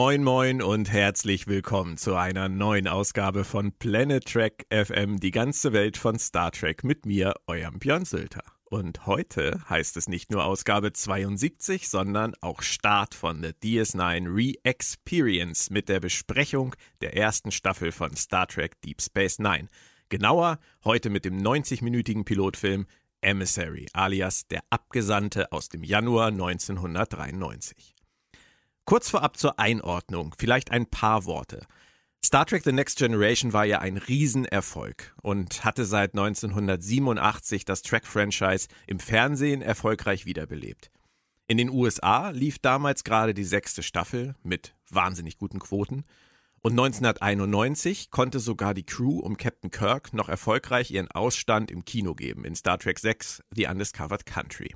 Moin 0.00 0.22
Moin 0.22 0.62
und 0.62 0.92
herzlich 0.92 1.48
willkommen 1.48 1.96
zu 1.96 2.14
einer 2.14 2.48
neuen 2.48 2.86
Ausgabe 2.86 3.42
von 3.42 3.72
Planet 3.72 4.24
Trek 4.24 4.64
FM, 4.70 5.18
die 5.18 5.32
ganze 5.32 5.72
Welt 5.72 5.96
von 5.96 6.20
Star 6.20 6.52
Trek 6.52 6.84
mit 6.84 7.04
mir, 7.04 7.34
eurem 7.48 7.80
Björn 7.80 8.04
Sülter. 8.04 8.44
Und 8.66 9.06
heute 9.06 9.60
heißt 9.68 9.96
es 9.96 10.08
nicht 10.08 10.30
nur 10.30 10.44
Ausgabe 10.44 10.92
72, 10.92 11.88
sondern 11.88 12.34
auch 12.40 12.62
Start 12.62 13.16
von 13.16 13.42
The 13.42 13.48
DS9 13.48 14.32
Re-Experience 14.32 15.70
mit 15.70 15.88
der 15.88 15.98
Besprechung 15.98 16.76
der 17.00 17.16
ersten 17.16 17.50
Staffel 17.50 17.90
von 17.90 18.14
Star 18.14 18.46
Trek 18.46 18.80
Deep 18.82 19.02
Space 19.02 19.40
Nine. 19.40 19.66
Genauer 20.10 20.60
heute 20.84 21.10
mit 21.10 21.24
dem 21.24 21.42
90-minütigen 21.42 22.24
Pilotfilm 22.24 22.86
Emissary, 23.20 23.88
alias 23.94 24.46
der 24.46 24.60
Abgesandte 24.70 25.50
aus 25.50 25.68
dem 25.68 25.82
Januar 25.82 26.28
1993. 26.28 27.97
Kurz 28.88 29.10
vorab 29.10 29.36
zur 29.36 29.58
Einordnung, 29.58 30.34
vielleicht 30.38 30.70
ein 30.70 30.86
paar 30.86 31.26
Worte. 31.26 31.66
Star 32.24 32.46
Trek 32.46 32.64
The 32.64 32.72
Next 32.72 32.96
Generation 32.96 33.52
war 33.52 33.66
ja 33.66 33.80
ein 33.80 33.98
Riesenerfolg 33.98 35.14
und 35.20 35.62
hatte 35.62 35.84
seit 35.84 36.14
1987 36.14 37.66
das 37.66 37.82
Trek-Franchise 37.82 38.68
im 38.86 38.98
Fernsehen 38.98 39.60
erfolgreich 39.60 40.24
wiederbelebt. 40.24 40.90
In 41.48 41.58
den 41.58 41.68
USA 41.68 42.30
lief 42.30 42.60
damals 42.60 43.04
gerade 43.04 43.34
die 43.34 43.44
sechste 43.44 43.82
Staffel 43.82 44.34
mit 44.42 44.74
wahnsinnig 44.88 45.36
guten 45.36 45.58
Quoten 45.58 46.04
und 46.62 46.72
1991 46.72 48.10
konnte 48.10 48.40
sogar 48.40 48.72
die 48.72 48.86
Crew 48.86 49.18
um 49.18 49.36
Captain 49.36 49.70
Kirk 49.70 50.14
noch 50.14 50.30
erfolgreich 50.30 50.90
ihren 50.92 51.10
Ausstand 51.10 51.70
im 51.70 51.84
Kino 51.84 52.14
geben 52.14 52.46
in 52.46 52.54
Star 52.54 52.78
Trek 52.78 52.98
6 52.98 53.42
The 53.54 53.66
Undiscovered 53.66 54.24
Country. 54.24 54.72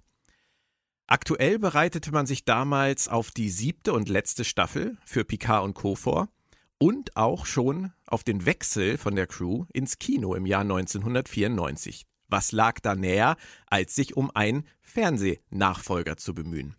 Aktuell 1.13 1.59
bereitete 1.59 2.11
man 2.11 2.25
sich 2.25 2.47
damals 2.47 3.07
auf 3.07 3.33
die 3.33 3.51
siebte 3.51 3.93
und 3.93 4.09
letzte 4.09 4.45
Staffel 4.45 4.97
für 5.05 5.27
Picard 5.27 5.63
und 5.63 5.75
Co. 5.75 5.95
vor 5.95 6.31
und 6.79 7.19
auch 7.19 7.45
schon 7.45 7.93
auf 8.07 8.25
den 8.25 8.47
Wechsel 8.47 8.97
von 8.97 9.15
der 9.15 9.27
Crew 9.27 9.67
ins 9.75 9.99
Kino 9.99 10.35
im 10.35 10.47
Jahr 10.47 10.63
1994. 10.63 12.07
Was 12.29 12.53
lag 12.53 12.81
da 12.81 12.95
näher, 12.95 13.37
als 13.67 13.95
sich 13.95 14.17
um 14.17 14.31
einen 14.35 14.67
Fernsehnachfolger 14.81 16.17
zu 16.17 16.33
bemühen? 16.33 16.77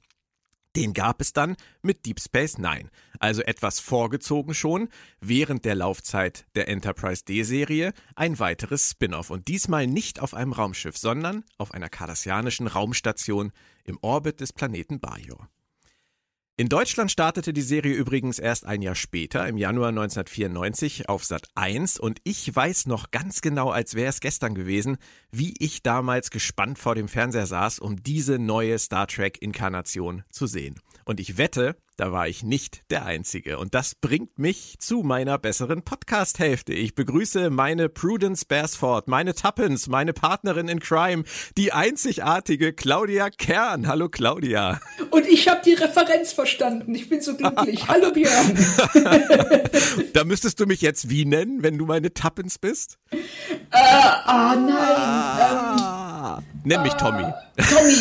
Den 0.76 0.94
gab 0.94 1.22
es 1.22 1.34
dann 1.34 1.56
mit 1.84 2.08
Deep 2.08 2.20
Space 2.20 2.58
Nine, 2.58 2.90
also 3.20 3.44
etwas 3.44 3.80
vorgezogen 3.80 4.56
schon, 4.56 4.90
während 5.22 5.64
der 5.64 5.76
Laufzeit 5.76 6.48
der 6.56 6.70
Enterprise 6.70 7.24
D-Serie, 7.24 7.94
ein 8.16 8.40
weiteres 8.40 8.90
Spin-off 8.90 9.30
und 9.30 9.48
diesmal 9.48 9.86
nicht 9.86 10.20
auf 10.20 10.34
einem 10.34 10.54
Raumschiff, 10.54 10.98
sondern 10.98 11.44
auf 11.60 11.76
einer 11.76 11.90
kardassianischen 11.90 12.66
Raumstation 12.66 13.52
im 13.84 13.98
Orbit 14.02 14.40
des 14.40 14.54
Planeten 14.54 15.00
Bajor. 15.00 15.50
In 16.56 16.70
Deutschland 16.70 17.10
startete 17.10 17.52
die 17.52 17.64
Serie 17.64 17.96
übrigens 17.96 18.38
erst 18.38 18.68
ein 18.68 18.84
Jahr 18.84 18.94
später, 18.94 19.48
im 19.48 19.58
Januar 19.58 19.90
1994, 19.90 21.10
auf 21.10 21.26
Sat 21.26 21.48
1 21.56 22.00
und 22.00 22.20
ich 22.24 22.56
weiß 22.56 22.86
noch 22.86 23.10
ganz 23.10 23.42
genau, 23.42 23.72
als 23.72 23.96
wäre 23.96 24.10
es 24.10 24.20
gestern 24.20 24.54
gewesen, 24.54 24.98
wie 25.32 25.56
ich 25.58 25.82
damals 25.82 26.30
gespannt 26.30 26.78
vor 26.78 26.94
dem 26.94 27.08
Fernseher 27.08 27.48
saß, 27.48 27.80
um 27.80 28.04
diese 28.04 28.38
neue 28.38 28.78
Star 28.78 29.08
Trek-Inkarnation 29.08 30.24
zu 30.30 30.46
sehen. 30.46 30.80
Und 31.06 31.20
ich 31.20 31.40
wette, 31.40 31.76
da 31.98 32.12
war 32.12 32.28
ich 32.28 32.44
nicht 32.44 32.84
der 32.90 33.06
Einzige. 33.06 33.60
Und 33.60 33.76
das 33.76 33.96
bringt 33.96 34.40
mich 34.40 34.78
zu 34.80 35.04
meiner 35.04 35.38
besseren 35.38 35.84
Podcast-Hälfte. 35.84 36.74
Ich 36.74 36.96
begrüße 36.96 37.50
meine 37.50 37.90
Prudence 37.90 38.46
Beresford, 38.46 39.08
meine 39.08 39.36
Tuppence, 39.36 39.88
meine 39.88 40.14
Partnerin 40.14 40.68
in 40.68 40.80
Crime, 40.80 41.24
die 41.56 41.72
einzigartige 41.72 42.74
Claudia 42.74 43.30
Kern. 43.30 43.88
Hallo 43.88 44.10
Claudia. 44.10 44.80
Und 45.12 45.28
ich 45.28 45.48
habe 45.48 45.62
die 45.64 45.74
Referenz 45.74 46.34
verstanden. 46.34 46.96
Ich 46.96 47.10
bin 47.10 47.22
so 47.22 47.36
glücklich. 47.36 47.88
Hallo 47.88 48.12
Björn. 48.12 48.58
da 50.14 50.24
müsstest 50.24 50.60
du 50.60 50.66
mich 50.66 50.82
jetzt 50.82 51.10
wie 51.10 51.26
nennen, 51.26 51.62
wenn 51.62 51.78
du 51.78 51.86
meine 51.86 52.14
Tuppence 52.14 52.58
bist? 52.58 52.98
Äh, 53.12 53.18
oh 53.72 54.56
nein. 54.56 54.98
Ah, 54.98 56.38
ähm, 56.40 56.62
nenn 56.64 56.82
mich 56.82 56.94
Tommy. 56.94 57.26
Tommy. 57.58 57.98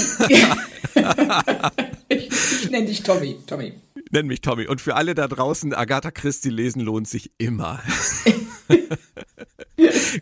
ich, 2.12 2.30
ich 2.30 2.70
nenne 2.70 2.86
dich 2.86 3.02
Tommy. 3.02 3.38
Tommy. 3.46 3.74
Nenn 4.10 4.26
mich 4.26 4.40
Tommy. 4.40 4.66
Und 4.66 4.80
für 4.80 4.96
alle 4.96 5.14
da 5.14 5.28
draußen, 5.28 5.74
Agatha 5.74 6.10
Christie 6.10 6.50
lesen 6.50 6.80
lohnt 6.80 7.08
sich 7.08 7.32
immer. 7.38 7.82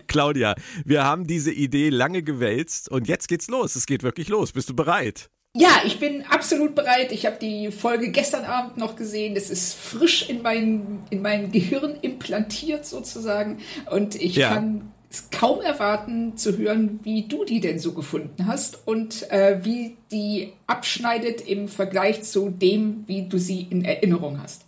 Claudia, 0.06 0.54
wir 0.84 1.04
haben 1.04 1.26
diese 1.26 1.52
Idee 1.52 1.90
lange 1.90 2.22
gewälzt 2.22 2.88
und 2.88 3.08
jetzt 3.08 3.28
geht's 3.28 3.48
los. 3.48 3.76
Es 3.76 3.86
geht 3.86 4.02
wirklich 4.02 4.28
los. 4.28 4.52
Bist 4.52 4.68
du 4.68 4.74
bereit? 4.74 5.30
Ja, 5.56 5.82
ich 5.84 5.98
bin 5.98 6.24
absolut 6.26 6.76
bereit. 6.76 7.10
Ich 7.10 7.26
habe 7.26 7.36
die 7.40 7.72
Folge 7.72 8.12
gestern 8.12 8.44
Abend 8.44 8.76
noch 8.76 8.94
gesehen. 8.94 9.34
Das 9.34 9.50
ist 9.50 9.74
frisch 9.74 10.28
in 10.28 10.42
mein, 10.42 11.00
in 11.10 11.22
mein 11.22 11.50
Gehirn 11.50 11.96
implantiert 12.00 12.86
sozusagen. 12.86 13.58
Und 13.90 14.14
ich 14.14 14.36
ja. 14.36 14.54
kann 14.54 14.92
es 15.10 15.28
kaum 15.30 15.60
erwarten 15.60 16.36
zu 16.36 16.56
hören, 16.56 17.00
wie 17.02 17.26
du 17.26 17.44
die 17.44 17.60
denn 17.60 17.80
so 17.80 17.92
gefunden 17.92 18.46
hast 18.46 18.86
und 18.86 19.28
äh, 19.30 19.64
wie 19.64 19.96
die 20.12 20.52
abschneidet 20.68 21.40
im 21.46 21.66
Vergleich 21.68 22.22
zu 22.22 22.50
dem, 22.50 23.04
wie 23.08 23.28
du 23.28 23.38
sie 23.38 23.62
in 23.62 23.84
Erinnerung 23.84 24.40
hast. 24.40 24.66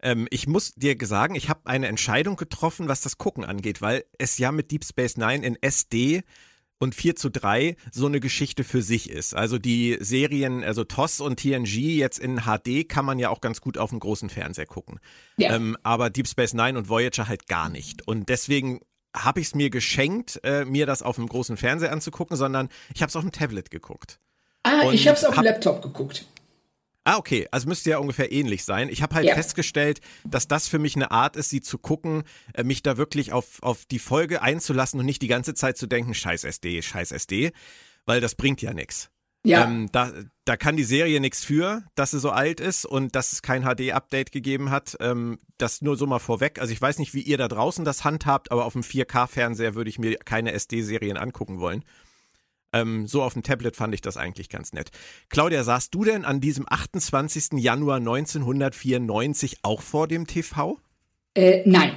Ähm, 0.00 0.28
ich 0.30 0.46
muss 0.46 0.74
dir 0.74 0.96
sagen, 1.02 1.34
ich 1.34 1.48
habe 1.48 1.62
eine 1.64 1.88
Entscheidung 1.88 2.36
getroffen, 2.36 2.86
was 2.86 3.00
das 3.00 3.18
Gucken 3.18 3.44
angeht, 3.44 3.82
weil 3.82 4.04
es 4.18 4.38
ja 4.38 4.52
mit 4.52 4.70
Deep 4.70 4.84
Space 4.84 5.16
Nine 5.16 5.44
in 5.44 5.60
SD 5.60 6.22
und 6.78 6.94
4 6.94 7.16
zu 7.16 7.30
3 7.30 7.76
so 7.90 8.06
eine 8.06 8.20
Geschichte 8.20 8.62
für 8.62 8.82
sich 8.82 9.10
ist. 9.10 9.34
Also 9.34 9.58
die 9.58 9.96
Serien, 10.00 10.62
also 10.62 10.84
TOS 10.84 11.20
und 11.20 11.40
TNG 11.40 11.96
jetzt 11.96 12.18
in 12.20 12.42
HD 12.42 12.88
kann 12.88 13.04
man 13.04 13.18
ja 13.18 13.30
auch 13.30 13.40
ganz 13.40 13.60
gut 13.60 13.78
auf 13.78 13.90
dem 13.90 13.98
großen 13.98 14.28
Fernseher 14.28 14.66
gucken. 14.66 15.00
Ja. 15.38 15.56
Ähm, 15.56 15.76
aber 15.82 16.10
Deep 16.10 16.28
Space 16.28 16.54
Nine 16.54 16.78
und 16.78 16.88
Voyager 16.88 17.26
halt 17.26 17.48
gar 17.48 17.68
nicht. 17.68 18.06
Und 18.06 18.28
deswegen 18.28 18.80
habe 19.14 19.40
ich 19.40 19.48
es 19.48 19.54
mir 19.54 19.70
geschenkt, 19.70 20.40
äh, 20.44 20.64
mir 20.64 20.86
das 20.86 21.02
auf 21.02 21.16
dem 21.16 21.28
großen 21.28 21.56
Fernseher 21.56 21.92
anzugucken, 21.92 22.36
sondern 22.36 22.68
ich 22.94 23.02
habe 23.02 23.10
es 23.10 23.16
auf 23.16 23.22
dem 23.22 23.32
Tablet 23.32 23.70
geguckt. 23.70 24.18
Ah, 24.64 24.82
und 24.82 24.94
ich 24.94 25.06
habe 25.06 25.16
es 25.16 25.24
auf 25.24 25.34
dem 25.34 25.44
Laptop 25.44 25.82
geguckt. 25.82 26.26
Ah, 27.04 27.18
okay. 27.18 27.46
Also 27.50 27.68
müsste 27.68 27.90
ja 27.90 27.98
ungefähr 27.98 28.32
ähnlich 28.32 28.64
sein. 28.64 28.88
Ich 28.88 29.02
habe 29.02 29.14
halt 29.14 29.26
ja. 29.26 29.34
festgestellt, 29.34 30.00
dass 30.24 30.48
das 30.48 30.68
für 30.68 30.78
mich 30.78 30.96
eine 30.96 31.10
Art 31.10 31.36
ist, 31.36 31.50
sie 31.50 31.60
zu 31.60 31.76
gucken, 31.76 32.24
äh, 32.54 32.64
mich 32.64 32.82
da 32.82 32.96
wirklich 32.96 33.32
auf, 33.32 33.62
auf 33.62 33.84
die 33.84 33.98
Folge 33.98 34.40
einzulassen 34.40 34.98
und 34.98 35.06
nicht 35.06 35.20
die 35.20 35.28
ganze 35.28 35.54
Zeit 35.54 35.76
zu 35.76 35.86
denken, 35.86 36.14
scheiß 36.14 36.44
SD, 36.44 36.80
scheiß 36.80 37.12
SD, 37.12 37.52
weil 38.06 38.22
das 38.22 38.34
bringt 38.34 38.62
ja 38.62 38.72
nichts. 38.72 39.10
Ja. 39.44 39.64
Ähm, 39.64 39.88
da, 39.92 40.10
da 40.46 40.56
kann 40.56 40.76
die 40.76 40.84
Serie 40.84 41.20
nichts 41.20 41.44
für, 41.44 41.84
dass 41.94 42.12
sie 42.12 42.18
so 42.18 42.30
alt 42.30 42.60
ist 42.60 42.86
und 42.86 43.14
dass 43.14 43.32
es 43.32 43.42
kein 43.42 43.62
HD-Update 43.62 44.32
gegeben 44.32 44.70
hat. 44.70 44.96
Ähm, 45.00 45.38
das 45.58 45.82
nur 45.82 45.96
so 45.96 46.06
mal 46.06 46.18
vorweg. 46.18 46.58
Also 46.58 46.72
ich 46.72 46.80
weiß 46.80 46.98
nicht, 46.98 47.12
wie 47.12 47.20
ihr 47.20 47.36
da 47.36 47.46
draußen 47.46 47.84
das 47.84 48.04
handhabt, 48.04 48.50
aber 48.50 48.64
auf 48.64 48.72
dem 48.72 48.82
4K-Fernseher 48.82 49.74
würde 49.74 49.90
ich 49.90 49.98
mir 49.98 50.16
keine 50.16 50.52
SD-Serien 50.52 51.18
angucken 51.18 51.60
wollen. 51.60 51.84
Ähm, 52.72 53.06
so 53.06 53.22
auf 53.22 53.34
dem 53.34 53.42
Tablet 53.42 53.76
fand 53.76 53.94
ich 53.94 54.00
das 54.00 54.16
eigentlich 54.16 54.48
ganz 54.48 54.72
nett. 54.72 54.90
Claudia, 55.28 55.62
saßt 55.62 55.94
du 55.94 56.04
denn 56.04 56.24
an 56.24 56.40
diesem 56.40 56.64
28. 56.66 57.58
Januar 57.58 57.98
1994 57.98 59.58
auch 59.62 59.82
vor 59.82 60.08
dem 60.08 60.26
TV? 60.26 60.80
Äh, 61.34 61.62
nein 61.66 61.92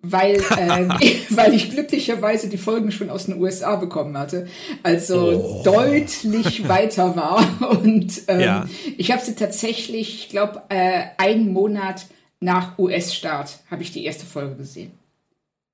weil, 0.00 0.36
äh, 0.56 0.88
weil 1.30 1.54
ich 1.54 1.70
glücklicherweise 1.70 2.48
die 2.48 2.58
Folgen 2.58 2.92
schon 2.92 3.10
aus 3.10 3.26
den 3.26 3.40
USA 3.40 3.76
bekommen 3.76 4.16
hatte, 4.16 4.48
also 4.82 5.18
oh. 5.18 5.62
deutlich 5.64 6.68
weiter 6.68 7.16
war. 7.16 7.72
Und 7.82 8.22
ähm, 8.28 8.40
ja. 8.40 8.68
ich 8.96 9.10
habe 9.10 9.24
sie 9.24 9.34
tatsächlich, 9.34 10.22
ich 10.22 10.28
glaube, 10.28 10.62
äh, 10.68 11.02
einen 11.18 11.52
Monat 11.52 12.06
nach 12.40 12.78
US-Start 12.78 13.58
habe 13.70 13.82
ich 13.82 13.92
die 13.92 14.04
erste 14.04 14.24
Folge 14.24 14.56
gesehen. 14.56 14.92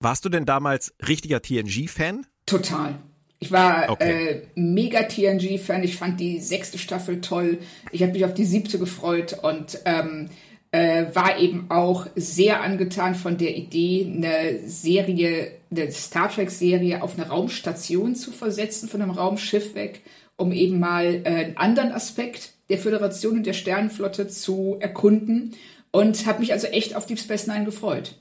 Warst 0.01 0.25
du 0.25 0.29
denn 0.29 0.45
damals 0.45 0.95
richtiger 1.07 1.41
TNG-Fan? 1.41 2.27
Total. 2.47 2.95
Ich 3.39 3.53
war 3.53 3.91
okay. 3.91 4.27
äh, 4.27 4.43
mega 4.55 5.03
TNG-Fan. 5.03 5.83
Ich 5.83 5.97
fand 5.97 6.19
die 6.19 6.41
sechste 6.41 6.79
Staffel 6.79 7.21
toll. 7.21 7.59
Ich 7.91 8.03
habe 8.03 8.13
mich 8.13 8.25
auf 8.25 8.33
die 8.33 8.45
siebte 8.45 8.79
gefreut 8.79 9.39
und 9.43 9.81
ähm, 9.85 10.31
äh, 10.75 11.15
war 11.15 11.39
eben 11.39 11.71
auch 11.71 12.09
sehr 12.17 12.61
angetan 12.61 13.15
von 13.15 13.39
der 13.39 13.57
Idee, 13.57 14.13
eine 14.13 14.69
Serie 14.69 15.53
eine 15.71 15.93
Star 15.93 16.29
Trek-Serie 16.29 17.01
auf 17.01 17.15
eine 17.17 17.29
Raumstation 17.29 18.17
zu 18.17 18.33
versetzen, 18.33 18.89
von 18.89 19.01
einem 19.01 19.13
Raumschiff 19.13 19.77
weg, 19.77 20.03
um 20.37 20.51
eben 20.51 20.81
mal 20.81 21.23
äh, 21.25 21.29
einen 21.29 21.57
anderen 21.57 21.93
Aspekt 21.93 22.55
der 22.71 22.79
Föderation 22.79 23.37
und 23.37 23.47
der 23.47 23.53
Sternenflotte 23.53 24.27
zu 24.27 24.77
erkunden. 24.81 25.55
Und 25.93 26.27
habe 26.27 26.41
mich 26.41 26.53
also 26.53 26.67
echt 26.67 26.97
auf 26.97 27.07
Deep 27.07 27.21
Space 27.21 27.47
Nine 27.47 27.67
gefreut. 27.67 28.21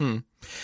Hm. 0.00 0.22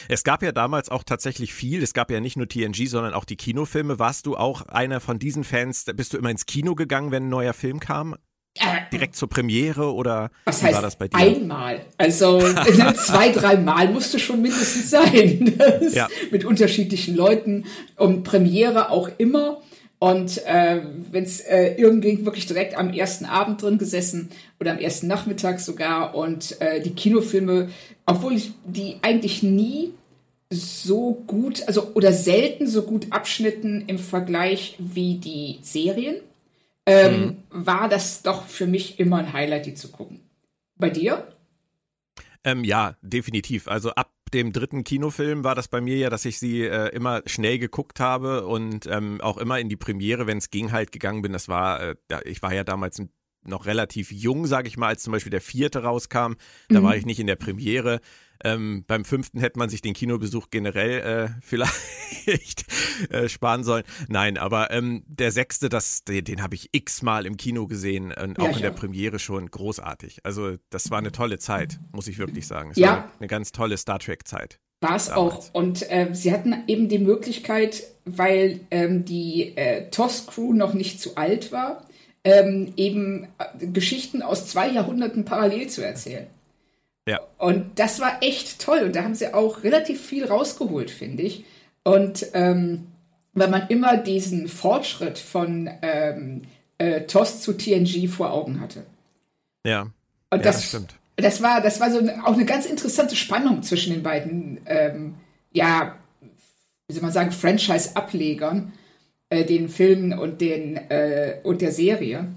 Es 0.08 0.22
gab 0.22 0.44
ja 0.44 0.52
damals 0.52 0.88
auch 0.88 1.02
tatsächlich 1.02 1.52
viel. 1.52 1.82
Es 1.82 1.94
gab 1.94 2.12
ja 2.12 2.20
nicht 2.20 2.36
nur 2.36 2.48
TNG, 2.48 2.86
sondern 2.86 3.12
auch 3.12 3.24
die 3.24 3.36
Kinofilme. 3.36 3.98
Warst 3.98 4.26
du 4.26 4.36
auch 4.36 4.62
einer 4.62 5.00
von 5.00 5.18
diesen 5.18 5.42
Fans? 5.42 5.84
Bist 5.96 6.12
du 6.12 6.18
immer 6.18 6.30
ins 6.30 6.46
Kino 6.46 6.76
gegangen, 6.76 7.10
wenn 7.10 7.24
ein 7.24 7.28
neuer 7.28 7.54
Film 7.54 7.80
kam? 7.80 8.14
Äh, 8.60 8.90
Direkt 8.92 9.16
zur 9.16 9.28
Premiere 9.28 9.92
oder 9.92 10.30
was 10.44 10.62
heißt 10.62 10.74
war 10.74 10.82
das 10.82 10.96
bei 10.96 11.08
dir? 11.08 11.16
Einmal. 11.16 11.80
Also 11.96 12.40
zwei, 12.94 13.30
dreimal 13.30 13.88
musste 13.88 14.18
schon 14.18 14.42
mindestens 14.42 14.90
sein. 14.90 15.54
ja. 15.92 16.08
Mit 16.30 16.44
unterschiedlichen 16.44 17.16
Leuten 17.16 17.64
und 17.96 18.22
Premiere 18.22 18.90
auch 18.90 19.10
immer. 19.18 19.60
Und 20.00 20.46
äh, 20.46 20.80
wenn 21.10 21.24
es 21.24 21.40
äh, 21.40 21.74
irgendwie 21.76 22.24
wirklich 22.24 22.46
direkt 22.46 22.76
am 22.76 22.92
ersten 22.92 23.24
Abend 23.24 23.62
drin 23.62 23.78
gesessen 23.78 24.30
oder 24.60 24.72
am 24.72 24.78
ersten 24.78 25.08
Nachmittag 25.08 25.58
sogar. 25.58 26.14
Und 26.14 26.60
äh, 26.60 26.80
die 26.80 26.94
Kinofilme, 26.94 27.68
obwohl 28.06 28.34
ich 28.34 28.52
die 28.64 28.98
eigentlich 29.02 29.42
nie 29.42 29.92
so 30.50 31.22
gut, 31.26 31.66
also 31.66 31.92
oder 31.94 32.12
selten 32.12 32.66
so 32.66 32.82
gut 32.82 33.08
abschnitten 33.10 33.84
im 33.86 33.98
Vergleich 33.98 34.76
wie 34.78 35.16
die 35.16 35.58
Serien, 35.62 36.16
ähm, 36.88 37.22
mhm. 37.22 37.36
war 37.50 37.88
das 37.88 38.22
doch 38.22 38.46
für 38.46 38.66
mich 38.66 38.98
immer 38.98 39.18
ein 39.18 39.32
Highlight, 39.32 39.66
die 39.66 39.74
zu 39.74 39.90
gucken. 39.90 40.20
Bei 40.76 40.90
dir? 40.90 41.26
Ähm, 42.44 42.64
ja, 42.64 42.96
definitiv. 43.02 43.68
Also 43.68 43.90
ab 43.90 44.12
dem 44.32 44.52
dritten 44.52 44.84
Kinofilm 44.84 45.44
war 45.44 45.54
das 45.54 45.68
bei 45.68 45.80
mir 45.80 45.96
ja, 45.96 46.10
dass 46.10 46.24
ich 46.24 46.38
sie 46.38 46.62
äh, 46.62 46.88
immer 46.94 47.22
schnell 47.26 47.58
geguckt 47.58 47.98
habe 48.00 48.46
und 48.46 48.86
ähm, 48.86 49.20
auch 49.20 49.38
immer 49.38 49.58
in 49.58 49.68
die 49.68 49.76
Premiere, 49.76 50.26
wenn 50.26 50.38
es 50.38 50.50
ging, 50.50 50.72
halt 50.72 50.92
gegangen 50.92 51.22
bin. 51.22 51.32
Das 51.32 51.48
war, 51.48 51.80
äh, 51.80 51.96
ich 52.24 52.42
war 52.42 52.52
ja 52.52 52.64
damals 52.64 53.02
noch 53.42 53.66
relativ 53.66 54.12
jung, 54.12 54.46
sage 54.46 54.68
ich 54.68 54.76
mal, 54.76 54.88
als 54.88 55.02
zum 55.02 55.12
Beispiel 55.12 55.30
der 55.30 55.40
vierte 55.40 55.82
rauskam. 55.82 56.34
Da 56.68 56.80
mhm. 56.80 56.84
war 56.84 56.96
ich 56.96 57.06
nicht 57.06 57.20
in 57.20 57.26
der 57.26 57.36
Premiere. 57.36 58.00
Ähm, 58.44 58.84
beim 58.86 59.04
fünften 59.04 59.40
hätte 59.40 59.58
man 59.58 59.68
sich 59.68 59.82
den 59.82 59.94
Kinobesuch 59.94 60.48
generell 60.50 61.00
äh, 61.00 61.28
vielleicht 61.42 62.66
äh, 63.10 63.28
sparen 63.28 63.64
sollen. 63.64 63.84
Nein, 64.08 64.38
aber 64.38 64.70
ähm, 64.70 65.02
der 65.06 65.32
sechste, 65.32 65.68
das, 65.68 66.04
den, 66.04 66.24
den 66.24 66.42
habe 66.42 66.54
ich 66.54 66.68
x-mal 66.72 67.26
im 67.26 67.36
Kino 67.36 67.66
gesehen 67.66 68.12
und 68.12 68.38
auch 68.38 68.50
ja, 68.50 68.56
in 68.56 68.62
der 68.62 68.70
Premiere 68.70 69.18
schon 69.18 69.50
großartig. 69.50 70.20
Also 70.24 70.56
das 70.70 70.90
war 70.90 70.98
eine 70.98 71.12
tolle 71.12 71.38
Zeit, 71.38 71.78
muss 71.92 72.08
ich 72.08 72.18
wirklich 72.18 72.46
sagen. 72.46 72.70
Es 72.70 72.78
ja. 72.78 72.88
war 72.88 73.12
eine 73.18 73.28
ganz 73.28 73.52
tolle 73.52 73.76
Star 73.76 73.98
Trek-Zeit. 73.98 74.58
War 74.80 74.94
es 74.94 75.10
auch. 75.10 75.52
Und 75.52 75.90
äh, 75.90 76.10
sie 76.12 76.32
hatten 76.32 76.54
eben 76.68 76.88
die 76.88 77.00
Möglichkeit, 77.00 77.82
weil 78.04 78.60
ähm, 78.70 79.04
die 79.04 79.56
äh, 79.56 79.90
TOS-Crew 79.90 80.52
noch 80.52 80.72
nicht 80.72 81.00
zu 81.00 81.16
alt 81.16 81.50
war, 81.50 81.84
ähm, 82.22 82.72
eben 82.76 83.26
äh, 83.38 83.66
Geschichten 83.66 84.22
aus 84.22 84.46
zwei 84.46 84.70
Jahrhunderten 84.70 85.24
parallel 85.24 85.68
zu 85.68 85.84
erzählen. 85.84 86.26
Ja. 87.08 87.20
Und 87.38 87.78
das 87.78 88.00
war 88.00 88.22
echt 88.22 88.60
toll. 88.60 88.80
Und 88.80 88.94
da 88.94 89.02
haben 89.02 89.14
sie 89.14 89.32
auch 89.32 89.62
relativ 89.62 90.04
viel 90.04 90.26
rausgeholt, 90.26 90.90
finde 90.90 91.22
ich. 91.22 91.44
Und 91.82 92.26
ähm, 92.34 92.88
weil 93.32 93.48
man 93.48 93.68
immer 93.68 93.96
diesen 93.96 94.46
Fortschritt 94.46 95.18
von 95.18 95.70
ähm, 95.80 96.42
äh, 96.76 97.02
TOS 97.02 97.40
zu 97.40 97.54
TNG 97.54 98.08
vor 98.08 98.32
Augen 98.32 98.60
hatte. 98.60 98.84
Ja. 99.64 99.82
Und 99.82 100.38
ja, 100.38 100.38
das, 100.38 100.68
stimmt. 100.68 100.94
Das 101.16 101.42
war, 101.42 101.62
das 101.62 101.80
war 101.80 101.90
so 101.90 101.98
eine, 101.98 102.26
auch 102.26 102.34
eine 102.34 102.44
ganz 102.44 102.66
interessante 102.66 103.16
Spannung 103.16 103.62
zwischen 103.62 103.94
den 103.94 104.02
beiden, 104.02 104.60
ähm, 104.66 105.14
ja, 105.52 105.96
wie 106.88 106.92
soll 106.92 107.02
man 107.02 107.12
sagen, 107.12 107.32
Franchise-Ablegern, 107.32 108.72
äh, 109.30 109.44
den 109.44 109.70
Filmen 109.70 110.18
und, 110.18 110.42
den, 110.42 110.76
äh, 110.76 111.38
und 111.42 111.62
der 111.62 111.72
Serie. 111.72 112.28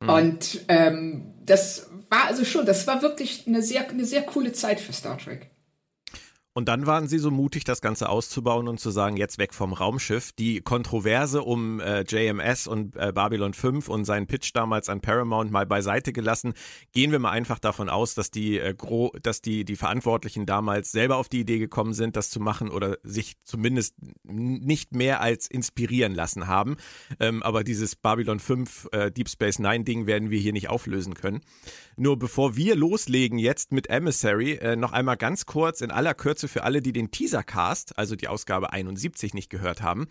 Mhm. 0.00 0.08
Und 0.08 0.60
ähm, 0.68 1.22
das 1.44 1.90
war 2.12 2.26
also 2.26 2.44
schon, 2.44 2.66
das 2.66 2.86
war 2.86 3.02
wirklich 3.02 3.46
eine 3.46 3.62
sehr, 3.62 3.88
eine 3.88 4.04
sehr 4.04 4.22
coole 4.22 4.52
Zeit 4.52 4.78
für 4.80 4.92
Star 4.92 5.18
Trek. 5.18 5.50
Und 6.54 6.68
dann 6.68 6.86
waren 6.86 7.08
sie 7.08 7.18
so 7.18 7.30
mutig, 7.30 7.64
das 7.64 7.80
Ganze 7.80 8.10
auszubauen 8.10 8.68
und 8.68 8.78
zu 8.78 8.90
sagen, 8.90 9.16
jetzt 9.16 9.38
weg 9.38 9.54
vom 9.54 9.72
Raumschiff. 9.72 10.32
Die 10.32 10.60
Kontroverse 10.60 11.42
um 11.42 11.80
äh, 11.80 12.02
JMS 12.02 12.66
und 12.66 12.94
äh, 12.96 13.10
Babylon 13.14 13.54
5 13.54 13.88
und 13.88 14.04
seinen 14.04 14.26
Pitch 14.26 14.50
damals 14.52 14.90
an 14.90 15.00
Paramount 15.00 15.50
mal 15.50 15.64
beiseite 15.64 16.12
gelassen, 16.12 16.52
gehen 16.92 17.10
wir 17.10 17.18
mal 17.18 17.30
einfach 17.30 17.58
davon 17.58 17.88
aus, 17.88 18.14
dass 18.14 18.30
die, 18.30 18.58
äh, 18.58 18.74
gro 18.74 19.12
dass 19.22 19.40
die, 19.40 19.64
die 19.64 19.76
Verantwortlichen 19.76 20.44
damals 20.44 20.92
selber 20.92 21.16
auf 21.16 21.30
die 21.30 21.40
Idee 21.40 21.58
gekommen 21.58 21.94
sind, 21.94 22.16
das 22.16 22.28
zu 22.28 22.38
machen 22.38 22.68
oder 22.70 22.98
sich 23.02 23.36
zumindest 23.44 23.94
nicht 24.24 24.94
mehr 24.94 25.22
als 25.22 25.46
inspirieren 25.46 26.14
lassen 26.14 26.48
haben. 26.48 26.76
Ähm, 27.18 27.42
aber 27.42 27.64
dieses 27.64 27.96
Babylon 27.96 28.40
5 28.40 28.88
äh, 28.92 29.10
Deep 29.10 29.30
Space 29.30 29.58
Nine 29.58 29.84
Ding 29.84 30.06
werden 30.06 30.28
wir 30.28 30.38
hier 30.38 30.52
nicht 30.52 30.68
auflösen 30.68 31.14
können. 31.14 31.40
Nur 31.96 32.18
bevor 32.18 32.56
wir 32.56 32.74
loslegen 32.74 33.38
jetzt 33.38 33.72
mit 33.72 33.90
Emissary, 33.90 34.52
äh, 34.54 34.76
noch 34.76 34.92
einmal 34.92 35.16
ganz 35.16 35.46
kurz 35.46 35.80
in 35.80 35.90
aller 35.90 36.14
Kürze 36.14 36.48
für 36.48 36.64
alle, 36.64 36.80
die 36.80 36.92
den 36.92 37.10
Teasercast, 37.10 37.98
also 37.98 38.16
die 38.16 38.28
Ausgabe 38.28 38.72
71, 38.72 39.34
nicht 39.34 39.50
gehört 39.50 39.82
haben. 39.82 40.06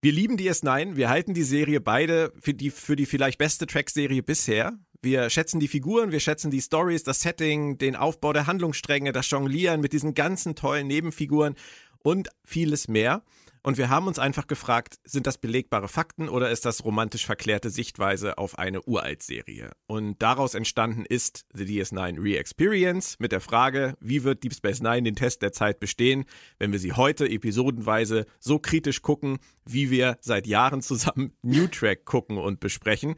Wir 0.00 0.12
lieben 0.12 0.36
DS9, 0.36 0.96
wir 0.96 1.08
halten 1.08 1.34
die 1.34 1.42
Serie 1.42 1.80
beide 1.80 2.32
für 2.40 2.54
die, 2.54 2.70
für 2.70 2.94
die 2.94 3.06
vielleicht 3.06 3.38
beste 3.38 3.66
Track-Serie 3.66 4.22
bisher. 4.22 4.78
Wir 5.02 5.30
schätzen 5.30 5.60
die 5.60 5.68
Figuren, 5.68 6.12
wir 6.12 6.20
schätzen 6.20 6.50
die 6.50 6.60
Stories, 6.60 7.02
das 7.02 7.20
Setting, 7.20 7.78
den 7.78 7.96
Aufbau 7.96 8.32
der 8.32 8.46
Handlungsstränge, 8.46 9.12
das 9.12 9.30
Jonglieren 9.30 9.80
mit 9.80 9.92
diesen 9.92 10.14
ganzen 10.14 10.54
tollen 10.54 10.86
Nebenfiguren 10.86 11.54
und 12.00 12.28
vieles 12.44 12.86
mehr. 12.86 13.22
Und 13.62 13.78
wir 13.78 13.88
haben 13.90 14.06
uns 14.06 14.18
einfach 14.18 14.46
gefragt, 14.46 14.98
sind 15.04 15.26
das 15.26 15.38
belegbare 15.38 15.88
Fakten 15.88 16.28
oder 16.28 16.50
ist 16.50 16.64
das 16.64 16.84
romantisch 16.84 17.26
verklärte 17.26 17.70
Sichtweise 17.70 18.38
auf 18.38 18.58
eine 18.58 18.82
Uralt-Serie? 18.82 19.72
Und 19.86 20.22
daraus 20.22 20.54
entstanden 20.54 21.04
ist 21.04 21.46
The 21.54 21.64
DS9 21.64 22.22
Re-Experience 22.22 23.16
mit 23.18 23.32
der 23.32 23.40
Frage, 23.40 23.94
wie 24.00 24.24
wird 24.24 24.44
Deep 24.44 24.54
Space 24.54 24.80
Nine 24.80 25.02
den 25.02 25.16
Test 25.16 25.42
der 25.42 25.52
Zeit 25.52 25.80
bestehen, 25.80 26.24
wenn 26.58 26.72
wir 26.72 26.78
sie 26.78 26.92
heute 26.92 27.28
episodenweise 27.28 28.26
so 28.38 28.58
kritisch 28.58 29.02
gucken, 29.02 29.38
wie 29.66 29.90
wir 29.90 30.18
seit 30.20 30.46
Jahren 30.46 30.82
zusammen 30.82 31.32
New 31.42 31.66
Track 31.66 32.04
gucken 32.04 32.38
und 32.38 32.60
besprechen. 32.60 33.16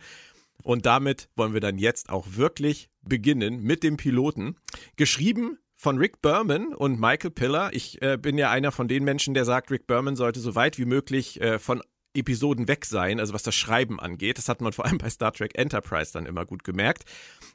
Und 0.63 0.87
damit 0.87 1.29
wollen 1.37 1.55
wir 1.55 1.61
dann 1.61 1.79
jetzt 1.79 2.11
auch 2.11 2.27
wirklich 2.37 2.91
beginnen 3.03 3.63
mit 3.63 3.83
dem 3.83 3.97
Piloten. 3.97 4.57
Geschrieben 4.97 5.59
von 5.81 5.97
Rick 5.97 6.21
Berman 6.21 6.75
und 6.75 7.01
Michael 7.01 7.31
Piller. 7.31 7.71
Ich 7.73 8.03
äh, 8.03 8.19
bin 8.19 8.37
ja 8.37 8.51
einer 8.51 8.71
von 8.71 8.87
den 8.87 9.03
Menschen, 9.03 9.33
der 9.33 9.47
sagt, 9.47 9.71
Rick 9.71 9.87
Berman 9.87 10.15
sollte 10.15 10.39
so 10.39 10.55
weit 10.55 10.77
wie 10.77 10.85
möglich 10.85 11.41
äh, 11.41 11.59
von 11.59 11.81
Episoden 12.13 12.69
weg 12.69 12.85
sein, 12.85 13.19
also 13.19 13.33
was 13.33 13.45
das 13.45 13.55
Schreiben 13.55 13.99
angeht. 13.99 14.37
Das 14.37 14.51
hat 14.51 14.61
man 14.61 14.75
vor 14.75 14.85
allem 14.85 14.99
bei 14.99 15.09
Star 15.09 15.33
Trek 15.33 15.57
Enterprise 15.57 16.13
dann 16.13 16.27
immer 16.27 16.45
gut 16.45 16.65
gemerkt. 16.65 17.05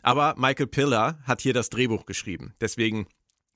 Aber 0.02 0.34
Michael 0.40 0.66
Piller 0.66 1.20
hat 1.24 1.42
hier 1.42 1.54
das 1.54 1.70
Drehbuch 1.70 2.08
geschrieben. 2.08 2.56
Deswegen 2.60 3.06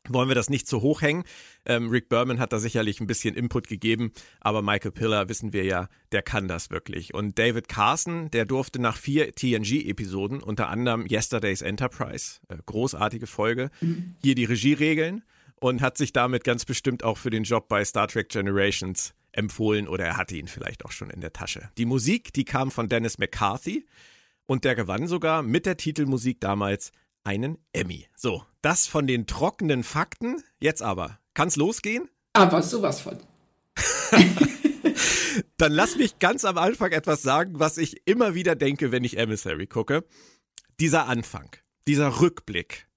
wollen 0.07 0.27
wir 0.27 0.35
das 0.35 0.49
nicht 0.49 0.67
zu 0.67 0.81
hoch 0.81 1.01
hängen. 1.01 1.23
Ähm, 1.65 1.89
Rick 1.89 2.09
Berman 2.09 2.39
hat 2.39 2.53
da 2.53 2.59
sicherlich 2.59 2.99
ein 2.99 3.07
bisschen 3.07 3.35
Input 3.35 3.67
gegeben, 3.67 4.11
aber 4.39 4.61
Michael 4.61 4.91
Piller, 4.91 5.29
wissen 5.29 5.53
wir 5.53 5.63
ja, 5.63 5.89
der 6.11 6.21
kann 6.21 6.47
das 6.47 6.69
wirklich. 6.69 7.13
Und 7.13 7.37
David 7.37 7.67
Carson, 7.67 8.31
der 8.31 8.45
durfte 8.45 8.79
nach 8.79 8.97
vier 8.97 9.33
TNG-Episoden, 9.33 10.41
unter 10.41 10.69
anderem 10.69 11.05
Yesterday's 11.05 11.61
Enterprise, 11.61 12.39
äh, 12.47 12.57
großartige 12.65 13.27
Folge, 13.27 13.69
mhm. 13.81 14.15
hier 14.21 14.35
die 14.35 14.45
Regie 14.45 14.73
regeln 14.73 15.23
und 15.55 15.81
hat 15.81 15.97
sich 15.97 16.13
damit 16.13 16.43
ganz 16.43 16.65
bestimmt 16.65 17.03
auch 17.03 17.17
für 17.17 17.29
den 17.29 17.43
Job 17.43 17.67
bei 17.67 17.83
Star 17.83 18.07
Trek 18.07 18.29
Generations 18.29 19.13
empfohlen 19.31 19.87
oder 19.87 20.05
er 20.05 20.17
hatte 20.17 20.35
ihn 20.35 20.47
vielleicht 20.47 20.85
auch 20.85 20.91
schon 20.91 21.09
in 21.09 21.21
der 21.21 21.33
Tasche. 21.33 21.69
Die 21.77 21.85
Musik, 21.85 22.33
die 22.33 22.45
kam 22.45 22.71
von 22.71 22.89
Dennis 22.89 23.17
McCarthy 23.17 23.85
und 24.45 24.63
der 24.63 24.75
gewann 24.75 25.07
sogar 25.07 25.43
mit 25.43 25.65
der 25.65 25.77
Titelmusik 25.77 26.39
damals 26.41 26.91
einen 27.23 27.57
Emmy. 27.73 28.07
So, 28.15 28.43
das 28.61 28.87
von 28.87 29.07
den 29.07 29.27
trockenen 29.27 29.83
Fakten. 29.83 30.43
Jetzt 30.59 30.81
aber, 30.81 31.19
kann's 31.33 31.55
losgehen? 31.55 32.09
Aber 32.33 32.61
sowas 32.61 33.01
von. 33.01 33.17
Dann 35.57 35.71
lass 35.71 35.95
mich 35.95 36.19
ganz 36.19 36.45
am 36.45 36.57
Anfang 36.57 36.91
etwas 36.91 37.21
sagen, 37.21 37.59
was 37.59 37.77
ich 37.77 38.07
immer 38.07 38.33
wieder 38.33 38.55
denke, 38.55 38.91
wenn 38.91 39.03
ich 39.03 39.17
Emissary 39.17 39.67
gucke. 39.67 40.05
Dieser 40.79 41.07
Anfang, 41.07 41.49
dieser 41.87 42.21
Rückblick. 42.21 42.87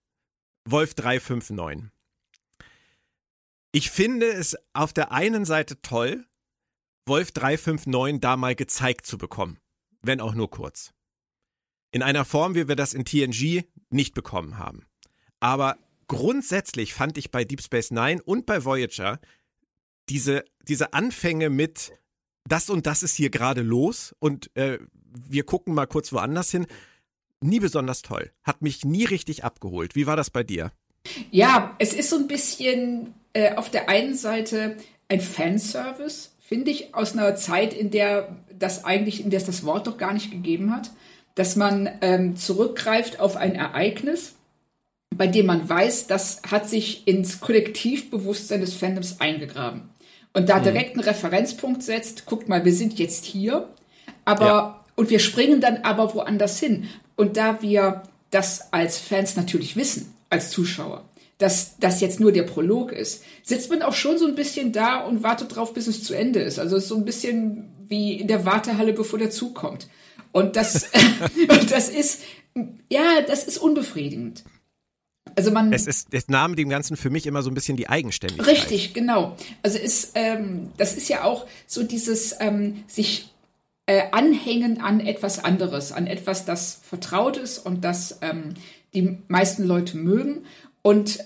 Wolf 0.65 0.95
359. 0.95 1.91
Ich 3.73 3.91
finde 3.91 4.27
es 4.27 4.57
auf 4.75 4.93
der 4.93 5.13
einen 5.13 5.45
Seite 5.45 5.81
toll, 5.83 6.27
Wolf 7.07 7.33
359 7.33 8.21
da 8.21 8.37
mal 8.37 8.55
gezeigt 8.55 9.07
zu 9.07 9.19
bekommen, 9.19 9.59
wenn 10.03 10.21
auch 10.21 10.35
nur 10.35 10.51
kurz. 10.51 10.93
In 11.91 12.03
einer 12.03 12.25
Form, 12.25 12.55
wie 12.55 12.69
wir 12.69 12.77
das 12.77 12.95
in 12.95 13.05
TNG 13.05 13.65
nicht 13.93 14.15
bekommen 14.15 14.59
haben. 14.59 14.87
Aber 15.41 15.77
grundsätzlich 16.09 16.95
fand 16.95 17.19
ich 17.19 17.31
bei 17.31 17.45
Deep 17.45 17.63
Space 17.63 17.91
Nine 17.91 18.23
und 18.23 18.47
bei 18.47 18.65
Voyager 18.65 19.19
diese, 20.09 20.45
diese 20.69 20.93
Anfänge 20.93 21.51
mit 21.51 21.93
das 22.45 22.71
und 22.71 22.87
das 22.87 23.03
ist 23.03 23.15
hier 23.15 23.31
gerade 23.31 23.63
los 23.63 24.15
und 24.19 24.55
äh, 24.57 24.79
wir 25.15 25.45
gucken 25.45 25.75
mal 25.75 25.87
kurz 25.87 26.13
woanders 26.13 26.51
hin, 26.51 26.67
nie 27.41 27.61
besonders 27.61 28.03
toll. 28.03 28.31
Hat 28.43 28.63
mich 28.63 28.85
nie 28.85 29.05
richtig 29.05 29.45
abgeholt. 29.45 29.95
Wie 29.95 30.07
war 30.07 30.17
das 30.17 30.31
bei 30.31 30.43
dir? 30.43 30.73
Ja, 31.31 31.75
es 31.79 31.93
ist 31.93 32.11
so 32.11 32.17
ein 32.17 32.29
bisschen 32.29 33.15
äh, 33.33 33.55
auf 33.55 33.71
der 33.71 33.89
einen 33.89 34.15
Seite 34.15 34.77
ein 35.09 35.21
Fanservice, 35.21 36.31
finde 36.41 36.71
ich, 36.71 36.95
aus 36.95 37.13
einer 37.13 37.35
Zeit, 37.37 37.75
in 37.75 37.91
der 37.91 38.37
das 38.59 38.85
eigentlich, 38.85 39.23
in 39.23 39.31
der 39.31 39.41
es 39.41 39.47
das 39.47 39.65
Wort 39.65 39.87
doch 39.87 39.99
gar 39.99 40.13
nicht 40.13 40.31
gegeben 40.31 40.75
hat, 40.75 40.91
dass 41.35 41.57
man 41.57 41.89
ähm, 42.01 42.37
zurückgreift 42.37 43.21
auf 43.21 43.37
ein 43.37 43.55
Ereignis, 43.55 44.35
bei 45.15 45.27
dem 45.27 45.47
man 45.47 45.69
weiß, 45.69 46.07
das 46.07 46.43
hat 46.51 46.69
sich 46.69 47.07
ins 47.07 47.41
Kollektivbewusstsein 47.41 48.61
des 48.61 48.75
Fandoms 48.75 49.21
eingegraben. 49.21 49.91
Und 50.35 50.49
da 50.49 50.59
mhm. 50.59 50.65
direkt 50.65 50.95
einen 50.95 51.05
Referenzpunkt 51.05 51.83
setzt, 51.83 52.27
guckt 52.27 52.49
mal, 52.49 52.65
wir 52.65 52.73
sind 52.73 52.99
jetzt 52.99 53.25
hier, 53.25 53.69
aber 54.25 54.47
ja. 54.47 54.85
und 54.97 55.11
wir 55.11 55.19
springen 55.19 55.61
dann 55.61 55.79
aber 55.79 56.15
woanders 56.15 56.59
hin. 56.59 56.89
Und 57.17 57.37
da 57.37 57.61
wir 57.63 58.03
das 58.31 58.73
als 58.73 58.99
Fans 58.99 59.37
natürlich 59.37 59.77
wissen, 59.77 60.15
als 60.31 60.51
Zuschauer, 60.51 61.05
dass 61.39 61.77
das 61.79 62.01
jetzt 62.01 62.21
nur 62.21 62.33
der 62.33 62.45
Prolog 62.45 62.93
ist, 62.93 63.25
sitzt 63.43 63.69
man 63.69 63.83
auch 63.83 63.95
schon 63.95 64.17
so 64.17 64.27
ein 64.27 64.35
bisschen 64.35 64.73
da 64.73 65.01
und 65.01 65.23
wartet 65.23 65.55
drauf, 65.55 65.75
bis 65.75 65.87
es 65.87 66.05
zu 66.05 66.15
Ende 66.15 66.41
ist. 66.41 66.59
Also 66.59 66.79
so 66.79 66.97
ein 66.97 67.05
bisschen 67.05 67.69
wie 67.89 68.15
in 68.15 68.29
der 68.29 68.47
Wartehalle, 68.47 68.93
bevor 68.93 69.19
der 69.19 69.31
Zug 69.31 69.55
kommt. 69.55 69.89
Und 70.33 70.57
das, 70.57 70.91
das 71.71 71.89
ist, 71.89 72.23
ja, 72.91 73.21
das 73.23 73.45
ist 73.45 73.59
unbefriedigend. 73.59 74.45
Also 75.37 75.51
man. 75.51 75.73
Es 75.73 75.87
ist, 75.87 76.09
es 76.13 76.29
nahm 76.29 76.57
dem 76.57 76.69
Ganzen 76.69 76.97
für 76.97 77.11
mich 77.11 77.27
immer 77.27 77.43
so 77.43 77.51
ein 77.51 77.55
bisschen 77.55 77.77
die 77.77 77.89
Eigenständigkeit. 77.89 78.49
Richtig, 78.49 78.93
genau. 78.95 79.37
Also 79.63 79.79
ist, 79.79 80.13
ähm, 80.15 80.71
das 80.77 80.95
ist 80.97 81.09
ja 81.09 81.25
auch 81.25 81.47
so 81.67 81.83
dieses 81.83 82.37
ähm, 82.41 82.85
sich 82.87 83.33
äh, 83.87 84.03
anhängen 84.13 84.81
an 84.81 85.01
etwas 85.01 85.43
anderes, 85.43 85.93
an 85.93 86.07
etwas, 86.07 86.45
das 86.45 86.81
vertraut 86.83 87.37
ist 87.37 87.59
und 87.59 87.85
das 87.85 88.19
ähm, 88.21 88.55
die 88.95 89.19
meisten 89.29 89.65
Leute 89.65 89.97
mögen. 89.97 90.45
Und 90.83 91.21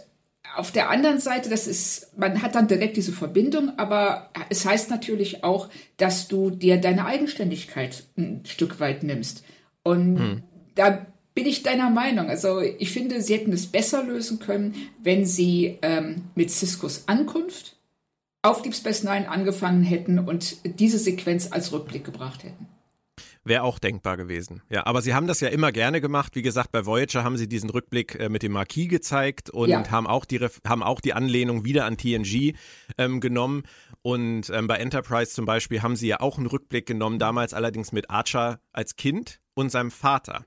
auf 0.56 0.72
der 0.72 0.90
anderen 0.90 1.18
Seite, 1.18 1.50
das 1.50 1.66
ist, 1.66 2.16
man 2.18 2.42
hat 2.42 2.54
dann 2.54 2.68
direkt 2.68 2.96
diese 2.96 3.12
Verbindung, 3.12 3.78
aber 3.78 4.30
es 4.48 4.64
heißt 4.64 4.90
natürlich 4.90 5.44
auch, 5.44 5.68
dass 5.96 6.28
du 6.28 6.50
dir 6.50 6.78
deine 6.78 7.04
Eigenständigkeit 7.06 8.04
ein 8.16 8.42
Stück 8.44 8.80
weit 8.80 9.02
nimmst. 9.02 9.44
Und 9.82 10.18
hm. 10.18 10.42
da 10.74 11.06
bin 11.34 11.46
ich 11.46 11.62
deiner 11.62 11.90
Meinung. 11.90 12.30
Also 12.30 12.60
ich 12.60 12.90
finde, 12.90 13.20
sie 13.20 13.34
hätten 13.34 13.52
es 13.52 13.66
besser 13.66 14.02
lösen 14.02 14.38
können, 14.38 14.74
wenn 15.02 15.26
sie 15.26 15.78
ähm, 15.82 16.22
mit 16.34 16.50
Ciscos 16.50 17.04
Ankunft 17.06 17.76
auf 18.42 18.62
Deep 18.62 18.74
Space 18.74 19.02
Nine 19.02 19.28
angefangen 19.28 19.82
hätten 19.82 20.18
und 20.18 20.56
diese 20.80 20.98
Sequenz 20.98 21.52
als 21.52 21.72
Rückblick 21.72 22.04
gebracht 22.04 22.44
hätten. 22.44 22.66
Wäre 23.46 23.62
auch 23.62 23.78
denkbar 23.78 24.16
gewesen. 24.16 24.60
Ja, 24.68 24.86
aber 24.86 25.02
sie 25.02 25.14
haben 25.14 25.28
das 25.28 25.40
ja 25.40 25.48
immer 25.48 25.70
gerne 25.70 26.00
gemacht. 26.00 26.34
Wie 26.34 26.42
gesagt, 26.42 26.72
bei 26.72 26.84
Voyager 26.84 27.22
haben 27.22 27.36
sie 27.36 27.48
diesen 27.48 27.70
Rückblick 27.70 28.16
äh, 28.16 28.28
mit 28.28 28.42
dem 28.42 28.52
Marquis 28.52 28.88
gezeigt 28.88 29.50
und 29.50 29.68
ja. 29.68 29.88
haben, 29.88 30.08
auch 30.08 30.24
die, 30.24 30.40
haben 30.66 30.82
auch 30.82 31.00
die 31.00 31.14
Anlehnung 31.14 31.64
wieder 31.64 31.84
an 31.84 31.96
TNG 31.96 32.54
ähm, 32.98 33.20
genommen. 33.20 33.62
Und 34.02 34.50
ähm, 34.50 34.66
bei 34.66 34.78
Enterprise 34.78 35.30
zum 35.30 35.46
Beispiel 35.46 35.82
haben 35.82 35.94
sie 35.94 36.08
ja 36.08 36.20
auch 36.20 36.38
einen 36.38 36.46
Rückblick 36.46 36.86
genommen, 36.86 37.20
damals 37.20 37.54
allerdings 37.54 37.92
mit 37.92 38.10
Archer 38.10 38.60
als 38.72 38.96
Kind 38.96 39.40
und 39.54 39.70
seinem 39.70 39.92
Vater. 39.92 40.44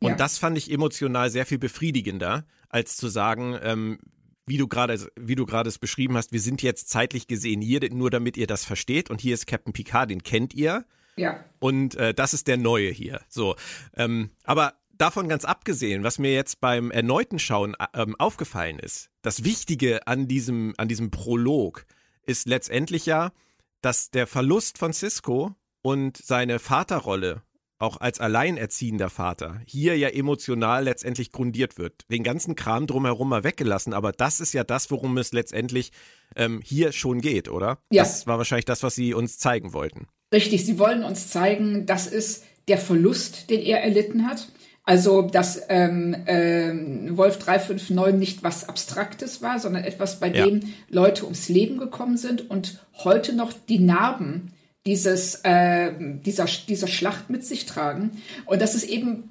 Und 0.00 0.10
ja. 0.10 0.16
das 0.16 0.38
fand 0.38 0.56
ich 0.56 0.70
emotional 0.70 1.30
sehr 1.30 1.44
viel 1.44 1.58
befriedigender, 1.58 2.46
als 2.68 2.96
zu 2.96 3.08
sagen, 3.08 3.58
ähm, 3.62 3.98
wie 4.46 4.58
du 4.58 4.68
gerade, 4.68 4.98
wie 5.18 5.34
du 5.34 5.44
gerade 5.44 5.68
es 5.68 5.78
beschrieben 5.78 6.16
hast, 6.16 6.32
wir 6.32 6.40
sind 6.40 6.62
jetzt 6.62 6.88
zeitlich 6.88 7.26
gesehen 7.26 7.60
hier, 7.60 7.80
nur 7.92 8.10
damit 8.10 8.36
ihr 8.36 8.46
das 8.46 8.64
versteht. 8.64 9.10
Und 9.10 9.20
hier 9.20 9.34
ist 9.34 9.46
Captain 9.46 9.72
Picard, 9.72 10.10
den 10.10 10.22
kennt 10.22 10.54
ihr. 10.54 10.84
Ja. 11.18 11.44
Und 11.58 11.94
äh, 11.96 12.14
das 12.14 12.34
ist 12.34 12.48
der 12.48 12.56
Neue 12.56 12.90
hier. 12.90 13.20
So. 13.28 13.56
Ähm, 13.96 14.30
aber 14.44 14.74
davon 14.96 15.28
ganz 15.28 15.44
abgesehen, 15.44 16.04
was 16.04 16.18
mir 16.18 16.32
jetzt 16.32 16.60
beim 16.60 16.90
erneuten 16.90 17.38
Schauen 17.38 17.76
ähm, 17.94 18.16
aufgefallen 18.18 18.78
ist, 18.78 19.10
das 19.22 19.44
Wichtige 19.44 20.06
an 20.06 20.28
diesem, 20.28 20.74
an 20.76 20.88
diesem 20.88 21.10
Prolog 21.10 21.86
ist 22.26 22.46
letztendlich 22.46 23.06
ja, 23.06 23.32
dass 23.80 24.10
der 24.10 24.26
Verlust 24.26 24.78
von 24.78 24.92
Cisco 24.92 25.54
und 25.82 26.16
seine 26.16 26.58
Vaterrolle 26.58 27.42
auch 27.78 28.00
als 28.00 28.18
alleinerziehender 28.18 29.08
Vater 29.08 29.60
hier 29.64 29.96
ja 29.96 30.08
emotional 30.08 30.84
letztendlich 30.84 31.30
grundiert 31.30 31.78
wird. 31.78 32.10
Den 32.10 32.24
ganzen 32.24 32.56
Kram 32.56 32.86
drumherum 32.86 33.28
mal 33.28 33.44
weggelassen, 33.44 33.94
aber 33.94 34.12
das 34.12 34.40
ist 34.40 34.52
ja 34.52 34.64
das, 34.64 34.90
worum 34.90 35.16
es 35.16 35.32
letztendlich 35.32 35.92
ähm, 36.34 36.60
hier 36.64 36.90
schon 36.92 37.20
geht, 37.20 37.48
oder? 37.48 37.78
Ja. 37.90 38.02
Das 38.02 38.26
war 38.26 38.38
wahrscheinlich 38.38 38.64
das, 38.64 38.82
was 38.82 38.96
Sie 38.96 39.14
uns 39.14 39.38
zeigen 39.38 39.72
wollten. 39.72 40.08
Richtig, 40.32 40.64
sie 40.64 40.78
wollen 40.78 41.04
uns 41.04 41.28
zeigen, 41.28 41.86
das 41.86 42.06
ist 42.06 42.44
der 42.68 42.78
Verlust, 42.78 43.50
den 43.50 43.62
er 43.62 43.82
erlitten 43.82 44.26
hat. 44.26 44.48
Also, 44.84 45.22
dass 45.22 45.60
ähm, 45.68 46.16
ähm, 46.26 47.16
Wolf 47.16 47.38
359 47.38 48.18
nicht 48.18 48.42
was 48.42 48.68
Abstraktes 48.68 49.42
war, 49.42 49.58
sondern 49.58 49.84
etwas, 49.84 50.18
bei 50.18 50.30
ja. 50.30 50.46
dem 50.46 50.60
Leute 50.88 51.24
ums 51.24 51.50
Leben 51.50 51.76
gekommen 51.76 52.16
sind 52.16 52.48
und 52.48 52.78
heute 53.04 53.34
noch 53.34 53.52
die 53.52 53.80
Narben 53.80 54.52
dieses, 54.86 55.40
äh, 55.44 55.92
dieser, 55.98 56.46
dieser 56.46 56.86
Schlacht 56.86 57.28
mit 57.28 57.44
sich 57.44 57.66
tragen. 57.66 58.22
Und 58.46 58.62
dass 58.62 58.74
es 58.74 58.84
eben 58.84 59.30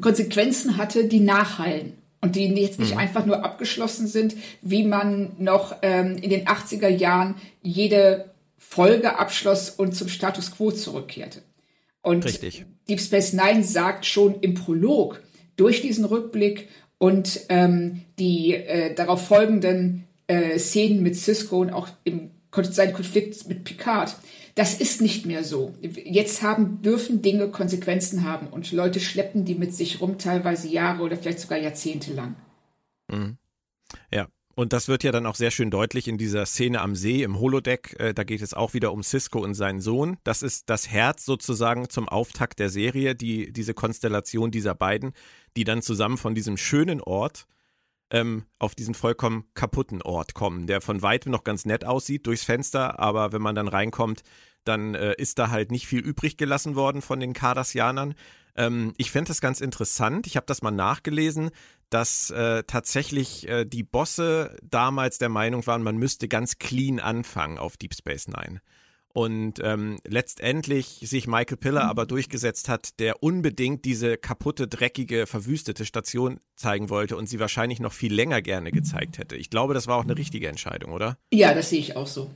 Konsequenzen 0.00 0.76
hatte, 0.76 1.04
die 1.04 1.20
nachheilen 1.20 1.92
und 2.20 2.34
die 2.34 2.48
jetzt 2.48 2.80
nicht 2.80 2.94
mhm. 2.94 3.00
einfach 3.00 3.24
nur 3.24 3.44
abgeschlossen 3.44 4.08
sind, 4.08 4.34
wie 4.62 4.84
man 4.84 5.32
noch 5.38 5.76
ähm, 5.82 6.16
in 6.16 6.30
den 6.30 6.46
80er 6.46 6.88
Jahren 6.88 7.36
jede 7.62 8.31
Folge 8.68 9.18
abschloss 9.18 9.70
und 9.70 9.94
zum 9.94 10.08
Status 10.08 10.52
quo 10.52 10.70
zurückkehrte. 10.70 11.42
Und 12.00 12.24
Richtig. 12.24 12.64
Deep 12.88 13.00
Space 13.00 13.32
Nine 13.32 13.64
sagt 13.64 14.06
schon 14.06 14.40
im 14.40 14.54
Prolog 14.54 15.22
durch 15.56 15.82
diesen 15.82 16.04
Rückblick 16.04 16.68
und 16.98 17.40
ähm, 17.48 18.02
die 18.18 18.54
äh, 18.54 18.94
darauf 18.94 19.26
folgenden 19.26 20.04
äh, 20.26 20.58
Szenen 20.58 21.02
mit 21.02 21.16
Cisco 21.16 21.60
und 21.60 21.70
auch 21.70 21.88
im 22.04 22.30
sein 22.62 22.92
Konflikt 22.92 23.48
mit 23.48 23.64
Picard, 23.64 24.14
das 24.54 24.74
ist 24.74 25.00
nicht 25.00 25.24
mehr 25.24 25.42
so. 25.42 25.74
Jetzt 25.80 26.42
haben, 26.42 26.82
dürfen 26.82 27.22
Dinge 27.22 27.48
Konsequenzen 27.48 28.24
haben 28.24 28.48
und 28.48 28.70
Leute 28.72 29.00
schleppen 29.00 29.46
die 29.46 29.54
mit 29.54 29.74
sich 29.74 30.00
rum, 30.02 30.18
teilweise 30.18 30.68
Jahre 30.68 31.02
oder 31.02 31.16
vielleicht 31.16 31.40
sogar 31.40 31.58
Jahrzehnte 31.58 32.12
lang. 32.12 32.36
Mhm. 33.08 33.38
Ja, 34.10 34.28
und 34.54 34.72
das 34.72 34.88
wird 34.88 35.02
ja 35.02 35.12
dann 35.12 35.26
auch 35.26 35.34
sehr 35.34 35.50
schön 35.50 35.70
deutlich 35.70 36.08
in 36.08 36.18
dieser 36.18 36.46
Szene 36.46 36.80
am 36.80 36.94
See 36.94 37.22
im 37.22 37.38
Holodeck. 37.38 37.96
Äh, 37.98 38.14
da 38.14 38.24
geht 38.24 38.42
es 38.42 38.54
auch 38.54 38.74
wieder 38.74 38.92
um 38.92 39.02
Cisco 39.02 39.40
und 39.40 39.54
seinen 39.54 39.80
Sohn. 39.80 40.18
Das 40.24 40.42
ist 40.42 40.68
das 40.68 40.88
Herz 40.90 41.24
sozusagen 41.24 41.88
zum 41.88 42.08
Auftakt 42.08 42.58
der 42.58 42.68
Serie, 42.68 43.14
die, 43.14 43.52
diese 43.52 43.74
Konstellation 43.74 44.50
dieser 44.50 44.74
beiden, 44.74 45.12
die 45.56 45.64
dann 45.64 45.82
zusammen 45.82 46.18
von 46.18 46.34
diesem 46.34 46.56
schönen 46.56 47.00
Ort 47.00 47.46
ähm, 48.10 48.44
auf 48.58 48.74
diesen 48.74 48.94
vollkommen 48.94 49.44
kaputten 49.54 50.02
Ort 50.02 50.34
kommen, 50.34 50.66
der 50.66 50.80
von 50.80 51.00
weitem 51.02 51.32
noch 51.32 51.44
ganz 51.44 51.64
nett 51.64 51.84
aussieht 51.84 52.26
durchs 52.26 52.44
Fenster, 52.44 53.00
aber 53.00 53.32
wenn 53.32 53.42
man 53.42 53.54
dann 53.54 53.68
reinkommt, 53.68 54.22
dann 54.64 54.94
äh, 54.94 55.14
ist 55.16 55.38
da 55.38 55.50
halt 55.50 55.72
nicht 55.72 55.86
viel 55.86 56.00
übrig 56.00 56.36
gelassen 56.36 56.76
worden 56.76 57.02
von 57.02 57.18
den 57.18 57.32
Cardassianern. 57.32 58.14
Ähm, 58.54 58.92
ich 58.98 59.10
fände 59.10 59.28
das 59.28 59.40
ganz 59.40 59.60
interessant. 59.60 60.26
Ich 60.26 60.36
habe 60.36 60.46
das 60.46 60.62
mal 60.62 60.70
nachgelesen, 60.70 61.50
dass 61.92 62.30
äh, 62.30 62.64
tatsächlich 62.66 63.48
äh, 63.48 63.64
die 63.64 63.82
Bosse 63.82 64.56
damals 64.62 65.18
der 65.18 65.28
Meinung 65.28 65.66
waren, 65.66 65.82
man 65.82 65.96
müsste 65.96 66.28
ganz 66.28 66.58
clean 66.58 67.00
anfangen 67.00 67.58
auf 67.58 67.76
Deep 67.76 67.94
Space 67.94 68.28
Nine. 68.28 68.60
Und 69.14 69.60
ähm, 69.62 69.98
letztendlich 70.08 71.00
sich 71.02 71.26
Michael 71.26 71.58
Piller 71.58 71.84
aber 71.84 72.06
durchgesetzt 72.06 72.70
hat, 72.70 72.98
der 72.98 73.22
unbedingt 73.22 73.84
diese 73.84 74.16
kaputte, 74.16 74.68
dreckige, 74.68 75.26
verwüstete 75.26 75.84
Station 75.84 76.40
zeigen 76.56 76.88
wollte 76.88 77.18
und 77.18 77.28
sie 77.28 77.38
wahrscheinlich 77.38 77.78
noch 77.78 77.92
viel 77.92 78.14
länger 78.14 78.40
gerne 78.40 78.72
gezeigt 78.72 79.18
hätte. 79.18 79.36
Ich 79.36 79.50
glaube, 79.50 79.74
das 79.74 79.86
war 79.86 79.98
auch 79.98 80.04
eine 80.04 80.16
richtige 80.16 80.48
Entscheidung, 80.48 80.92
oder? 80.92 81.18
Ja, 81.30 81.52
das 81.52 81.68
sehe 81.68 81.80
ich 81.80 81.94
auch 81.94 82.06
so. 82.06 82.30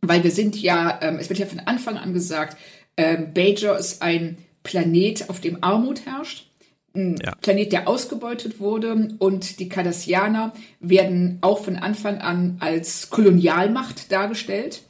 Weil 0.00 0.24
wir 0.24 0.32
sind 0.32 0.60
ja, 0.60 0.98
ähm, 1.00 1.18
es 1.20 1.28
wird 1.28 1.38
ja 1.38 1.46
von 1.46 1.60
Anfang 1.60 1.96
an 1.96 2.12
gesagt, 2.12 2.56
ähm, 2.96 3.32
Bajor 3.32 3.78
ist 3.78 4.02
ein 4.02 4.38
Planet, 4.64 5.30
auf 5.30 5.40
dem 5.40 5.62
Armut 5.62 6.06
herrscht. 6.06 6.49
Ein 6.94 7.16
ja. 7.22 7.34
Planet, 7.40 7.72
der 7.72 7.88
ausgebeutet 7.88 8.58
wurde 8.58 9.14
und 9.18 9.60
die 9.60 9.68
Cardassianer 9.68 10.52
werden 10.80 11.38
auch 11.40 11.62
von 11.62 11.76
Anfang 11.76 12.18
an 12.18 12.56
als 12.60 13.10
Kolonialmacht 13.10 14.10
dargestellt, 14.10 14.82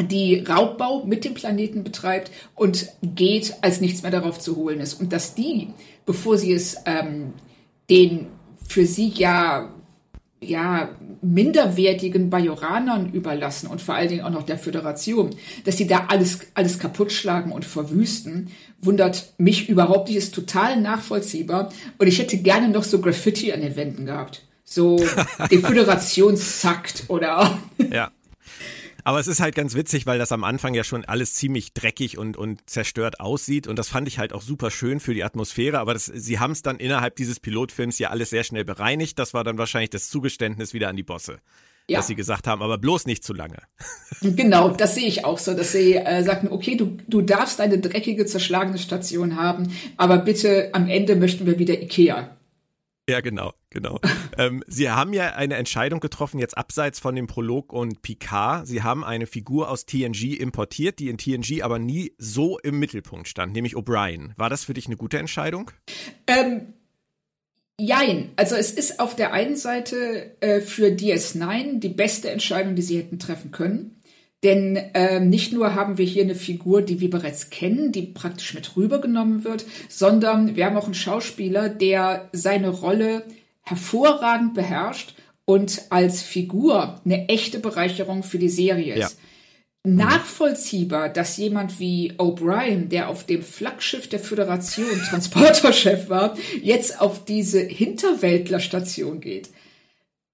die 0.00 0.40
Raubbau 0.40 1.04
mit 1.04 1.24
dem 1.24 1.34
Planeten 1.34 1.84
betreibt 1.84 2.30
und 2.54 2.88
geht, 3.02 3.54
als 3.60 3.80
nichts 3.80 4.02
mehr 4.02 4.10
darauf 4.10 4.40
zu 4.40 4.56
holen 4.56 4.80
ist. 4.80 4.94
Und 4.94 5.12
dass 5.12 5.34
die, 5.34 5.68
bevor 6.06 6.38
sie 6.38 6.52
es 6.52 6.78
ähm, 6.86 7.34
den 7.88 8.26
für 8.66 8.86
sie 8.86 9.08
ja 9.08 9.72
ja, 10.42 10.90
minderwertigen 11.22 12.30
Bajoranern 12.30 13.12
überlassen 13.12 13.68
und 13.68 13.80
vor 13.80 13.94
allen 13.94 14.08
Dingen 14.08 14.24
auch 14.24 14.30
noch 14.30 14.42
der 14.42 14.58
Föderation, 14.58 15.30
dass 15.64 15.76
sie 15.76 15.86
da 15.86 16.06
alles, 16.08 16.40
alles 16.54 16.78
kaputt 16.78 17.12
schlagen 17.12 17.52
und 17.52 17.64
verwüsten, 17.64 18.50
wundert 18.80 19.32
mich 19.38 19.68
überhaupt 19.68 20.08
nicht, 20.08 20.18
ist 20.18 20.34
total 20.34 20.80
nachvollziehbar. 20.80 21.72
Und 21.98 22.06
ich 22.06 22.18
hätte 22.18 22.38
gerne 22.38 22.68
noch 22.68 22.84
so 22.84 23.00
Graffiti 23.00 23.52
an 23.52 23.60
den 23.60 23.76
Wänden 23.76 24.06
gehabt. 24.06 24.42
So 24.64 24.96
die 25.50 25.58
Föderation 25.58 26.36
zackt 26.36 27.04
oder. 27.08 27.58
Ja. 27.90 28.10
Aber 29.04 29.18
es 29.18 29.26
ist 29.26 29.40
halt 29.40 29.54
ganz 29.54 29.74
witzig, 29.74 30.06
weil 30.06 30.18
das 30.18 30.32
am 30.32 30.44
Anfang 30.44 30.74
ja 30.74 30.84
schon 30.84 31.04
alles 31.04 31.34
ziemlich 31.34 31.74
dreckig 31.74 32.18
und, 32.18 32.36
und 32.36 32.68
zerstört 32.68 33.20
aussieht. 33.20 33.66
Und 33.66 33.78
das 33.78 33.88
fand 33.88 34.06
ich 34.08 34.18
halt 34.18 34.32
auch 34.32 34.42
super 34.42 34.70
schön 34.70 35.00
für 35.00 35.14
die 35.14 35.24
Atmosphäre. 35.24 35.78
Aber 35.78 35.92
das, 35.92 36.06
sie 36.06 36.38
haben 36.38 36.52
es 36.52 36.62
dann 36.62 36.76
innerhalb 36.76 37.16
dieses 37.16 37.40
Pilotfilms 37.40 37.98
ja 37.98 38.10
alles 38.10 38.30
sehr 38.30 38.44
schnell 38.44 38.64
bereinigt. 38.64 39.18
Das 39.18 39.34
war 39.34 39.44
dann 39.44 39.58
wahrscheinlich 39.58 39.90
das 39.90 40.08
Zugeständnis 40.08 40.72
wieder 40.72 40.88
an 40.88 40.96
die 40.96 41.02
Bosse. 41.02 41.40
ja. 41.88 41.98
dass 41.98 42.06
sie 42.06 42.14
gesagt 42.14 42.46
haben, 42.46 42.62
aber 42.62 42.78
bloß 42.78 43.06
nicht 43.06 43.24
zu 43.24 43.34
lange. 43.34 43.58
Genau, 44.24 44.68
das 44.68 44.94
sehe 44.94 45.06
ich 45.06 45.24
auch 45.24 45.38
so, 45.38 45.52
dass 45.52 45.72
sie 45.72 45.96
äh, 45.96 46.22
sagten, 46.22 46.46
okay, 46.46 46.76
du, 46.76 46.96
du 47.08 47.22
darfst 47.22 47.60
eine 47.60 47.78
dreckige, 47.78 48.24
zerschlagene 48.24 48.78
Station 48.78 49.34
haben, 49.34 49.72
aber 49.96 50.18
bitte 50.18 50.70
am 50.74 50.88
Ende 50.88 51.16
möchten 51.16 51.44
wir 51.44 51.58
wieder 51.58 51.82
Ikea. 51.82 52.36
Ja, 53.08 53.20
genau, 53.20 53.52
genau. 53.70 54.00
ähm, 54.38 54.62
Sie 54.68 54.88
haben 54.88 55.12
ja 55.12 55.34
eine 55.34 55.56
Entscheidung 55.56 56.00
getroffen, 56.00 56.38
jetzt 56.38 56.56
abseits 56.56 57.00
von 57.00 57.16
dem 57.16 57.26
Prolog 57.26 57.72
und 57.72 58.02
Picard. 58.02 58.66
Sie 58.66 58.82
haben 58.82 59.04
eine 59.04 59.26
Figur 59.26 59.70
aus 59.70 59.86
TNG 59.86 60.34
importiert, 60.38 61.00
die 61.00 61.08
in 61.08 61.18
TNG 61.18 61.62
aber 61.62 61.78
nie 61.78 62.14
so 62.18 62.58
im 62.60 62.78
Mittelpunkt 62.78 63.26
stand, 63.26 63.52
nämlich 63.54 63.76
O'Brien. 63.76 64.32
War 64.36 64.50
das 64.50 64.64
für 64.64 64.74
dich 64.74 64.86
eine 64.86 64.96
gute 64.96 65.18
Entscheidung? 65.18 65.72
Ähm, 66.28 66.74
jein. 67.80 68.30
Also 68.36 68.54
es 68.54 68.70
ist 68.70 69.00
auf 69.00 69.16
der 69.16 69.32
einen 69.32 69.56
Seite 69.56 70.36
äh, 70.40 70.60
für 70.60 70.86
DS9 70.86 71.80
die 71.80 71.88
beste 71.88 72.30
Entscheidung, 72.30 72.76
die 72.76 72.82
sie 72.82 72.98
hätten 72.98 73.18
treffen 73.18 73.50
können. 73.50 74.01
Denn 74.42 74.76
äh, 74.76 75.20
nicht 75.20 75.52
nur 75.52 75.74
haben 75.76 75.98
wir 75.98 76.04
hier 76.04 76.24
eine 76.24 76.34
Figur, 76.34 76.82
die 76.82 77.00
wir 77.00 77.10
bereits 77.10 77.50
kennen, 77.50 77.92
die 77.92 78.02
praktisch 78.02 78.54
mit 78.54 78.76
rübergenommen 78.76 79.44
wird, 79.44 79.64
sondern 79.88 80.56
wir 80.56 80.66
haben 80.66 80.76
auch 80.76 80.86
einen 80.86 80.94
Schauspieler, 80.94 81.68
der 81.68 82.28
seine 82.32 82.70
Rolle 82.70 83.24
hervorragend 83.62 84.54
beherrscht 84.54 85.14
und 85.44 85.82
als 85.90 86.22
Figur 86.22 87.00
eine 87.04 87.28
echte 87.28 87.60
Bereicherung 87.60 88.24
für 88.24 88.38
die 88.38 88.48
Serie 88.48 88.94
ist. 88.94 89.18
Ja. 89.18 89.18
Nachvollziehbar, 89.84 91.08
dass 91.08 91.36
jemand 91.36 91.80
wie 91.80 92.12
O'Brien, 92.12 92.88
der 92.88 93.08
auf 93.08 93.24
dem 93.26 93.42
Flaggschiff 93.42 94.08
der 94.08 94.20
Föderation 94.20 94.86
Transporterchef 95.10 96.08
war, 96.08 96.36
jetzt 96.62 97.00
auf 97.00 97.24
diese 97.24 97.60
Hinterwäldlerstation 97.60 99.20
geht. 99.20 99.50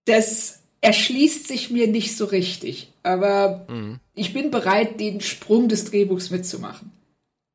Das 0.05 0.61
erschließt 0.81 1.49
sich 1.49 1.71
mir 1.71 1.88
nicht 1.88 2.17
so 2.17 2.27
richtig. 2.27 2.93
Aber 3.09 3.65
mhm. 3.71 4.00
ich 4.15 4.35
bin 4.35 4.50
bereit, 4.50 5.00
den 5.00 5.23
Sprung 5.23 5.69
des 5.69 5.87
Drehbuchs 5.87 6.29
mitzumachen. 6.29 6.93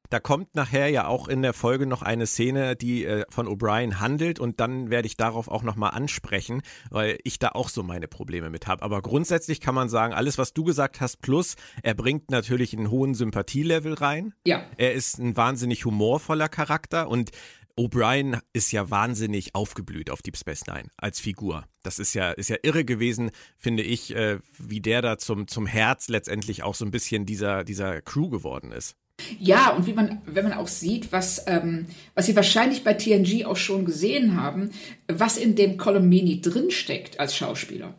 Da 0.09 0.19
kommt 0.19 0.53
nachher 0.55 0.89
ja 0.89 1.07
auch 1.07 1.27
in 1.27 1.41
der 1.41 1.53
Folge 1.53 1.85
noch 1.85 2.01
eine 2.01 2.27
Szene, 2.27 2.75
die 2.75 3.05
äh, 3.05 3.25
von 3.29 3.47
O'Brien 3.47 3.99
handelt 3.99 4.39
und 4.39 4.59
dann 4.59 4.89
werde 4.89 5.07
ich 5.07 5.15
darauf 5.15 5.47
auch 5.47 5.63
nochmal 5.63 5.91
ansprechen, 5.91 6.61
weil 6.89 7.17
ich 7.23 7.39
da 7.39 7.49
auch 7.49 7.69
so 7.69 7.83
meine 7.83 8.07
Probleme 8.07 8.49
mit 8.49 8.67
habe. 8.67 8.83
Aber 8.83 9.01
grundsätzlich 9.01 9.59
kann 9.59 9.73
man 9.73 9.89
sagen, 9.89 10.13
alles, 10.13 10.37
was 10.37 10.53
du 10.53 10.63
gesagt 10.63 11.01
hast, 11.01 11.21
plus 11.21 11.55
er 11.83 11.93
bringt 11.93 12.29
natürlich 12.31 12.75
einen 12.75 12.91
hohen 12.91 13.15
Sympathielevel 13.15 13.93
rein. 13.93 14.33
Ja. 14.45 14.63
Er 14.77 14.93
ist 14.93 15.19
ein 15.19 15.35
wahnsinnig 15.37 15.85
humorvoller 15.85 16.49
Charakter 16.49 17.09
und 17.09 17.31
O'Brien 17.75 18.39
ist 18.53 18.71
ja 18.71 18.89
wahnsinnig 18.89 19.55
aufgeblüht 19.55 20.09
auf 20.09 20.21
Deep 20.21 20.37
Space 20.37 20.67
Nine 20.67 20.89
als 20.97 21.19
Figur. 21.19 21.65
Das 21.81 21.99
ist 21.99 22.13
ja, 22.13 22.31
ist 22.31 22.49
ja 22.49 22.57
irre 22.61 22.85
gewesen, 22.85 23.31
finde 23.57 23.83
ich, 23.83 24.15
äh, 24.15 24.39
wie 24.59 24.79
der 24.79 25.01
da 25.01 25.17
zum, 25.17 25.47
zum 25.47 25.65
Herz 25.65 26.07
letztendlich 26.07 26.63
auch 26.63 26.75
so 26.75 26.85
ein 26.85 26.91
bisschen 26.91 27.25
dieser, 27.25 27.63
dieser 27.63 28.01
Crew 28.01 28.29
geworden 28.29 28.71
ist. 28.71 28.95
Ja, 29.39 29.69
und 29.71 29.85
wie 29.85 29.93
man, 29.93 30.21
wenn 30.25 30.43
man 30.43 30.53
auch 30.53 30.67
sieht, 30.67 31.11
was, 31.11 31.43
ähm, 31.47 31.85
was 32.15 32.25
Sie 32.25 32.35
wahrscheinlich 32.35 32.83
bei 32.83 32.93
TNG 32.93 33.45
auch 33.45 33.57
schon 33.57 33.85
gesehen 33.85 34.39
haben, 34.39 34.71
was 35.07 35.37
in 35.37 35.55
dem 35.55 35.77
Colomini 35.77 36.41
drinsteckt 36.41 37.19
als 37.19 37.35
Schauspieler. 37.35 37.93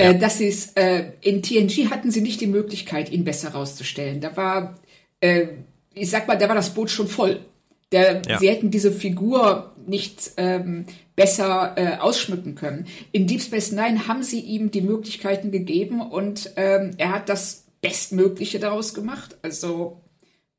Äh, 0.00 0.18
dass 0.18 0.38
sie 0.38 0.48
es, 0.48 0.72
äh, 0.76 1.12
in 1.20 1.42
TNG 1.42 1.90
hatten 1.90 2.10
sie 2.10 2.22
nicht 2.22 2.40
die 2.40 2.46
Möglichkeit, 2.46 3.10
ihn 3.10 3.24
besser 3.24 3.50
rauszustellen. 3.50 4.22
Da 4.22 4.34
war, 4.34 4.78
äh, 5.20 5.48
ich 5.92 6.08
sag 6.08 6.26
mal, 6.26 6.38
da 6.38 6.48
war 6.48 6.54
das 6.54 6.72
Boot 6.72 6.90
schon 6.90 7.06
voll. 7.06 7.44
Der, 7.92 8.22
ja. 8.26 8.38
Sie 8.38 8.48
hätten 8.48 8.70
diese 8.70 8.92
Figur 8.92 9.74
nicht 9.86 10.32
ähm, 10.36 10.86
besser 11.16 11.74
äh, 11.76 11.96
ausschmücken 11.96 12.54
können. 12.54 12.86
In 13.12 13.26
Deep 13.26 13.42
Space 13.42 13.72
Nine 13.72 14.06
haben 14.06 14.22
sie 14.22 14.40
ihm 14.40 14.70
die 14.70 14.80
Möglichkeiten 14.80 15.50
gegeben 15.50 16.00
und 16.00 16.52
ähm, 16.56 16.92
er 16.98 17.12
hat 17.12 17.28
das 17.28 17.66
Bestmögliche 17.80 18.60
daraus 18.60 18.94
gemacht. 18.94 19.36
Also 19.42 20.00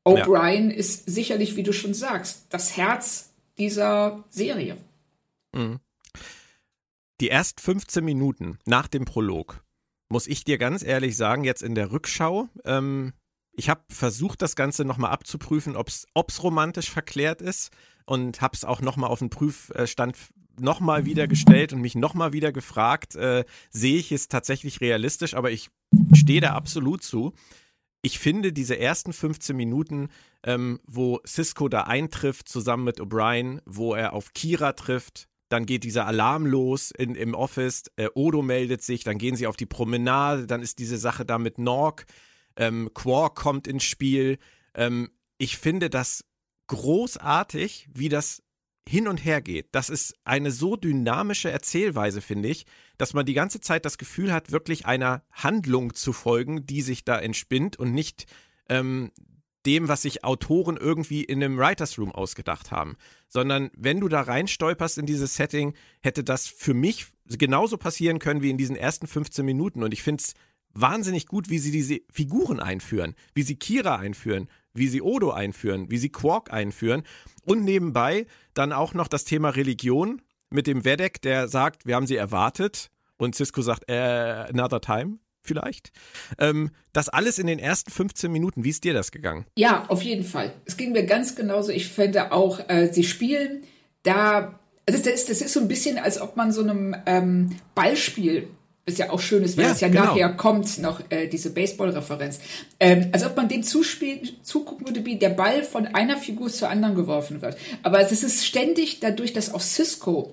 O'Brien 0.04 0.70
ja. 0.70 0.76
ist 0.76 1.08
sicherlich, 1.08 1.56
wie 1.56 1.62
du 1.62 1.72
schon 1.72 1.94
sagst, 1.94 2.46
das 2.50 2.76
Herz 2.76 3.32
dieser 3.58 4.24
Serie. 4.30 4.76
Mhm. 5.54 5.80
Die 7.20 7.30
ersten 7.30 7.60
15 7.60 8.04
Minuten 8.04 8.58
nach 8.66 8.88
dem 8.88 9.04
Prolog, 9.04 9.64
muss 10.08 10.26
ich 10.26 10.44
dir 10.44 10.58
ganz 10.58 10.82
ehrlich 10.82 11.16
sagen, 11.16 11.44
jetzt 11.44 11.62
in 11.62 11.74
der 11.74 11.92
Rückschau, 11.92 12.48
ähm, 12.64 13.12
ich 13.54 13.68
habe 13.68 13.82
versucht, 13.90 14.42
das 14.42 14.56
Ganze 14.56 14.84
nochmal 14.84 15.10
abzuprüfen, 15.10 15.76
ob 15.76 15.88
es 15.88 16.42
romantisch 16.42 16.90
verklärt 16.90 17.42
ist 17.42 17.70
und 18.06 18.40
habe 18.40 18.54
es 18.54 18.64
auch 18.64 18.80
nochmal 18.80 19.10
auf 19.10 19.18
den 19.18 19.30
Prüfstand 19.30 20.16
nochmal 20.58 21.04
wieder 21.04 21.28
gestellt 21.28 21.72
und 21.72 21.80
mich 21.80 21.94
nochmal 21.94 22.32
wieder 22.32 22.52
gefragt, 22.52 23.14
äh, 23.14 23.44
sehe 23.70 23.98
ich 23.98 24.12
es 24.12 24.28
tatsächlich 24.28 24.80
realistisch, 24.80 25.34
aber 25.34 25.50
ich 25.50 25.70
stehe 26.14 26.40
da 26.40 26.52
absolut 26.54 27.02
zu. 27.02 27.32
Ich 28.02 28.18
finde 28.18 28.52
diese 28.52 28.78
ersten 28.78 29.12
15 29.12 29.56
Minuten, 29.56 30.08
ähm, 30.42 30.80
wo 30.84 31.20
Cisco 31.26 31.68
da 31.68 31.82
eintrifft, 31.82 32.48
zusammen 32.48 32.84
mit 32.84 33.00
O'Brien, 33.00 33.60
wo 33.64 33.94
er 33.94 34.12
auf 34.12 34.34
Kira 34.34 34.72
trifft, 34.72 35.28
dann 35.48 35.66
geht 35.66 35.84
dieser 35.84 36.06
Alarm 36.06 36.46
los 36.46 36.90
in, 36.90 37.14
im 37.14 37.34
Office, 37.34 37.84
äh, 37.96 38.08
Odo 38.14 38.42
meldet 38.42 38.82
sich, 38.82 39.04
dann 39.04 39.18
gehen 39.18 39.36
sie 39.36 39.46
auf 39.46 39.56
die 39.56 39.66
Promenade, 39.66 40.46
dann 40.46 40.62
ist 40.62 40.78
diese 40.78 40.96
Sache 40.96 41.24
da 41.24 41.38
mit 41.38 41.58
Nork, 41.58 42.06
ähm, 42.56 42.90
Quark 42.94 43.34
kommt 43.34 43.66
ins 43.66 43.84
Spiel. 43.84 44.38
Ähm, 44.74 45.10
ich 45.38 45.58
finde 45.58 45.90
das 45.90 46.24
großartig, 46.68 47.88
wie 47.92 48.08
das 48.08 48.42
hin 48.88 49.06
und 49.08 49.24
her 49.24 49.40
geht. 49.40 49.68
Das 49.72 49.88
ist 49.90 50.14
eine 50.24 50.50
so 50.50 50.76
dynamische 50.76 51.50
Erzählweise, 51.50 52.20
finde 52.20 52.48
ich, 52.48 52.66
dass 52.98 53.14
man 53.14 53.26
die 53.26 53.34
ganze 53.34 53.60
Zeit 53.60 53.84
das 53.84 53.98
Gefühl 53.98 54.32
hat, 54.32 54.50
wirklich 54.50 54.86
einer 54.86 55.22
Handlung 55.30 55.94
zu 55.94 56.12
folgen, 56.12 56.66
die 56.66 56.82
sich 56.82 57.04
da 57.04 57.18
entspinnt 57.18 57.78
und 57.78 57.92
nicht 57.92 58.26
ähm, 58.68 59.12
dem, 59.66 59.88
was 59.88 60.02
sich 60.02 60.24
Autoren 60.24 60.76
irgendwie 60.76 61.22
in 61.22 61.42
einem 61.42 61.58
Writers 61.58 61.98
Room 61.98 62.12
ausgedacht 62.12 62.70
haben. 62.70 62.96
Sondern 63.28 63.70
wenn 63.76 64.00
du 64.00 64.08
da 64.08 64.22
reinstolperst 64.22 64.98
in 64.98 65.06
dieses 65.06 65.36
Setting, 65.36 65.74
hätte 66.00 66.24
das 66.24 66.48
für 66.48 66.74
mich 66.74 67.06
genauso 67.26 67.76
passieren 67.76 68.18
können 68.18 68.42
wie 68.42 68.50
in 68.50 68.58
diesen 68.58 68.76
ersten 68.76 69.06
15 69.06 69.44
Minuten. 69.44 69.82
Und 69.82 69.92
ich 69.92 70.02
finde 70.02 70.22
es 70.22 70.34
wahnsinnig 70.74 71.26
gut, 71.26 71.50
wie 71.50 71.58
sie 71.58 71.70
diese 71.70 72.00
Figuren 72.10 72.60
einführen, 72.60 73.14
wie 73.34 73.42
sie 73.42 73.56
Kira 73.56 73.96
einführen, 73.96 74.48
wie 74.74 74.88
sie 74.88 75.02
Odo 75.02 75.30
einführen, 75.30 75.90
wie 75.90 75.98
sie 75.98 76.10
Quark 76.10 76.52
einführen 76.52 77.02
und 77.44 77.64
nebenbei 77.64 78.26
dann 78.54 78.72
auch 78.72 78.94
noch 78.94 79.08
das 79.08 79.24
Thema 79.24 79.50
Religion 79.50 80.22
mit 80.50 80.66
dem 80.66 80.84
Vedek, 80.84 81.22
der 81.22 81.48
sagt, 81.48 81.86
wir 81.86 81.96
haben 81.96 82.06
sie 82.06 82.16
erwartet 82.16 82.90
und 83.16 83.34
Cisco 83.34 83.62
sagt, 83.62 83.88
äh, 83.88 83.94
another 83.94 84.80
time 84.80 85.18
vielleicht. 85.42 85.92
Ähm, 86.38 86.70
das 86.92 87.08
alles 87.08 87.38
in 87.38 87.46
den 87.46 87.58
ersten 87.58 87.90
15 87.90 88.30
Minuten. 88.30 88.64
Wie 88.64 88.70
ist 88.70 88.84
dir 88.84 88.94
das 88.94 89.10
gegangen? 89.10 89.44
Ja, 89.56 89.86
auf 89.88 90.02
jeden 90.02 90.24
Fall. 90.24 90.52
Es 90.64 90.76
ging 90.76 90.92
mir 90.92 91.04
ganz 91.04 91.34
genauso. 91.34 91.72
Ich 91.72 91.88
fände 91.88 92.32
auch, 92.32 92.60
äh, 92.68 92.92
sie 92.92 93.04
spielen 93.04 93.64
da, 94.02 94.58
also 94.86 95.02
das, 95.02 95.26
das, 95.26 95.40
ist 95.40 95.52
so 95.52 95.60
ein 95.60 95.68
bisschen, 95.68 95.98
als 95.98 96.20
ob 96.20 96.36
man 96.36 96.52
so 96.52 96.62
einem 96.62 96.96
ähm, 97.06 97.56
Ballspiel 97.74 98.48
was 98.86 98.98
ja 98.98 99.10
auch 99.10 99.20
schön 99.20 99.42
ist, 99.42 99.56
weil 99.56 99.66
ja, 99.66 99.72
es 99.72 99.80
ja 99.80 99.88
genau. 99.88 100.06
nachher 100.06 100.30
kommt, 100.30 100.78
noch 100.78 101.00
äh, 101.10 101.28
diese 101.28 101.50
Baseball-Referenz. 101.50 102.40
Ähm, 102.80 103.10
als 103.12 103.24
ob 103.24 103.36
man 103.36 103.48
dem 103.48 103.62
zugucken 103.62 104.86
würde, 104.86 105.04
wie 105.06 105.16
der 105.16 105.30
Ball 105.30 105.62
von 105.62 105.86
einer 105.86 106.16
Figur 106.16 106.50
zur 106.50 106.68
anderen 106.68 106.96
geworfen 106.96 107.42
wird. 107.42 107.56
Aber 107.82 108.00
es 108.00 108.10
ist 108.10 108.44
ständig, 108.44 109.00
dadurch, 109.00 109.32
dass 109.32 109.54
auch 109.54 109.60
Cisco 109.60 110.32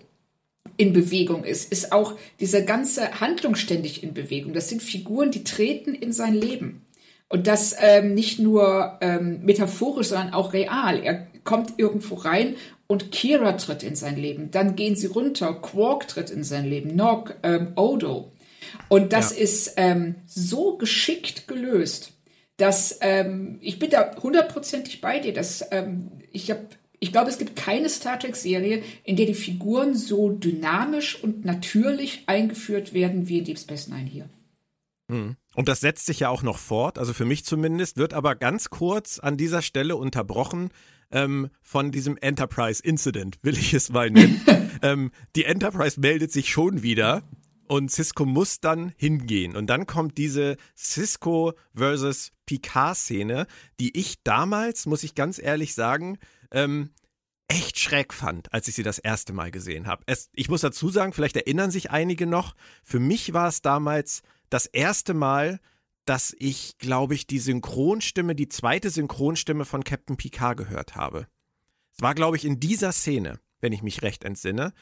in 0.78 0.94
Bewegung 0.94 1.44
ist, 1.44 1.72
ist 1.72 1.92
auch 1.92 2.14
diese 2.40 2.66
ganze 2.66 3.20
Handlung 3.20 3.56
ständig 3.56 4.02
in 4.02 4.14
Bewegung. 4.14 4.54
Das 4.54 4.70
sind 4.70 4.82
Figuren, 4.82 5.30
die 5.30 5.44
treten 5.44 5.94
in 5.94 6.12
sein 6.12 6.34
Leben. 6.34 6.86
Und 7.28 7.46
das 7.46 7.76
ähm, 7.80 8.16
nicht 8.16 8.40
nur 8.40 8.98
ähm, 9.02 9.42
metaphorisch, 9.44 10.08
sondern 10.08 10.34
auch 10.34 10.54
real. 10.54 11.04
Er 11.04 11.28
kommt 11.44 11.74
irgendwo 11.78 12.16
rein 12.16 12.56
und 12.88 13.12
Kira 13.12 13.52
tritt 13.54 13.84
in 13.84 13.96
sein 13.96 14.16
Leben. 14.16 14.50
Dann 14.50 14.76
gehen 14.76 14.96
sie 14.96 15.08
runter. 15.08 15.54
Quark 15.54 16.08
tritt 16.08 16.32
in 16.32 16.44
sein 16.44 16.66
Leben. 16.66 16.96
Nog, 16.96 17.36
ähm, 17.44 17.74
Odo. 17.76 18.32
Und 18.88 19.14
das 19.14 19.32
ja. 19.32 19.44
ist 19.44 19.74
ähm, 19.78 20.16
so 20.26 20.78
geschickt 20.78 21.48
gelöst, 21.48 22.14
dass 22.58 22.98
ähm, 23.02 23.58
ich 23.62 23.80
bin 23.80 23.90
da 23.90 24.16
hundertprozentig 24.22 25.02
bei 25.02 25.20
dir. 25.20 25.34
Dass, 25.34 25.66
ähm, 25.72 26.12
ich 26.32 26.52
habe 26.52 26.68
ich 27.02 27.12
glaube, 27.12 27.30
es 27.30 27.38
gibt 27.38 27.56
keine 27.56 27.88
Star 27.88 28.20
Trek-Serie, 28.20 28.84
in 29.04 29.16
der 29.16 29.26
die 29.26 29.34
Figuren 29.34 29.96
so 29.96 30.30
dynamisch 30.30 31.22
und 31.24 31.46
natürlich 31.46 32.24
eingeführt 32.28 32.94
werden 32.94 33.30
wie 33.30 33.40
in 33.40 33.46
Deep 33.46 33.58
Space 33.58 33.88
Nine 33.88 34.10
hier. 34.10 34.30
Hm. 35.10 35.38
Und 35.56 35.68
das 35.68 35.80
setzt 35.80 36.06
sich 36.06 36.20
ja 36.20 36.30
auch 36.30 36.44
noch 36.44 36.58
fort, 36.58 37.00
also 37.00 37.14
für 37.14 37.26
mich 37.26 37.46
zumindest, 37.46 37.98
wird 37.98 38.14
aber 38.14 38.36
ganz 38.36 38.70
kurz 38.70 39.18
an 39.18 39.38
dieser 39.38 39.62
Stelle 39.62 39.96
unterbrochen 39.96 40.70
ähm, 41.12 41.50
von 41.62 41.92
diesem 41.92 42.18
Enterprise-Incident, 42.18 43.40
will 43.42 43.58
ich 43.58 43.74
es 43.74 43.90
mal 43.90 44.12
nennen. 44.12 44.42
ähm, 44.82 45.12
die 45.36 45.46
Enterprise 45.46 46.00
meldet 46.00 46.32
sich 46.32 46.50
schon 46.50 46.84
wieder 46.84 47.24
und 47.70 47.92
Cisco 47.92 48.26
muss 48.26 48.60
dann 48.60 48.94
hingehen. 48.98 49.56
Und 49.56 49.68
dann 49.68 49.86
kommt 49.86 50.18
diese 50.18 50.58
Cisco 50.76 51.54
versus 51.76 52.32
Picard-Szene, 52.48 53.46
die 53.80 53.96
ich 53.96 54.24
damals, 54.24 54.88
muss 54.88 55.04
ich 55.04 55.14
ganz 55.14 55.38
ehrlich 55.38 55.76
sagen, 55.76 56.18
ähm, 56.50 56.90
echt 57.48 57.78
schräg 57.78 58.12
fand, 58.12 58.52
als 58.52 58.68
ich 58.68 58.74
sie 58.74 58.82
das 58.82 58.98
erste 58.98 59.34
Mal 59.34 59.52
gesehen 59.52 59.86
habe. 59.86 60.04
Ich 60.34 60.50
muss 60.50 60.62
dazu 60.62 60.90
sagen, 60.90 61.14
vielleicht 61.14 61.36
erinnern 61.36 61.70
sich 61.70 61.92
einige 61.92 62.26
noch, 62.26 62.56
für 62.84 63.00
mich 63.00 63.34
war 63.34 63.48
es 63.48 63.62
damals 63.62 64.24
das 64.50 64.66
erste 64.66 65.14
Mal, 65.14 65.60
dass 66.06 66.36
ich, 66.40 66.80
glaube 66.80 67.14
ich, 67.14 67.28
die 67.28 67.38
Synchronstimme, 67.38 68.34
die 68.34 68.50
zweite 68.50 68.90
Synchronstimme 68.90 69.66
von 69.66 69.84
Captain 69.84 70.18
Picard 70.18 70.58
gehört 70.58 70.96
habe. 70.96 71.28
Es 71.96 72.02
war, 72.02 72.16
glaube 72.16 72.36
ich, 72.36 72.46
in 72.46 72.60
dieser 72.60 72.92
Szene, 72.94 73.40
wenn 73.60 73.74
ich 73.74 73.84
mich 73.84 74.02
recht 74.02 74.24
entsinne. 74.24 74.74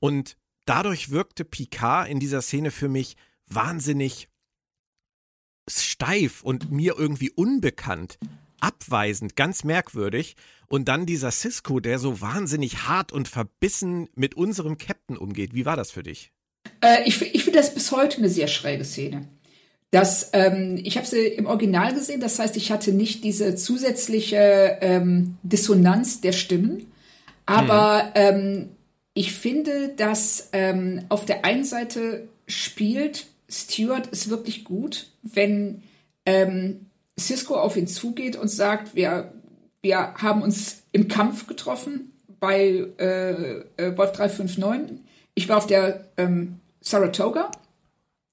Und 0.00 0.36
dadurch 0.66 1.10
wirkte 1.10 1.44
Picard 1.44 2.08
in 2.08 2.20
dieser 2.20 2.42
Szene 2.42 2.70
für 2.70 2.88
mich 2.88 3.16
wahnsinnig 3.46 4.28
steif 5.68 6.42
und 6.42 6.70
mir 6.70 6.94
irgendwie 6.98 7.30
unbekannt, 7.30 8.18
abweisend, 8.60 9.36
ganz 9.36 9.64
merkwürdig. 9.64 10.36
Und 10.68 10.88
dann 10.88 11.06
dieser 11.06 11.30
Cisco, 11.30 11.80
der 11.80 11.98
so 11.98 12.20
wahnsinnig 12.20 12.88
hart 12.88 13.12
und 13.12 13.28
verbissen 13.28 14.08
mit 14.14 14.34
unserem 14.34 14.78
Captain 14.78 15.16
umgeht. 15.16 15.54
Wie 15.54 15.64
war 15.64 15.76
das 15.76 15.92
für 15.92 16.02
dich? 16.02 16.32
Äh, 16.80 17.04
ich 17.04 17.22
ich 17.22 17.44
finde 17.44 17.60
das 17.60 17.72
bis 17.72 17.92
heute 17.92 18.18
eine 18.18 18.28
sehr 18.28 18.48
schräge 18.48 18.84
Szene. 18.84 19.28
Das, 19.92 20.30
ähm, 20.32 20.80
ich 20.82 20.96
habe 20.96 21.06
sie 21.06 21.26
im 21.26 21.46
Original 21.46 21.94
gesehen, 21.94 22.20
das 22.20 22.38
heißt, 22.40 22.56
ich 22.56 22.72
hatte 22.72 22.92
nicht 22.92 23.22
diese 23.22 23.54
zusätzliche 23.54 24.78
ähm, 24.80 25.38
Dissonanz 25.44 26.20
der 26.20 26.32
Stimmen. 26.32 26.92
Aber 27.46 28.02
hm. 28.02 28.10
ähm, 28.16 28.68
ich 29.16 29.32
finde, 29.32 29.88
dass 29.96 30.50
ähm, 30.52 31.06
auf 31.08 31.24
der 31.24 31.46
einen 31.46 31.64
Seite 31.64 32.28
spielt 32.46 33.26
Stewart 33.48 34.10
es 34.12 34.28
wirklich 34.28 34.62
gut, 34.62 35.10
wenn 35.22 35.82
ähm, 36.26 36.90
Cisco 37.18 37.56
auf 37.56 37.78
ihn 37.78 37.86
zugeht 37.86 38.36
und 38.36 38.48
sagt, 38.48 38.94
wir, 38.94 39.32
wir 39.80 40.12
haben 40.16 40.42
uns 40.42 40.82
im 40.92 41.08
Kampf 41.08 41.46
getroffen 41.46 42.12
bei 42.40 42.88
äh, 42.98 43.60
äh, 43.78 43.96
Wolf 43.96 44.12
359. 44.12 44.98
Ich 45.34 45.48
war 45.48 45.56
auf 45.56 45.66
der 45.66 46.04
ähm, 46.18 46.60
Saratoga. 46.82 47.50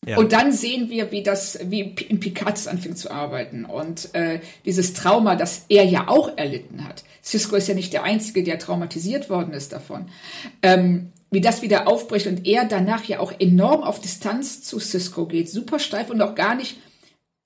Ja. 0.06 0.18
Und 0.18 0.34
dann 0.34 0.52
sehen 0.52 0.90
wir, 0.90 1.12
wie 1.12 1.24
das, 1.24 1.60
wie 1.64 1.96
in 2.10 2.20
Picard 2.20 2.68
anfängt 2.68 2.98
zu 2.98 3.12
arbeiten 3.12 3.66
und 3.66 4.14
äh, 4.14 4.40
dieses 4.66 4.94
Trauma, 4.94 5.36
das 5.36 5.66
er 5.70 5.86
ja 5.86 6.08
auch 6.08 6.38
erlitten 6.38 6.88
hat. 6.88 7.04
Cisco 7.24 7.56
ist 7.56 7.68
ja 7.68 7.74
nicht 7.74 7.94
der 7.94 8.04
Einzige, 8.04 8.44
der 8.44 8.60
traumatisiert 8.60 9.30
worden 9.30 9.54
ist 9.54 9.72
davon. 9.72 10.08
Ähm, 10.62 11.12
wie 11.32 11.42
das 11.42 11.62
wieder 11.62 11.88
aufbricht 11.88 12.28
und 12.28 12.46
er 12.46 12.66
danach 12.66 13.06
ja 13.06 13.20
auch 13.20 13.34
enorm 13.40 13.82
auf 13.82 14.00
Distanz 14.00 14.62
zu 14.62 14.80
Cisco 14.80 15.26
geht, 15.26 15.50
super 15.50 15.80
steif 15.80 16.10
und 16.10 16.22
auch 16.22 16.36
gar 16.36 16.54
nicht 16.54 16.78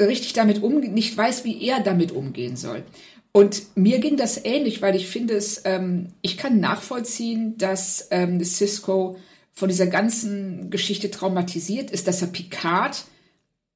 richtig 0.02 0.34
damit 0.34 0.62
umgeht, 0.62 0.92
nicht 0.92 1.16
weiß, 1.16 1.46
wie 1.46 1.64
er 1.64 1.80
damit 1.80 2.12
umgehen 2.12 2.56
soll. 2.58 2.84
Und 3.32 3.78
mir 3.78 4.00
ging 4.00 4.18
das 4.18 4.44
ähnlich, 4.44 4.82
weil 4.82 4.96
ich 4.96 5.08
finde 5.08 5.36
es, 5.36 5.62
ähm, 5.64 6.08
ich 6.22 6.38
kann 6.38 6.60
nachvollziehen, 6.60 7.58
dass 7.58 8.08
ähm, 8.12 8.44
Cisco 8.44 9.18
von 9.58 9.70
dieser 9.70 9.88
ganzen 9.88 10.70
Geschichte 10.70 11.10
traumatisiert 11.10 11.90
ist, 11.90 12.08
dass 12.08 12.22
er 12.22 12.28
Picard 12.28 13.06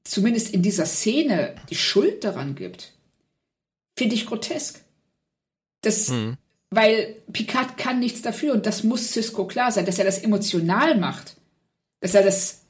zumindest 0.04 0.54
in 0.54 0.62
dieser 0.62 0.86
Szene 0.86 1.56
die 1.72 1.76
Schuld 1.76 2.24
daran 2.24 2.54
gibt. 2.54 2.94
Finde 3.98 4.14
ich 4.14 4.28
grotesk. 4.28 4.84
Das, 5.82 6.10
mhm. 6.10 6.38
weil 6.70 7.16
Picard 7.34 7.78
kann 7.78 7.98
nichts 7.98 8.22
dafür 8.22 8.54
und 8.54 8.68
das 8.68 8.84
muss 8.84 9.12
Cisco 9.12 9.48
klar 9.48 9.72
sein, 9.72 9.88
dass 9.88 9.98
er 9.98 10.06
das 10.06 10.20
emotional 10.20 11.00
macht. 11.00 11.38
Dass 12.00 12.14
er 12.14 12.22
das 12.22 12.62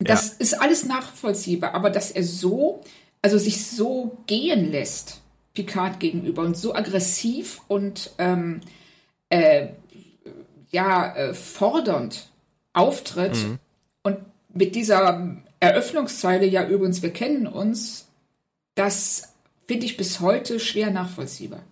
das 0.00 0.30
ja. 0.30 0.34
ist 0.40 0.60
alles 0.60 0.84
nachvollziehbar, 0.84 1.74
aber 1.74 1.90
dass 1.90 2.10
er 2.10 2.24
so, 2.24 2.82
also 3.22 3.38
sich 3.38 3.64
so 3.64 4.18
gehen 4.26 4.72
lässt, 4.72 5.20
Picard 5.54 6.00
gegenüber 6.00 6.42
und 6.42 6.56
so 6.56 6.74
aggressiv 6.74 7.60
und 7.68 8.10
ähm, 8.18 8.62
äh, 9.28 9.68
ja, 10.72 11.14
äh, 11.14 11.34
fordernd 11.34 12.31
auftritt 12.72 13.36
mhm. 13.36 13.58
und 14.02 14.18
mit 14.54 14.74
dieser 14.74 15.38
Eröffnungszeile, 15.60 16.46
ja 16.46 16.66
übrigens, 16.66 17.02
wir 17.02 17.12
kennen 17.12 17.46
uns, 17.46 18.08
das 18.74 19.34
finde 19.66 19.86
ich 19.86 19.96
bis 19.96 20.20
heute 20.20 20.60
schwer 20.60 20.90
nachvollziehbar. 20.90 21.62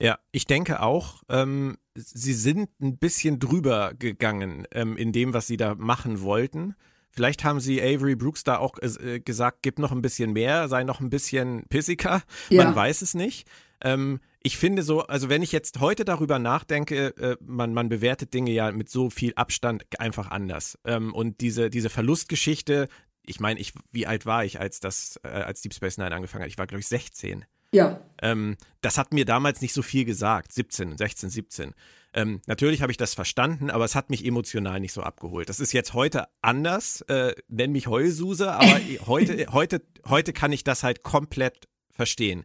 Ja, 0.00 0.18
ich 0.30 0.46
denke 0.46 0.82
auch, 0.82 1.22
ähm, 1.28 1.78
sie 1.94 2.34
sind 2.34 2.68
ein 2.82 2.98
bisschen 2.98 3.38
drüber 3.38 3.94
gegangen 3.98 4.66
ähm, 4.72 4.96
in 4.96 5.12
dem, 5.12 5.32
was 5.32 5.46
sie 5.46 5.56
da 5.56 5.74
machen 5.74 6.20
wollten. 6.20 6.74
Vielleicht 7.10 7.44
haben 7.44 7.60
sie 7.60 7.80
Avery 7.80 8.14
Brooks 8.14 8.44
da 8.44 8.58
auch 8.58 8.74
äh, 8.82 9.20
gesagt, 9.20 9.60
gib 9.62 9.78
noch 9.78 9.90
ein 9.90 10.02
bisschen 10.02 10.34
mehr, 10.34 10.68
sei 10.68 10.84
noch 10.84 11.00
ein 11.00 11.08
bisschen 11.08 11.64
pissiger. 11.70 12.22
Ja. 12.50 12.64
Man 12.64 12.76
weiß 12.76 13.00
es 13.00 13.14
nicht. 13.14 13.48
Ähm, 13.82 14.20
ich 14.42 14.56
finde 14.56 14.82
so, 14.82 15.02
also 15.02 15.28
wenn 15.28 15.42
ich 15.42 15.52
jetzt 15.52 15.80
heute 15.80 16.04
darüber 16.04 16.38
nachdenke, 16.38 17.16
äh, 17.16 17.36
man, 17.40 17.74
man 17.74 17.88
bewertet 17.88 18.32
Dinge 18.32 18.52
ja 18.52 18.70
mit 18.72 18.88
so 18.88 19.10
viel 19.10 19.32
Abstand 19.34 19.84
einfach 19.98 20.30
anders. 20.30 20.78
Ähm, 20.84 21.12
und 21.12 21.40
diese, 21.40 21.68
diese 21.70 21.90
Verlustgeschichte, 21.90 22.88
ich 23.24 23.40
meine, 23.40 23.58
ich, 23.60 23.72
wie 23.90 24.06
alt 24.06 24.24
war 24.24 24.44
ich, 24.44 24.60
als 24.60 24.80
das, 24.80 25.18
äh, 25.24 25.28
als 25.28 25.62
Deep 25.62 25.74
Space 25.74 25.98
Nine 25.98 26.14
angefangen 26.14 26.44
hat? 26.44 26.50
Ich 26.50 26.58
war, 26.58 26.66
glaube 26.66 26.80
ich, 26.80 26.86
16. 26.86 27.44
Ja. 27.72 28.00
Ähm, 28.22 28.56
das 28.80 28.98
hat 28.98 29.12
mir 29.12 29.24
damals 29.24 29.60
nicht 29.60 29.72
so 29.72 29.82
viel 29.82 30.04
gesagt. 30.04 30.52
17, 30.52 30.96
16, 30.96 31.30
17. 31.30 31.74
Ähm, 32.14 32.40
natürlich 32.46 32.80
habe 32.82 32.92
ich 32.92 32.96
das 32.96 33.14
verstanden, 33.14 33.68
aber 33.68 33.84
es 33.84 33.94
hat 33.94 34.08
mich 34.08 34.24
emotional 34.24 34.80
nicht 34.80 34.92
so 34.92 35.02
abgeholt. 35.02 35.48
Das 35.48 35.60
ist 35.60 35.72
jetzt 35.72 35.92
heute 35.92 36.28
anders, 36.40 37.02
äh, 37.02 37.34
nenn 37.48 37.72
mich 37.72 37.88
Heulsuse, 37.88 38.52
aber 38.52 38.80
heute, 39.06 39.52
heute, 39.52 39.82
heute 40.06 40.32
kann 40.32 40.52
ich 40.52 40.64
das 40.64 40.82
halt 40.82 41.02
komplett 41.02 41.68
verstehen. 41.90 42.44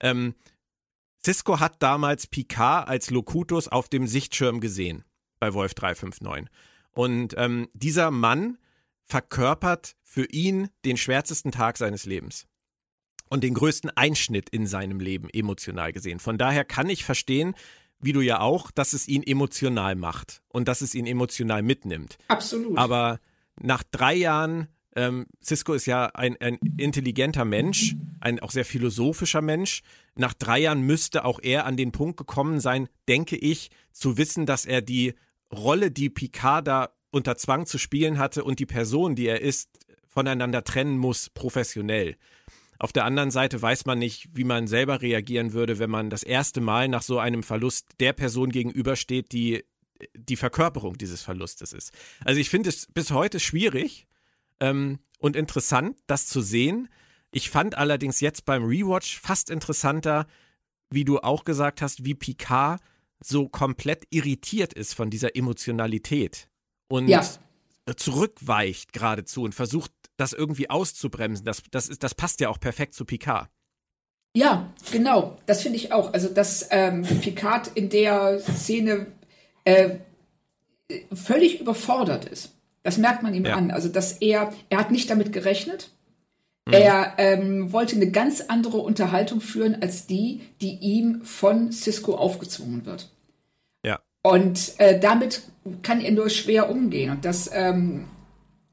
Ähm, 0.00 0.34
Cisco 1.24 1.60
hat 1.60 1.82
damals 1.82 2.26
Picard 2.26 2.88
als 2.88 3.10
Locutus 3.10 3.68
auf 3.68 3.88
dem 3.88 4.06
Sichtschirm 4.06 4.60
gesehen 4.60 5.04
bei 5.38 5.54
Wolf 5.54 5.74
359. 5.74 6.48
Und 6.92 7.34
ähm, 7.36 7.68
dieser 7.74 8.10
Mann 8.10 8.58
verkörpert 9.04 9.96
für 10.02 10.24
ihn 10.24 10.68
den 10.84 10.96
schwärzesten 10.96 11.52
Tag 11.52 11.78
seines 11.78 12.06
Lebens 12.06 12.46
und 13.28 13.44
den 13.44 13.54
größten 13.54 13.90
Einschnitt 13.90 14.50
in 14.50 14.66
seinem 14.66 15.00
Leben 15.00 15.28
emotional 15.30 15.92
gesehen. 15.92 16.18
Von 16.18 16.38
daher 16.38 16.64
kann 16.64 16.90
ich 16.90 17.04
verstehen, 17.04 17.54
wie 18.00 18.12
du 18.12 18.20
ja 18.20 18.40
auch, 18.40 18.70
dass 18.70 18.92
es 18.92 19.08
ihn 19.08 19.22
emotional 19.22 19.94
macht 19.94 20.42
und 20.48 20.68
dass 20.68 20.80
es 20.80 20.94
ihn 20.94 21.06
emotional 21.06 21.62
mitnimmt. 21.62 22.18
Absolut. 22.28 22.76
Aber 22.76 23.20
nach 23.60 23.84
drei 23.84 24.14
Jahren, 24.14 24.68
ähm, 24.94 25.26
Cisco 25.42 25.72
ist 25.74 25.86
ja 25.86 26.06
ein, 26.06 26.36
ein 26.40 26.58
intelligenter 26.76 27.44
Mensch, 27.44 27.96
ein 28.20 28.40
auch 28.40 28.50
sehr 28.50 28.64
philosophischer 28.64 29.40
Mensch. 29.40 29.82
Nach 30.16 30.34
drei 30.34 30.60
Jahren 30.60 30.82
müsste 30.82 31.24
auch 31.24 31.40
er 31.42 31.66
an 31.66 31.76
den 31.76 31.92
Punkt 31.92 32.18
gekommen 32.18 32.60
sein, 32.60 32.88
denke 33.08 33.36
ich, 33.36 33.70
zu 33.92 34.18
wissen, 34.18 34.46
dass 34.46 34.66
er 34.66 34.82
die 34.82 35.14
Rolle, 35.52 35.90
die 35.90 36.10
Picard 36.10 36.66
da 36.66 36.90
unter 37.10 37.36
Zwang 37.36 37.66
zu 37.66 37.78
spielen 37.78 38.18
hatte 38.18 38.44
und 38.44 38.58
die 38.58 38.66
Person, 38.66 39.14
die 39.14 39.26
er 39.26 39.40
ist, 39.40 39.68
voneinander 40.06 40.64
trennen 40.64 40.98
muss, 40.98 41.30
professionell. 41.30 42.16
Auf 42.78 42.92
der 42.92 43.04
anderen 43.04 43.30
Seite 43.30 43.60
weiß 43.62 43.86
man 43.86 43.98
nicht, 43.98 44.28
wie 44.34 44.44
man 44.44 44.66
selber 44.66 45.00
reagieren 45.00 45.52
würde, 45.52 45.78
wenn 45.78 45.90
man 45.90 46.10
das 46.10 46.22
erste 46.22 46.60
Mal 46.60 46.88
nach 46.88 47.02
so 47.02 47.18
einem 47.18 47.42
Verlust 47.42 47.92
der 48.00 48.12
Person 48.12 48.50
gegenübersteht, 48.50 49.32
die 49.32 49.64
die 50.14 50.36
Verkörperung 50.36 50.98
dieses 50.98 51.22
Verlustes 51.22 51.72
ist. 51.72 51.92
Also 52.24 52.40
ich 52.40 52.50
finde 52.50 52.70
es 52.70 52.88
bis 52.92 53.12
heute 53.12 53.38
schwierig 53.38 54.08
ähm, 54.60 54.98
und 55.18 55.36
interessant, 55.36 55.98
das 56.06 56.26
zu 56.26 56.40
sehen. 56.40 56.88
Ich 57.30 57.50
fand 57.50 57.76
allerdings 57.76 58.20
jetzt 58.20 58.44
beim 58.44 58.64
Rewatch 58.64 59.18
fast 59.20 59.50
interessanter, 59.50 60.26
wie 60.90 61.04
du 61.04 61.18
auch 61.20 61.44
gesagt 61.44 61.80
hast, 61.80 62.04
wie 62.04 62.14
Picard 62.14 62.80
so 63.24 63.48
komplett 63.48 64.04
irritiert 64.10 64.72
ist 64.72 64.94
von 64.94 65.08
dieser 65.08 65.36
Emotionalität 65.36 66.48
und 66.88 67.08
ja. 67.08 67.22
zurückweicht 67.96 68.92
geradezu 68.92 69.42
und 69.42 69.54
versucht 69.54 69.92
das 70.16 70.32
irgendwie 70.32 70.68
auszubremsen. 70.68 71.44
Das, 71.44 71.62
das, 71.70 71.88
ist, 71.88 72.02
das 72.02 72.14
passt 72.14 72.40
ja 72.40 72.48
auch 72.48 72.60
perfekt 72.60 72.94
zu 72.94 73.04
Picard. 73.04 73.48
Ja, 74.34 74.72
genau. 74.90 75.36
Das 75.46 75.62
finde 75.62 75.76
ich 75.76 75.92
auch. 75.92 76.12
Also, 76.12 76.28
dass 76.28 76.68
ähm, 76.70 77.02
Picard 77.02 77.68
in 77.74 77.90
der 77.90 78.40
Szene 78.40 79.06
äh, 79.64 79.96
völlig 81.12 81.60
überfordert 81.60 82.24
ist. 82.24 82.52
Das 82.82 82.98
merkt 82.98 83.22
man 83.22 83.34
ihm 83.34 83.44
ja. 83.44 83.54
an. 83.54 83.70
Also, 83.70 83.88
dass 83.88 84.12
er, 84.12 84.52
er 84.70 84.78
hat 84.78 84.90
nicht 84.90 85.10
damit 85.10 85.32
gerechnet. 85.32 85.90
Mhm. 86.66 86.72
Er 86.72 87.14
ähm, 87.18 87.72
wollte 87.72 87.96
eine 87.96 88.10
ganz 88.10 88.40
andere 88.40 88.78
Unterhaltung 88.78 89.40
führen 89.40 89.82
als 89.82 90.06
die, 90.06 90.42
die 90.60 90.76
ihm 90.76 91.22
von 91.22 91.72
Cisco 91.72 92.14
aufgezwungen 92.14 92.86
wird. 92.86 93.10
Ja. 93.84 94.00
Und 94.22 94.74
äh, 94.78 94.98
damit 94.98 95.42
kann 95.82 96.00
er 96.00 96.12
nur 96.12 96.30
schwer 96.30 96.70
umgehen. 96.70 97.10
Und 97.10 97.24
das 97.24 97.50
ähm, 97.52 98.06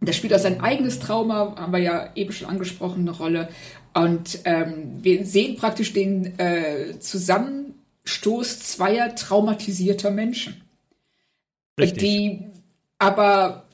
das 0.02 0.16
spielt 0.16 0.34
auch 0.34 0.40
sein 0.40 0.62
eigenes 0.62 1.00
Trauma, 1.00 1.56
haben 1.58 1.74
wir 1.74 1.80
ja 1.80 2.12
eben 2.16 2.32
schon 2.32 2.48
angesprochen, 2.48 3.02
eine 3.02 3.12
Rolle. 3.12 3.50
Und 3.94 4.40
ähm, 4.46 5.00
wir 5.02 5.26
sehen 5.26 5.58
praktisch 5.58 5.94
den 5.94 6.40
äh, 6.40 7.00
Zusammenstoß 7.00 8.60
zweier 8.60 9.16
traumatisierter 9.16 10.12
Menschen. 10.12 10.62
Richtig. 11.78 12.00
Die 12.00 12.46
aber 12.98 13.66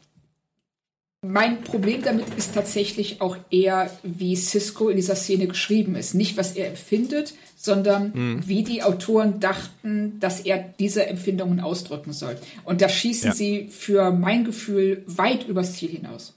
mein 1.27 1.61
Problem 1.61 2.01
damit 2.01 2.25
ist 2.35 2.53
tatsächlich 2.53 3.21
auch 3.21 3.37
eher, 3.49 3.89
wie 4.03 4.35
Cisco 4.35 4.89
in 4.89 4.95
dieser 4.95 5.15
Szene 5.15 5.47
geschrieben 5.47 5.95
ist. 5.95 6.13
Nicht, 6.13 6.37
was 6.37 6.55
er 6.55 6.67
empfindet, 6.67 7.33
sondern 7.55 8.11
mhm. 8.13 8.47
wie 8.47 8.63
die 8.63 8.83
Autoren 8.83 9.39
dachten, 9.39 10.19
dass 10.19 10.41
er 10.41 10.57
diese 10.57 11.05
Empfindungen 11.07 11.59
ausdrücken 11.59 12.13
soll. 12.13 12.37
Und 12.63 12.81
da 12.81 12.89
schießen 12.89 13.29
ja. 13.29 13.35
sie 13.35 13.67
für 13.69 14.11
mein 14.11 14.45
Gefühl 14.45 15.03
weit 15.07 15.47
übers 15.47 15.73
Ziel 15.73 15.89
hinaus. 15.89 16.35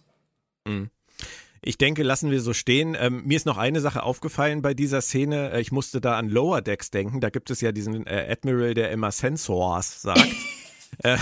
Mhm. 0.66 0.90
Ich 1.60 1.76
denke, 1.76 2.02
lassen 2.02 2.30
wir 2.30 2.40
so 2.40 2.52
stehen. 2.52 2.96
Ähm, 2.98 3.22
mir 3.24 3.36
ist 3.36 3.46
noch 3.46 3.58
eine 3.58 3.80
Sache 3.80 4.02
aufgefallen 4.02 4.62
bei 4.62 4.74
dieser 4.74 5.00
Szene. 5.00 5.52
Äh, 5.52 5.60
ich 5.60 5.72
musste 5.72 6.00
da 6.00 6.16
an 6.16 6.28
Lower 6.28 6.62
Decks 6.62 6.90
denken. 6.90 7.20
Da 7.20 7.30
gibt 7.30 7.50
es 7.50 7.60
ja 7.60 7.72
diesen 7.72 8.06
äh, 8.06 8.28
Admiral, 8.30 8.74
der 8.74 8.90
immer 8.90 9.10
Sensors 9.10 10.02
sagt. 10.02 10.24
äh, 11.02 11.16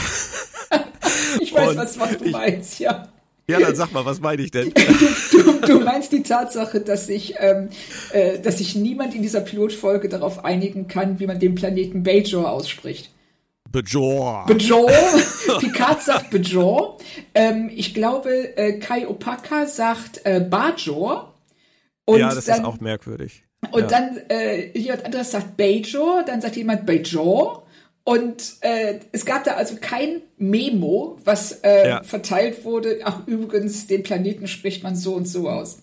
ich 1.41 1.55
weiß, 1.55 1.77
was, 1.77 1.99
was 1.99 2.19
du 2.19 2.31
meinst, 2.31 2.79
ja. 2.79 3.09
Ja, 3.49 3.61
dann 3.61 3.77
sag 3.77 3.93
mal, 3.93 4.05
was 4.05 4.21
meine 4.21 4.43
ich 4.43 4.51
denn? 4.51 4.73
Du, 5.31 5.61
du, 5.61 5.81
meinst 5.81 6.13
die 6.13 6.23
Tatsache, 6.23 6.81
dass 6.81 7.07
sich, 7.07 7.35
ähm, 7.39 7.69
äh, 8.13 8.39
dass 8.39 8.59
sich 8.59 8.75
niemand 8.75 9.15
in 9.15 9.23
dieser 9.23 9.41
Pilotfolge 9.41 10.09
darauf 10.09 10.45
einigen 10.45 10.89
kann, 10.89 11.21
wie 11.21 11.27
man 11.27 11.39
den 11.39 11.55
Planeten 11.55 12.03
Bajor 12.03 12.51
ausspricht. 12.51 13.11
Bajor. 13.71 14.47
Bajor. 14.47 14.91
Picard 15.61 16.03
sagt 16.03 16.31
Bajor. 16.31 16.99
Ähm, 17.35 17.71
ich 17.75 17.95
glaube, 17.95 18.57
äh, 18.57 18.79
Kai 18.79 19.07
Opaka 19.07 19.67
sagt 19.67 20.23
äh, 20.25 20.41
Bajor. 20.41 21.35
Und 22.05 22.21
ja, 22.21 22.35
das 22.35 22.47
dann, 22.47 22.61
ist 22.61 22.65
auch 22.65 22.81
merkwürdig. 22.81 23.45
Und 23.73 23.83
ja. 23.83 23.87
dann 23.87 24.17
äh, 24.29 24.77
jemand 24.79 25.05
anderes 25.05 25.31
sagt 25.31 25.57
Bajor, 25.57 26.25
dann 26.25 26.41
sagt 26.41 26.57
jemand 26.57 26.87
Bajor. 26.87 27.66
Und 28.09 28.59
äh, 28.61 29.01
es 29.11 29.27
gab 29.27 29.43
da 29.43 29.55
also 29.55 29.79
kein 29.81 30.23
Memo, 30.39 31.19
was 31.25 31.51
äh, 31.65 31.89
ja. 31.89 32.03
verteilt 32.05 32.65
wurde. 32.65 33.01
Ach, 33.03 33.27
übrigens, 33.27 33.89
den 33.89 34.05
Planeten 34.05 34.47
spricht 34.47 34.85
man 34.85 34.95
so 34.95 35.15
und 35.15 35.27
so 35.27 35.49
aus. 35.49 35.79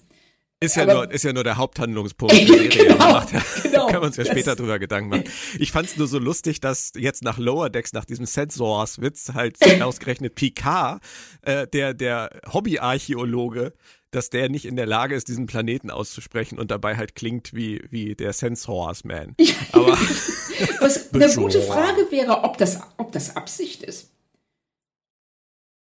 Ist 0.61 0.77
ja, 0.77 0.85
nur, 0.85 1.11
ist 1.11 1.25
ja 1.25 1.33
nur 1.33 1.43
der 1.43 1.57
Haupthandlungspunkt. 1.57 2.33
genau, 2.69 2.95
macht, 2.95 3.33
ja, 3.33 3.43
genau, 3.63 3.87
können 3.87 4.01
wir 4.03 4.07
uns 4.07 4.15
ja 4.15 4.23
später 4.23 4.55
drüber 4.55 4.79
Gedanken 4.79 5.09
machen. 5.09 5.25
Ich 5.59 5.73
fand 5.73 5.89
es 5.89 5.97
nur 5.97 6.07
so 6.07 6.17
lustig, 6.17 6.61
dass 6.61 6.93
jetzt 6.95 7.25
nach 7.25 7.37
Lower 7.37 7.69
Decks, 7.69 7.91
nach 7.91 8.05
diesem 8.05 8.25
Sensors-Witz, 8.25 9.33
halt 9.33 9.57
ausgerechnet 9.81 10.35
Picard, 10.35 11.03
äh, 11.41 11.67
der, 11.67 11.93
der 11.93 12.29
Hobbyarchäologe, 12.53 13.73
dass 14.15 14.29
der 14.29 14.49
nicht 14.49 14.65
in 14.65 14.75
der 14.75 14.85
Lage 14.85 15.15
ist, 15.15 15.27
diesen 15.27 15.45
Planeten 15.45 15.89
auszusprechen 15.89 16.59
und 16.59 16.71
dabei 16.71 16.97
halt 16.97 17.15
klingt 17.15 17.53
wie, 17.53 17.83
wie 17.89 18.15
der 18.15 18.33
Sensors 18.33 19.03
Man. 19.03 19.35
Aber 19.71 19.97
Was 20.79 21.13
eine 21.13 21.33
gute 21.33 21.61
Frage 21.61 22.07
wäre, 22.11 22.43
ob 22.43 22.57
das, 22.57 22.79
ob 22.97 23.11
das 23.11 23.35
Absicht 23.35 23.83
ist. 23.83 24.09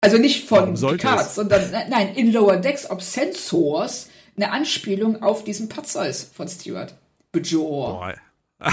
Also 0.00 0.18
nicht 0.18 0.46
von 0.48 0.74
Picard, 0.74 1.30
sondern 1.30 1.70
nein, 1.88 2.14
in 2.14 2.30
Lower 2.30 2.56
Decks, 2.56 2.90
ob 2.90 3.00
Sensors 3.00 4.08
eine 4.36 4.50
Anspielung 4.50 5.22
auf 5.22 5.44
diesen 5.44 5.68
Patzer 5.68 6.06
ist 6.06 6.34
von 6.34 6.46
Stewart. 6.46 6.94
Bejor. 7.32 8.14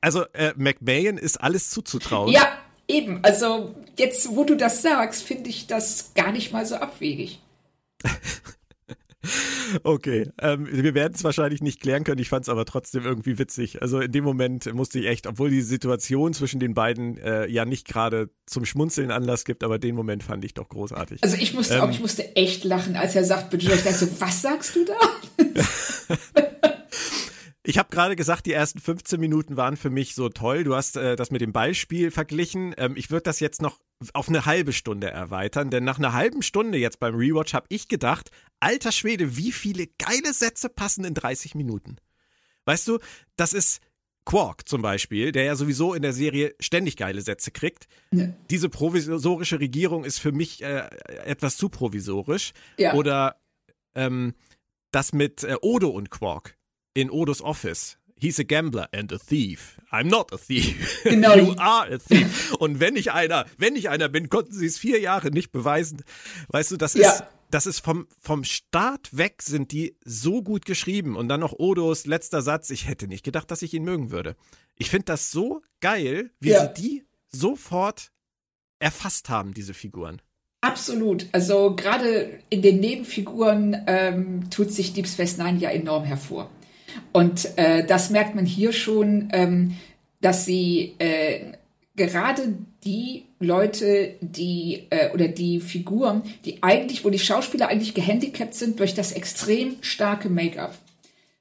also 0.00 0.24
äh, 0.34 0.52
McMahon 0.56 1.16
ist 1.16 1.40
alles 1.40 1.70
zuzutrauen. 1.70 2.30
Ja, 2.30 2.58
eben. 2.88 3.20
Also 3.22 3.74
jetzt, 3.96 4.36
wo 4.36 4.44
du 4.44 4.54
das 4.54 4.82
sagst, 4.82 5.22
finde 5.22 5.48
ich 5.48 5.66
das 5.66 6.12
gar 6.14 6.32
nicht 6.32 6.52
mal 6.52 6.66
so 6.66 6.76
abwegig. 6.76 7.40
Okay, 9.84 10.30
ähm, 10.40 10.66
wir 10.70 10.94
werden 10.94 11.12
es 11.14 11.24
wahrscheinlich 11.24 11.60
nicht 11.60 11.80
klären 11.80 12.04
können. 12.04 12.20
Ich 12.20 12.28
fand 12.28 12.44
es 12.44 12.48
aber 12.48 12.64
trotzdem 12.64 13.04
irgendwie 13.04 13.38
witzig. 13.38 13.82
Also 13.82 14.00
in 14.00 14.12
dem 14.12 14.24
Moment 14.24 14.72
musste 14.72 14.98
ich 14.98 15.06
echt, 15.06 15.26
obwohl 15.26 15.50
die 15.50 15.60
Situation 15.60 16.32
zwischen 16.32 16.60
den 16.60 16.74
beiden 16.74 17.18
äh, 17.18 17.46
ja 17.46 17.64
nicht 17.64 17.86
gerade 17.86 18.30
zum 18.46 18.64
Schmunzeln 18.64 19.10
Anlass 19.10 19.44
gibt, 19.44 19.64
aber 19.64 19.78
den 19.78 19.94
Moment 19.94 20.22
fand 20.22 20.44
ich 20.44 20.54
doch 20.54 20.68
großartig. 20.68 21.22
Also 21.22 21.36
ich 21.36 21.54
musste, 21.54 21.74
ähm, 21.74 21.80
auch, 21.82 21.90
ich 21.90 22.00
musste 22.00 22.36
echt 22.36 22.64
lachen, 22.64 22.96
als 22.96 23.14
er 23.16 23.24
sagt, 23.24 23.50
bitte, 23.50 23.66
ich 23.66 23.82
dachte 23.82 23.92
so, 23.94 24.20
was 24.20 24.42
sagst 24.42 24.76
du 24.76 24.84
da? 24.84 24.94
Ich 27.68 27.76
habe 27.76 27.90
gerade 27.90 28.16
gesagt, 28.16 28.46
die 28.46 28.54
ersten 28.54 28.78
15 28.78 29.20
Minuten 29.20 29.58
waren 29.58 29.76
für 29.76 29.90
mich 29.90 30.14
so 30.14 30.30
toll. 30.30 30.64
Du 30.64 30.74
hast 30.74 30.96
äh, 30.96 31.16
das 31.16 31.30
mit 31.30 31.42
dem 31.42 31.52
Beispiel 31.52 32.10
verglichen. 32.10 32.74
Ähm, 32.78 32.94
ich 32.96 33.10
würde 33.10 33.24
das 33.24 33.40
jetzt 33.40 33.60
noch 33.60 33.78
auf 34.14 34.30
eine 34.30 34.46
halbe 34.46 34.72
Stunde 34.72 35.10
erweitern, 35.10 35.68
denn 35.68 35.84
nach 35.84 35.98
einer 35.98 36.14
halben 36.14 36.40
Stunde 36.40 36.78
jetzt 36.78 36.98
beim 36.98 37.14
Rewatch 37.14 37.52
habe 37.52 37.66
ich 37.68 37.88
gedacht, 37.88 38.30
alter 38.58 38.90
Schwede, 38.90 39.36
wie 39.36 39.52
viele 39.52 39.86
geile 39.98 40.32
Sätze 40.32 40.70
passen 40.70 41.04
in 41.04 41.12
30 41.12 41.54
Minuten. 41.56 41.96
Weißt 42.64 42.88
du, 42.88 43.00
das 43.36 43.52
ist 43.52 43.82
Quark 44.24 44.66
zum 44.66 44.80
Beispiel, 44.80 45.30
der 45.30 45.44
ja 45.44 45.54
sowieso 45.54 45.92
in 45.92 46.00
der 46.00 46.14
Serie 46.14 46.54
ständig 46.60 46.96
geile 46.96 47.20
Sätze 47.20 47.50
kriegt. 47.50 47.86
Ja. 48.12 48.28
Diese 48.48 48.70
provisorische 48.70 49.60
Regierung 49.60 50.04
ist 50.04 50.20
für 50.20 50.32
mich 50.32 50.62
äh, 50.62 50.88
etwas 51.26 51.58
zu 51.58 51.68
provisorisch. 51.68 52.52
Ja. 52.78 52.94
Oder 52.94 53.36
ähm, 53.94 54.32
das 54.90 55.12
mit 55.12 55.44
äh, 55.44 55.56
Odo 55.60 55.90
und 55.90 56.08
Quark 56.08 56.57
in 56.98 57.10
Odos 57.10 57.40
Office. 57.40 57.96
He's 58.20 58.40
a 58.40 58.44
gambler 58.44 58.88
and 58.92 59.12
a 59.12 59.18
thief. 59.18 59.80
I'm 59.92 60.08
not 60.08 60.32
a 60.32 60.38
thief. 60.38 61.00
Genau. 61.04 61.36
you 61.36 61.54
are 61.56 61.86
a 61.94 61.98
thief. 61.98 62.52
Und 62.58 62.80
wenn 62.80 62.96
ich 62.96 63.12
einer, 63.12 63.46
wenn 63.56 63.76
ich 63.76 63.88
einer 63.88 64.08
bin, 64.08 64.28
konnten 64.28 64.52
sie 64.52 64.66
es 64.66 64.78
vier 64.78 65.00
Jahre 65.00 65.30
nicht 65.30 65.52
beweisen. 65.52 66.02
Weißt 66.48 66.72
du, 66.72 66.76
das 66.76 66.94
ja. 66.94 67.12
ist, 67.12 67.24
das 67.52 67.66
ist 67.66 67.78
vom, 67.78 68.08
vom 68.20 68.42
Start 68.42 69.16
weg 69.16 69.42
sind 69.42 69.70
die 69.70 69.96
so 70.04 70.42
gut 70.42 70.64
geschrieben. 70.64 71.14
Und 71.14 71.28
dann 71.28 71.38
noch 71.38 71.52
Odos 71.52 72.06
letzter 72.06 72.42
Satz. 72.42 72.70
Ich 72.70 72.88
hätte 72.88 73.06
nicht 73.06 73.24
gedacht, 73.24 73.48
dass 73.52 73.62
ich 73.62 73.72
ihn 73.72 73.84
mögen 73.84 74.10
würde. 74.10 74.34
Ich 74.76 74.90
finde 74.90 75.04
das 75.04 75.30
so 75.30 75.62
geil, 75.80 76.32
wie 76.40 76.50
ja. 76.50 76.66
sie 76.66 76.82
die 76.82 77.04
sofort 77.28 78.10
erfasst 78.80 79.28
haben, 79.28 79.54
diese 79.54 79.74
Figuren. 79.74 80.20
Absolut. 80.60 81.26
Also 81.30 81.76
gerade 81.76 82.40
in 82.50 82.62
den 82.62 82.80
Nebenfiguren 82.80 83.84
ähm, 83.86 84.50
tut 84.50 84.72
sich 84.72 84.92
Deep 84.92 85.06
Space 85.06 85.38
Nine 85.38 85.58
ja 85.58 85.70
enorm 85.70 86.02
hervor. 86.02 86.50
Und 87.12 87.56
äh, 87.56 87.84
das 87.84 88.10
merkt 88.10 88.34
man 88.34 88.46
hier 88.46 88.72
schon, 88.72 89.28
ähm, 89.32 89.76
dass 90.20 90.44
sie 90.44 90.94
äh, 90.98 91.52
gerade 91.96 92.54
die 92.84 93.24
Leute, 93.40 94.14
die 94.20 94.86
äh, 94.90 95.10
oder 95.12 95.28
die 95.28 95.60
Figuren, 95.60 96.22
die 96.44 96.62
eigentlich, 96.62 97.04
wo 97.04 97.10
die 97.10 97.18
Schauspieler 97.18 97.68
eigentlich 97.68 97.94
gehandicapt 97.94 98.54
sind 98.54 98.80
durch 98.80 98.94
das 98.94 99.12
extrem 99.12 99.76
starke 99.80 100.28
Make-up. 100.28 100.76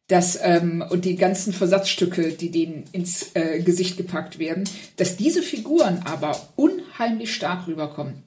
Das, 0.07 0.39
ähm, 0.41 0.85
und 0.89 1.03
die 1.03 1.17
ganzen 1.17 1.51
Versatzstücke, 1.51 2.31
die 2.31 2.49
denen 2.49 2.85
ins 2.93 3.31
äh, 3.33 3.61
Gesicht 3.61 3.97
gepackt 3.97 4.39
werden, 4.39 4.63
dass 4.95 5.17
diese 5.17 5.41
Figuren 5.41 6.01
aber 6.05 6.47
unheimlich 6.55 7.33
stark 7.33 7.67
rüberkommen. 7.67 8.23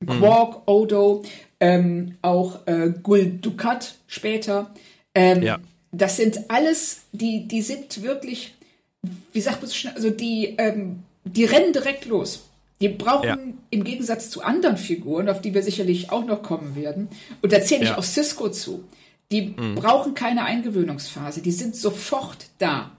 Mhm. 0.00 0.06
Quark, 0.06 0.68
Odo, 0.68 1.22
ähm, 1.60 2.16
auch 2.20 2.66
äh, 2.66 2.92
Gul 3.02 3.38
Dukat 3.40 3.94
später. 4.06 4.74
Ähm, 5.14 5.42
ja 5.42 5.58
das 6.00 6.16
sind 6.16 6.50
alles, 6.50 7.02
die, 7.12 7.46
die 7.46 7.62
sind 7.62 8.02
wirklich, 8.02 8.54
wie 9.32 9.40
sagt 9.40 9.60
man 9.60 9.68
so 9.68 9.74
schnell, 9.74 9.94
also 9.94 10.10
die, 10.10 10.54
ähm, 10.58 11.02
die 11.24 11.44
rennen 11.44 11.72
direkt 11.72 12.06
los. 12.06 12.48
Die 12.80 12.88
brauchen 12.88 13.28
ja. 13.28 13.38
im 13.70 13.84
Gegensatz 13.84 14.30
zu 14.30 14.42
anderen 14.42 14.76
Figuren, 14.76 15.28
auf 15.28 15.40
die 15.40 15.54
wir 15.54 15.62
sicherlich 15.62 16.10
auch 16.10 16.24
noch 16.24 16.42
kommen 16.42 16.76
werden, 16.76 17.08
und 17.40 17.52
da 17.52 17.60
zähle 17.62 17.84
ich 17.84 17.90
ja. 17.90 17.98
auch 17.98 18.02
Cisco 18.02 18.50
zu, 18.50 18.84
die 19.30 19.54
mhm. 19.56 19.76
brauchen 19.76 20.14
keine 20.14 20.44
Eingewöhnungsphase, 20.44 21.40
die 21.40 21.52
sind 21.52 21.76
sofort 21.76 22.46
da. 22.58 22.90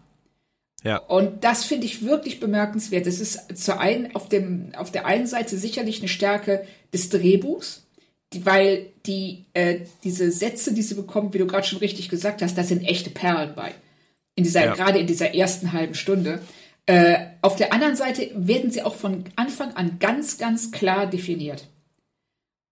Ja. 0.84 0.98
Und 0.98 1.44
das 1.44 1.66
finde 1.66 1.88
ich 1.88 2.06
wirklich 2.06 2.40
bemerkenswert. 2.40 3.08
Es 3.08 3.20
ist 3.20 3.58
zur 3.58 3.80
einen 3.80 4.16
auf, 4.16 4.30
dem, 4.30 4.72
auf 4.78 4.92
der 4.92 5.08
einen 5.08 5.26
Seite 5.26 5.58
sicherlich 5.58 6.00
eine 6.00 6.08
Stärke 6.08 6.66
des 6.94 7.10
Drehbuchs, 7.10 7.85
die, 8.34 8.46
weil 8.46 8.88
die, 9.06 9.46
äh, 9.54 9.82
diese 10.04 10.32
Sätze, 10.32 10.74
die 10.74 10.82
sie 10.82 10.96
bekommt, 10.96 11.34
wie 11.34 11.38
du 11.38 11.48
gerade 11.48 11.68
schon 11.68 11.80
richtig 11.80 12.10
gesagt 12.10 12.42
hast, 12.42 12.58
da 12.58 12.64
sind 12.64 12.84
echte 12.84 13.10
Perlen 13.10 13.56
bei. 13.56 13.74
In 14.36 14.44
dieser, 14.44 14.66
ja. 14.66 14.74
gerade 14.74 15.00
in 15.00 15.08
dieser 15.08 15.34
ersten 15.34 15.72
halben 15.74 15.96
Stunde. 15.96 16.42
Äh, 16.86 17.28
auf 17.42 17.56
der 17.56 17.74
anderen 17.74 17.96
Seite 17.96 18.30
werden 18.36 18.70
sie 18.72 18.84
auch 18.84 18.96
von 18.96 19.24
Anfang 19.36 19.76
an 19.76 19.98
ganz, 20.00 20.38
ganz 20.38 20.72
klar 20.72 21.08
definiert. 21.08 21.68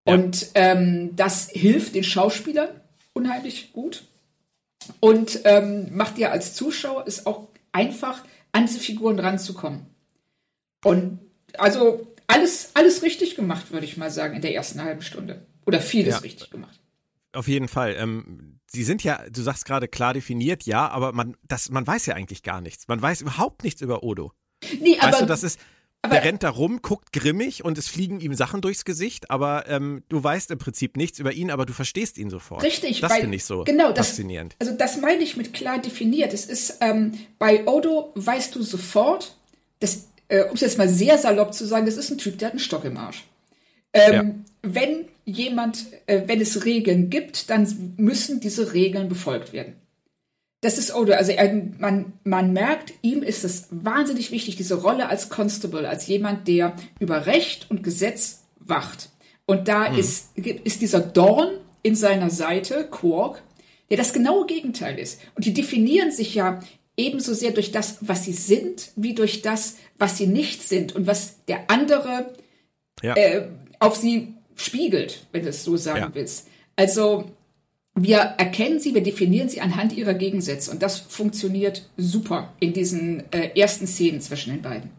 Ja. 0.07 0.15
Und 0.15 0.47
ähm, 0.55 1.15
das 1.15 1.49
hilft 1.49 1.95
den 1.95 2.03
Schauspielern 2.03 2.69
unheimlich 3.13 3.71
gut 3.73 4.03
und 4.99 5.41
ähm, 5.45 5.87
macht 5.95 6.17
dir 6.17 6.31
als 6.31 6.53
Zuschauer 6.55 7.05
es 7.07 7.25
auch 7.25 7.47
einfach, 7.71 8.23
an 8.51 8.67
diese 8.67 8.79
Figuren 8.79 9.19
ranzukommen. 9.19 9.87
Und 10.83 11.19
also 11.57 12.12
alles, 12.27 12.71
alles 12.73 13.01
richtig 13.01 13.35
gemacht, 13.35 13.71
würde 13.71 13.85
ich 13.85 13.97
mal 13.97 14.11
sagen, 14.11 14.35
in 14.35 14.41
der 14.41 14.53
ersten 14.53 14.83
halben 14.83 15.01
Stunde. 15.01 15.45
Oder 15.65 15.79
vieles 15.79 16.15
ja, 16.15 16.19
richtig 16.19 16.49
gemacht. 16.49 16.79
Auf 17.33 17.47
jeden 17.47 17.67
Fall. 17.67 17.95
Ähm, 17.97 18.59
sie 18.67 18.83
sind 18.83 19.03
ja, 19.03 19.23
du 19.29 19.41
sagst 19.41 19.65
gerade 19.65 19.87
klar 19.87 20.13
definiert, 20.13 20.63
ja, 20.63 20.87
aber 20.87 21.13
man, 21.13 21.35
das, 21.47 21.69
man 21.69 21.85
weiß 21.85 22.05
ja 22.05 22.15
eigentlich 22.15 22.43
gar 22.43 22.61
nichts. 22.61 22.87
Man 22.87 23.01
weiß 23.01 23.21
überhaupt 23.21 23.63
nichts 23.63 23.81
über 23.81 24.03
Odo. 24.03 24.33
Nee, 24.79 24.97
aber, 24.99 25.11
weißt 25.11 25.21
du, 25.21 25.25
das 25.25 25.43
ist, 25.43 25.59
aber, 26.05 26.15
der 26.15 26.25
rennt 26.25 26.43
da 26.43 26.49
rum, 26.49 26.81
guckt 26.81 27.13
grimmig 27.13 27.63
und 27.63 27.77
es 27.77 27.87
fliegen 27.87 28.19
ihm 28.19 28.33
Sachen 28.33 28.61
durchs 28.61 28.83
Gesicht, 28.83 29.31
aber 29.31 29.69
ähm, 29.69 30.03
du 30.09 30.21
weißt 30.21 30.51
im 30.51 30.57
Prinzip 30.57 30.97
nichts 30.97 31.17
über 31.17 31.31
ihn, 31.31 31.49
aber 31.49 31.65
du 31.65 31.71
verstehst 31.71 32.17
ihn 32.17 32.29
sofort. 32.29 32.61
Richtig. 32.61 32.99
Das 32.99 33.13
finde 33.13 33.37
ich 33.37 33.45
so 33.45 33.63
genau, 33.63 33.95
faszinierend. 33.95 34.55
Das, 34.59 34.67
also 34.67 34.77
das 34.77 34.97
meine 34.97 35.23
ich 35.23 35.37
mit 35.37 35.53
klar 35.53 35.79
definiert. 35.79 36.33
Es 36.33 36.45
ist, 36.45 36.79
ähm, 36.81 37.13
bei 37.39 37.65
Odo 37.65 38.11
weißt 38.15 38.53
du 38.53 38.63
sofort, 38.63 39.37
dass, 39.79 40.09
äh, 40.33 40.43
um 40.45 40.55
es 40.55 40.61
jetzt 40.61 40.79
mal 40.79 40.89
sehr 40.89 41.17
salopp 41.19 41.53
zu 41.53 41.65
sagen, 41.65 41.85
das 41.85 41.95
ist 41.95 42.09
ein 42.09 42.17
Typ, 42.17 42.39
der 42.39 42.47
hat 42.47 42.53
einen 42.53 42.59
Stock 42.59 42.85
im 42.85 42.97
Arsch. 42.97 43.23
Ähm, 43.93 44.13
ja. 44.13 44.23
Wenn 44.63 45.05
jemand, 45.25 45.85
äh, 46.07 46.23
wenn 46.25 46.41
es 46.41 46.65
Regeln 46.65 47.11
gibt, 47.11 47.51
dann 47.51 47.93
müssen 47.97 48.39
diese 48.39 48.73
Regeln 48.73 49.09
befolgt 49.09 49.53
werden. 49.53 49.75
Das 50.61 50.79
ist 50.79 50.95
Odo. 50.95 51.13
Also 51.13 51.33
er, 51.33 51.53
man, 51.77 52.13
man 52.23 52.51
merkt, 52.51 52.93
ihm 53.03 53.21
ist 53.21 53.43
es 53.43 53.67
wahnsinnig 53.69 54.31
wichtig, 54.31 54.55
diese 54.55 54.75
Rolle 54.75 55.07
als 55.07 55.29
Constable, 55.29 55.87
als 55.87 56.07
jemand, 56.07 56.47
der 56.47 56.75
über 56.99 57.27
Recht 57.27 57.69
und 57.69 57.83
Gesetz 57.83 58.43
wacht. 58.59 59.09
Und 59.45 59.67
da 59.67 59.91
hm. 59.91 59.99
ist, 59.99 60.35
ist 60.35 60.81
dieser 60.81 61.01
Dorn 61.01 61.49
in 61.83 61.95
seiner 61.95 62.31
Seite, 62.31 62.87
Quark, 62.89 63.43
der 63.91 63.97
das 63.97 64.13
genaue 64.13 64.47
Gegenteil 64.47 64.97
ist. 64.97 65.19
Und 65.35 65.45
die 65.45 65.53
definieren 65.53 66.11
sich 66.11 66.33
ja 66.33 66.59
ebenso 66.97 67.33
sehr 67.33 67.51
durch 67.51 67.71
das, 67.71 67.97
was 68.01 68.23
sie 68.23 68.33
sind, 68.33 68.91
wie 68.95 69.13
durch 69.13 69.41
das, 69.41 69.77
was 69.97 70.17
sie 70.17 70.27
nicht 70.27 70.61
sind 70.61 70.95
und 70.95 71.07
was 71.07 71.43
der 71.45 71.69
andere 71.69 72.33
ja. 73.01 73.15
äh, 73.15 73.47
auf 73.79 73.95
sie 73.95 74.33
spiegelt, 74.55 75.25
wenn 75.31 75.43
du 75.43 75.49
es 75.49 75.63
so 75.63 75.77
sagen 75.77 75.99
ja. 75.99 76.11
willst. 76.13 76.47
Also 76.75 77.31
wir 77.95 78.17
erkennen 78.17 78.79
sie, 78.79 78.93
wir 78.93 79.03
definieren 79.03 79.49
sie 79.49 79.61
anhand 79.61 79.93
ihrer 79.93 80.13
Gegensätze 80.13 80.71
und 80.71 80.81
das 80.81 80.99
funktioniert 80.99 81.89
super 81.97 82.53
in 82.59 82.73
diesen 82.73 83.31
äh, 83.31 83.59
ersten 83.59 83.87
Szenen 83.87 84.21
zwischen 84.21 84.51
den 84.51 84.61
beiden. 84.61 84.89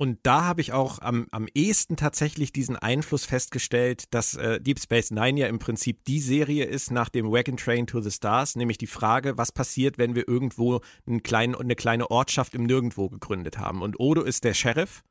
Und 0.00 0.20
da 0.22 0.46
habe 0.46 0.62
ich 0.62 0.72
auch 0.72 0.98
am, 1.02 1.26
am 1.30 1.46
ehesten 1.52 1.94
tatsächlich 1.94 2.54
diesen 2.54 2.74
Einfluss 2.74 3.26
festgestellt, 3.26 4.04
dass 4.14 4.34
äh, 4.34 4.58
Deep 4.58 4.80
Space 4.80 5.10
Nine 5.10 5.40
ja 5.40 5.46
im 5.46 5.58
Prinzip 5.58 6.06
die 6.06 6.20
Serie 6.20 6.64
ist 6.64 6.90
nach 6.90 7.10
dem 7.10 7.30
Wagon 7.30 7.58
Train 7.58 7.86
to 7.86 8.00
the 8.00 8.10
Stars, 8.10 8.56
nämlich 8.56 8.78
die 8.78 8.86
Frage, 8.86 9.36
was 9.36 9.52
passiert, 9.52 9.98
wenn 9.98 10.14
wir 10.14 10.26
irgendwo 10.26 10.80
einen 11.06 11.22
kleinen, 11.22 11.54
eine 11.54 11.76
kleine 11.76 12.10
Ortschaft 12.10 12.54
im 12.54 12.62
Nirgendwo 12.62 13.10
gegründet 13.10 13.58
haben. 13.58 13.82
Und 13.82 14.00
Odo 14.00 14.22
ist 14.22 14.44
der 14.44 14.54
Sheriff 14.54 15.02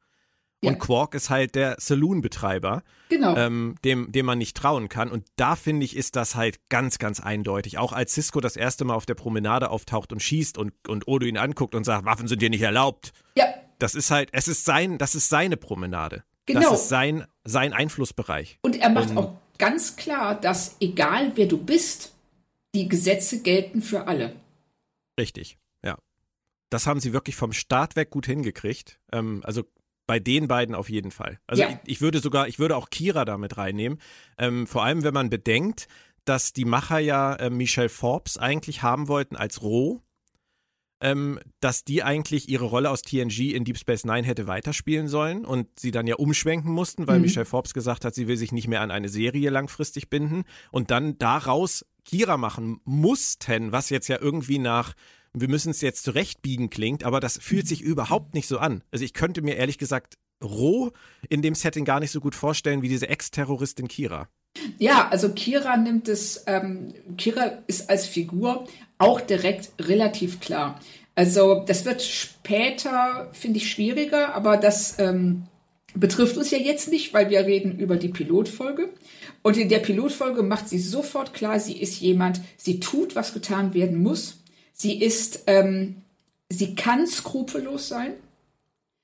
und 0.64 0.74
ja. 0.74 0.80
Quark 0.80 1.14
ist 1.14 1.30
halt 1.30 1.54
der 1.54 1.76
Saloon-Betreiber, 1.78 2.82
genau. 3.10 3.38
ähm, 3.38 3.76
dem, 3.86 4.12
dem 4.12 4.26
man 4.26 4.40
nicht 4.40 4.58
trauen 4.58 4.90
kann. 4.90 5.12
Und 5.12 5.28
da 5.36 5.56
finde 5.56 5.86
ich, 5.86 5.96
ist 5.96 6.16
das 6.16 6.34
halt 6.34 6.68
ganz, 6.70 6.98
ganz 6.98 7.20
eindeutig. 7.20 7.78
Auch 7.78 7.94
als 7.94 8.14
Cisco 8.14 8.42
das 8.42 8.56
erste 8.56 8.86
Mal 8.86 8.96
auf 8.96 9.06
der 9.06 9.14
Promenade 9.14 9.70
auftaucht 9.70 10.12
und 10.12 10.24
schießt 10.24 10.58
und, 10.58 10.74
und 10.88 11.08
Odo 11.08 11.28
ihn 11.28 11.38
anguckt 11.38 11.76
und 11.76 11.84
sagt, 11.84 12.06
Waffen 12.06 12.28
sind 12.28 12.42
dir 12.42 12.50
nicht 12.50 12.64
erlaubt. 12.64 13.14
Ja, 13.38 13.46
das 13.80 13.96
ist 13.96 14.12
halt, 14.12 14.30
es 14.34 14.48
ist 14.48 14.66
sein, 14.66 14.98
das 14.98 15.16
ist 15.16 15.30
seine 15.30 15.58
Promenade. 15.58 16.24
Genau. 16.46 16.62
Das 16.62 16.82
ist 16.82 16.90
sein, 16.90 17.26
sein 17.44 17.74
Einflussbereich. 17.74 18.60
Und 18.62 18.76
er 18.76 18.90
macht 18.90 19.12
Und, 19.12 19.18
auch 19.18 19.38
ganz 19.58 19.96
klar, 19.96 20.40
dass 20.40 20.78
egal 20.80 21.34
wer 21.36 21.48
du 21.48 21.58
bist, 21.58 22.14
die 22.76 22.88
Gesetze 22.88 23.42
gelten 23.42 23.82
für 23.82 24.08
alle. 24.08 24.36
Richtig, 25.20 25.58
ja. 25.84 25.98
Das 26.70 26.86
haben 26.86 27.00
sie 27.00 27.14
wirklich 27.14 27.36
vom 27.36 27.54
Start 27.54 27.96
weg 27.96 28.10
gut 28.10 28.26
hingekriegt. 28.26 29.00
Ähm, 29.12 29.42
also 29.44 29.64
bei 30.08 30.20
den 30.20 30.48
beiden 30.48 30.76
auf 30.76 30.90
jeden 30.90 31.12
Fall. 31.12 31.40
Also 31.46 31.64
ja. 31.64 31.70
ich, 31.70 31.78
ich, 31.86 32.02
würde 32.02 32.20
sogar, 32.20 32.48
ich 32.48 32.58
würde 32.58 32.76
auch 32.76 32.90
Kira 32.90 33.26
damit 33.26 33.58
reinnehmen. 33.58 34.00
Ähm, 34.38 34.66
vor 34.66 34.84
allem, 34.84 35.04
wenn 35.04 35.14
man 35.14 35.30
bedenkt, 35.30 35.88
dass 36.26 36.54
die 36.54 36.66
Macher 36.66 37.00
ja 37.00 37.36
äh, 37.36 37.50
Michelle 37.50 37.90
Forbes 37.90 38.38
eigentlich 38.38 38.82
haben 38.82 39.08
wollten 39.08 39.36
als 39.36 39.62
Roh 39.62 40.02
ähm, 41.02 41.40
dass 41.60 41.84
die 41.84 42.04
eigentlich 42.04 42.50
ihre 42.50 42.66
Rolle 42.66 42.90
aus 42.90 43.02
TNG 43.02 43.54
in 43.54 43.64
Deep 43.64 43.78
Space 43.78 44.06
Nine 44.06 44.28
hätte 44.28 44.48
weiterspielen 44.48 45.08
sollen 45.08 45.46
und 45.46 45.68
sie 45.80 45.92
dann 45.92 46.08
ja 46.08 46.16
umschwenken 46.16 46.72
mussten, 46.72 47.08
weil 47.08 47.18
mhm. 47.18 47.24
Michelle 47.24 47.46
Forbes 47.46 47.74
gesagt 47.74 48.06
hat, 48.06 48.16
sie 48.16 48.28
will 48.28 48.38
sich 48.38 48.52
nicht 48.52 48.68
mehr 48.68 48.82
an 48.82 48.92
eine 48.92 49.10
Serie 49.10 49.50
langfristig 49.50 50.10
binden 50.10 50.44
und 50.72 50.92
dann 50.92 51.18
daraus 51.18 51.86
Kira 52.06 52.38
machen 52.38 52.80
mussten, 52.86 53.72
was 53.72 53.90
jetzt 53.90 54.08
ja 54.08 54.18
irgendwie 54.20 54.60
nach 54.60 54.94
wir 55.34 55.48
müssen 55.48 55.70
es 55.70 55.82
jetzt 55.82 56.04
zurechtbiegen 56.04 56.72
klingt, 56.72 57.04
aber 57.04 57.20
das 57.20 57.38
fühlt 57.38 57.68
sich 57.68 57.82
überhaupt 57.82 58.34
nicht 58.34 58.48
so 58.48 58.58
an. 58.58 58.84
Also 58.92 59.06
ich 59.06 59.14
könnte 59.14 59.44
mir 59.44 59.58
ehrlich 59.58 59.78
gesagt 59.78 60.18
roh 60.44 60.92
in 61.30 61.42
dem 61.42 61.56
Setting 61.56 61.86
gar 61.86 62.00
nicht 62.00 62.12
so 62.12 62.20
gut 62.20 62.36
vorstellen 62.36 62.82
wie 62.82 62.90
diese 62.90 63.10
Ex-Terroristin 63.10 63.88
Kira. 63.88 64.28
Ja, 64.78 65.08
also 65.10 65.30
Kira 65.30 65.78
nimmt 65.78 66.08
es, 66.08 66.44
ähm, 66.48 66.94
Kira 67.18 67.60
ist 67.68 67.90
als 67.90 68.08
Figur 68.08 68.68
auch 69.00 69.20
direkt 69.22 69.72
relativ 69.80 70.40
klar. 70.40 70.80
Also 71.16 71.64
das 71.66 71.86
wird 71.86 72.02
später, 72.02 73.30
finde 73.34 73.58
ich, 73.58 73.72
schwieriger, 73.72 74.36
aber 74.36 74.58
das 74.58 75.00
ähm, 75.00 75.44
betrifft 75.96 76.38
uns 76.38 76.52
ja 76.52 76.60
jetzt 76.60 76.90
nicht, 76.90 77.14
weil 77.14 77.30
wir 77.30 77.46
reden 77.46 77.80
über 77.80 77.98
die 77.98 78.10
Pilotfolge. 78.10 78.90
Und 79.42 79.58
in 79.58 79.70
der 79.70 79.80
Pilotfolge 79.80 80.44
macht 80.44 80.70
sie 80.70 80.80
sofort 80.80 81.34
klar, 81.34 81.60
sie 81.60 81.82
ist 81.82 82.00
jemand, 82.00 82.40
sie 82.58 82.80
tut, 82.80 83.16
was 83.16 83.34
getan 83.34 83.74
werden 83.74 84.02
muss. 84.04 84.44
Sie 84.74 85.02
ist, 85.02 85.44
ähm, 85.48 86.04
sie 86.50 86.76
kann 86.76 87.08
skrupellos 87.08 87.88
sein. 87.88 88.14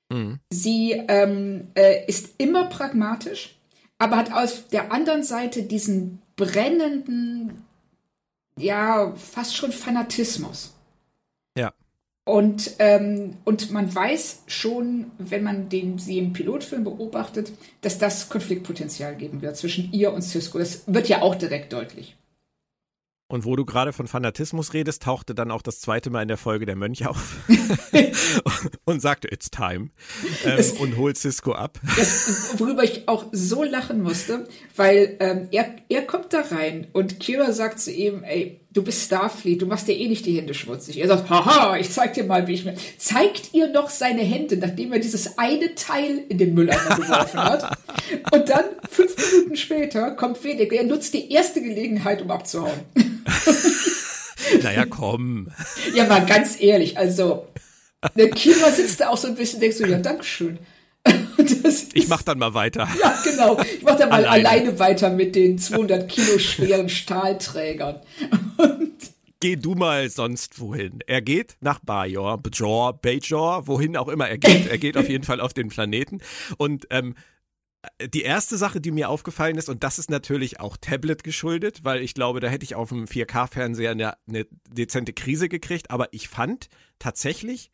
Mhm. 0.10 0.40
Sie 0.52 0.92
ähm, 0.92 1.68
äh, 1.74 2.06
ist 2.06 2.36
immer 2.38 2.66
pragmatisch 2.66 3.56
aber 3.98 4.18
hat 4.18 4.34
auf 4.34 4.68
der 4.70 4.92
anderen 4.92 5.24
Seite 5.24 5.64
diesen 5.64 6.22
brennenden, 6.36 7.65
ja, 8.58 9.14
fast 9.16 9.56
schon 9.56 9.72
Fanatismus. 9.72 10.74
Ja. 11.58 11.74
Und, 12.24 12.72
ähm, 12.80 13.38
und 13.44 13.72
man 13.72 13.94
weiß 13.94 14.44
schon, 14.48 15.12
wenn 15.20 15.44
man 15.44 15.70
den, 15.70 16.00
sie 16.00 16.18
im 16.18 16.34
Pilotfilm 16.34 16.84
beobachtet, 16.84 17.52
dass 17.82 18.00
das 18.00 18.30
Konfliktpotenzial 18.30 19.16
geben 19.16 19.42
wird 19.42 19.58
zwischen 19.58 19.92
ihr 19.94 20.12
und 20.12 20.24
Cisco. 20.24 20.58
Das 20.58 20.84
wird 20.88 21.08
ja 21.08 21.22
auch 21.22 21.36
direkt 21.36 21.72
deutlich. 21.72 22.16
Und 23.28 23.44
wo 23.44 23.56
du 23.56 23.66
gerade 23.66 23.92
von 23.92 24.08
Fanatismus 24.08 24.74
redest, 24.74 25.02
tauchte 25.02 25.34
dann 25.34 25.50
auch 25.50 25.64
das 25.64 25.80
zweite 25.80 26.12
Mal 26.12 26.22
in 26.22 26.28
der 26.28 26.38
Folge 26.38 26.68
der 26.68 26.76
Mönch 26.76 27.08
auf 27.08 27.38
und 28.86 29.02
sagte, 29.02 29.32
it's 29.32 29.50
time 29.50 29.90
ähm, 30.44 30.58
das, 30.58 30.74
und 30.74 30.96
holt 30.96 31.18
Cisco 31.18 31.54
ab. 31.54 31.80
Das, 31.98 32.60
worüber 32.60 32.84
ich 32.84 33.08
auch 33.08 33.26
so 33.32 33.64
lachen 33.64 34.04
musste, 34.04 34.48
weil 34.76 35.18
ähm, 35.20 35.48
er, 35.52 35.76
er 35.90 36.04
kommt 36.04 36.34
da 36.34 36.42
rein 36.42 36.88
und 36.94 37.20
Kira 37.20 37.52
sagt 37.52 37.80
zu 37.80 37.92
ihm, 37.92 38.24
ey, 38.24 38.65
du 38.76 38.84
bist 38.84 39.06
Starfleet, 39.06 39.62
du 39.62 39.66
machst 39.66 39.88
dir 39.88 39.94
eh 39.94 40.08
nicht 40.08 40.26
die 40.26 40.38
Hände 40.38 40.54
schmutzig. 40.54 41.00
Er 41.00 41.08
sagt, 41.08 41.30
haha, 41.30 41.78
ich 41.78 41.90
zeig 41.90 42.14
dir 42.14 42.26
mal, 42.26 42.46
wie 42.48 42.54
ich 42.54 42.66
mir. 42.66 42.76
Zeigt 42.98 43.54
ihr 43.54 43.70
noch 43.70 43.90
seine 43.90 44.22
Hände, 44.22 44.58
nachdem 44.58 44.92
er 44.92 45.00
dieses 45.00 45.38
eine 45.38 45.76
Teil 45.76 46.26
in 46.28 46.38
den 46.38 46.54
Mülleimer 46.54 46.96
geworfen 46.98 47.40
hat. 47.40 47.78
Und 48.32 48.50
dann, 48.50 48.66
fünf 48.90 49.16
Minuten 49.32 49.56
später, 49.56 50.12
kommt 50.12 50.44
Wedek. 50.44 50.74
Er 50.74 50.84
nutzt 50.84 51.14
die 51.14 51.32
erste 51.32 51.62
Gelegenheit, 51.62 52.22
um 52.22 52.30
abzuhauen. 52.30 52.82
naja, 54.62 54.86
komm. 54.86 55.52
Ja, 55.96 56.06
mal 56.06 56.26
ganz 56.26 56.60
ehrlich, 56.60 56.98
also, 56.98 57.48
der 58.18 58.30
Kira 58.30 58.72
sitzt 58.72 59.00
da 59.00 59.08
auch 59.08 59.18
so 59.18 59.30
ein 59.30 59.36
bisschen, 59.36 59.62
denkst 59.62 59.78
du, 59.78 59.86
ja, 59.86 60.00
Dankeschön. 60.00 60.60
ich 61.94 62.08
mach 62.08 62.22
dann 62.24 62.40
mal 62.40 62.54
weiter. 62.54 62.88
Ja, 63.02 63.18
genau. 63.24 63.60
Ich 63.62 63.84
mach 63.84 63.98
dann 63.98 64.10
mal 64.10 64.26
alleine, 64.26 64.50
alleine 64.50 64.80
weiter 64.80 65.10
mit 65.10 65.36
den 65.36 65.60
200 65.60 66.10
Kilo 66.10 66.40
schweren 66.40 66.90
Stahlträgern. 66.90 68.02
Und 68.58 68.94
Geh 69.42 69.58
du 69.58 69.76
mal 69.76 70.10
sonst 70.10 70.60
wohin. 70.60 71.00
Er 71.08 71.22
geht 71.22 71.58
nach 71.60 71.80
Bajor, 71.80 72.38
Bajor, 72.38 72.94
Bajor, 72.94 73.68
wohin 73.68 73.98
auch 73.98 74.08
immer 74.08 74.28
er 74.28 74.38
geht. 74.38 74.68
Er 74.68 74.78
geht 74.78 74.98
auf 74.98 75.10
jeden 75.10 75.24
Fall 75.24 75.40
auf 75.42 75.54
den 75.54 75.68
Planeten. 75.68 76.22
Und 76.58 76.88
ähm, 76.90 77.16
die 78.02 78.22
erste 78.22 78.58
Sache, 78.58 78.82
die 78.82 78.92
mir 78.92 79.10
aufgefallen 79.10 79.58
ist, 79.58 79.70
und 79.70 79.84
das 79.84 80.00
ist 80.00 80.10
natürlich 80.10 80.60
auch 80.60 80.78
Tablet 80.78 81.24
geschuldet, 81.24 81.84
weil 81.84 82.02
ich 82.02 82.14
glaube, 82.14 82.40
da 82.40 82.48
hätte 82.48 82.64
ich 82.64 82.76
auf 82.76 82.90
dem 82.90 83.06
4K-Fernseher 83.06 83.92
eine, 83.92 84.14
eine 84.28 84.48
dezente 84.70 85.14
Krise 85.14 85.50
gekriegt, 85.50 85.92
aber 85.92 86.08
ich 86.12 86.28
fand 86.28 86.70
tatsächlich, 87.00 87.72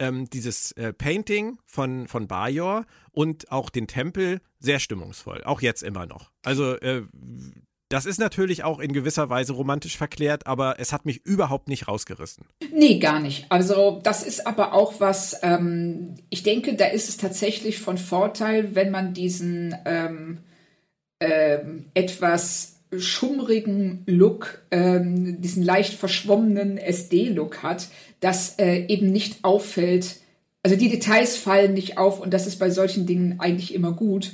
ähm, 0.00 0.28
dieses 0.30 0.72
äh, 0.72 0.92
Painting 0.92 1.58
von, 1.66 2.08
von 2.08 2.26
Bajor 2.26 2.86
und 3.12 3.52
auch 3.52 3.70
den 3.70 3.86
Tempel 3.86 4.40
sehr 4.58 4.80
stimmungsvoll. 4.80 5.44
Auch 5.44 5.60
jetzt 5.60 5.82
immer 5.82 6.06
noch. 6.06 6.30
Also, 6.42 6.74
äh, 6.80 7.02
das 7.90 8.06
ist 8.06 8.20
natürlich 8.20 8.62
auch 8.62 8.78
in 8.78 8.92
gewisser 8.92 9.30
Weise 9.30 9.52
romantisch 9.52 9.96
verklärt, 9.96 10.46
aber 10.46 10.78
es 10.78 10.92
hat 10.92 11.06
mich 11.06 11.26
überhaupt 11.26 11.68
nicht 11.68 11.88
rausgerissen. 11.88 12.46
Nee, 12.72 13.00
gar 13.00 13.18
nicht. 13.18 13.46
Also 13.48 14.00
das 14.04 14.22
ist 14.22 14.46
aber 14.46 14.74
auch 14.74 15.00
was, 15.00 15.40
ähm, 15.42 16.14
ich 16.30 16.44
denke, 16.44 16.76
da 16.76 16.86
ist 16.86 17.08
es 17.08 17.16
tatsächlich 17.16 17.80
von 17.80 17.98
Vorteil, 17.98 18.76
wenn 18.76 18.92
man 18.92 19.12
diesen 19.12 19.74
ähm, 19.86 20.38
ähm, 21.20 21.90
etwas 21.94 22.79
schummrigen 22.98 24.02
Look, 24.06 24.62
ähm, 24.70 25.40
diesen 25.40 25.62
leicht 25.62 25.94
verschwommenen 25.94 26.76
SD-Look 26.76 27.62
hat, 27.62 27.88
das 28.20 28.58
äh, 28.58 28.86
eben 28.86 29.12
nicht 29.12 29.44
auffällt. 29.44 30.16
Also 30.62 30.76
die 30.76 30.90
Details 30.90 31.36
fallen 31.36 31.74
nicht 31.74 31.98
auf 31.98 32.20
und 32.20 32.34
das 32.34 32.46
ist 32.46 32.58
bei 32.58 32.70
solchen 32.70 33.06
Dingen 33.06 33.38
eigentlich 33.38 33.74
immer 33.74 33.92
gut. 33.92 34.32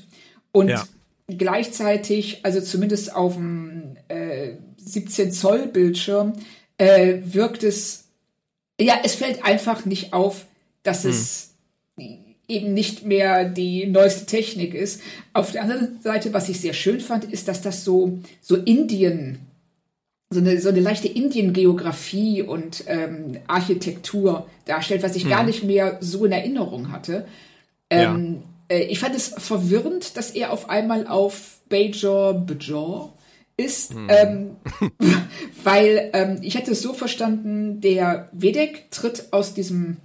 Und 0.52 0.68
ja. 0.68 0.86
gleichzeitig, 1.28 2.40
also 2.44 2.60
zumindest 2.60 3.14
auf 3.14 3.34
dem 3.34 3.96
äh, 4.08 4.52
17 4.78 5.32
Zoll 5.32 5.66
Bildschirm, 5.66 6.32
äh, 6.78 7.18
wirkt 7.24 7.62
es, 7.62 8.04
ja, 8.80 8.98
es 9.04 9.14
fällt 9.14 9.44
einfach 9.44 9.84
nicht 9.84 10.12
auf, 10.12 10.46
dass 10.82 11.04
hm. 11.04 11.10
es 11.10 11.45
eben 12.48 12.74
nicht 12.74 13.04
mehr 13.04 13.44
die 13.44 13.86
neueste 13.86 14.26
Technik 14.26 14.74
ist. 14.74 15.02
Auf 15.32 15.52
der 15.52 15.62
anderen 15.62 16.00
Seite, 16.02 16.32
was 16.32 16.48
ich 16.48 16.60
sehr 16.60 16.74
schön 16.74 17.00
fand, 17.00 17.24
ist, 17.24 17.48
dass 17.48 17.62
das 17.62 17.84
so, 17.84 18.18
so 18.40 18.56
Indien, 18.56 19.38
so 20.30 20.40
eine, 20.40 20.60
so 20.60 20.68
eine 20.68 20.80
leichte 20.80 21.08
Indien-Geografie 21.08 22.42
und 22.42 22.84
ähm, 22.86 23.38
Architektur 23.46 24.46
darstellt, 24.64 25.02
was 25.02 25.16
ich 25.16 25.24
hm. 25.24 25.30
gar 25.30 25.44
nicht 25.44 25.64
mehr 25.64 25.98
so 26.00 26.24
in 26.24 26.32
Erinnerung 26.32 26.92
hatte. 26.92 27.26
Ähm, 27.90 28.42
ja. 28.70 28.76
äh, 28.76 28.82
ich 28.84 28.98
fand 28.98 29.14
es 29.14 29.28
verwirrend, 29.28 30.16
dass 30.16 30.30
er 30.30 30.52
auf 30.52 30.68
einmal 30.68 31.06
auf 31.06 31.58
Bajor, 31.68 32.34
Bajor 32.34 33.12
ist, 33.56 33.92
hm. 33.94 34.08
ähm, 34.08 34.56
weil 35.64 36.10
ähm, 36.12 36.38
ich 36.42 36.56
hätte 36.56 36.72
es 36.72 36.82
so 36.82 36.92
verstanden, 36.92 37.80
der 37.80 38.28
Vedek 38.32 38.90
tritt 38.90 39.32
aus 39.32 39.54
diesem 39.54 39.96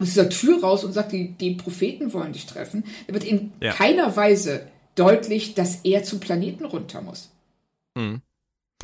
aus 0.00 0.08
dieser 0.08 0.28
Tür 0.28 0.60
raus 0.62 0.84
und 0.84 0.92
sagt, 0.92 1.12
die, 1.12 1.32
die 1.32 1.54
Propheten 1.54 2.12
wollen 2.12 2.32
dich 2.32 2.46
treffen. 2.46 2.84
Da 3.06 3.14
wird 3.14 3.24
in 3.24 3.52
ja. 3.60 3.72
keiner 3.72 4.16
Weise 4.16 4.66
deutlich, 4.94 5.54
dass 5.54 5.80
er 5.84 6.02
zum 6.02 6.20
Planeten 6.20 6.64
runter 6.64 7.02
muss. 7.02 7.30
Hm. 7.96 8.22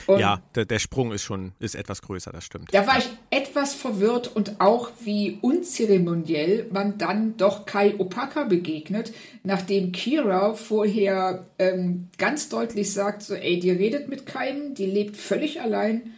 Und 0.06 0.20
ja, 0.20 0.42
der, 0.54 0.66
der, 0.66 0.78
Sprung 0.78 1.12
ist 1.12 1.22
schon 1.22 1.52
ist 1.58 1.74
etwas 1.74 2.02
größer, 2.02 2.30
das 2.30 2.44
stimmt. 2.44 2.68
Da 2.72 2.86
war 2.86 2.98
ich 2.98 3.08
etwas 3.30 3.74
verwirrt 3.74 4.34
und 4.34 4.60
auch 4.60 4.90
wie 5.00 5.38
unzeremoniell 5.40 6.68
man 6.70 6.98
dann 6.98 7.38
doch 7.38 7.64
Kai 7.64 7.94
Opaka 7.98 8.44
begegnet, 8.44 9.14
nachdem 9.42 9.92
Kira 9.92 10.52
vorher 10.52 11.46
ähm, 11.58 12.08
ganz 12.18 12.50
deutlich 12.50 12.92
sagt, 12.92 13.22
so, 13.22 13.34
ey, 13.34 13.58
die 13.58 13.70
redet 13.70 14.08
mit 14.08 14.26
keinem, 14.26 14.74
die 14.74 14.86
lebt 14.86 15.16
völlig 15.16 15.62
allein 15.62 16.14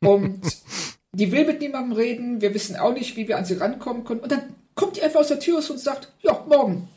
und 0.00 0.40
die 1.14 1.30
will 1.30 1.46
mit 1.46 1.60
niemandem 1.60 1.92
reden, 1.92 2.40
wir 2.40 2.54
wissen 2.54 2.76
auch 2.76 2.94
nicht, 2.94 3.16
wie 3.16 3.28
wir 3.28 3.36
an 3.36 3.44
sie 3.44 3.54
rankommen 3.54 4.04
können. 4.04 4.20
Und 4.20 4.32
dann 4.32 4.54
kommt 4.74 4.96
die 4.96 5.02
einfach 5.02 5.20
aus 5.20 5.28
der 5.28 5.40
Tür 5.40 5.56
und 5.56 5.78
sagt, 5.78 6.12
ja, 6.22 6.44
morgen. 6.48 6.88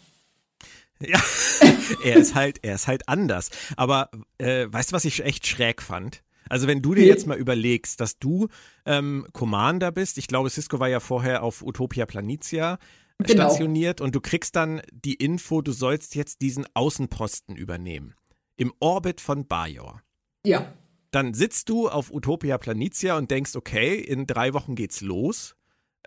Ja, 1.01 1.21
er 2.03 2.15
ist 2.15 2.35
halt, 2.35 2.59
er 2.63 2.75
ist 2.75 2.87
halt 2.87 3.07
anders. 3.09 3.49
Aber 3.75 4.09
äh, 4.37 4.67
weißt 4.69 4.91
du, 4.91 4.95
was 4.95 5.05
ich 5.05 5.23
echt 5.23 5.45
schräg 5.45 5.81
fand? 5.81 6.23
Also 6.47 6.67
wenn 6.67 6.81
du 6.81 6.93
dir 6.93 7.05
jetzt 7.05 7.27
mal 7.27 7.37
überlegst, 7.37 7.99
dass 7.99 8.19
du 8.19 8.47
ähm, 8.85 9.27
Commander 9.33 9.91
bist, 9.91 10.17
ich 10.17 10.27
glaube, 10.27 10.49
Cisco 10.49 10.79
war 10.79 10.87
ja 10.87 10.99
vorher 10.99 11.43
auf 11.43 11.63
Utopia 11.63 12.05
Planitia 12.05 12.77
genau. 13.17 13.49
stationiert 13.49 13.99
und 13.99 14.15
du 14.15 14.21
kriegst 14.21 14.55
dann 14.55 14.81
die 14.91 15.15
Info, 15.15 15.61
du 15.61 15.71
sollst 15.71 16.15
jetzt 16.15 16.41
diesen 16.41 16.65
Außenposten 16.73 17.55
übernehmen. 17.55 18.13
Im 18.57 18.73
Orbit 18.79 19.21
von 19.21 19.47
Bajor. 19.47 20.01
Ja. 20.45 20.71
Dann 21.15 21.33
sitzt 21.33 21.69
du 21.69 21.87
auf 21.87 22.11
Utopia 22.11 22.57
Planitia 22.57 23.17
und 23.17 23.31
denkst, 23.31 23.55
okay, 23.55 23.95
in 23.95 24.27
drei 24.27 24.53
Wochen 24.53 24.75
geht's 24.75 24.99
los 25.01 25.55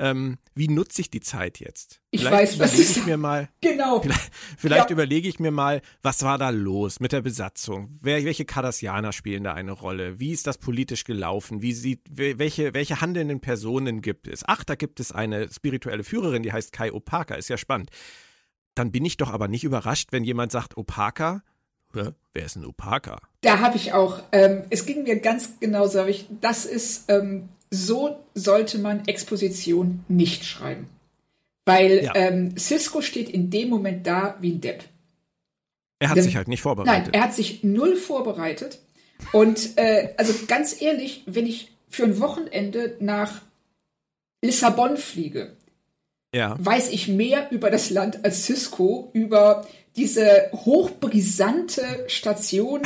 ähm, 0.00 0.38
wie 0.54 0.68
nutze 0.68 1.00
ich 1.00 1.10
die 1.10 1.20
Zeit 1.20 1.58
jetzt? 1.58 2.00
Ich 2.10 2.20
vielleicht 2.20 2.58
weiß, 2.58 2.60
was 2.60 2.78
ich 2.78 3.04
mir 3.04 3.16
mal. 3.16 3.48
Genau. 3.60 4.00
Vielleicht, 4.00 4.30
vielleicht 4.56 4.90
ja. 4.90 4.94
überlege 4.94 5.28
ich 5.28 5.40
mir 5.40 5.50
mal, 5.50 5.82
was 6.02 6.22
war 6.22 6.38
da 6.38 6.50
los 6.50 7.00
mit 7.00 7.12
der 7.12 7.20
Besatzung? 7.20 7.98
Wer, 8.00 8.24
welche 8.24 8.44
Kardassianer 8.44 9.12
spielen 9.12 9.44
da 9.44 9.54
eine 9.54 9.72
Rolle? 9.72 10.20
Wie 10.20 10.30
ist 10.30 10.46
das 10.46 10.58
politisch 10.58 11.04
gelaufen? 11.04 11.62
Wie 11.62 11.72
sieht, 11.72 12.00
welche, 12.08 12.74
welche 12.74 13.00
handelnden 13.00 13.40
Personen 13.40 14.00
gibt 14.00 14.28
es? 14.28 14.44
Ach, 14.46 14.62
da 14.62 14.76
gibt 14.76 15.00
es 15.00 15.10
eine 15.10 15.50
spirituelle 15.52 16.04
Führerin, 16.04 16.42
die 16.42 16.52
heißt 16.52 16.72
Kai 16.72 16.92
Opaka, 16.92 17.34
ist 17.34 17.48
ja 17.48 17.56
spannend. 17.56 17.90
Dann 18.74 18.92
bin 18.92 19.04
ich 19.04 19.16
doch 19.16 19.30
aber 19.30 19.48
nicht 19.48 19.64
überrascht, 19.64 20.12
wenn 20.12 20.22
jemand 20.22 20.52
sagt, 20.52 20.76
Opaka, 20.76 21.42
Wer 21.92 22.44
ist 22.44 22.56
ein 22.56 22.66
Opaka? 22.66 23.20
Da 23.40 23.60
habe 23.60 23.76
ich 23.76 23.92
auch, 23.92 24.20
ähm, 24.32 24.62
es 24.70 24.84
ging 24.84 25.04
mir 25.04 25.20
ganz 25.20 25.60
genau 25.60 25.86
so, 25.86 26.04
ich, 26.06 26.26
das 26.40 26.64
ist 26.64 27.04
ähm, 27.08 27.48
so 27.70 28.18
sollte 28.34 28.78
man 28.78 29.06
Exposition 29.06 30.04
nicht 30.08 30.44
schreiben. 30.44 30.88
Weil 31.64 32.04
ja. 32.04 32.14
ähm, 32.14 32.56
Cisco 32.56 33.02
steht 33.02 33.28
in 33.28 33.50
dem 33.50 33.68
Moment 33.68 34.06
da 34.06 34.36
wie 34.40 34.52
ein 34.52 34.60
Depp. 34.60 34.84
Er 35.98 36.10
hat 36.10 36.16
Denn, 36.16 36.24
sich 36.24 36.36
halt 36.36 36.48
nicht 36.48 36.62
vorbereitet. 36.62 37.12
Nein, 37.12 37.14
er 37.14 37.22
hat 37.22 37.34
sich 37.34 37.62
null 37.62 37.96
vorbereitet. 37.96 38.78
Und 39.32 39.76
äh, 39.76 40.14
also 40.16 40.32
ganz 40.46 40.80
ehrlich, 40.80 41.24
wenn 41.26 41.46
ich 41.46 41.72
für 41.88 42.04
ein 42.04 42.20
Wochenende 42.20 42.96
nach 43.00 43.42
Lissabon 44.42 44.96
fliege, 44.96 45.56
ja. 46.34 46.56
weiß 46.58 46.90
ich 46.90 47.08
mehr 47.08 47.50
über 47.50 47.70
das 47.70 47.90
Land 47.90 48.24
als 48.24 48.44
Cisco, 48.44 49.10
über 49.12 49.66
diese 49.98 50.48
hochbrisante 50.52 51.82
Station 52.06 52.82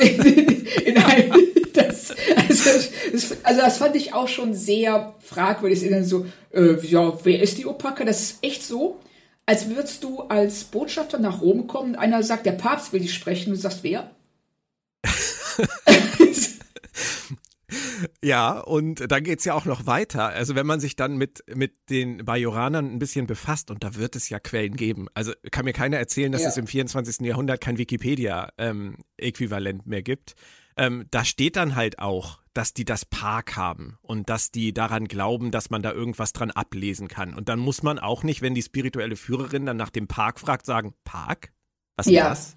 in, 0.00 0.20
in, 0.20 0.66
in 0.84 0.98
einem, 0.98 1.32
das, 1.72 2.12
also, 2.34 2.70
das, 3.12 3.36
also 3.44 3.60
das 3.60 3.78
fand 3.78 3.94
ich 3.94 4.12
auch 4.12 4.26
schon 4.26 4.52
sehr 4.52 5.14
fragwürdig. 5.20 5.88
So, 6.04 6.26
äh, 6.52 6.74
ja, 6.84 7.16
wer 7.22 7.40
ist 7.40 7.58
die 7.58 7.66
Opaka? 7.66 8.04
Das 8.04 8.20
ist 8.20 8.38
echt 8.42 8.64
so, 8.64 8.98
als 9.46 9.68
würdest 9.68 10.02
du 10.02 10.22
als 10.22 10.64
Botschafter 10.64 11.20
nach 11.20 11.40
Rom 11.40 11.68
kommen 11.68 11.90
und 11.90 12.00
einer 12.00 12.24
sagt, 12.24 12.46
der 12.46 12.52
Papst 12.52 12.92
will 12.92 13.00
dich 13.00 13.14
sprechen 13.14 13.50
und 13.50 13.58
du 13.58 13.62
sagst, 13.62 13.84
wer? 13.84 14.10
Ja, 18.22 18.58
und 18.58 19.10
dann 19.10 19.24
geht 19.24 19.40
es 19.40 19.44
ja 19.44 19.54
auch 19.54 19.64
noch 19.64 19.86
weiter. 19.86 20.28
Also 20.28 20.54
wenn 20.54 20.66
man 20.66 20.80
sich 20.80 20.96
dann 20.96 21.16
mit, 21.16 21.44
mit 21.54 21.90
den 21.90 22.24
Bajoranern 22.24 22.92
ein 22.92 22.98
bisschen 22.98 23.26
befasst, 23.26 23.70
und 23.70 23.84
da 23.84 23.94
wird 23.94 24.16
es 24.16 24.28
ja 24.28 24.38
Quellen 24.38 24.76
geben. 24.76 25.06
Also 25.14 25.32
kann 25.50 25.64
mir 25.64 25.72
keiner 25.72 25.98
erzählen, 25.98 26.32
dass 26.32 26.42
ja. 26.42 26.48
es 26.48 26.56
im 26.56 26.66
24. 26.66 27.20
Jahrhundert 27.20 27.60
kein 27.60 27.78
Wikipedia-Äquivalent 27.78 29.82
ähm, 29.82 29.88
mehr 29.88 30.02
gibt. 30.02 30.34
Ähm, 30.76 31.06
da 31.10 31.24
steht 31.24 31.56
dann 31.56 31.74
halt 31.74 31.98
auch, 31.98 32.40
dass 32.52 32.74
die 32.74 32.84
das 32.84 33.04
Park 33.04 33.56
haben 33.56 33.98
und 34.02 34.28
dass 34.28 34.50
die 34.50 34.74
daran 34.74 35.06
glauben, 35.06 35.50
dass 35.50 35.70
man 35.70 35.82
da 35.82 35.92
irgendwas 35.92 36.32
dran 36.32 36.50
ablesen 36.50 37.08
kann. 37.08 37.34
Und 37.34 37.48
dann 37.48 37.58
muss 37.58 37.82
man 37.82 37.98
auch 37.98 38.22
nicht, 38.22 38.42
wenn 38.42 38.54
die 38.54 38.62
spirituelle 38.62 39.16
Führerin 39.16 39.66
dann 39.66 39.76
nach 39.76 39.90
dem 39.90 40.06
Park 40.06 40.40
fragt, 40.40 40.66
sagen, 40.66 40.94
Park? 41.04 41.52
Was 41.96 42.06
ist 42.06 42.12
ja. 42.12 42.28
das? 42.28 42.56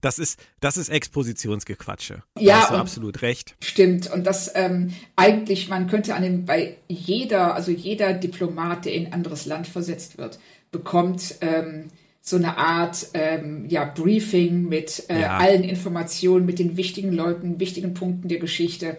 Das 0.00 0.18
ist, 0.18 0.40
das 0.60 0.76
ist 0.76 0.88
Expositionsgequatsche. 0.88 2.22
Ja, 2.38 2.54
da 2.54 2.60
hast 2.60 2.70
du 2.70 2.74
absolut 2.76 3.22
recht. 3.22 3.56
Stimmt. 3.62 4.10
Und 4.10 4.26
das 4.26 4.50
ähm, 4.54 4.94
eigentlich, 5.16 5.68
man 5.68 5.86
könnte 5.86 6.14
an 6.14 6.22
dem, 6.22 6.44
bei 6.44 6.76
jeder, 6.88 7.54
also 7.54 7.70
jeder 7.70 8.12
Diplomat, 8.12 8.84
der 8.84 8.94
in 8.94 9.06
ein 9.06 9.12
anderes 9.12 9.46
Land 9.46 9.66
versetzt 9.66 10.18
wird, 10.18 10.38
bekommt 10.70 11.36
ähm, 11.40 11.88
so 12.22 12.36
eine 12.36 12.58
Art 12.58 13.08
ähm, 13.14 13.66
ja, 13.68 13.84
Briefing 13.84 14.68
mit 14.68 15.04
äh, 15.08 15.22
ja. 15.22 15.38
allen 15.38 15.64
Informationen, 15.64 16.46
mit 16.46 16.58
den 16.58 16.76
wichtigen 16.76 17.12
Leuten, 17.12 17.58
wichtigen 17.60 17.94
Punkten 17.94 18.28
der 18.28 18.38
Geschichte. 18.38 18.98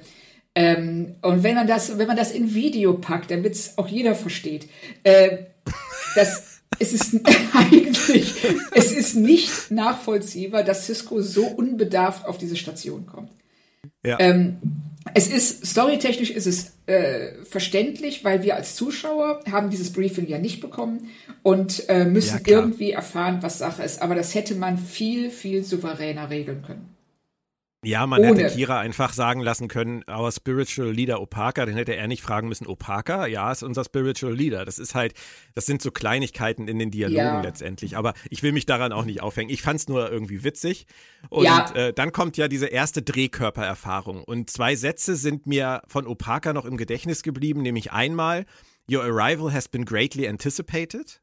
Ähm, 0.53 1.15
und 1.21 1.43
wenn 1.43 1.55
man 1.55 1.67
das, 1.67 1.97
wenn 1.97 2.07
man 2.07 2.17
das 2.17 2.31
in 2.31 2.53
Video 2.53 2.93
packt, 2.93 3.31
damit 3.31 3.53
es 3.53 3.77
auch 3.77 3.87
jeder 3.87 4.15
versteht, 4.15 4.67
äh, 5.03 5.37
das 6.15 6.50
es 6.79 6.93
ist 6.93 7.19
eigentlich, 7.53 8.35
es 8.73 8.91
ist 8.91 9.15
nicht 9.15 9.71
nachvollziehbar, 9.71 10.63
dass 10.63 10.85
Cisco 10.85 11.21
so 11.21 11.45
unbedarft 11.45 12.25
auf 12.25 12.37
diese 12.37 12.55
Station 12.55 13.05
kommt. 13.05 13.31
Ja. 14.05 14.19
Ähm, 14.19 14.57
es 15.13 15.27
ist, 15.27 15.65
storytechnisch 15.65 16.29
ist 16.29 16.45
es 16.45 16.73
äh, 16.85 17.43
verständlich, 17.43 18.23
weil 18.23 18.43
wir 18.43 18.55
als 18.55 18.75
Zuschauer 18.75 19.41
haben 19.51 19.69
dieses 19.69 19.91
Briefing 19.91 20.27
ja 20.27 20.37
nicht 20.37 20.61
bekommen 20.61 21.09
und 21.43 21.89
äh, 21.89 22.05
müssen 22.05 22.41
ja, 22.45 22.57
irgendwie 22.57 22.91
erfahren, 22.91 23.39
was 23.41 23.57
Sache 23.57 23.83
ist. 23.83 24.01
Aber 24.01 24.15
das 24.15 24.35
hätte 24.35 24.55
man 24.55 24.77
viel, 24.77 25.31
viel 25.31 25.63
souveräner 25.63 26.29
regeln 26.29 26.61
können. 26.61 26.95
Ja, 27.83 28.05
man 28.05 28.21
Ohne. 28.21 28.43
hätte 28.43 28.55
Kira 28.55 28.79
einfach 28.79 29.11
sagen 29.11 29.41
lassen 29.41 29.67
können, 29.67 30.03
our 30.07 30.31
spiritual 30.31 30.91
leader 30.91 31.19
Opaka, 31.19 31.65
dann 31.65 31.75
hätte 31.75 31.95
er 31.95 32.07
nicht 32.07 32.21
fragen 32.21 32.47
müssen, 32.47 32.67
Opaka, 32.67 33.25
ja, 33.25 33.51
ist 33.51 33.63
unser 33.63 33.83
spiritual 33.83 34.33
leader. 34.33 34.65
Das 34.65 34.77
ist 34.77 34.93
halt, 34.93 35.13
das 35.55 35.65
sind 35.65 35.81
so 35.81 35.89
Kleinigkeiten 35.89 36.67
in 36.67 36.77
den 36.77 36.91
Dialogen 36.91 37.17
ja. 37.17 37.41
letztendlich. 37.41 37.97
Aber 37.97 38.13
ich 38.29 38.43
will 38.43 38.51
mich 38.51 38.67
daran 38.67 38.91
auch 38.91 39.05
nicht 39.05 39.23
aufhängen. 39.23 39.49
Ich 39.49 39.63
fand 39.63 39.79
es 39.79 39.87
nur 39.87 40.11
irgendwie 40.11 40.43
witzig. 40.43 40.85
Und 41.29 41.45
ja. 41.45 41.71
äh, 41.73 41.91
dann 41.91 42.11
kommt 42.11 42.37
ja 42.37 42.47
diese 42.47 42.67
erste 42.67 43.01
Drehkörpererfahrung. 43.01 44.23
Und 44.23 44.51
zwei 44.51 44.75
Sätze 44.75 45.15
sind 45.15 45.47
mir 45.47 45.81
von 45.87 46.05
Opaka 46.05 46.53
noch 46.53 46.65
im 46.65 46.77
Gedächtnis 46.77 47.23
geblieben, 47.23 47.63
nämlich 47.63 47.91
einmal, 47.91 48.45
Your 48.91 49.03
arrival 49.03 49.53
has 49.53 49.67
been 49.67 49.85
greatly 49.85 50.27
anticipated. 50.27 51.21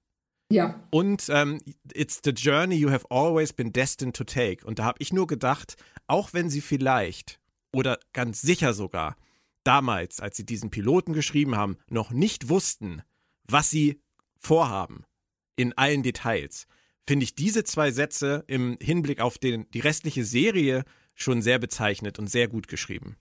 Ja. 0.51 0.82
Und 0.90 1.28
ähm, 1.28 1.61
It's 1.92 2.20
the 2.24 2.30
journey 2.30 2.76
you 2.76 2.90
have 2.90 3.07
always 3.11 3.53
been 3.53 3.72
destined 3.72 4.16
to 4.16 4.24
take. 4.24 4.66
Und 4.66 4.78
da 4.78 4.84
habe 4.84 4.99
ich 5.01 5.12
nur 5.12 5.26
gedacht, 5.26 5.76
auch 6.07 6.32
wenn 6.32 6.49
sie 6.49 6.61
vielleicht 6.61 7.38
oder 7.72 7.99
ganz 8.14 8.40
sicher 8.40 8.72
sogar 8.72 9.16
damals, 9.62 10.20
als 10.20 10.36
sie 10.38 10.46
diesen 10.46 10.70
Piloten 10.70 11.12
geschrieben 11.12 11.57
haben, 11.57 11.76
noch 11.90 12.11
nicht 12.11 12.49
wussten, 12.49 13.03
was 13.44 13.68
sie 13.70 14.01
vorhaben 14.38 15.05
in 15.57 15.76
allen 15.76 16.03
Details, 16.03 16.66
finde 17.07 17.24
ich 17.24 17.34
diese 17.34 17.64
zwei 17.64 17.90
Sätze 17.90 18.44
im 18.46 18.78
Hinblick 18.80 19.20
auf 19.20 19.36
den, 19.36 19.70
die 19.72 19.80
restliche 19.80 20.24
Serie 20.24 20.84
schon 21.14 21.42
sehr 21.42 21.59
bezeichnet 21.59 22.18
und 22.18 22.28
sehr 22.28 22.49
gut 22.49 22.68
geschrieben 22.68 23.16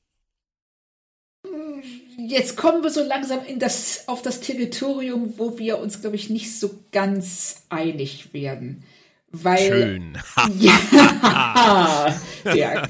jetzt 2.27 2.57
kommen 2.57 2.83
wir 2.83 2.89
so 2.89 3.03
langsam 3.03 3.45
in 3.45 3.59
das, 3.59 4.07
auf 4.07 4.21
das 4.21 4.39
Territorium, 4.39 5.33
wo 5.37 5.57
wir 5.57 5.79
uns, 5.79 6.01
glaube 6.01 6.15
ich, 6.15 6.29
nicht 6.29 6.59
so 6.59 6.79
ganz 6.91 7.63
einig 7.69 8.33
werden. 8.33 8.83
Weil, 9.31 9.67
Schön. 9.67 10.17
ja, 10.59 12.13
der 12.45 12.89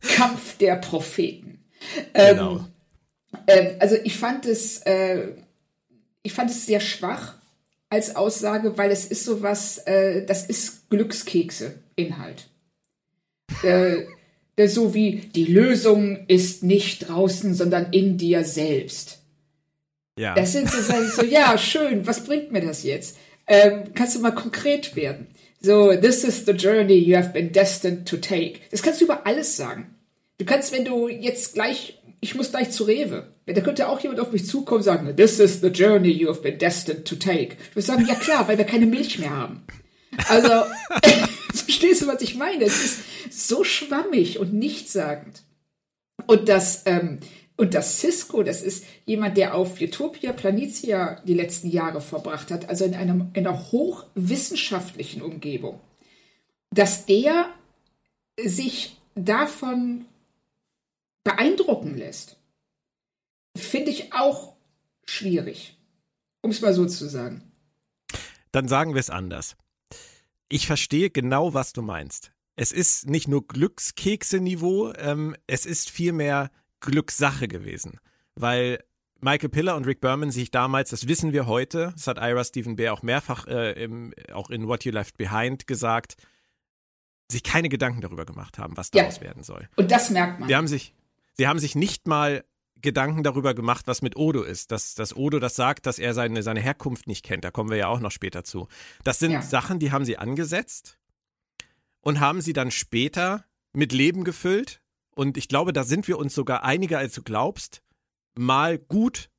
Kampf 0.00 0.56
der 0.58 0.76
Propheten. 0.76 1.64
Ähm, 2.14 2.36
genau. 2.36 2.64
Ähm, 3.46 3.76
also 3.78 3.96
ich 4.02 4.16
fand 4.16 4.46
es, 4.46 4.78
äh, 4.82 5.28
ich 6.22 6.32
fand 6.32 6.50
es 6.50 6.66
sehr 6.66 6.80
schwach 6.80 7.34
als 7.88 8.14
Aussage, 8.16 8.76
weil 8.78 8.90
es 8.90 9.04
ist 9.04 9.24
sowas, 9.24 9.78
äh, 9.78 10.24
das 10.24 10.44
ist 10.46 10.90
Glückskekse-Inhalt. 10.90 12.48
Äh, 13.62 14.04
so 14.68 14.94
wie 14.94 15.22
die 15.34 15.46
Lösung 15.46 16.24
ist 16.28 16.62
nicht 16.62 17.08
draußen, 17.08 17.54
sondern 17.54 17.92
in 17.92 18.16
dir 18.16 18.44
selbst. 18.44 19.18
Ja. 20.18 20.34
Das 20.34 20.52
sind 20.52 20.70
so, 20.70 20.80
so 20.80 21.24
ja, 21.24 21.56
schön, 21.56 22.06
was 22.06 22.24
bringt 22.24 22.52
mir 22.52 22.60
das 22.60 22.82
jetzt? 22.82 23.16
Ähm, 23.46 23.84
kannst 23.94 24.16
du 24.16 24.20
mal 24.20 24.34
konkret 24.34 24.94
werden? 24.96 25.28
So, 25.62 25.94
this 25.94 26.24
is 26.24 26.46
the 26.46 26.52
journey 26.52 26.94
you 26.94 27.16
have 27.16 27.32
been 27.32 27.52
destined 27.52 28.08
to 28.08 28.16
take. 28.16 28.60
Das 28.70 28.82
kannst 28.82 29.00
du 29.00 29.04
über 29.04 29.26
alles 29.26 29.56
sagen. 29.56 29.94
Du 30.38 30.44
kannst, 30.44 30.72
wenn 30.72 30.84
du 30.84 31.08
jetzt 31.08 31.54
gleich, 31.54 31.98
ich 32.20 32.34
muss 32.34 32.50
gleich 32.50 32.70
zu 32.70 32.84
Rewe, 32.84 33.28
da 33.46 33.60
könnte 33.60 33.88
auch 33.88 34.00
jemand 34.00 34.20
auf 34.20 34.32
mich 34.32 34.46
zukommen 34.46 34.78
und 34.78 34.84
sagen, 34.84 35.16
this 35.16 35.38
is 35.38 35.60
the 35.60 35.68
journey 35.68 36.10
you 36.10 36.28
have 36.28 36.40
been 36.40 36.58
destined 36.58 37.06
to 37.06 37.16
take. 37.16 37.56
Ich 37.68 37.76
würde 37.76 37.86
sagen, 37.86 38.06
ja 38.06 38.14
klar, 38.14 38.48
weil 38.48 38.56
wir 38.56 38.64
keine 38.64 38.86
Milch 38.86 39.18
mehr 39.18 39.30
haben. 39.30 39.62
Also, 40.28 40.66
verstehst 41.54 42.02
du, 42.02 42.06
was 42.06 42.22
ich 42.22 42.34
meine? 42.34 42.64
Es 42.64 42.84
ist 42.84 43.02
so 43.48 43.64
schwammig 43.64 44.38
und 44.38 44.52
nichtssagend. 44.52 45.42
Und 46.26 46.48
das, 46.48 46.82
ähm, 46.86 47.18
und 47.56 47.74
das 47.74 48.00
Cisco, 48.00 48.42
das 48.42 48.62
ist 48.62 48.84
jemand, 49.04 49.36
der 49.36 49.54
auf 49.54 49.80
Utopia 49.80 50.32
Planitia 50.32 51.20
die 51.26 51.34
letzten 51.34 51.68
Jahre 51.68 52.00
verbracht 52.00 52.50
hat, 52.50 52.68
also 52.68 52.84
in, 52.84 52.94
einem, 52.94 53.30
in 53.34 53.46
einer 53.46 53.70
hochwissenschaftlichen 53.72 55.22
Umgebung, 55.22 55.80
dass 56.70 57.06
der 57.06 57.50
sich 58.42 58.96
davon 59.14 60.06
beeindrucken 61.24 61.96
lässt, 61.96 62.36
finde 63.56 63.90
ich 63.90 64.12
auch 64.12 64.54
schwierig, 65.04 65.76
um 66.42 66.50
es 66.50 66.60
mal 66.60 66.72
so 66.72 66.86
zu 66.86 67.08
sagen. 67.08 67.52
Dann 68.52 68.68
sagen 68.68 68.94
wir 68.94 69.00
es 69.00 69.10
anders. 69.10 69.56
Ich 70.52 70.66
verstehe 70.66 71.10
genau, 71.10 71.54
was 71.54 71.72
du 71.72 71.80
meinst. 71.80 72.32
Es 72.56 72.72
ist 72.72 73.08
nicht 73.08 73.28
nur 73.28 73.46
Glückskekse-Niveau, 73.46 74.92
ähm, 74.98 75.36
es 75.46 75.64
ist 75.64 75.90
vielmehr 75.90 76.50
Glückssache 76.80 77.46
gewesen. 77.46 78.00
Weil 78.34 78.82
Michael 79.20 79.48
Piller 79.48 79.76
und 79.76 79.86
Rick 79.86 80.00
Berman 80.00 80.32
sich 80.32 80.50
damals, 80.50 80.90
das 80.90 81.06
wissen 81.06 81.32
wir 81.32 81.46
heute, 81.46 81.92
das 81.94 82.08
hat 82.08 82.18
Ira 82.18 82.42
Stephen 82.42 82.74
Bear 82.74 82.92
auch 82.92 83.02
mehrfach 83.02 83.46
äh, 83.46 83.80
im, 83.82 84.12
auch 84.32 84.50
in 84.50 84.66
What 84.66 84.84
You 84.84 84.90
Left 84.90 85.16
Behind 85.18 85.68
gesagt, 85.68 86.16
sich 87.30 87.44
keine 87.44 87.68
Gedanken 87.68 88.00
darüber 88.00 88.26
gemacht 88.26 88.58
haben, 88.58 88.76
was 88.76 88.90
daraus 88.90 89.16
ja. 89.16 89.22
werden 89.22 89.44
soll. 89.44 89.68
Und 89.76 89.92
das 89.92 90.10
merkt 90.10 90.40
man. 90.40 90.48
Sie 90.48 90.56
haben 90.56 90.66
sich, 90.66 90.94
sie 91.34 91.46
haben 91.46 91.60
sich 91.60 91.76
nicht 91.76 92.08
mal 92.08 92.44
Gedanken 92.82 93.22
darüber 93.22 93.54
gemacht, 93.54 93.86
was 93.86 94.02
mit 94.02 94.16
Odo 94.16 94.42
ist. 94.42 94.70
Dass, 94.70 94.94
dass 94.94 95.14
Odo 95.14 95.38
das 95.38 95.56
sagt, 95.56 95.86
dass 95.86 95.98
er 95.98 96.14
seine, 96.14 96.42
seine 96.42 96.60
Herkunft 96.60 97.06
nicht 97.06 97.24
kennt. 97.24 97.44
Da 97.44 97.50
kommen 97.50 97.70
wir 97.70 97.76
ja 97.76 97.88
auch 97.88 98.00
noch 98.00 98.10
später 98.10 98.44
zu. 98.44 98.68
Das 99.04 99.18
sind 99.18 99.32
ja. 99.32 99.42
Sachen, 99.42 99.78
die 99.78 99.92
haben 99.92 100.04
sie 100.04 100.18
angesetzt 100.18 100.98
und 102.00 102.20
haben 102.20 102.40
sie 102.40 102.52
dann 102.52 102.70
später 102.70 103.44
mit 103.72 103.92
Leben 103.92 104.24
gefüllt 104.24 104.80
und 105.14 105.36
ich 105.36 105.48
glaube, 105.48 105.72
da 105.72 105.84
sind 105.84 106.08
wir 106.08 106.18
uns 106.18 106.34
sogar 106.34 106.64
einiger, 106.64 106.98
als 106.98 107.14
du 107.14 107.22
glaubst. 107.22 107.82
Mal 108.38 108.78
gut, 108.78 109.30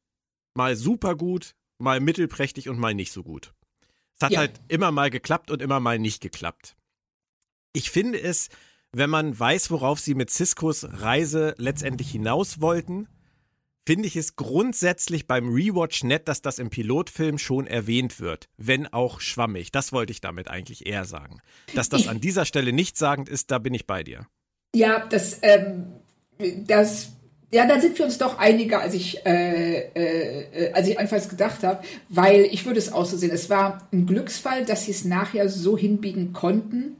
mal 0.53 0.75
super 0.75 1.15
gut, 1.15 1.55
mal 1.79 1.99
mittelprächtig 1.99 2.69
und 2.69 2.77
mal 2.77 2.93
nicht 2.93 3.11
so 3.11 3.23
gut. 3.23 3.53
Es 4.15 4.23
hat 4.23 4.31
ja. 4.31 4.39
halt 4.39 4.61
immer 4.67 4.91
mal 4.91 5.09
geklappt 5.09 5.49
und 5.49 5.61
immer 5.61 5.79
mal 5.79 5.97
nicht 5.97 6.21
geklappt. 6.21 6.75
Ich 7.73 7.89
finde 7.89 8.21
es, 8.21 8.49
wenn 8.91 9.09
man 9.09 9.39
weiß, 9.39 9.71
worauf 9.71 9.99
sie 9.99 10.13
mit 10.13 10.29
Ciscos 10.29 10.85
Reise 10.87 11.55
letztendlich 11.57 12.11
hinaus 12.11 12.61
wollten, 12.61 13.07
finde 13.85 14.07
ich 14.07 14.15
es 14.15 14.35
grundsätzlich 14.35 15.27
beim 15.27 15.53
Rewatch 15.53 16.03
nett, 16.03 16.27
dass 16.27 16.41
das 16.41 16.59
im 16.59 16.69
Pilotfilm 16.69 17.37
schon 17.37 17.67
erwähnt 17.67 18.19
wird, 18.19 18.47
wenn 18.57 18.87
auch 18.87 19.19
schwammig. 19.19 19.71
Das 19.71 19.91
wollte 19.91 20.11
ich 20.11 20.21
damit 20.21 20.47
eigentlich 20.47 20.85
eher 20.85 21.05
sagen. 21.05 21.41
Dass 21.75 21.89
das 21.89 22.07
an 22.07 22.21
dieser 22.21 22.45
Stelle 22.45 22.73
nichtssagend 22.73 23.29
ist, 23.29 23.51
da 23.51 23.59
bin 23.59 23.73
ich 23.73 23.87
bei 23.87 24.03
dir. 24.03 24.27
Ja, 24.75 25.05
das, 25.07 25.39
ähm, 25.41 25.87
das, 26.67 27.09
ja, 27.51 27.67
da 27.67 27.81
sind 27.81 27.97
wir 27.97 28.05
uns 28.05 28.17
doch 28.17 28.37
einiger, 28.37 28.81
als 28.81 28.93
ich, 28.93 29.25
äh, 29.25 29.79
äh, 29.93 30.73
als 30.73 30.87
ich 30.87 30.97
anfangs 30.99 31.27
gedacht 31.27 31.63
habe, 31.63 31.83
weil 32.07 32.41
ich 32.51 32.65
würde 32.65 32.79
es 32.79 32.91
auch 32.91 33.05
so 33.05 33.17
sehen. 33.17 33.31
Es 33.31 33.49
war 33.49 33.87
ein 33.91 34.05
Glücksfall, 34.05 34.63
dass 34.65 34.85
sie 34.85 34.91
es 34.91 35.03
nachher 35.03 35.49
so 35.49 35.77
hinbiegen 35.77 36.33
konnten, 36.33 36.97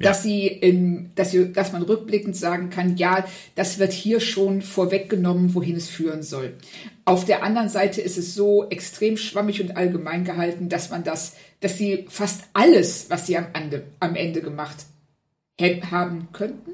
dass 0.00 0.22
sie 0.22 0.46
im, 0.46 1.10
dass 1.14 1.30
sie, 1.30 1.52
dass 1.52 1.72
man 1.72 1.82
rückblickend 1.82 2.36
sagen 2.36 2.70
kann, 2.70 2.96
ja, 2.96 3.24
das 3.54 3.78
wird 3.78 3.92
hier 3.92 4.20
schon 4.20 4.62
vorweggenommen, 4.62 5.54
wohin 5.54 5.76
es 5.76 5.88
führen 5.88 6.22
soll. 6.22 6.54
Auf 7.04 7.24
der 7.24 7.42
anderen 7.42 7.68
Seite 7.68 8.00
ist 8.00 8.18
es 8.18 8.34
so 8.34 8.68
extrem 8.70 9.16
schwammig 9.16 9.60
und 9.60 9.76
allgemein 9.76 10.24
gehalten, 10.24 10.68
dass 10.68 10.90
man 10.90 11.04
das, 11.04 11.34
dass 11.60 11.76
sie 11.76 12.06
fast 12.08 12.44
alles, 12.52 13.06
was 13.10 13.26
sie 13.26 13.36
am 13.36 13.46
Ende, 13.52 13.84
am 14.00 14.16
Ende 14.16 14.40
gemacht 14.40 14.76
haben 15.90 16.28
könnten, 16.32 16.70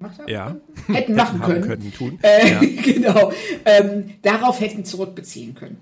haben 0.00 0.28
ja. 0.28 0.46
können? 0.86 0.96
Hätten 0.96 1.14
machen 1.14 1.40
können. 1.40 1.62
können 1.62 1.92
tun. 1.92 2.18
Äh, 2.22 2.50
ja. 2.52 2.60
genau. 2.82 3.32
Ähm, 3.64 4.14
darauf 4.22 4.60
hätten 4.60 4.84
zurückbeziehen 4.84 5.54
können. 5.54 5.76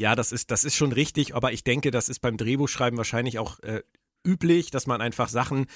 Ja, 0.00 0.14
das 0.14 0.32
ist, 0.32 0.50
das 0.50 0.64
ist 0.64 0.74
schon 0.74 0.92
richtig, 0.92 1.34
aber 1.34 1.52
ich 1.52 1.64
denke, 1.64 1.90
das 1.90 2.08
ist 2.08 2.18
beim 2.18 2.36
Drehbuchschreiben 2.36 2.96
wahrscheinlich 2.96 3.38
auch 3.38 3.60
äh, 3.60 3.82
üblich, 4.24 4.70
dass 4.70 4.86
man 4.86 5.00
einfach 5.00 5.28
Sachen 5.28 5.66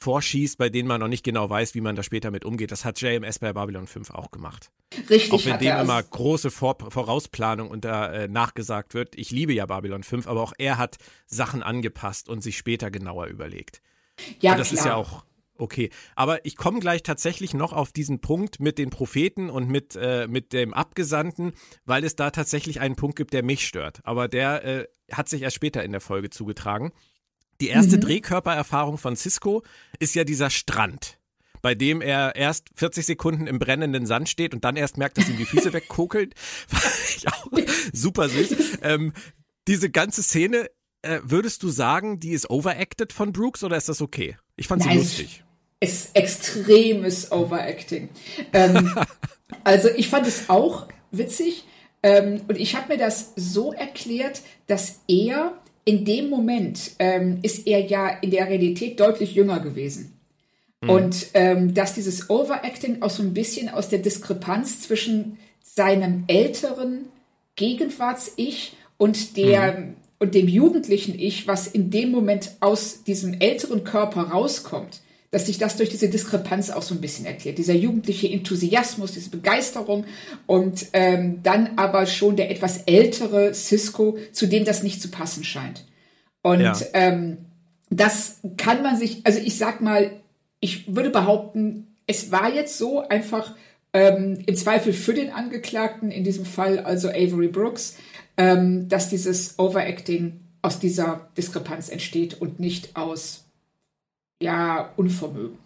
vorschießt, 0.00 0.58
bei 0.58 0.68
denen 0.68 0.86
man 0.88 1.00
noch 1.00 1.08
nicht 1.08 1.24
genau 1.24 1.50
weiß, 1.50 1.74
wie 1.74 1.80
man 1.80 1.96
da 1.96 2.02
später 2.02 2.30
mit 2.30 2.44
umgeht. 2.44 2.70
Das 2.70 2.84
hat 2.84 3.00
JMS 3.00 3.40
bei 3.40 3.52
Babylon 3.52 3.86
5 3.86 4.10
auch 4.10 4.30
gemacht. 4.30 4.70
Richtig. 5.10 5.32
Auch 5.32 5.44
wenn 5.44 5.58
dem 5.58 5.76
immer 5.76 6.02
große 6.02 6.50
Vor 6.50 6.76
Vorausplanung 6.90 7.68
und 7.68 7.84
da 7.84 8.12
äh, 8.12 8.28
nachgesagt 8.28 8.94
wird. 8.94 9.16
Ich 9.16 9.30
liebe 9.30 9.52
ja 9.52 9.66
Babylon 9.66 10.04
5, 10.04 10.28
aber 10.28 10.42
auch 10.42 10.52
er 10.56 10.78
hat 10.78 10.98
Sachen 11.26 11.62
angepasst 11.62 12.28
und 12.28 12.42
sich 12.42 12.56
später 12.56 12.90
genauer 12.90 13.26
überlegt. 13.26 13.82
Ja, 14.40 14.52
und 14.52 14.58
das 14.58 14.68
klar. 14.68 14.78
ist 14.78 14.86
ja 14.86 14.94
auch 14.94 15.24
Okay, 15.60 15.90
aber 16.14 16.46
ich 16.46 16.56
komme 16.56 16.78
gleich 16.78 17.02
tatsächlich 17.02 17.52
noch 17.52 17.72
auf 17.72 17.90
diesen 17.90 18.20
Punkt 18.20 18.60
mit 18.60 18.78
den 18.78 18.90
Propheten 18.90 19.50
und 19.50 19.68
mit, 19.68 19.96
äh, 19.96 20.28
mit 20.28 20.52
dem 20.52 20.72
Abgesandten, 20.72 21.52
weil 21.84 22.04
es 22.04 22.14
da 22.14 22.30
tatsächlich 22.30 22.80
einen 22.80 22.94
Punkt 22.94 23.16
gibt, 23.16 23.32
der 23.32 23.42
mich 23.42 23.66
stört. 23.66 23.98
Aber 24.04 24.28
der 24.28 24.64
äh, 24.64 24.86
hat 25.10 25.28
sich 25.28 25.42
erst 25.42 25.56
später 25.56 25.82
in 25.82 25.90
der 25.90 26.00
Folge 26.00 26.30
zugetragen. 26.30 26.92
Die 27.60 27.68
erste 27.68 27.96
mhm. 27.96 28.02
Drehkörpererfahrung 28.02 28.98
von 28.98 29.16
Cisco 29.16 29.62
ist 29.98 30.14
ja 30.14 30.24
dieser 30.24 30.50
Strand, 30.50 31.18
bei 31.62 31.74
dem 31.74 32.00
er 32.00 32.36
erst 32.36 32.68
40 32.74 33.06
Sekunden 33.06 33.46
im 33.46 33.58
brennenden 33.58 34.06
Sand 34.06 34.28
steht 34.28 34.54
und 34.54 34.64
dann 34.64 34.76
erst 34.76 34.96
merkt, 34.96 35.18
dass 35.18 35.28
ihm 35.28 35.36
die 35.36 35.44
Füße 35.44 35.72
wegkokelt. 35.72 36.34
Fand 36.68 37.16
ich 37.16 37.28
auch 37.28 37.50
super 37.92 38.28
süß. 38.28 38.78
Ähm, 38.82 39.12
diese 39.66 39.90
ganze 39.90 40.22
Szene, 40.22 40.70
äh, 41.02 41.20
würdest 41.22 41.62
du 41.62 41.68
sagen, 41.68 42.20
die 42.20 42.30
ist 42.30 42.48
overacted 42.50 43.12
von 43.12 43.32
Brooks 43.32 43.64
oder 43.64 43.76
ist 43.76 43.88
das 43.88 44.00
okay? 44.00 44.36
Ich 44.56 44.68
fand 44.68 44.82
sie 44.82 44.88
Nein, 44.88 44.98
lustig 44.98 45.44
ist 45.80 46.16
extremes 46.16 47.30
Overacting. 47.30 48.08
Ähm, 48.52 48.94
also 49.64 49.88
ich 49.88 50.08
fand 50.08 50.26
es 50.26 50.48
auch 50.48 50.88
witzig 51.10 51.64
ähm, 52.02 52.42
und 52.48 52.58
ich 52.58 52.76
habe 52.76 52.94
mir 52.94 52.98
das 52.98 53.32
so 53.36 53.72
erklärt, 53.72 54.42
dass 54.66 55.00
er 55.08 55.56
in 55.84 56.04
dem 56.04 56.28
Moment 56.28 56.92
ähm, 56.98 57.38
ist 57.42 57.66
er 57.66 57.80
ja 57.86 58.08
in 58.08 58.30
der 58.30 58.48
Realität 58.48 59.00
deutlich 59.00 59.34
jünger 59.34 59.60
gewesen. 59.60 60.18
Mhm. 60.80 60.90
Und 60.90 61.26
ähm, 61.34 61.74
dass 61.74 61.94
dieses 61.94 62.30
Overacting 62.30 63.02
auch 63.02 63.10
so 63.10 63.22
ein 63.22 63.34
bisschen 63.34 63.68
aus 63.68 63.88
der 63.88 63.98
Diskrepanz 63.98 64.80
zwischen 64.82 65.38
seinem 65.62 66.24
älteren 66.26 67.06
Gegenwarts-Ich 67.56 68.76
und 68.96 69.36
der 69.36 69.78
mhm. 69.78 69.96
und 70.18 70.34
dem 70.34 70.48
jugendlichen 70.48 71.18
Ich, 71.18 71.46
was 71.46 71.66
in 71.66 71.90
dem 71.90 72.10
Moment 72.10 72.52
aus 72.60 73.04
diesem 73.04 73.40
älteren 73.40 73.84
Körper 73.84 74.22
rauskommt, 74.22 75.00
dass 75.30 75.46
sich 75.46 75.58
das 75.58 75.76
durch 75.76 75.90
diese 75.90 76.08
Diskrepanz 76.08 76.70
auch 76.70 76.82
so 76.82 76.94
ein 76.94 77.00
bisschen 77.00 77.26
erklärt. 77.26 77.58
Dieser 77.58 77.74
jugendliche 77.74 78.28
Enthusiasmus, 78.28 79.12
diese 79.12 79.30
Begeisterung 79.30 80.04
und 80.46 80.86
ähm, 80.94 81.42
dann 81.42 81.76
aber 81.76 82.06
schon 82.06 82.36
der 82.36 82.50
etwas 82.50 82.82
ältere 82.86 83.52
Cisco, 83.52 84.18
zu 84.32 84.46
dem 84.46 84.64
das 84.64 84.82
nicht 84.82 85.02
zu 85.02 85.10
passen 85.10 85.44
scheint. 85.44 85.84
Und 86.42 86.60
ja. 86.60 86.74
ähm, 86.94 87.38
das 87.90 88.40
kann 88.56 88.82
man 88.82 88.96
sich, 88.96 89.20
also 89.24 89.38
ich 89.38 89.58
sag 89.58 89.80
mal, 89.80 90.10
ich 90.60 90.94
würde 90.94 91.10
behaupten, 91.10 91.96
es 92.06 92.30
war 92.32 92.52
jetzt 92.52 92.78
so 92.78 93.06
einfach 93.06 93.54
ähm, 93.92 94.38
im 94.46 94.56
Zweifel 94.56 94.92
für 94.92 95.14
den 95.14 95.30
Angeklagten, 95.30 96.10
in 96.10 96.24
diesem 96.24 96.44
Fall 96.44 96.78
also 96.78 97.08
Avery 97.08 97.48
Brooks, 97.48 97.96
ähm, 98.36 98.88
dass 98.88 99.10
dieses 99.10 99.58
Overacting 99.58 100.40
aus 100.62 100.78
dieser 100.78 101.28
Diskrepanz 101.36 101.88
entsteht 101.88 102.40
und 102.40 102.60
nicht 102.60 102.96
aus 102.96 103.47
ja, 104.40 104.92
Unvermögen. 104.96 105.58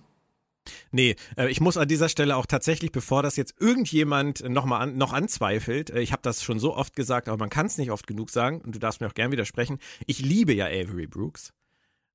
Nee, 0.90 1.16
äh, 1.36 1.48
ich 1.48 1.60
muss 1.60 1.76
an 1.76 1.88
dieser 1.88 2.08
Stelle 2.08 2.36
auch 2.36 2.46
tatsächlich, 2.46 2.92
bevor 2.92 3.22
das 3.22 3.36
jetzt 3.36 3.54
irgendjemand 3.58 4.48
noch 4.48 4.64
mal 4.64 4.78
an, 4.78 4.96
noch 4.96 5.12
anzweifelt, 5.12 5.90
äh, 5.90 6.00
ich 6.00 6.12
habe 6.12 6.22
das 6.22 6.42
schon 6.42 6.58
so 6.58 6.76
oft 6.76 6.94
gesagt, 6.94 7.28
aber 7.28 7.38
man 7.38 7.50
kann 7.50 7.66
es 7.66 7.78
nicht 7.78 7.90
oft 7.90 8.06
genug 8.06 8.30
sagen 8.30 8.60
und 8.60 8.74
du 8.74 8.78
darfst 8.78 9.00
mir 9.00 9.08
auch 9.08 9.14
gern 9.14 9.32
widersprechen. 9.32 9.78
Ich 10.06 10.20
liebe 10.20 10.52
ja 10.52 10.66
Avery 10.66 11.06
Brooks 11.06 11.52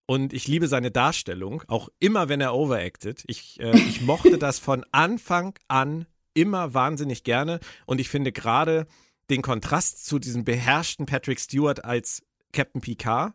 und 0.06 0.34
ich 0.34 0.48
liebe 0.48 0.68
seine 0.68 0.92
Darstellung, 0.92 1.64
auch 1.68 1.90
immer 2.00 2.30
wenn 2.30 2.40
er 2.42 2.54
overacted. 2.54 3.24
Ich, 3.28 3.60
äh, 3.60 3.78
ich 3.78 4.02
mochte 4.02 4.38
das 4.38 4.60
von 4.60 4.86
Anfang 4.92 5.54
an 5.68 6.06
immer 6.34 6.74
wahnsinnig 6.74 7.24
gerne 7.24 7.60
und 7.86 8.00
ich 8.00 8.10
finde 8.10 8.32
gerade 8.32 8.88
den 9.30 9.42
Kontrast 9.42 10.06
zu 10.06 10.20
diesem 10.20 10.46
beherrschten 10.46 11.06
Patrick 11.06 11.40
Stewart 11.40 11.84
als 11.84 12.22
Captain 12.54 12.80
Picard 12.80 13.34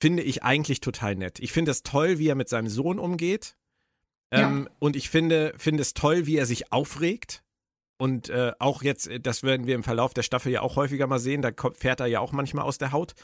finde 0.00 0.22
ich 0.22 0.42
eigentlich 0.42 0.80
total 0.80 1.14
nett. 1.14 1.38
Ich 1.40 1.52
finde 1.52 1.70
es 1.70 1.82
toll, 1.82 2.18
wie 2.18 2.28
er 2.28 2.34
mit 2.34 2.48
seinem 2.48 2.68
Sohn 2.68 2.98
umgeht. 2.98 3.56
Ähm, 4.30 4.66
ja. 4.68 4.74
Und 4.78 4.96
ich 4.96 5.10
finde, 5.10 5.52
finde 5.56 5.82
es 5.82 5.94
toll, 5.94 6.26
wie 6.26 6.36
er 6.36 6.46
sich 6.46 6.72
aufregt. 6.72 7.42
Und 7.98 8.30
äh, 8.30 8.52
auch 8.58 8.82
jetzt, 8.82 9.10
das 9.20 9.42
werden 9.42 9.66
wir 9.66 9.74
im 9.74 9.82
Verlauf 9.82 10.14
der 10.14 10.22
Staffel 10.22 10.50
ja 10.50 10.62
auch 10.62 10.76
häufiger 10.76 11.06
mal 11.06 11.18
sehen, 11.18 11.42
da 11.42 11.50
kommt, 11.50 11.76
fährt 11.76 12.00
er 12.00 12.06
ja 12.06 12.20
auch 12.20 12.32
manchmal 12.32 12.64
aus 12.64 12.78
der 12.78 12.92
Haut. 12.92 13.14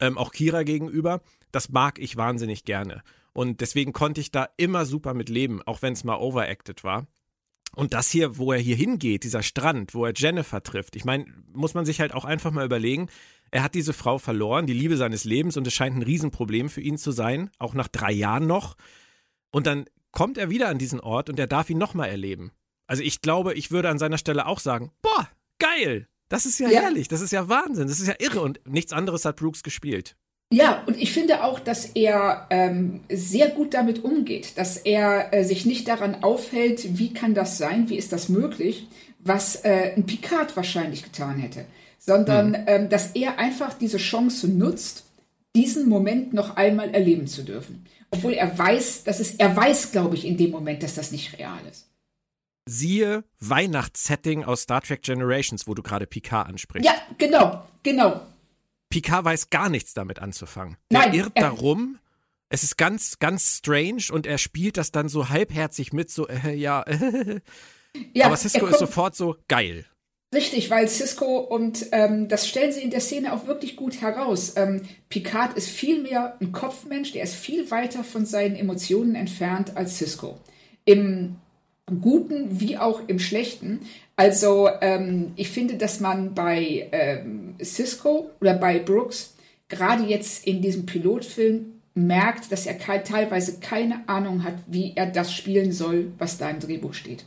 Ähm, 0.00 0.16
auch 0.16 0.30
Kira 0.30 0.62
gegenüber. 0.62 1.22
Das 1.50 1.70
mag 1.70 1.98
ich 1.98 2.16
wahnsinnig 2.16 2.64
gerne. 2.64 3.02
Und 3.32 3.60
deswegen 3.60 3.92
konnte 3.92 4.20
ich 4.20 4.30
da 4.30 4.48
immer 4.56 4.86
super 4.86 5.14
mit 5.14 5.28
leben, 5.28 5.60
auch 5.62 5.82
wenn 5.82 5.94
es 5.94 6.04
mal 6.04 6.16
overacted 6.16 6.84
war. 6.84 7.08
Und 7.74 7.94
das 7.94 8.10
hier, 8.10 8.36
wo 8.36 8.52
er 8.52 8.58
hier 8.58 8.76
hingeht, 8.76 9.24
dieser 9.24 9.42
Strand, 9.42 9.94
wo 9.94 10.04
er 10.04 10.12
Jennifer 10.14 10.62
trifft, 10.62 10.94
ich 10.94 11.04
meine, 11.04 11.24
muss 11.52 11.74
man 11.74 11.86
sich 11.86 12.00
halt 12.00 12.12
auch 12.12 12.26
einfach 12.26 12.50
mal 12.50 12.66
überlegen, 12.66 13.08
er 13.52 13.62
hat 13.62 13.74
diese 13.74 13.92
Frau 13.92 14.18
verloren, 14.18 14.66
die 14.66 14.72
Liebe 14.72 14.96
seines 14.96 15.24
Lebens, 15.24 15.56
und 15.56 15.66
es 15.66 15.74
scheint 15.74 15.94
ein 15.94 16.02
Riesenproblem 16.02 16.68
für 16.68 16.80
ihn 16.80 16.96
zu 16.98 17.12
sein, 17.12 17.50
auch 17.58 17.74
nach 17.74 17.86
drei 17.86 18.10
Jahren 18.10 18.46
noch. 18.46 18.76
Und 19.52 19.66
dann 19.66 19.84
kommt 20.10 20.38
er 20.38 20.50
wieder 20.50 20.68
an 20.68 20.78
diesen 20.78 21.00
Ort 21.00 21.28
und 21.28 21.38
er 21.38 21.46
darf 21.46 21.70
ihn 21.70 21.78
nochmal 21.78 22.08
erleben. 22.08 22.52
Also 22.86 23.02
ich 23.02 23.20
glaube, 23.20 23.54
ich 23.54 23.70
würde 23.70 23.90
an 23.90 23.98
seiner 23.98 24.18
Stelle 24.18 24.46
auch 24.46 24.58
sagen, 24.58 24.90
boah, 25.02 25.28
geil, 25.58 26.08
das 26.28 26.46
ist 26.46 26.58
ja, 26.58 26.70
ja, 26.70 26.80
herrlich, 26.80 27.08
das 27.08 27.20
ist 27.20 27.30
ja 27.30 27.48
Wahnsinn, 27.48 27.88
das 27.88 28.00
ist 28.00 28.08
ja 28.08 28.14
irre 28.18 28.40
und 28.40 28.60
nichts 28.66 28.92
anderes 28.92 29.26
hat 29.26 29.36
Brooks 29.36 29.62
gespielt. 29.62 30.16
Ja, 30.50 30.82
und 30.86 30.96
ich 30.96 31.12
finde 31.12 31.44
auch, 31.44 31.60
dass 31.60 31.86
er 31.86 32.46
ähm, 32.50 33.00
sehr 33.10 33.48
gut 33.48 33.74
damit 33.74 34.02
umgeht, 34.02 34.58
dass 34.58 34.78
er 34.78 35.32
äh, 35.32 35.44
sich 35.44 35.66
nicht 35.66 35.88
daran 35.88 36.22
aufhält, 36.22 36.98
wie 36.98 37.12
kann 37.12 37.34
das 37.34 37.58
sein, 37.58 37.88
wie 37.88 37.96
ist 37.96 38.12
das 38.12 38.28
möglich, 38.28 38.86
was 39.18 39.56
äh, 39.56 39.92
ein 39.94 40.04
Picard 40.04 40.56
wahrscheinlich 40.56 41.02
getan 41.02 41.38
hätte, 41.38 41.64
sondern 42.04 42.50
mhm. 42.50 42.64
ähm, 42.66 42.88
dass 42.88 43.12
er 43.12 43.38
einfach 43.38 43.74
diese 43.74 43.98
Chance 43.98 44.48
nutzt, 44.48 45.04
diesen 45.54 45.88
Moment 45.88 46.32
noch 46.32 46.56
einmal 46.56 46.92
erleben 46.92 47.28
zu 47.28 47.44
dürfen. 47.44 47.84
Obwohl 48.10 48.32
er 48.32 48.58
weiß, 48.58 49.04
dass 49.04 49.20
es, 49.20 49.36
er 49.36 49.54
weiß, 49.56 49.92
glaube 49.92 50.16
ich, 50.16 50.26
in 50.26 50.36
dem 50.36 50.50
Moment, 50.50 50.82
dass 50.82 50.96
das 50.96 51.12
nicht 51.12 51.38
real 51.38 51.60
ist. 51.70 51.88
Siehe 52.66 53.24
Weihnachtssetting 53.38 54.44
aus 54.44 54.62
Star 54.62 54.82
Trek 54.82 55.02
Generations, 55.02 55.66
wo 55.66 55.74
du 55.74 55.82
gerade 55.82 56.06
Picard 56.06 56.48
ansprichst. 56.48 56.84
Ja, 56.84 56.94
genau, 57.18 57.64
genau. 57.82 58.20
Picard 58.90 59.24
weiß 59.24 59.50
gar 59.50 59.68
nichts 59.68 59.94
damit 59.94 60.18
anzufangen. 60.18 60.76
Der 60.90 61.00
Nein, 61.00 61.14
irrt 61.14 61.32
er, 61.34 61.42
darum. 61.42 61.98
Es 62.48 62.64
ist 62.64 62.76
ganz, 62.76 63.18
ganz 63.18 63.58
strange 63.58 64.04
und 64.10 64.26
er 64.26 64.38
spielt 64.38 64.76
das 64.76 64.90
dann 64.90 65.08
so 65.08 65.28
halbherzig 65.28 65.92
mit, 65.92 66.10
so, 66.10 66.28
äh, 66.28 66.52
ja, 66.54 66.82
äh. 66.82 67.40
ja. 68.12 68.26
Aber 68.26 68.36
Cisco 68.36 68.66
ist 68.66 68.80
sofort 68.80 69.14
so 69.14 69.36
geil. 69.48 69.86
Richtig, 70.32 70.70
weil 70.70 70.88
Cisco 70.88 71.38
und 71.38 71.86
ähm, 71.92 72.26
das 72.28 72.48
stellen 72.48 72.72
sie 72.72 72.80
in 72.80 72.90
der 72.90 73.00
Szene 73.00 73.34
auch 73.34 73.46
wirklich 73.46 73.76
gut 73.76 74.00
heraus. 74.00 74.54
Ähm, 74.56 74.80
Picard 75.10 75.56
ist 75.58 75.68
viel 75.68 76.02
mehr 76.02 76.38
ein 76.40 76.52
Kopfmensch, 76.52 77.12
der 77.12 77.24
ist 77.24 77.34
viel 77.34 77.70
weiter 77.70 78.02
von 78.02 78.24
seinen 78.24 78.56
Emotionen 78.56 79.14
entfernt 79.14 79.76
als 79.76 79.98
Cisco. 79.98 80.38
Im 80.86 81.36
Guten 82.00 82.60
wie 82.60 82.78
auch 82.78 83.02
im 83.08 83.18
Schlechten. 83.18 83.80
Also 84.16 84.70
ähm, 84.80 85.32
ich 85.36 85.50
finde, 85.50 85.74
dass 85.74 86.00
man 86.00 86.32
bei 86.32 86.88
ähm, 86.92 87.56
Cisco 87.62 88.30
oder 88.40 88.54
bei 88.54 88.78
Brooks 88.78 89.34
gerade 89.68 90.04
jetzt 90.04 90.46
in 90.46 90.62
diesem 90.62 90.86
Pilotfilm 90.86 91.72
merkt, 91.94 92.50
dass 92.52 92.66
er 92.66 92.78
teilweise 92.78 93.58
keine 93.60 94.08
Ahnung 94.08 94.44
hat, 94.44 94.54
wie 94.66 94.92
er 94.94 95.06
das 95.06 95.34
spielen 95.34 95.72
soll, 95.72 96.12
was 96.18 96.38
da 96.38 96.48
im 96.48 96.60
Drehbuch 96.60 96.94
steht. 96.94 97.24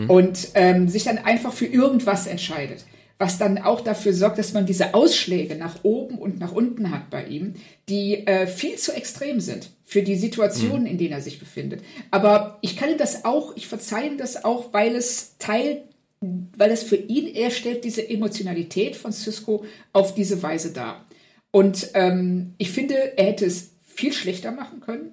Mhm. 0.00 0.10
Und 0.10 0.48
ähm, 0.54 0.88
sich 0.88 1.04
dann 1.04 1.18
einfach 1.18 1.52
für 1.52 1.66
irgendwas 1.66 2.26
entscheidet 2.26 2.84
was 3.22 3.38
dann 3.38 3.58
auch 3.58 3.80
dafür 3.80 4.12
sorgt, 4.12 4.38
dass 4.38 4.52
man 4.52 4.66
diese 4.66 4.94
Ausschläge 4.94 5.54
nach 5.54 5.84
oben 5.84 6.18
und 6.18 6.40
nach 6.40 6.50
unten 6.50 6.90
hat 6.90 7.08
bei 7.08 7.24
ihm, 7.24 7.54
die 7.88 8.26
äh, 8.26 8.48
viel 8.48 8.74
zu 8.74 8.92
extrem 8.92 9.38
sind 9.38 9.70
für 9.84 10.02
die 10.02 10.16
Situationen, 10.16 10.82
mhm. 10.82 10.88
in 10.88 10.98
denen 10.98 11.12
er 11.12 11.22
sich 11.22 11.38
befindet. 11.38 11.82
Aber 12.10 12.58
ich 12.62 12.76
kann 12.76 12.90
ihm 12.90 12.98
das 12.98 13.24
auch, 13.24 13.56
ich 13.56 13.68
verzeihe 13.68 14.10
ihm 14.10 14.18
das 14.18 14.44
auch, 14.44 14.72
weil 14.72 14.96
es 14.96 15.38
Teil, 15.38 15.84
weil 16.20 16.72
es 16.72 16.82
für 16.82 16.96
ihn, 16.96 17.32
er 17.32 17.50
stellt 17.52 17.84
diese 17.84 18.08
Emotionalität 18.08 18.96
von 18.96 19.12
Cisco 19.12 19.64
auf 19.92 20.14
diese 20.14 20.42
Weise 20.42 20.72
dar. 20.72 21.06
Und 21.52 21.90
ähm, 21.94 22.54
ich 22.58 22.72
finde, 22.72 23.16
er 23.16 23.26
hätte 23.26 23.46
es 23.46 23.70
viel 23.84 24.12
schlechter 24.12 24.50
machen 24.50 24.80
können. 24.80 25.12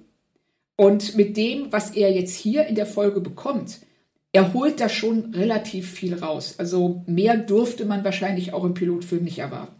Und 0.74 1.14
mit 1.14 1.36
dem, 1.36 1.70
was 1.70 1.92
er 1.92 2.10
jetzt 2.10 2.34
hier 2.34 2.66
in 2.66 2.74
der 2.74 2.86
Folge 2.86 3.20
bekommt, 3.20 3.78
er 4.32 4.52
holt 4.52 4.80
da 4.80 4.88
schon 4.88 5.34
relativ 5.34 5.90
viel 5.90 6.14
raus. 6.14 6.54
Also 6.58 7.02
mehr 7.06 7.36
durfte 7.36 7.84
man 7.84 8.04
wahrscheinlich 8.04 8.52
auch 8.52 8.64
im 8.64 8.74
Pilotfilm 8.74 9.24
nicht 9.24 9.38
erwarten. 9.38 9.74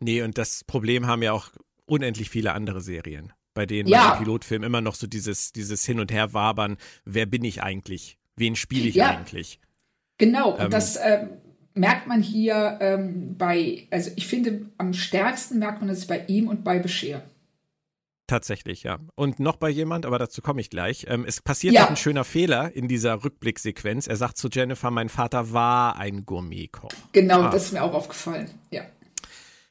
Nee, 0.00 0.22
und 0.22 0.38
das 0.38 0.64
Problem 0.64 1.06
haben 1.06 1.22
ja 1.22 1.32
auch 1.32 1.50
unendlich 1.86 2.30
viele 2.30 2.52
andere 2.52 2.80
Serien, 2.80 3.32
bei 3.54 3.66
denen 3.66 3.88
ja. 3.88 4.04
man 4.04 4.12
im 4.12 4.24
Pilotfilm 4.24 4.62
immer 4.62 4.80
noch 4.80 4.94
so 4.94 5.06
dieses, 5.06 5.52
dieses 5.52 5.84
Hin- 5.84 6.00
und 6.00 6.12
Her-Wabern, 6.12 6.76
wer 7.04 7.26
bin 7.26 7.44
ich 7.44 7.62
eigentlich? 7.62 8.18
Wen 8.36 8.56
spiele 8.56 8.88
ich 8.88 8.94
ja. 8.94 9.08
eigentlich? 9.08 9.60
Genau, 10.18 10.56
ähm, 10.56 10.66
und 10.66 10.72
das 10.72 10.98
ähm, 11.02 11.30
merkt 11.74 12.06
man 12.06 12.22
hier 12.22 12.78
ähm, 12.80 13.36
bei, 13.36 13.86
also 13.90 14.10
ich 14.16 14.26
finde, 14.26 14.66
am 14.78 14.92
stärksten 14.92 15.58
merkt 15.58 15.80
man 15.80 15.88
es 15.90 16.06
bei 16.06 16.24
ihm 16.26 16.48
und 16.48 16.64
bei 16.64 16.78
Bescheer. 16.78 17.22
Tatsächlich, 18.28 18.82
ja. 18.82 18.98
Und 19.14 19.40
noch 19.40 19.56
bei 19.56 19.70
jemand, 19.70 20.04
aber 20.04 20.18
dazu 20.18 20.42
komme 20.42 20.60
ich 20.60 20.68
gleich. 20.68 21.06
Ähm, 21.08 21.24
es 21.26 21.40
passiert 21.40 21.74
ja. 21.74 21.88
ein 21.88 21.96
schöner 21.96 22.24
Fehler 22.24 22.76
in 22.76 22.86
dieser 22.86 23.24
Rückblicksequenz. 23.24 24.06
Er 24.06 24.16
sagt 24.16 24.36
zu 24.36 24.48
Jennifer, 24.52 24.90
mein 24.90 25.08
Vater 25.08 25.54
war 25.54 25.96
ein 25.96 26.26
Gourmetkoch. 26.26 26.90
Genau, 27.12 27.40
ah. 27.40 27.50
das 27.50 27.64
ist 27.64 27.72
mir 27.72 27.82
auch 27.82 27.94
aufgefallen, 27.94 28.50
ja. 28.70 28.82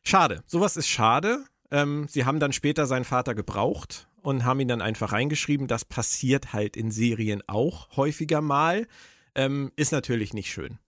Schade, 0.04 0.42
sowas 0.48 0.76
ist 0.76 0.88
schade. 0.88 1.46
Ähm, 1.70 2.08
sie 2.10 2.26
haben 2.26 2.40
dann 2.40 2.52
später 2.52 2.88
seinen 2.88 3.06
Vater 3.06 3.36
gebraucht 3.36 4.08
und 4.24 4.44
haben 4.44 4.60
ihn 4.60 4.68
dann 4.68 4.82
einfach 4.82 5.12
reingeschrieben. 5.12 5.68
Das 5.68 5.86
passiert 5.86 6.52
halt 6.52 6.76
in 6.76 6.90
Serien 6.90 7.44
auch 7.46 7.96
häufiger 7.96 8.42
mal. 8.42 8.88
Ähm, 9.36 9.72
ist 9.76 9.92
natürlich 9.92 10.34
nicht 10.34 10.52
schön. 10.52 10.80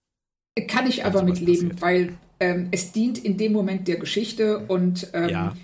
Kann 0.66 0.88
ich 0.88 1.04
aber 1.04 1.22
mitleben, 1.22 1.80
weil 1.80 2.18
ähm, 2.40 2.66
es 2.72 2.90
dient 2.90 3.18
in 3.18 3.36
dem 3.36 3.52
Moment 3.52 3.86
der 3.86 3.98
Geschichte 3.98 4.58
und 4.58 5.08
ähm, 5.12 5.28
ja. 5.28 5.54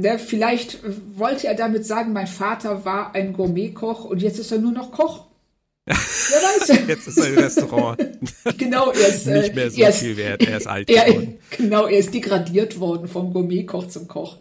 Ne, 0.00 0.18
vielleicht 0.18 0.78
wollte 1.14 1.46
er 1.46 1.54
damit 1.54 1.84
sagen, 1.84 2.14
mein 2.14 2.26
Vater 2.26 2.86
war 2.86 3.14
ein 3.14 3.34
Gourmetkoch 3.34 4.04
und 4.04 4.22
jetzt 4.22 4.38
ist 4.38 4.50
er 4.50 4.58
nur 4.58 4.72
noch 4.72 4.92
Koch. 4.92 5.26
Wer 5.84 5.96
weiß. 5.96 6.88
jetzt 6.88 7.06
ist 7.06 7.18
er 7.18 7.26
ein 7.26 7.38
Restaurant. 7.38 7.98
genau, 8.56 8.90
er 8.92 9.08
ist 9.08 9.26
nicht 9.26 9.54
mehr 9.54 9.70
so 9.70 9.82
ist, 9.82 9.98
viel 9.98 10.16
wert. 10.16 10.42
Er 10.42 10.56
ist 10.56 10.66
alt 10.66 10.88
er, 10.88 11.04
geworden. 11.04 11.38
Genau, 11.50 11.86
er 11.86 11.98
ist 11.98 12.14
degradiert 12.14 12.80
worden 12.80 13.08
vom 13.08 13.34
Gourmetkoch 13.34 13.88
zum 13.88 14.08
Koch. 14.08 14.38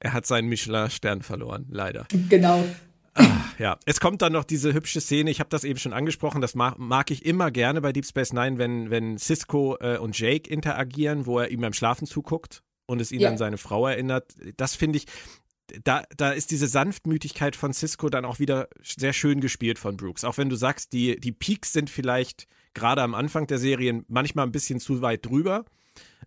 Er 0.00 0.12
hat 0.12 0.26
seinen 0.26 0.48
Michelin-Stern 0.48 1.22
verloren, 1.22 1.66
leider. 1.70 2.06
Genau. 2.28 2.64
Ach, 3.14 3.58
ja, 3.58 3.78
es 3.86 4.00
kommt 4.00 4.22
dann 4.22 4.32
noch 4.32 4.44
diese 4.44 4.74
hübsche 4.74 5.00
Szene, 5.00 5.30
ich 5.30 5.38
habe 5.38 5.50
das 5.50 5.62
eben 5.62 5.78
schon 5.78 5.92
angesprochen, 5.92 6.40
das 6.40 6.54
mag, 6.54 6.78
mag, 6.78 7.10
ich 7.10 7.24
immer 7.24 7.50
gerne 7.52 7.80
bei 7.80 7.92
Deep 7.92 8.06
Space 8.06 8.32
Nine, 8.32 8.58
wenn, 8.58 8.90
wenn 8.90 9.18
Cisco 9.18 9.76
äh, 9.80 9.98
und 9.98 10.18
Jake 10.18 10.50
interagieren, 10.50 11.26
wo 11.26 11.38
er 11.38 11.50
ihm 11.50 11.60
beim 11.60 11.72
Schlafen 11.72 12.06
zuguckt 12.06 12.62
und 12.86 13.00
es 13.00 13.12
ihn 13.12 13.20
ja. 13.20 13.28
an 13.28 13.38
seine 13.38 13.58
Frau 13.58 13.86
erinnert. 13.86 14.34
Das 14.56 14.74
finde 14.74 14.98
ich, 14.98 15.06
da, 15.84 16.04
da 16.16 16.30
ist 16.30 16.50
diese 16.50 16.68
Sanftmütigkeit 16.68 17.56
von 17.56 17.72
Cisco 17.72 18.08
dann 18.08 18.24
auch 18.24 18.38
wieder 18.38 18.68
sehr 18.82 19.12
schön 19.12 19.40
gespielt 19.40 19.78
von 19.78 19.96
Brooks. 19.96 20.24
Auch 20.24 20.38
wenn 20.38 20.48
du 20.48 20.56
sagst, 20.56 20.92
die, 20.92 21.18
die 21.18 21.32
Peaks 21.32 21.72
sind 21.72 21.90
vielleicht 21.90 22.46
gerade 22.74 23.02
am 23.02 23.14
Anfang 23.14 23.46
der 23.46 23.58
Serien 23.58 24.04
manchmal 24.08 24.46
ein 24.46 24.52
bisschen 24.52 24.80
zu 24.80 25.02
weit 25.02 25.26
drüber, 25.26 25.64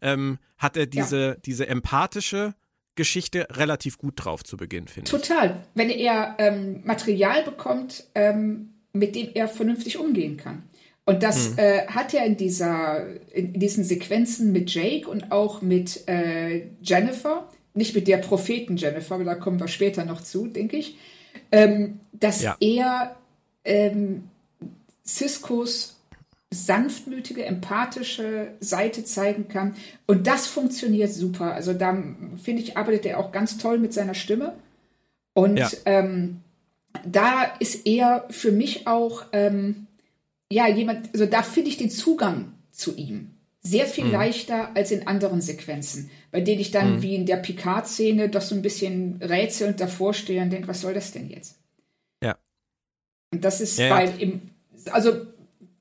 ähm, 0.01 0.39
hat 0.57 0.77
er 0.77 0.87
diese, 0.87 1.19
ja. 1.19 1.35
diese 1.35 1.67
empathische 1.67 2.55
Geschichte 2.95 3.47
relativ 3.51 3.97
gut 3.97 4.15
drauf 4.17 4.43
zu 4.43 4.57
Beginn, 4.57 4.87
finde 4.87 5.07
ich. 5.07 5.11
Total. 5.11 5.63
Wenn 5.73 5.89
er 5.89 6.35
ähm, 6.37 6.81
Material 6.83 7.43
bekommt, 7.43 8.05
ähm, 8.15 8.73
mit 8.91 9.15
dem 9.15 9.29
er 9.33 9.47
vernünftig 9.47 9.97
umgehen 9.97 10.35
kann. 10.35 10.63
Und 11.09 11.23
das 11.23 11.49
mhm. 11.49 11.57
äh, 11.57 11.87
hat 11.87 12.13
er 12.13 12.23
in, 12.23 12.37
dieser, 12.37 13.03
in 13.33 13.53
diesen 13.53 13.83
Sequenzen 13.83 14.51
mit 14.51 14.71
Jake 14.71 15.09
und 15.09 15.31
auch 15.31 15.63
mit 15.63 16.07
äh, 16.07 16.67
Jennifer, 16.83 17.49
nicht 17.73 17.95
mit 17.95 18.07
der 18.07 18.17
Propheten 18.17 18.77
Jennifer, 18.77 19.15
aber 19.15 19.23
da 19.23 19.33
kommen 19.33 19.59
wir 19.59 19.67
später 19.67 20.05
noch 20.05 20.21
zu, 20.21 20.45
denke 20.45 20.77
ich, 20.77 20.99
ähm, 21.51 21.99
dass 22.13 22.43
ja. 22.43 22.55
er 22.59 23.15
ähm, 23.65 24.25
Ciscos 25.03 25.95
sanftmütige, 26.51 27.43
empathische 27.43 28.49
Seite 28.59 29.03
zeigen 29.03 29.47
kann. 29.47 29.73
Und 30.05 30.27
das 30.27 30.45
funktioniert 30.45 31.11
super. 31.11 31.55
Also 31.55 31.73
da 31.73 31.97
finde 32.43 32.61
ich, 32.61 32.77
arbeitet 32.77 33.07
er 33.07 33.17
auch 33.17 33.31
ganz 33.31 33.57
toll 33.57 33.79
mit 33.79 33.95
seiner 33.95 34.13
Stimme. 34.13 34.53
Und 35.33 35.57
ja. 35.57 35.71
ähm, 35.85 36.41
da 37.03 37.45
ist 37.59 37.87
er 37.87 38.27
für 38.29 38.51
mich 38.51 38.85
auch 38.85 39.23
ähm, 39.31 39.87
ja, 40.51 40.67
jemand, 40.67 41.09
also 41.13 41.25
da 41.25 41.43
finde 41.43 41.69
ich 41.69 41.77
den 41.77 41.89
Zugang 41.89 42.53
zu 42.71 42.95
ihm 42.95 43.31
sehr 43.61 43.85
viel 43.85 44.05
mhm. 44.05 44.13
leichter 44.13 44.75
als 44.75 44.91
in 44.91 45.05
anderen 45.07 45.41
Sequenzen, 45.41 46.09
bei 46.31 46.41
denen 46.41 46.61
ich 46.61 46.71
dann 46.71 46.97
mhm. 46.97 47.01
wie 47.01 47.15
in 47.15 47.25
der 47.25 47.37
Picard-Szene 47.37 48.29
doch 48.29 48.41
so 48.41 48.55
ein 48.55 48.61
bisschen 48.61 49.21
rätselnd 49.21 49.79
davor 49.79 50.13
stehe 50.13 50.41
und 50.41 50.49
denke, 50.49 50.67
was 50.67 50.81
soll 50.81 50.93
das 50.93 51.11
denn 51.11 51.29
jetzt? 51.29 51.57
Ja. 52.23 52.37
Und 53.33 53.43
das 53.43 53.61
ist 53.61 53.77
ja, 53.77 53.89
bei 53.89 54.05
ja. 54.05 54.11
im, 54.17 54.41
also 54.91 55.27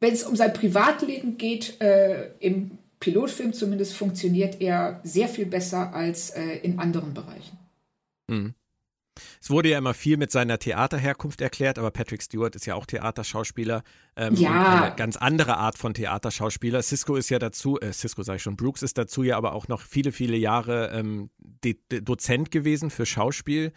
wenn 0.01 0.13
es 0.13 0.25
um 0.25 0.37
sein 0.37 0.53
Privatleben 0.53 1.39
geht, 1.39 1.81
äh, 1.81 2.31
im 2.41 2.79
Pilotfilm 3.01 3.53
zumindest 3.53 3.95
funktioniert 3.95 4.61
er 4.61 5.01
sehr 5.05 5.29
viel 5.29 5.47
besser 5.47 5.95
als 5.95 6.31
äh, 6.31 6.59
in 6.63 6.79
anderen 6.79 7.15
Bereichen. 7.15 7.59
Mhm. 8.29 8.55
Es 9.41 9.51
wurde 9.51 9.71
ja 9.71 9.79
immer 9.79 9.95
viel 9.95 10.17
mit 10.17 10.31
seiner 10.31 10.59
Theaterherkunft 10.59 11.41
erklärt, 11.41 11.79
aber 11.79 11.91
Patrick 11.91 12.23
Stewart 12.23 12.55
ist 12.57 12.67
ja 12.67 12.75
auch 12.75 12.87
Theaterschauspieler. 12.87 13.83
Ähm, 14.17 14.35
ja. 14.35 14.83
Eine 14.83 14.97
ganz 14.97 15.17
andere 15.17 15.57
Art 15.57 15.79
von 15.79 15.95
Theaterschauspieler. 15.95 16.83
Cisco 16.83 17.17
ist 17.17 17.29
ja 17.31 17.39
dazu, 17.39 17.79
äh, 17.81 17.93
Cisco 17.93 18.23
sage 18.23 18.37
ich 18.37 18.43
schon, 18.43 18.57
Brooks 18.57 18.83
ist 18.83 18.99
dazu 18.99 19.23
ja 19.23 19.37
aber 19.37 19.53
auch 19.53 19.69
noch 19.69 19.83
viele, 19.83 20.13
viele 20.13 20.37
Jahre 20.37 20.91
ähm, 20.93 21.31
Dozent 21.89 22.51
gewesen 22.51 22.91
für 22.91 23.07
Schauspiel 23.07 23.73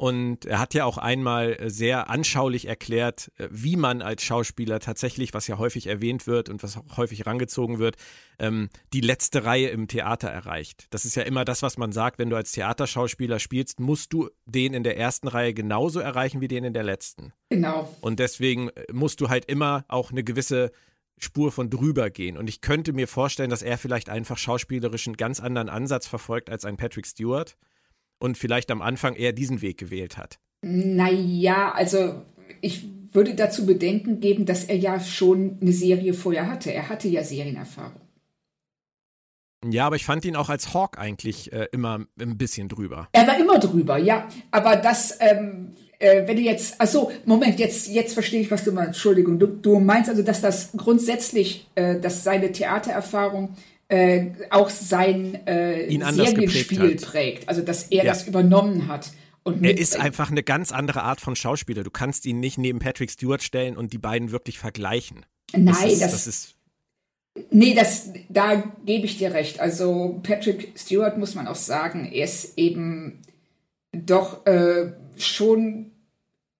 Und 0.00 0.44
er 0.44 0.60
hat 0.60 0.74
ja 0.74 0.84
auch 0.84 0.96
einmal 0.96 1.54
äh, 1.54 1.70
sehr 1.70 2.08
anschaulich 2.08 2.68
erklärt, 2.68 3.32
äh, 3.36 3.48
wie 3.50 3.74
man 3.74 4.00
als 4.00 4.22
Schauspieler 4.22 4.78
tatsächlich, 4.78 5.34
was 5.34 5.48
ja 5.48 5.58
häufig 5.58 5.88
erwähnt 5.88 6.28
wird 6.28 6.48
und 6.48 6.62
was 6.62 6.76
auch 6.76 6.96
häufig 6.96 7.26
rangezogen 7.26 7.80
wird, 7.80 7.96
ähm, 8.38 8.70
die 8.92 9.00
letzte 9.00 9.44
Reihe 9.44 9.70
im 9.70 9.88
Theater 9.88 10.28
erreicht. 10.28 10.86
Das 10.90 11.04
ist 11.04 11.16
ja 11.16 11.24
immer 11.24 11.44
das, 11.44 11.62
was 11.62 11.78
man 11.78 11.90
sagt, 11.90 12.20
wenn 12.20 12.30
du 12.30 12.36
als 12.36 12.52
Theaterschauspieler 12.52 13.40
spielst, 13.40 13.80
musst 13.80 14.12
du 14.12 14.30
den 14.46 14.72
in 14.72 14.84
der 14.84 14.96
ersten 14.96 15.26
Reihe 15.26 15.52
genauso 15.52 15.98
erreichen 15.98 16.40
wie 16.40 16.48
den 16.48 16.62
in 16.62 16.74
der 16.74 16.84
letzten. 16.84 17.32
Genau. 17.50 17.92
Und 18.00 18.20
deswegen 18.20 18.68
äh, 18.68 18.84
musst 18.92 19.20
du 19.20 19.30
halt 19.30 19.46
immer 19.46 19.84
auch 19.88 20.12
eine 20.12 20.22
gewisse 20.22 20.70
Spur 21.18 21.50
von 21.50 21.70
drüber 21.70 22.08
gehen. 22.08 22.36
Und 22.36 22.48
ich 22.48 22.60
könnte 22.60 22.92
mir 22.92 23.08
vorstellen, 23.08 23.50
dass 23.50 23.62
er 23.62 23.76
vielleicht 23.78 24.10
einfach 24.10 24.38
schauspielerisch 24.38 25.08
einen 25.08 25.16
ganz 25.16 25.40
anderen 25.40 25.68
Ansatz 25.68 26.06
verfolgt 26.06 26.50
als 26.50 26.64
ein 26.64 26.76
Patrick 26.76 27.04
Stewart 27.08 27.56
und 28.18 28.38
vielleicht 28.38 28.70
am 28.70 28.82
Anfang 28.82 29.14
eher 29.14 29.32
diesen 29.32 29.62
Weg 29.62 29.78
gewählt 29.78 30.16
hat? 30.16 30.38
Naja, 30.62 31.72
also 31.72 32.22
ich 32.60 32.84
würde 33.12 33.34
dazu 33.34 33.66
Bedenken 33.66 34.20
geben, 34.20 34.46
dass 34.46 34.64
er 34.64 34.76
ja 34.76 35.00
schon 35.00 35.58
eine 35.60 35.72
Serie 35.72 36.14
vorher 36.14 36.50
hatte. 36.50 36.72
Er 36.72 36.88
hatte 36.88 37.08
ja 37.08 37.24
Serienerfahrung. 37.24 38.00
Ja, 39.68 39.86
aber 39.86 39.96
ich 39.96 40.04
fand 40.04 40.24
ihn 40.24 40.36
auch 40.36 40.50
als 40.50 40.72
Hawk 40.72 40.98
eigentlich 40.98 41.52
äh, 41.52 41.66
immer 41.72 42.06
ein 42.20 42.38
bisschen 42.38 42.68
drüber. 42.68 43.08
Er 43.12 43.26
war 43.26 43.38
immer 43.38 43.58
drüber, 43.58 43.98
ja. 43.98 44.28
Aber 44.52 44.76
das, 44.76 45.18
ähm, 45.20 45.72
äh, 45.98 46.28
wenn 46.28 46.36
du 46.36 46.42
jetzt, 46.42 46.80
achso, 46.80 47.10
Moment, 47.24 47.58
jetzt, 47.58 47.88
jetzt 47.88 48.14
verstehe 48.14 48.40
ich, 48.40 48.50
was 48.52 48.62
du 48.62 48.70
meinst. 48.70 48.90
Entschuldigung, 48.90 49.38
du, 49.38 49.48
du 49.48 49.80
meinst 49.80 50.10
also, 50.10 50.22
dass 50.22 50.40
das 50.40 50.70
grundsätzlich, 50.76 51.66
äh, 51.74 51.98
dass 51.98 52.22
seine 52.22 52.52
Theatererfahrung 52.52 53.56
äh, 53.88 54.26
auch 54.50 54.70
sein 54.70 55.34
äh, 55.46 55.88
Serienspiel 56.12 56.96
prägt. 56.96 57.48
Also 57.48 57.62
dass 57.62 57.84
er 57.84 58.04
ja. 58.04 58.12
das 58.12 58.26
übernommen 58.26 58.88
hat. 58.88 59.12
Und 59.44 59.64
er 59.64 59.78
ist 59.78 59.98
einfach 59.98 60.30
eine 60.30 60.42
ganz 60.42 60.72
andere 60.72 61.02
Art 61.02 61.20
von 61.20 61.34
Schauspieler. 61.34 61.82
Du 61.82 61.90
kannst 61.90 62.26
ihn 62.26 62.38
nicht 62.38 62.58
neben 62.58 62.80
Patrick 62.80 63.10
Stewart 63.10 63.42
stellen 63.42 63.76
und 63.76 63.92
die 63.94 63.98
beiden 63.98 64.30
wirklich 64.30 64.58
vergleichen. 64.58 65.24
Nein, 65.52 65.64
das 65.66 65.84
ist, 65.84 66.02
das, 66.02 66.10
das 66.10 66.26
ist 66.26 66.54
Nee, 67.50 67.74
das, 67.74 68.10
da 68.28 68.62
gebe 68.84 69.06
ich 69.06 69.18
dir 69.18 69.32
recht. 69.32 69.60
Also 69.60 70.20
Patrick 70.22 70.72
Stewart 70.76 71.18
muss 71.18 71.34
man 71.34 71.46
auch 71.46 71.54
sagen, 71.54 72.10
er 72.12 72.24
ist 72.24 72.58
eben 72.58 73.22
doch 73.92 74.44
äh, 74.46 74.92
schon 75.16 75.92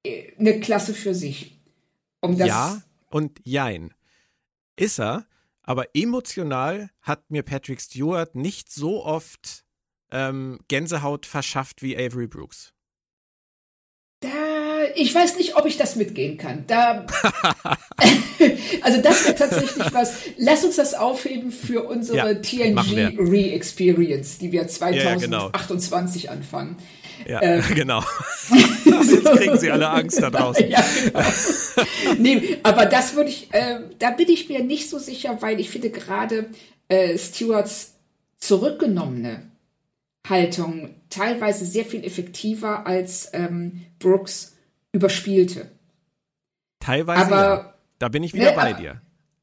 äh, 0.05 0.33
eine 0.39 0.61
Klasse 0.61 0.95
für 0.95 1.15
sich. 1.15 1.59
Um 2.21 2.35
ja 2.35 2.83
und 3.11 3.41
jein. 3.45 3.93
Ist 4.77 5.01
er, 5.01 5.27
aber 5.69 5.85
emotional 5.93 6.89
hat 7.03 7.31
mir 7.31 7.43
Patrick 7.43 7.83
Stewart 7.83 8.35
nicht 8.35 8.73
so 8.73 9.05
oft 9.05 9.67
ähm, 10.11 10.61
Gänsehaut 10.69 11.27
verschafft 11.27 11.83
wie 11.83 11.95
Avery 11.95 12.27
Brooks. 12.27 12.73
Da, 14.21 14.31
ich 14.95 15.15
weiß 15.15 15.37
nicht, 15.37 15.57
ob 15.57 15.67
ich 15.67 15.77
das 15.77 15.95
mitgehen 15.97 16.39
kann. 16.39 16.65
Da, 16.67 17.05
also 18.81 19.03
das 19.03 19.27
wäre 19.27 19.35
tatsächlich 19.35 19.93
was. 19.93 20.23
Lass 20.39 20.65
uns 20.65 20.77
das 20.77 20.95
aufheben 20.95 21.53
für 21.53 21.85
unsere 21.85 22.17
ja, 22.17 22.35
TNG 22.35 23.19
Re-Experience, 23.19 24.39
die 24.39 24.53
wir 24.53 24.67
2028 24.67 26.23
ja, 26.23 26.31
genau. 26.31 26.39
anfangen. 26.39 26.79
Ja, 27.27 27.41
äh, 27.41 27.63
genau. 27.75 28.03
Jetzt 28.85 29.25
kriegen 29.25 29.59
sie 29.59 29.71
alle 29.71 29.89
Angst 29.89 30.23
da 30.23 30.31
draußen. 30.31 30.69
Ja, 30.69 30.85
genau. 31.05 32.17
nee, 32.19 32.59
aber 32.63 32.87
das 32.87 33.15
würde 33.15 33.31
ich, 33.31 33.53
äh, 33.53 33.81
da 33.99 34.11
bin 34.11 34.29
ich 34.29 34.49
mir 34.49 34.63
nicht 34.63 34.89
so 34.89 34.99
sicher, 34.99 35.39
weil 35.41 35.61
ich 35.61 35.71
finde 35.71 35.91
gerade 35.91 36.47
äh, 36.89 37.19
Stewarts 37.19 37.95
zurückgenommene 38.39 39.43
Haltung 40.29 40.95
teilweise 41.11 41.65
sehr 41.65 41.85
viel 41.85 42.05
effektiver 42.05 42.87
als 42.87 43.31
ähm, 43.33 43.85
Brooks 43.99 44.57
überspielte. 44.93 45.71
Teilweise. 46.81 47.27
Aber 47.27 47.37
ja. 47.37 47.75
da 47.99 48.09
bin 48.09 48.23
ich 48.23 48.35
wieder 48.35 48.51
ne, 48.51 48.57
bei 48.57 48.71
aber, 48.71 48.81
dir. 48.81 49.01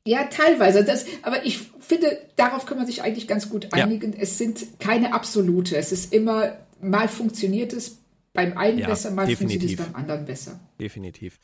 Ja, 0.08 0.26
teilweise. 0.26 0.84
Das, 0.84 1.06
aber 1.24 1.46
ich 1.46 1.60
finde, 1.80 2.18
darauf 2.36 2.66
kann 2.66 2.78
man 2.78 2.86
sich 2.86 3.02
eigentlich 3.02 3.28
ganz 3.28 3.50
gut 3.50 3.74
einigen. 3.74 4.14
Ja. 4.14 4.20
Es 4.22 4.38
sind 4.38 4.80
keine 4.80 5.14
absolute. 5.14 5.76
Es 5.78 5.92
ist 5.92 6.14
immer 6.14 6.54
mal 6.90 7.08
funktioniert 7.08 7.74
es 7.74 7.98
beim 8.34 8.58
einen 8.58 8.80
ja, 8.80 8.88
besser, 8.88 9.12
mal 9.12 9.26
definitiv. 9.26 9.60
funktioniert 9.60 9.80
es 9.80 9.86
beim 9.86 9.96
anderen 10.02 10.26
besser. 10.26 10.60
Definitiv. 10.80 11.40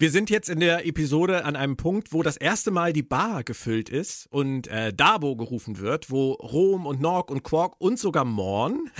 Wir 0.00 0.10
sind 0.10 0.30
jetzt 0.30 0.48
in 0.48 0.60
der 0.60 0.86
Episode 0.86 1.44
an 1.44 1.56
einem 1.56 1.76
Punkt, 1.76 2.14
wo 2.14 2.22
das 2.22 2.38
erste 2.38 2.70
Mal 2.70 2.94
die 2.94 3.02
Bar 3.02 3.44
gefüllt 3.44 3.90
ist 3.90 4.28
und 4.30 4.66
äh, 4.68 4.94
Dabo 4.94 5.36
gerufen 5.36 5.78
wird, 5.78 6.10
wo 6.10 6.32
Rom 6.32 6.86
und 6.86 7.02
Nork 7.02 7.30
und 7.30 7.42
Quark 7.42 7.74
und 7.76 7.98
sogar 7.98 8.24
Morn 8.24 8.90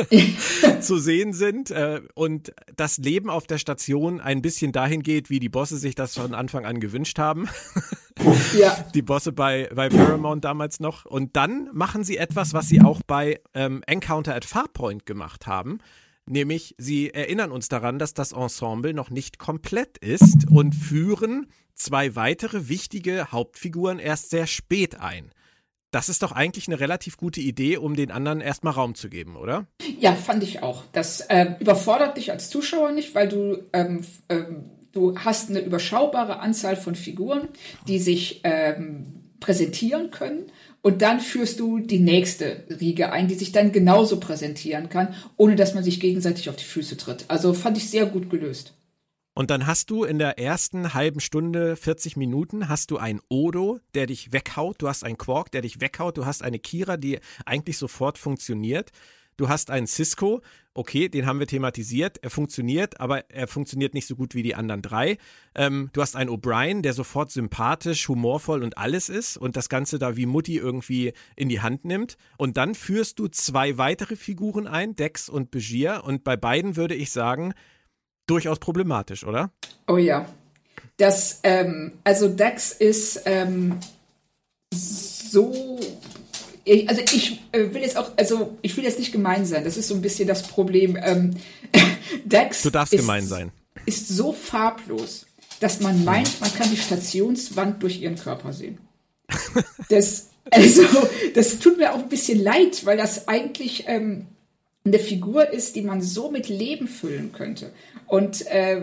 zu 0.80 0.96
sehen 0.96 1.34
sind 1.34 1.70
äh, 1.72 2.00
und 2.14 2.54
das 2.74 2.96
Leben 2.96 3.28
auf 3.28 3.46
der 3.46 3.58
Station 3.58 4.18
ein 4.18 4.40
bisschen 4.40 4.72
dahin 4.72 5.02
geht, 5.02 5.28
wie 5.28 5.40
die 5.40 5.50
Bosse 5.50 5.76
sich 5.76 5.94
das 5.94 6.14
von 6.14 6.32
Anfang 6.32 6.64
an 6.64 6.80
gewünscht 6.80 7.18
haben. 7.18 7.50
ja. 8.58 8.82
Die 8.94 9.02
Bosse 9.02 9.32
bei, 9.32 9.68
bei 9.74 9.90
Paramount 9.90 10.42
damals 10.46 10.80
noch. 10.80 11.04
Und 11.04 11.36
dann 11.36 11.68
machen 11.74 12.02
sie 12.02 12.16
etwas, 12.16 12.54
was 12.54 12.66
sie 12.66 12.80
auch 12.80 13.02
bei 13.06 13.40
ähm, 13.52 13.82
Encounter 13.86 14.34
at 14.34 14.46
Farpoint 14.46 15.04
gemacht 15.04 15.46
haben 15.46 15.80
Nämlich, 16.28 16.74
sie 16.76 17.10
erinnern 17.10 17.52
uns 17.52 17.68
daran, 17.68 17.98
dass 17.98 18.12
das 18.12 18.32
Ensemble 18.32 18.94
noch 18.94 19.10
nicht 19.10 19.38
komplett 19.38 19.98
ist 19.98 20.50
und 20.50 20.74
führen 20.74 21.46
zwei 21.74 22.16
weitere 22.16 22.68
wichtige 22.68 23.30
Hauptfiguren 23.30 23.98
erst 23.98 24.30
sehr 24.30 24.46
spät 24.46 24.98
ein. 24.98 25.30
Das 25.92 26.08
ist 26.08 26.22
doch 26.22 26.32
eigentlich 26.32 26.66
eine 26.66 26.80
relativ 26.80 27.16
gute 27.16 27.40
Idee, 27.40 27.76
um 27.76 27.94
den 27.94 28.10
anderen 28.10 28.40
erstmal 28.40 28.72
Raum 28.72 28.96
zu 28.96 29.08
geben, 29.08 29.36
oder? 29.36 29.66
Ja, 30.00 30.14
fand 30.14 30.42
ich 30.42 30.62
auch. 30.62 30.82
Das 30.92 31.20
äh, 31.20 31.54
überfordert 31.60 32.16
dich 32.16 32.32
als 32.32 32.50
Zuschauer 32.50 32.92
nicht, 32.92 33.14
weil 33.14 33.28
du, 33.28 33.62
ähm, 33.72 34.04
ähm, 34.28 34.64
du 34.92 35.16
hast 35.16 35.48
eine 35.48 35.60
überschaubare 35.60 36.40
Anzahl 36.40 36.76
von 36.76 36.96
Figuren, 36.96 37.48
die 37.86 38.00
sich 38.00 38.40
ähm, 38.42 39.30
präsentieren 39.38 40.10
können 40.10 40.50
und 40.86 41.02
dann 41.02 41.18
führst 41.18 41.58
du 41.58 41.80
die 41.80 41.98
nächste 41.98 42.62
Riege 42.80 43.10
ein, 43.10 43.26
die 43.26 43.34
sich 43.34 43.50
dann 43.50 43.72
genauso 43.72 44.20
präsentieren 44.20 44.88
kann, 44.88 45.16
ohne 45.36 45.56
dass 45.56 45.74
man 45.74 45.82
sich 45.82 45.98
gegenseitig 45.98 46.48
auf 46.48 46.54
die 46.54 46.62
Füße 46.62 46.96
tritt. 46.96 47.24
Also 47.26 47.54
fand 47.54 47.76
ich 47.76 47.90
sehr 47.90 48.06
gut 48.06 48.30
gelöst. 48.30 48.72
Und 49.34 49.50
dann 49.50 49.66
hast 49.66 49.90
du 49.90 50.04
in 50.04 50.20
der 50.20 50.38
ersten 50.38 50.94
halben 50.94 51.18
Stunde, 51.18 51.74
40 51.74 52.16
Minuten, 52.16 52.68
hast 52.68 52.92
du 52.92 52.98
einen 52.98 53.20
Odo, 53.28 53.80
der 53.96 54.06
dich 54.06 54.32
weghaut, 54.32 54.80
du 54.80 54.86
hast 54.86 55.02
einen 55.02 55.18
Quark, 55.18 55.50
der 55.50 55.62
dich 55.62 55.80
weghaut, 55.80 56.18
du 56.18 56.24
hast 56.24 56.44
eine 56.44 56.60
Kira, 56.60 56.96
die 56.96 57.18
eigentlich 57.44 57.78
sofort 57.78 58.16
funktioniert. 58.16 58.92
Du 59.36 59.48
hast 59.48 59.70
einen 59.70 59.86
Cisco, 59.86 60.40
okay, 60.72 61.08
den 61.08 61.26
haben 61.26 61.38
wir 61.38 61.46
thematisiert, 61.46 62.18
er 62.22 62.30
funktioniert, 62.30 63.00
aber 63.00 63.30
er 63.30 63.46
funktioniert 63.46 63.92
nicht 63.92 64.06
so 64.06 64.16
gut 64.16 64.34
wie 64.34 64.42
die 64.42 64.54
anderen 64.54 64.82
drei. 64.82 65.18
Ähm, 65.54 65.90
du 65.92 66.00
hast 66.00 66.16
einen 66.16 66.30
O'Brien, 66.30 66.82
der 66.82 66.94
sofort 66.94 67.30
sympathisch, 67.30 68.08
humorvoll 68.08 68.62
und 68.62 68.78
alles 68.78 69.08
ist 69.08 69.36
und 69.36 69.56
das 69.56 69.68
Ganze 69.68 69.98
da 69.98 70.16
wie 70.16 70.26
Mutti 70.26 70.56
irgendwie 70.56 71.12
in 71.34 71.48
die 71.48 71.60
Hand 71.60 71.84
nimmt. 71.84 72.16
Und 72.38 72.56
dann 72.56 72.74
führst 72.74 73.18
du 73.18 73.28
zwei 73.28 73.76
weitere 73.78 74.16
Figuren 74.16 74.66
ein, 74.66 74.96
Dex 74.96 75.28
und 75.28 75.50
Begier, 75.50 76.02
und 76.04 76.24
bei 76.24 76.36
beiden 76.36 76.76
würde 76.76 76.94
ich 76.94 77.10
sagen, 77.10 77.52
durchaus 78.26 78.58
problematisch, 78.58 79.24
oder? 79.24 79.50
Oh 79.86 79.98
ja. 79.98 80.26
Das, 80.96 81.40
ähm, 81.42 81.92
also 82.04 82.28
Dex 82.28 82.72
ist 82.72 83.22
ähm, 83.26 83.78
so 84.72 85.78
also 86.88 87.00
ich 87.14 87.40
äh, 87.52 87.72
will 87.72 87.82
jetzt 87.82 87.96
auch, 87.96 88.10
also 88.16 88.58
ich 88.62 88.76
will 88.76 88.84
jetzt 88.84 88.98
nicht 88.98 89.12
gemein 89.12 89.46
sein, 89.46 89.64
das 89.64 89.76
ist 89.76 89.88
so 89.88 89.94
ein 89.94 90.02
bisschen 90.02 90.26
das 90.26 90.42
Problem. 90.42 90.98
Ähm, 91.00 91.36
Dex 92.24 92.62
du 92.62 92.70
darfst 92.70 92.92
ist, 92.92 93.00
gemein 93.00 93.26
sein. 93.26 93.52
ist 93.86 94.08
so 94.08 94.32
farblos, 94.32 95.26
dass 95.60 95.80
man 95.80 96.04
meint, 96.04 96.40
man 96.40 96.52
kann 96.52 96.70
die 96.70 96.76
Stationswand 96.76 97.82
durch 97.82 98.00
ihren 98.00 98.16
Körper 98.16 98.52
sehen. 98.52 98.78
Das, 99.88 100.30
also, 100.50 100.82
das 101.34 101.60
tut 101.60 101.78
mir 101.78 101.94
auch 101.94 101.98
ein 101.98 102.08
bisschen 102.08 102.42
leid, 102.42 102.84
weil 102.86 102.96
das 102.96 103.28
eigentlich 103.28 103.84
ähm, 103.86 104.26
eine 104.84 104.98
Figur 104.98 105.50
ist, 105.50 105.76
die 105.76 105.82
man 105.82 106.02
so 106.02 106.30
mit 106.30 106.48
Leben 106.48 106.88
füllen 106.88 107.32
könnte. 107.32 107.72
Und 108.06 108.46
äh, 108.48 108.82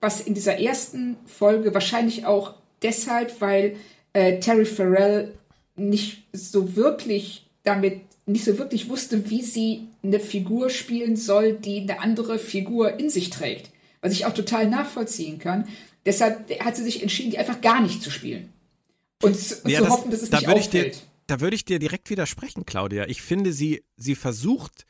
was 0.00 0.20
in 0.20 0.34
dieser 0.34 0.58
ersten 0.58 1.16
Folge 1.26 1.72
wahrscheinlich 1.72 2.26
auch 2.26 2.54
deshalb, 2.82 3.40
weil 3.40 3.76
äh, 4.12 4.40
Terry 4.40 4.64
Farrell 4.64 5.32
nicht 5.76 6.22
so 6.32 6.76
wirklich 6.76 7.46
damit, 7.62 8.00
nicht 8.26 8.44
so 8.44 8.58
wirklich 8.58 8.88
wusste, 8.88 9.30
wie 9.30 9.42
sie 9.42 9.88
eine 10.02 10.20
Figur 10.20 10.70
spielen 10.70 11.16
soll, 11.16 11.54
die 11.54 11.80
eine 11.80 12.00
andere 12.00 12.38
Figur 12.38 12.98
in 12.98 13.10
sich 13.10 13.30
trägt. 13.30 13.70
Was 14.02 14.12
ich 14.12 14.24
auch 14.24 14.34
total 14.34 14.68
nachvollziehen 14.68 15.38
kann. 15.38 15.68
Deshalb 16.06 16.48
hat 16.60 16.76
sie 16.76 16.82
sich 16.82 17.02
entschieden, 17.02 17.30
die 17.30 17.38
einfach 17.38 17.60
gar 17.60 17.82
nicht 17.82 18.02
zu 18.02 18.10
spielen. 18.10 18.50
Und, 19.22 19.34
und 19.34 19.70
ja, 19.70 19.78
zu 19.78 19.84
das, 19.84 19.92
hoffen, 19.92 20.10
dass 20.10 20.22
es 20.22 20.30
da 20.30 20.38
nicht 20.38 20.48
auffällt. 20.48 21.02
Da 21.26 21.40
würde 21.40 21.54
ich 21.54 21.64
dir 21.64 21.78
direkt 21.78 22.08
widersprechen, 22.08 22.64
Claudia. 22.64 23.06
Ich 23.06 23.20
finde, 23.20 23.52
sie, 23.52 23.84
sie 23.96 24.14
versucht, 24.14 24.86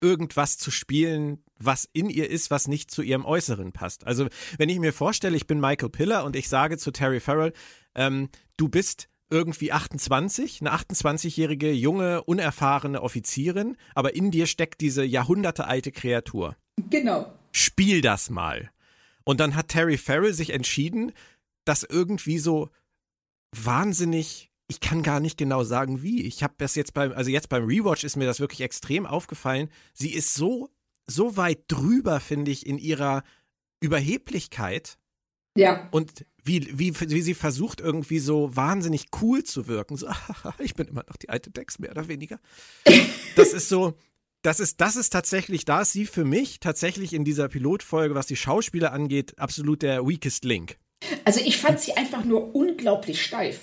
irgendwas 0.00 0.58
zu 0.58 0.70
spielen, 0.70 1.42
was 1.58 1.88
in 1.92 2.10
ihr 2.10 2.30
ist, 2.30 2.50
was 2.50 2.68
nicht 2.68 2.90
zu 2.90 3.02
ihrem 3.02 3.24
Äußeren 3.24 3.72
passt. 3.72 4.06
Also, 4.06 4.28
wenn 4.58 4.68
ich 4.68 4.78
mir 4.78 4.92
vorstelle, 4.92 5.36
ich 5.36 5.46
bin 5.46 5.60
Michael 5.60 5.88
Piller 5.88 6.24
und 6.24 6.36
ich 6.36 6.48
sage 6.48 6.78
zu 6.78 6.90
Terry 6.90 7.20
Farrell, 7.20 7.52
ähm, 7.94 8.28
du 8.56 8.68
bist 8.68 9.08
irgendwie 9.30 9.72
28, 9.72 10.60
eine 10.60 10.74
28-jährige, 10.74 11.72
junge, 11.72 12.22
unerfahrene 12.24 13.02
Offizierin, 13.02 13.76
aber 13.94 14.14
in 14.14 14.30
dir 14.30 14.46
steckt 14.46 14.80
diese 14.80 15.04
jahrhundertealte 15.04 15.92
Kreatur. 15.92 16.56
Genau. 16.90 17.32
spiel 17.52 18.00
das 18.00 18.30
mal. 18.30 18.70
Und 19.24 19.40
dann 19.40 19.54
hat 19.54 19.68
Terry 19.68 19.96
Farrell 19.96 20.34
sich 20.34 20.50
entschieden, 20.50 21.12
das 21.64 21.82
irgendwie 21.82 22.38
so 22.38 22.70
wahnsinnig, 23.52 24.50
ich 24.68 24.80
kann 24.80 25.02
gar 25.02 25.20
nicht 25.20 25.38
genau 25.38 25.64
sagen 25.64 26.02
wie. 26.02 26.22
Ich 26.22 26.42
habe 26.42 26.54
das 26.58 26.74
jetzt 26.74 26.94
beim, 26.94 27.12
also 27.12 27.30
jetzt 27.30 27.48
beim 27.48 27.64
Rewatch 27.64 28.04
ist 28.04 28.16
mir 28.16 28.26
das 28.26 28.40
wirklich 28.40 28.60
extrem 28.60 29.06
aufgefallen. 29.06 29.70
Sie 29.92 30.12
ist 30.12 30.34
so, 30.34 30.70
so 31.06 31.36
weit 31.36 31.64
drüber, 31.68 32.20
finde 32.20 32.50
ich, 32.50 32.66
in 32.66 32.78
ihrer 32.78 33.22
Überheblichkeit. 33.80 34.98
Ja. 35.56 35.88
Und 35.90 36.26
wie, 36.44 36.78
wie, 36.78 36.94
wie 37.00 37.22
sie 37.22 37.34
versucht, 37.34 37.80
irgendwie 37.80 38.18
so 38.18 38.54
wahnsinnig 38.54 39.06
cool 39.20 39.42
zu 39.44 39.66
wirken. 39.66 39.96
So, 39.96 40.08
ich 40.58 40.74
bin 40.74 40.86
immer 40.86 41.04
noch 41.08 41.16
die 41.16 41.30
alte 41.30 41.50
Dex, 41.50 41.78
mehr 41.78 41.90
oder 41.90 42.06
weniger. 42.06 42.38
Das 43.34 43.52
ist 43.52 43.68
so, 43.68 43.94
das 44.42 44.60
ist, 44.60 44.80
das 44.80 44.96
ist 44.96 45.10
tatsächlich, 45.10 45.64
da 45.64 45.80
ist 45.80 45.92
sie 45.92 46.04
für 46.04 46.24
mich 46.24 46.60
tatsächlich 46.60 47.14
in 47.14 47.24
dieser 47.24 47.48
Pilotfolge, 47.48 48.14
was 48.14 48.26
die 48.26 48.36
Schauspieler 48.36 48.92
angeht, 48.92 49.38
absolut 49.38 49.80
der 49.82 50.06
weakest 50.06 50.44
link. 50.44 50.76
Also 51.24 51.40
ich 51.40 51.56
fand 51.56 51.80
sie 51.80 51.94
einfach 51.94 52.24
nur 52.24 52.54
unglaublich 52.54 53.22
steif. 53.22 53.60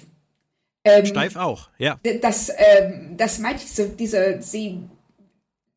Ähm, 0.84 1.06
steif 1.06 1.36
auch, 1.36 1.70
ja. 1.78 2.00
Das, 2.22 2.50
ähm, 2.50 3.16
das 3.16 3.38
meinte 3.38 3.64
ich 3.64 3.72
so, 3.72 3.88
diese, 3.88 4.42
sie, 4.42 4.80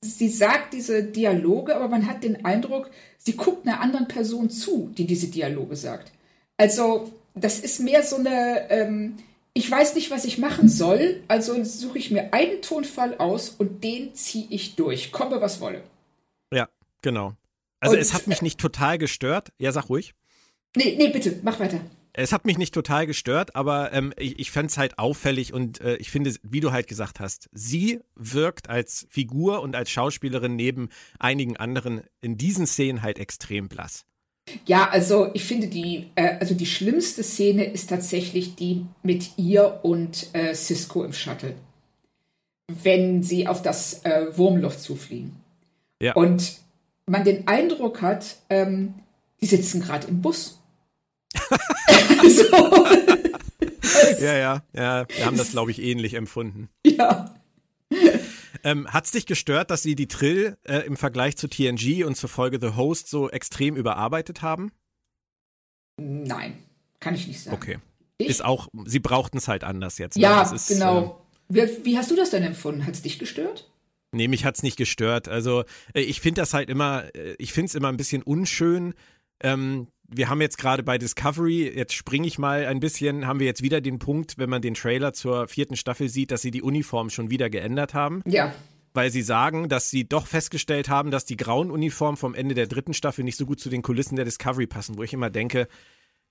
sie 0.00 0.30
sagt 0.30 0.72
diese 0.72 1.04
Dialoge, 1.04 1.76
aber 1.76 1.88
man 1.88 2.08
hat 2.08 2.24
den 2.24 2.46
Eindruck, 2.46 2.90
sie 3.18 3.36
guckt 3.36 3.66
einer 3.66 3.80
anderen 3.80 4.08
Person 4.08 4.48
zu, 4.48 4.90
die 4.96 5.06
diese 5.06 5.28
Dialoge 5.28 5.76
sagt. 5.76 6.12
Also, 6.56 7.12
das 7.34 7.58
ist 7.58 7.80
mehr 7.80 8.02
so 8.02 8.16
eine, 8.16 8.70
ähm, 8.70 9.16
ich 9.54 9.70
weiß 9.70 9.94
nicht, 9.94 10.10
was 10.10 10.24
ich 10.24 10.38
machen 10.38 10.68
soll, 10.68 11.22
also 11.28 11.62
suche 11.62 11.98
ich 11.98 12.10
mir 12.10 12.32
einen 12.32 12.60
Tonfall 12.62 13.16
aus 13.18 13.50
und 13.50 13.84
den 13.84 14.14
ziehe 14.14 14.46
ich 14.50 14.74
durch, 14.74 15.12
komme 15.12 15.40
was 15.40 15.60
wolle. 15.60 15.82
Ja, 16.52 16.68
genau. 17.02 17.34
Also 17.80 17.96
und, 17.96 18.02
es 18.02 18.14
hat 18.14 18.26
mich 18.26 18.42
nicht 18.42 18.58
total 18.58 18.98
gestört. 18.98 19.52
Ja, 19.58 19.70
sag 19.70 19.88
ruhig. 19.88 20.14
Nee, 20.76 20.96
nee, 20.98 21.08
bitte, 21.08 21.38
mach 21.42 21.60
weiter. 21.60 21.80
Es 22.16 22.32
hat 22.32 22.46
mich 22.46 22.58
nicht 22.58 22.72
total 22.72 23.06
gestört, 23.06 23.56
aber 23.56 23.92
ähm, 23.92 24.12
ich, 24.16 24.38
ich 24.38 24.50
fände 24.52 24.70
es 24.70 24.78
halt 24.78 24.98
auffällig 24.98 25.52
und 25.52 25.80
äh, 25.80 25.96
ich 25.96 26.10
finde, 26.10 26.32
wie 26.42 26.60
du 26.60 26.70
halt 26.70 26.86
gesagt 26.86 27.18
hast, 27.18 27.48
sie 27.52 28.00
wirkt 28.14 28.70
als 28.70 29.06
Figur 29.10 29.60
und 29.62 29.74
als 29.74 29.90
Schauspielerin 29.90 30.54
neben 30.54 30.90
einigen 31.18 31.56
anderen 31.56 32.02
in 32.20 32.38
diesen 32.38 32.66
Szenen 32.66 33.02
halt 33.02 33.18
extrem 33.18 33.68
blass. 33.68 34.04
Ja, 34.66 34.88
also 34.90 35.30
ich 35.34 35.44
finde 35.44 35.68
die, 35.68 36.10
äh, 36.14 36.38
also 36.38 36.54
die 36.54 36.66
schlimmste 36.66 37.22
Szene 37.22 37.64
ist 37.64 37.88
tatsächlich 37.88 38.54
die 38.54 38.86
mit 39.02 39.38
ihr 39.38 39.80
und 39.82 40.28
äh, 40.32 40.54
Cisco 40.54 41.04
im 41.04 41.12
Shuttle. 41.12 41.54
Wenn 42.82 43.22
sie 43.22 43.46
auf 43.46 43.62
das 43.62 44.04
äh, 44.04 44.36
Wurmloch 44.36 44.76
zufliegen. 44.76 45.36
Ja. 46.00 46.14
Und 46.14 46.58
man 47.06 47.24
den 47.24 47.46
Eindruck 47.46 48.02
hat, 48.02 48.36
ähm, 48.50 48.94
die 49.40 49.46
sitzen 49.46 49.80
gerade 49.80 50.06
im 50.08 50.22
Bus. 50.22 50.60
so. 52.28 52.86
ja, 54.20 54.36
ja, 54.36 54.62
ja. 54.72 55.06
Wir 55.08 55.26
haben 55.26 55.36
das, 55.36 55.50
glaube 55.50 55.70
ich, 55.70 55.82
ähnlich 55.82 56.14
empfunden. 56.14 56.68
Ja. 56.86 57.34
Ähm, 58.64 58.90
Hat 58.90 59.04
es 59.04 59.10
dich 59.10 59.26
gestört, 59.26 59.70
dass 59.70 59.82
sie 59.82 59.94
die 59.94 60.08
Trill 60.08 60.56
äh, 60.64 60.78
im 60.86 60.96
Vergleich 60.96 61.36
zu 61.36 61.48
TNG 61.48 62.04
und 62.04 62.16
zur 62.16 62.30
Folge 62.30 62.58
The 62.58 62.76
Host 62.76 63.10
so 63.10 63.28
extrem 63.28 63.76
überarbeitet 63.76 64.40
haben? 64.40 64.72
Nein, 66.00 66.62
kann 66.98 67.14
ich 67.14 67.28
nicht 67.28 67.42
sagen. 67.42 67.56
Okay. 67.56 67.78
Ich? 68.16 68.28
Ist 68.28 68.44
auch, 68.44 68.68
sie 68.86 69.00
brauchten 69.00 69.36
es 69.36 69.48
halt 69.48 69.64
anders 69.64 69.98
jetzt. 69.98 70.16
Ne? 70.16 70.22
Ja, 70.22 70.42
ist, 70.50 70.68
genau. 70.68 71.22
Äh, 71.50 71.66
wie, 71.66 71.84
wie, 71.84 71.98
hast 71.98 72.10
du 72.10 72.16
das 72.16 72.30
denn 72.30 72.42
empfunden? 72.42 72.86
Hat 72.86 72.94
es 72.94 73.02
dich 73.02 73.18
gestört? 73.18 73.70
Nee, 74.12 74.28
mich 74.28 74.44
hat 74.44 74.56
es 74.56 74.62
nicht 74.62 74.76
gestört. 74.76 75.28
Also, 75.28 75.64
äh, 75.92 76.00
ich 76.00 76.20
finde 76.20 76.40
das 76.40 76.54
halt 76.54 76.70
immer, 76.70 77.14
äh, 77.14 77.34
ich 77.38 77.52
finde 77.52 77.66
es 77.66 77.74
immer 77.74 77.88
ein 77.88 77.96
bisschen 77.96 78.22
unschön. 78.22 78.94
Ähm, 79.40 79.88
wir 80.16 80.28
haben 80.28 80.40
jetzt 80.40 80.58
gerade 80.58 80.82
bei 80.82 80.98
Discovery, 80.98 81.72
jetzt 81.74 81.94
springe 81.94 82.26
ich 82.26 82.38
mal 82.38 82.66
ein 82.66 82.80
bisschen, 82.80 83.26
haben 83.26 83.40
wir 83.40 83.46
jetzt 83.46 83.62
wieder 83.62 83.80
den 83.80 83.98
Punkt, 83.98 84.38
wenn 84.38 84.50
man 84.50 84.62
den 84.62 84.74
Trailer 84.74 85.12
zur 85.12 85.48
vierten 85.48 85.76
Staffel 85.76 86.08
sieht, 86.08 86.30
dass 86.30 86.42
sie 86.42 86.50
die 86.50 86.62
Uniform 86.62 87.10
schon 87.10 87.30
wieder 87.30 87.50
geändert 87.50 87.94
haben. 87.94 88.22
Ja. 88.26 88.54
Weil 88.92 89.10
sie 89.10 89.22
sagen, 89.22 89.68
dass 89.68 89.90
sie 89.90 90.08
doch 90.08 90.26
festgestellt 90.26 90.88
haben, 90.88 91.10
dass 91.10 91.24
die 91.24 91.36
grauen 91.36 91.70
Uniformen 91.70 92.16
vom 92.16 92.34
Ende 92.34 92.54
der 92.54 92.66
dritten 92.66 92.94
Staffel 92.94 93.24
nicht 93.24 93.36
so 93.36 93.46
gut 93.46 93.58
zu 93.58 93.68
den 93.68 93.82
Kulissen 93.82 94.16
der 94.16 94.24
Discovery 94.24 94.66
passen, 94.66 94.96
wo 94.96 95.02
ich 95.02 95.12
immer 95.12 95.30
denke, 95.30 95.66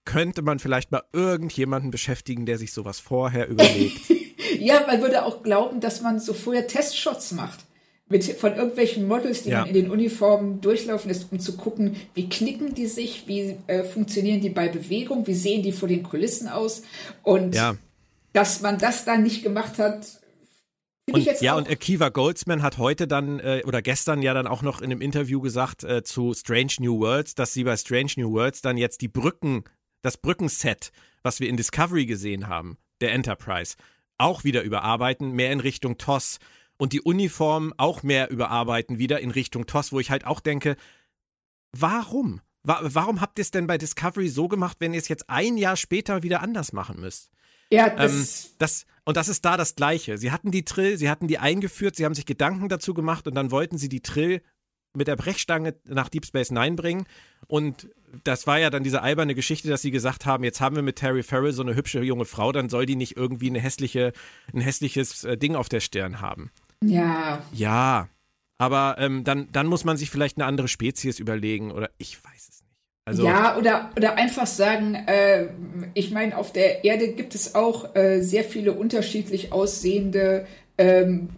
könnte 0.06 0.42
man 0.42 0.60
vielleicht 0.60 0.92
mal 0.92 1.04
irgendjemanden 1.12 1.92
beschäftigen, 1.92 2.46
der 2.46 2.58
sich 2.58 2.72
sowas 2.72 3.00
vorher 3.00 3.50
überlegt. 3.50 4.10
ja, 4.60 4.86
man 4.88 5.02
würde 5.02 5.26
auch 5.26 5.44
glauben, 5.44 5.82
dass 5.82 6.02
man 6.02 6.20
so 6.20 6.34
vorher 6.34 6.68
Testshots 6.68 7.34
macht 7.34 7.66
mit, 8.10 8.24
von 8.24 8.56
irgendwelchen 8.56 9.08
Models, 9.08 9.44
die 9.44 9.50
ja. 9.50 9.60
man 9.60 9.70
in 9.70 9.74
den 9.74 9.92
Uniformen 9.92 10.62
durchlaufen 10.62 11.10
lässt, 11.10 11.32
um 11.32 11.40
zu 11.40 11.58
gucken, 11.58 11.96
wie 12.14 12.30
knicken 12.30 12.74
die 12.74 12.88
sich, 12.88 13.28
wie 13.28 13.58
äh, 13.68 13.84
funktionieren 13.84 14.42
die 14.42 14.50
bei 14.50 14.68
Bewegung, 14.68 15.26
wie 15.28 15.34
sehen 15.34 15.64
die 15.64 15.72
vor 15.72 15.88
den 15.88 16.04
Kulissen 16.04 16.48
aus. 16.48 16.84
Und 17.24 17.56
ja. 17.56 17.76
dass 18.34 18.62
man 18.62 18.78
das 18.78 19.06
dann 19.06 19.24
nicht 19.24 19.44
gemacht 19.44 19.78
hat, 19.78 20.20
und, 21.12 21.42
ja, 21.42 21.56
und 21.56 21.70
Akiva 21.70 22.08
Goldsman 22.08 22.62
hat 22.62 22.78
heute 22.78 23.08
dann 23.10 23.40
äh, 23.40 23.62
oder 23.66 23.82
gestern 23.82 24.22
ja 24.22 24.34
dann 24.34 24.48
auch 24.48 24.62
noch 24.62 24.80
in 24.80 24.90
einem 24.90 25.02
Interview 25.02 25.42
gesagt 25.42 25.84
äh, 25.84 26.02
zu 26.02 26.34
Strange 26.34 26.76
New 26.80 27.00
Worlds, 27.00 27.36
dass 27.36 27.52
sie 27.52 27.66
bei 27.66 27.76
Strange 27.76 28.12
New 28.16 28.32
Worlds 28.32 28.62
dann 28.62 28.78
jetzt 28.78 29.02
die 29.02 29.10
Brücken, 29.10 29.66
das 30.02 30.16
Brückenset, 30.16 30.94
was 31.22 31.42
wir 31.42 31.50
in 31.50 31.58
Discovery 31.58 32.06
gesehen 32.06 32.48
haben, 32.48 32.78
der 33.02 33.12
Enterprise, 33.12 33.76
auch 34.18 34.46
wieder 34.46 34.62
überarbeiten, 34.62 35.32
mehr 35.32 35.52
in 35.52 35.60
Richtung 35.60 35.98
TOS 35.98 36.40
und 36.78 36.94
die 36.94 37.02
Uniform 37.02 37.74
auch 37.78 38.04
mehr 38.04 38.30
überarbeiten, 38.30 38.98
wieder 38.98 39.20
in 39.20 39.32
Richtung 39.32 39.66
TOS, 39.66 39.92
wo 39.92 40.00
ich 40.00 40.12
halt 40.12 40.26
auch 40.26 40.40
denke, 40.40 40.76
warum? 41.72 42.42
Warum 42.64 43.20
habt 43.20 43.40
ihr 43.40 43.42
es 43.42 43.52
denn 43.52 43.68
bei 43.68 43.78
Discovery 43.78 44.30
so 44.30 44.48
gemacht, 44.48 44.78
wenn 44.80 44.94
ihr 44.94 45.00
es 45.00 45.10
jetzt 45.10 45.30
ein 45.30 45.58
Jahr 45.58 45.76
später 45.76 46.24
wieder 46.24 46.42
anders 46.42 46.72
machen 46.72 47.02
müsst? 47.02 47.30
Ja, 47.70 47.90
das, 47.90 48.46
ähm, 48.46 48.52
das 48.60 48.86
und 49.06 49.18
das 49.18 49.28
ist 49.28 49.44
da 49.44 49.58
das 49.58 49.76
Gleiche. 49.76 50.18
Sie 50.18 50.32
hatten 50.32 50.52
die 50.52 50.64
Trill, 50.64 50.98
sie 50.98 51.10
hatten 51.10 51.28
die 51.28 51.40
eingeführt, 51.40 51.96
sie 51.96 52.06
haben 52.06 52.16
sich 52.16 52.26
Gedanken 52.26 52.70
dazu 52.70 52.94
gemacht 52.94 53.28
und 53.28 53.36
dann 53.36 53.52
wollten 53.52 53.78
sie 53.78 53.90
die 53.90 54.02
Trill 54.02 54.42
mit 54.96 55.08
der 55.08 55.16
Brechstange 55.16 55.76
nach 55.86 56.08
Deep 56.08 56.26
Space 56.26 56.52
Nine 56.52 56.76
bringen. 56.76 57.06
Und 57.48 57.90
das 58.24 58.48
war 58.48 58.60
ja 58.60 58.70
dann 58.70 58.84
diese 58.84 59.02
alberne 59.02 59.36
Geschichte, 59.36 59.70
dass 59.70 59.82
sie 59.82 59.92
gesagt 59.92 60.26
haben, 60.26 60.44
jetzt 60.44 60.62
haben 60.62 60.76
wir 60.76 60.84
mit 60.84 60.98
Terry 60.98 61.24
Farrell 61.24 61.52
so 61.52 61.64
eine 61.64 61.76
hübsche 61.76 62.02
junge 62.02 62.26
Frau, 62.26 62.52
dann 62.52 62.70
soll 62.70 62.86
die 62.86 62.96
nicht 62.96 63.18
irgendwie 63.18 63.50
eine 63.50 63.60
hässliche, 63.60 64.14
ein 64.54 64.62
hässliches 64.62 65.24
äh, 65.24 65.38
Ding 65.38 65.56
auf 65.56 65.68
der 65.68 65.80
Stirn 65.80 66.22
haben. 66.22 66.52
Ja. 66.88 67.42
Ja. 67.54 68.10
Aber 68.58 68.96
ähm, 69.00 69.24
dann, 69.24 69.52
dann 69.52 69.68
muss 69.68 69.84
man 69.84 69.98
sich 69.98 70.10
vielleicht 70.10 70.38
eine 70.38 70.46
andere 70.46 70.68
Spezies 70.68 71.20
überlegen 71.20 71.72
oder 71.72 71.90
ich 71.98 72.24
weiß 72.24 72.50
es 72.50 72.62
nicht. 72.62 72.80
Also, 73.06 73.26
ja, 73.26 73.58
oder, 73.58 73.90
oder 73.98 74.16
einfach 74.16 74.48
sagen, 74.48 74.96
äh, 74.96 75.48
ich 75.94 76.12
meine, 76.12 76.38
auf 76.38 76.54
der 76.54 76.86
Erde 76.86 77.10
gibt 77.10 77.36
es 77.36 77.56
auch 77.56 77.96
äh, 77.96 78.22
sehr 78.22 78.46
viele 78.46 78.74
unterschiedlich 78.74 79.52
aussehende 79.52 80.48
ähm, 80.78 81.30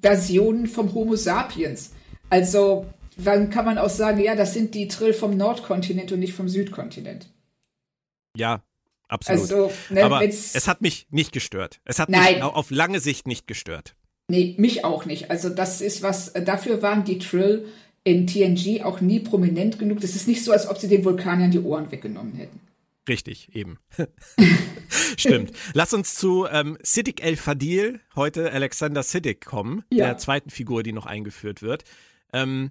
Versionen 0.00 0.66
vom 0.68 0.94
Homo 0.94 1.16
sapiens. 1.16 1.92
Also 2.30 2.86
dann 3.16 3.50
kann 3.50 3.64
man 3.64 3.78
auch 3.78 3.90
sagen, 3.90 4.20
ja, 4.20 4.36
das 4.36 4.54
sind 4.54 4.74
die 4.74 4.86
Trill 4.86 5.12
vom 5.12 5.36
Nordkontinent 5.36 6.12
und 6.12 6.20
nicht 6.20 6.34
vom 6.34 6.48
Südkontinent. 6.48 7.28
Ja, 8.36 8.62
absolut. 9.08 9.40
Also, 9.40 9.72
ne, 9.90 10.04
Aber 10.04 10.24
es 10.24 10.68
hat 10.68 10.80
mich 10.80 11.08
nicht 11.10 11.32
gestört. 11.32 11.80
Es 11.84 11.98
hat 11.98 12.08
Nein. 12.08 12.34
mich 12.34 12.42
auf 12.44 12.70
lange 12.70 13.00
Sicht 13.00 13.26
nicht 13.26 13.48
gestört. 13.48 13.96
Nee, 14.30 14.54
mich 14.58 14.84
auch 14.84 15.06
nicht. 15.06 15.30
Also 15.30 15.48
das 15.48 15.80
ist 15.80 16.02
was, 16.02 16.32
dafür 16.32 16.82
waren 16.82 17.04
die 17.04 17.18
Trill 17.18 17.66
in 18.04 18.26
TNG 18.26 18.82
auch 18.84 19.00
nie 19.00 19.20
prominent 19.20 19.78
genug. 19.78 20.00
Das 20.00 20.14
ist 20.14 20.28
nicht 20.28 20.44
so, 20.44 20.52
als 20.52 20.68
ob 20.68 20.78
sie 20.78 20.88
den 20.88 21.04
Vulkaniern 21.04 21.50
die 21.50 21.60
Ohren 21.60 21.90
weggenommen 21.90 22.34
hätten. 22.34 22.60
Richtig, 23.08 23.54
eben. 23.54 23.78
Stimmt. 25.16 25.52
Lass 25.72 25.94
uns 25.94 26.14
zu 26.14 26.46
ähm, 26.46 26.76
Siddiq 26.82 27.22
El 27.22 27.36
Fadil, 27.36 28.00
heute 28.14 28.52
Alexander 28.52 29.02
Siddiq, 29.02 29.44
kommen, 29.44 29.82
ja. 29.90 30.06
der 30.06 30.18
zweiten 30.18 30.50
Figur, 30.50 30.82
die 30.82 30.92
noch 30.92 31.06
eingeführt 31.06 31.62
wird. 31.62 31.84
Ähm, 32.34 32.70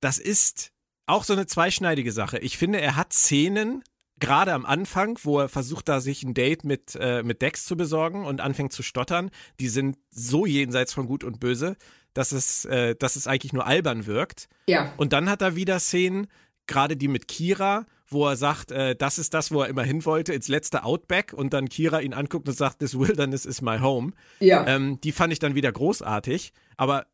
das 0.00 0.18
ist 0.18 0.72
auch 1.06 1.24
so 1.24 1.32
eine 1.32 1.46
zweischneidige 1.46 2.12
Sache. 2.12 2.38
Ich 2.38 2.58
finde, 2.58 2.80
er 2.80 2.96
hat 2.96 3.14
Szenen, 3.14 3.82
gerade 4.20 4.52
am 4.52 4.64
Anfang, 4.64 5.18
wo 5.22 5.40
er 5.40 5.48
versucht, 5.48 5.88
da 5.88 6.00
sich 6.00 6.22
ein 6.22 6.34
Date 6.34 6.64
mit, 6.64 6.96
äh, 7.00 7.22
mit 7.22 7.42
Dex 7.42 7.64
zu 7.64 7.76
besorgen 7.76 8.24
und 8.24 8.40
anfängt 8.40 8.72
zu 8.72 8.82
stottern, 8.82 9.30
die 9.60 9.68
sind 9.68 9.96
so 10.10 10.46
jenseits 10.46 10.92
von 10.92 11.06
Gut 11.06 11.24
und 11.24 11.40
Böse, 11.40 11.76
dass 12.12 12.32
es, 12.32 12.64
äh, 12.64 12.94
dass 12.94 13.16
es 13.16 13.26
eigentlich 13.26 13.52
nur 13.52 13.66
albern 13.66 14.06
wirkt. 14.06 14.48
Ja. 14.68 14.92
Und 14.96 15.12
dann 15.12 15.28
hat 15.28 15.42
er 15.42 15.56
wieder 15.56 15.80
Szenen, 15.80 16.28
gerade 16.66 16.96
die 16.96 17.08
mit 17.08 17.28
Kira, 17.28 17.86
wo 18.06 18.26
er 18.26 18.36
sagt, 18.36 18.70
äh, 18.70 18.94
das 18.94 19.18
ist 19.18 19.34
das, 19.34 19.50
wo 19.50 19.62
er 19.62 19.68
immer 19.68 19.82
hin 19.82 20.04
wollte, 20.04 20.32
ins 20.32 20.48
letzte 20.48 20.84
Outback 20.84 21.32
und 21.32 21.52
dann 21.52 21.68
Kira 21.68 22.00
ihn 22.00 22.14
anguckt 22.14 22.48
und 22.48 22.56
sagt, 22.56 22.78
this 22.78 22.98
wilderness 22.98 23.44
is 23.44 23.60
my 23.60 23.78
home. 23.78 24.12
Ja. 24.40 24.66
Ähm, 24.66 25.00
die 25.02 25.12
fand 25.12 25.32
ich 25.32 25.38
dann 25.38 25.54
wieder 25.54 25.72
großartig, 25.72 26.52
aber 26.76 27.06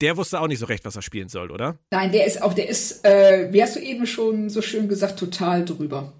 der 0.00 0.16
wusste 0.16 0.40
auch 0.40 0.46
nicht 0.46 0.58
so 0.58 0.66
recht, 0.66 0.84
was 0.84 0.96
er 0.96 1.02
spielen 1.02 1.28
soll, 1.28 1.50
oder? 1.50 1.78
Nein, 1.90 2.12
der 2.12 2.26
ist 2.26 2.42
auch, 2.42 2.54
der 2.54 2.68
ist, 2.68 3.04
äh, 3.04 3.52
wie 3.52 3.62
hast 3.62 3.76
du 3.76 3.80
eben 3.80 4.06
schon 4.06 4.48
so 4.48 4.62
schön 4.62 4.88
gesagt, 4.88 5.18
total 5.18 5.64
drüber. 5.64 6.12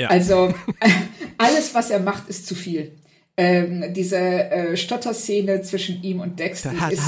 Ja. 0.00 0.08
Also 0.08 0.54
alles, 1.38 1.74
was 1.74 1.90
er 1.90 2.00
macht, 2.00 2.28
ist 2.28 2.46
zu 2.46 2.54
viel. 2.54 2.92
ähm, 3.40 3.94
diese 3.94 4.18
äh, 4.18 4.76
Stotterszene 4.76 5.62
zwischen 5.62 6.02
ihm 6.02 6.20
und 6.20 6.38
Dex. 6.38 6.62
Die 6.62 6.68
ist, 6.68 7.00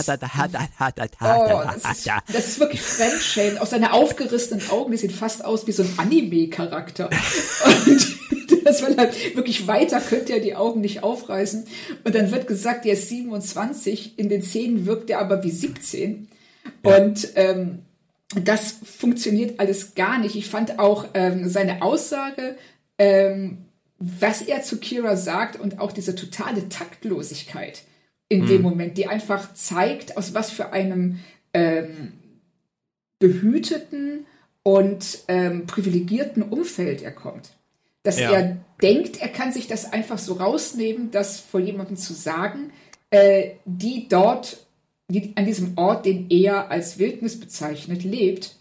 oh, 1.20 1.62
das, 1.62 1.98
ist, 1.98 2.10
das 2.32 2.48
ist 2.48 2.60
wirklich 2.60 2.80
Fremdschämen. 2.80 3.58
Auch 3.58 3.66
seine 3.66 3.92
aufgerissenen 3.92 4.66
Augen, 4.70 4.92
die 4.92 4.96
sehen 4.96 5.10
fast 5.10 5.44
aus 5.44 5.66
wie 5.66 5.72
so 5.72 5.82
ein 5.82 5.92
Anime-Charakter. 5.98 7.10
Und 7.86 8.64
das 8.64 8.86
will 8.86 8.96
halt 8.96 9.36
wirklich 9.36 9.66
weiter 9.66 10.00
könnte 10.00 10.32
er 10.32 10.40
die 10.40 10.54
Augen 10.54 10.80
nicht 10.80 11.02
aufreißen. 11.02 11.66
Und 12.04 12.14
dann 12.14 12.30
wird 12.30 12.46
gesagt, 12.46 12.86
er 12.86 12.94
ist 12.94 13.10
27, 13.10 14.18
in 14.18 14.30
den 14.30 14.42
Szenen 14.42 14.86
wirkt 14.86 15.10
er 15.10 15.18
aber 15.18 15.44
wie 15.44 15.50
17. 15.50 16.28
Ja. 16.84 16.96
Und 16.96 17.28
ähm, 17.34 17.80
das 18.40 18.76
funktioniert 18.84 19.60
alles 19.60 19.94
gar 19.94 20.18
nicht. 20.18 20.36
Ich 20.36 20.48
fand 20.48 20.78
auch 20.78 21.06
ähm, 21.12 21.48
seine 21.48 21.82
Aussage, 21.82 22.56
ähm, 22.98 23.66
was 23.98 24.42
er 24.42 24.62
zu 24.62 24.78
Kira 24.78 25.16
sagt 25.16 25.58
und 25.58 25.78
auch 25.78 25.92
diese 25.92 26.14
totale 26.14 26.68
Taktlosigkeit 26.68 27.82
in 28.28 28.42
hm. 28.42 28.48
dem 28.48 28.62
Moment, 28.62 28.98
die 28.98 29.06
einfach 29.06 29.54
zeigt, 29.54 30.16
aus 30.16 30.34
was 30.34 30.50
für 30.50 30.72
einem 30.72 31.20
ähm, 31.54 32.14
behüteten 33.18 34.26
und 34.62 35.20
ähm, 35.28 35.66
privilegierten 35.66 36.42
Umfeld 36.42 37.02
er 37.02 37.12
kommt. 37.12 37.50
Dass 38.02 38.18
ja. 38.18 38.32
er 38.32 38.56
denkt, 38.80 39.20
er 39.20 39.28
kann 39.28 39.52
sich 39.52 39.68
das 39.68 39.92
einfach 39.92 40.18
so 40.18 40.34
rausnehmen, 40.34 41.10
das 41.12 41.38
vor 41.38 41.60
jemandem 41.60 41.96
zu 41.96 42.14
sagen, 42.14 42.72
äh, 43.10 43.50
die 43.64 44.08
dort 44.08 44.66
die 45.12 45.32
an 45.36 45.44
diesem 45.44 45.76
Ort, 45.76 46.06
den 46.06 46.30
er 46.30 46.70
als 46.70 46.98
Wildnis 46.98 47.38
bezeichnet, 47.38 48.02
lebt. 48.02 48.56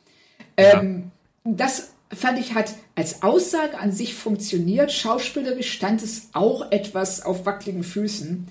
Ähm, 0.57 1.11
ja. 1.45 1.51
Das 1.53 1.93
fand 2.13 2.39
ich 2.39 2.53
hat 2.53 2.73
als 3.01 3.23
Aussage 3.23 3.79
an 3.79 3.91
sich 3.91 4.13
funktioniert. 4.13 4.91
Schauspielerisch 4.91 5.71
stand 5.71 6.03
es 6.03 6.29
auch 6.33 6.71
etwas 6.71 7.25
auf 7.25 7.47
wackeligen 7.47 7.83
Füßen. 7.83 8.47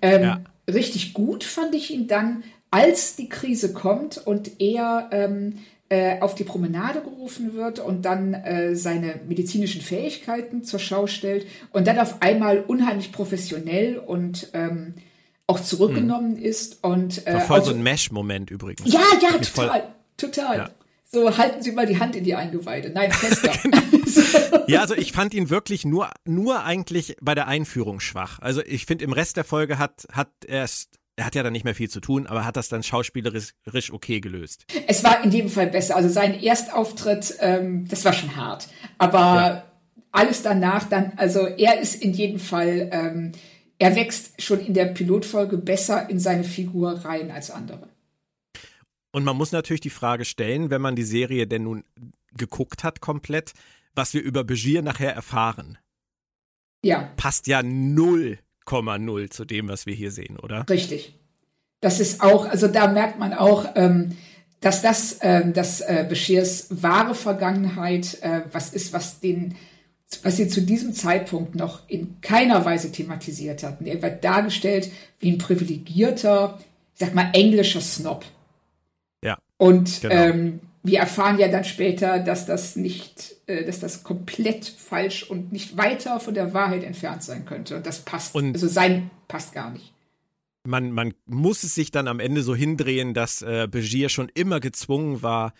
Ähm, 0.00 0.22
ja. 0.22 0.40
Richtig 0.66 1.12
gut 1.12 1.44
fand 1.44 1.74
ich 1.74 1.90
ihn 1.90 2.06
dann, 2.06 2.42
als 2.70 3.14
die 3.16 3.28
Krise 3.28 3.74
kommt 3.74 4.16
und 4.16 4.58
er 4.58 5.10
ähm, 5.12 5.58
äh, 5.90 6.18
auf 6.20 6.34
die 6.34 6.44
Promenade 6.44 7.02
gerufen 7.02 7.52
wird 7.52 7.78
und 7.78 8.06
dann 8.06 8.32
äh, 8.32 8.74
seine 8.74 9.20
medizinischen 9.28 9.82
Fähigkeiten 9.82 10.64
zur 10.64 10.78
Schau 10.78 11.06
stellt 11.06 11.46
und 11.70 11.86
dann 11.86 11.98
auf 11.98 12.22
einmal 12.22 12.60
unheimlich 12.60 13.12
professionell 13.12 13.98
und 13.98 14.48
ähm, 14.54 14.94
auch 15.46 15.60
zurückgenommen 15.60 16.36
hm. 16.36 16.42
ist. 16.42 16.82
Und, 16.82 17.26
äh, 17.26 17.34
War 17.34 17.40
voll 17.42 17.58
also, 17.58 17.72
so 17.72 17.76
ein 17.76 17.82
Mesh-Moment 17.82 18.50
übrigens. 18.50 18.90
Ja, 18.90 19.02
ja, 19.20 19.28
total. 19.32 19.68
Voll, 19.68 19.82
total. 20.16 20.56
Ja. 20.56 20.70
So, 21.12 21.36
halten 21.36 21.62
Sie 21.62 21.72
mal 21.72 21.86
die 21.86 21.98
Hand 21.98 22.14
in 22.14 22.22
die 22.22 22.34
Eingeweide. 22.34 22.90
Nein, 22.90 23.10
fester. 23.10 23.52
genau. 23.62 24.64
Ja, 24.68 24.80
also 24.80 24.94
ich 24.94 25.12
fand 25.12 25.34
ihn 25.34 25.50
wirklich 25.50 25.84
nur, 25.84 26.10
nur 26.24 26.64
eigentlich 26.64 27.16
bei 27.20 27.34
der 27.34 27.48
Einführung 27.48 27.98
schwach. 27.98 28.38
Also 28.38 28.62
ich 28.64 28.86
finde, 28.86 29.04
im 29.04 29.12
Rest 29.12 29.36
der 29.36 29.44
Folge 29.44 29.78
hat, 29.78 30.06
hat 30.12 30.30
er 30.46 30.64
es 30.64 30.88
er 31.16 31.26
hat 31.26 31.34
ja 31.34 31.42
dann 31.42 31.52
nicht 31.52 31.64
mehr 31.64 31.74
viel 31.74 31.90
zu 31.90 32.00
tun, 32.00 32.26
aber 32.26 32.46
hat 32.46 32.56
das 32.56 32.70
dann 32.70 32.82
schauspielerisch 32.82 33.52
okay 33.92 34.20
gelöst. 34.20 34.64
Es 34.86 35.04
war 35.04 35.22
in 35.22 35.30
jedem 35.30 35.50
Fall 35.50 35.66
besser. 35.66 35.94
Also 35.94 36.08
sein 36.08 36.40
Erstauftritt, 36.42 37.34
ähm, 37.40 37.86
das 37.88 38.06
war 38.06 38.14
schon 38.14 38.36
hart. 38.36 38.68
Aber 38.96 39.18
ja. 39.18 39.64
alles 40.12 40.42
danach 40.42 40.88
dann, 40.88 41.12
also 41.16 41.40
er 41.40 41.78
ist 41.78 42.02
in 42.02 42.14
jedem 42.14 42.38
Fall 42.38 42.88
ähm, 42.90 43.32
er 43.80 43.96
wächst 43.96 44.40
schon 44.40 44.60
in 44.60 44.74
der 44.74 44.84
Pilotfolge 44.84 45.56
besser 45.56 46.08
in 46.08 46.20
seine 46.20 46.44
Figur 46.44 46.92
rein 47.04 47.30
als 47.30 47.50
andere. 47.50 47.88
Und 49.12 49.24
man 49.24 49.36
muss 49.36 49.52
natürlich 49.52 49.80
die 49.80 49.90
Frage 49.90 50.24
stellen, 50.24 50.70
wenn 50.70 50.80
man 50.80 50.96
die 50.96 51.04
Serie 51.04 51.46
denn 51.46 51.64
nun 51.64 51.84
geguckt 52.36 52.84
hat 52.84 53.00
komplett, 53.00 53.52
was 53.94 54.14
wir 54.14 54.22
über 54.22 54.44
Begier 54.44 54.82
nachher 54.82 55.14
erfahren. 55.14 55.78
Ja. 56.84 57.10
Passt 57.16 57.46
ja 57.46 57.60
0,0 57.60 59.30
zu 59.30 59.44
dem, 59.44 59.68
was 59.68 59.86
wir 59.86 59.94
hier 59.94 60.12
sehen, 60.12 60.38
oder? 60.38 60.64
Richtig. 60.68 61.18
Das 61.80 61.98
ist 61.98 62.20
auch, 62.20 62.46
also 62.46 62.68
da 62.68 62.88
merkt 62.88 63.18
man 63.18 63.32
auch, 63.32 63.66
ähm, 63.74 64.16
dass 64.60 64.82
das, 64.82 65.18
ähm, 65.22 65.52
dass 65.54 65.80
äh, 65.80 66.06
Beschirs 66.08 66.68
wahre 66.70 67.14
Vergangenheit 67.14 68.18
äh, 68.22 68.42
was 68.52 68.72
ist, 68.72 68.92
was 68.92 69.20
den 69.20 69.56
was 70.22 70.36
sie 70.36 70.48
zu 70.48 70.62
diesem 70.62 70.92
Zeitpunkt 70.92 71.54
noch 71.54 71.88
in 71.88 72.20
keiner 72.20 72.64
Weise 72.64 72.90
thematisiert 72.90 73.62
hatten. 73.62 73.86
Er 73.86 74.02
wird 74.02 74.24
dargestellt 74.24 74.90
wie 75.20 75.30
ein 75.30 75.38
privilegierter, 75.38 76.58
ich 76.94 77.00
sag 77.00 77.14
mal, 77.14 77.30
englischer 77.32 77.80
Snob. 77.80 78.24
Und 79.60 80.00
genau. 80.00 80.14
ähm, 80.14 80.60
wir 80.82 81.00
erfahren 81.00 81.38
ja 81.38 81.48
dann 81.48 81.64
später, 81.64 82.18
dass 82.18 82.46
das 82.46 82.76
nicht, 82.76 83.36
äh, 83.46 83.62
dass 83.66 83.78
das 83.78 84.02
komplett 84.02 84.64
falsch 84.64 85.22
und 85.22 85.52
nicht 85.52 85.76
weiter 85.76 86.18
von 86.18 86.32
der 86.32 86.54
Wahrheit 86.54 86.82
entfernt 86.82 87.22
sein 87.22 87.44
könnte. 87.44 87.76
Und 87.76 87.84
das 87.84 88.00
passt. 88.00 88.34
Und 88.34 88.54
also 88.54 88.68
sein 88.68 89.10
passt 89.28 89.52
gar 89.52 89.70
nicht. 89.70 89.92
Man, 90.66 90.92
man 90.92 91.12
muss 91.26 91.62
es 91.62 91.74
sich 91.74 91.90
dann 91.90 92.08
am 92.08 92.20
Ende 92.20 92.42
so 92.42 92.54
hindrehen, 92.54 93.12
dass 93.12 93.42
äh, 93.42 93.68
Begier 93.70 94.08
schon 94.08 94.30
immer 94.32 94.60
gezwungen 94.60 95.22
war, 95.22 95.52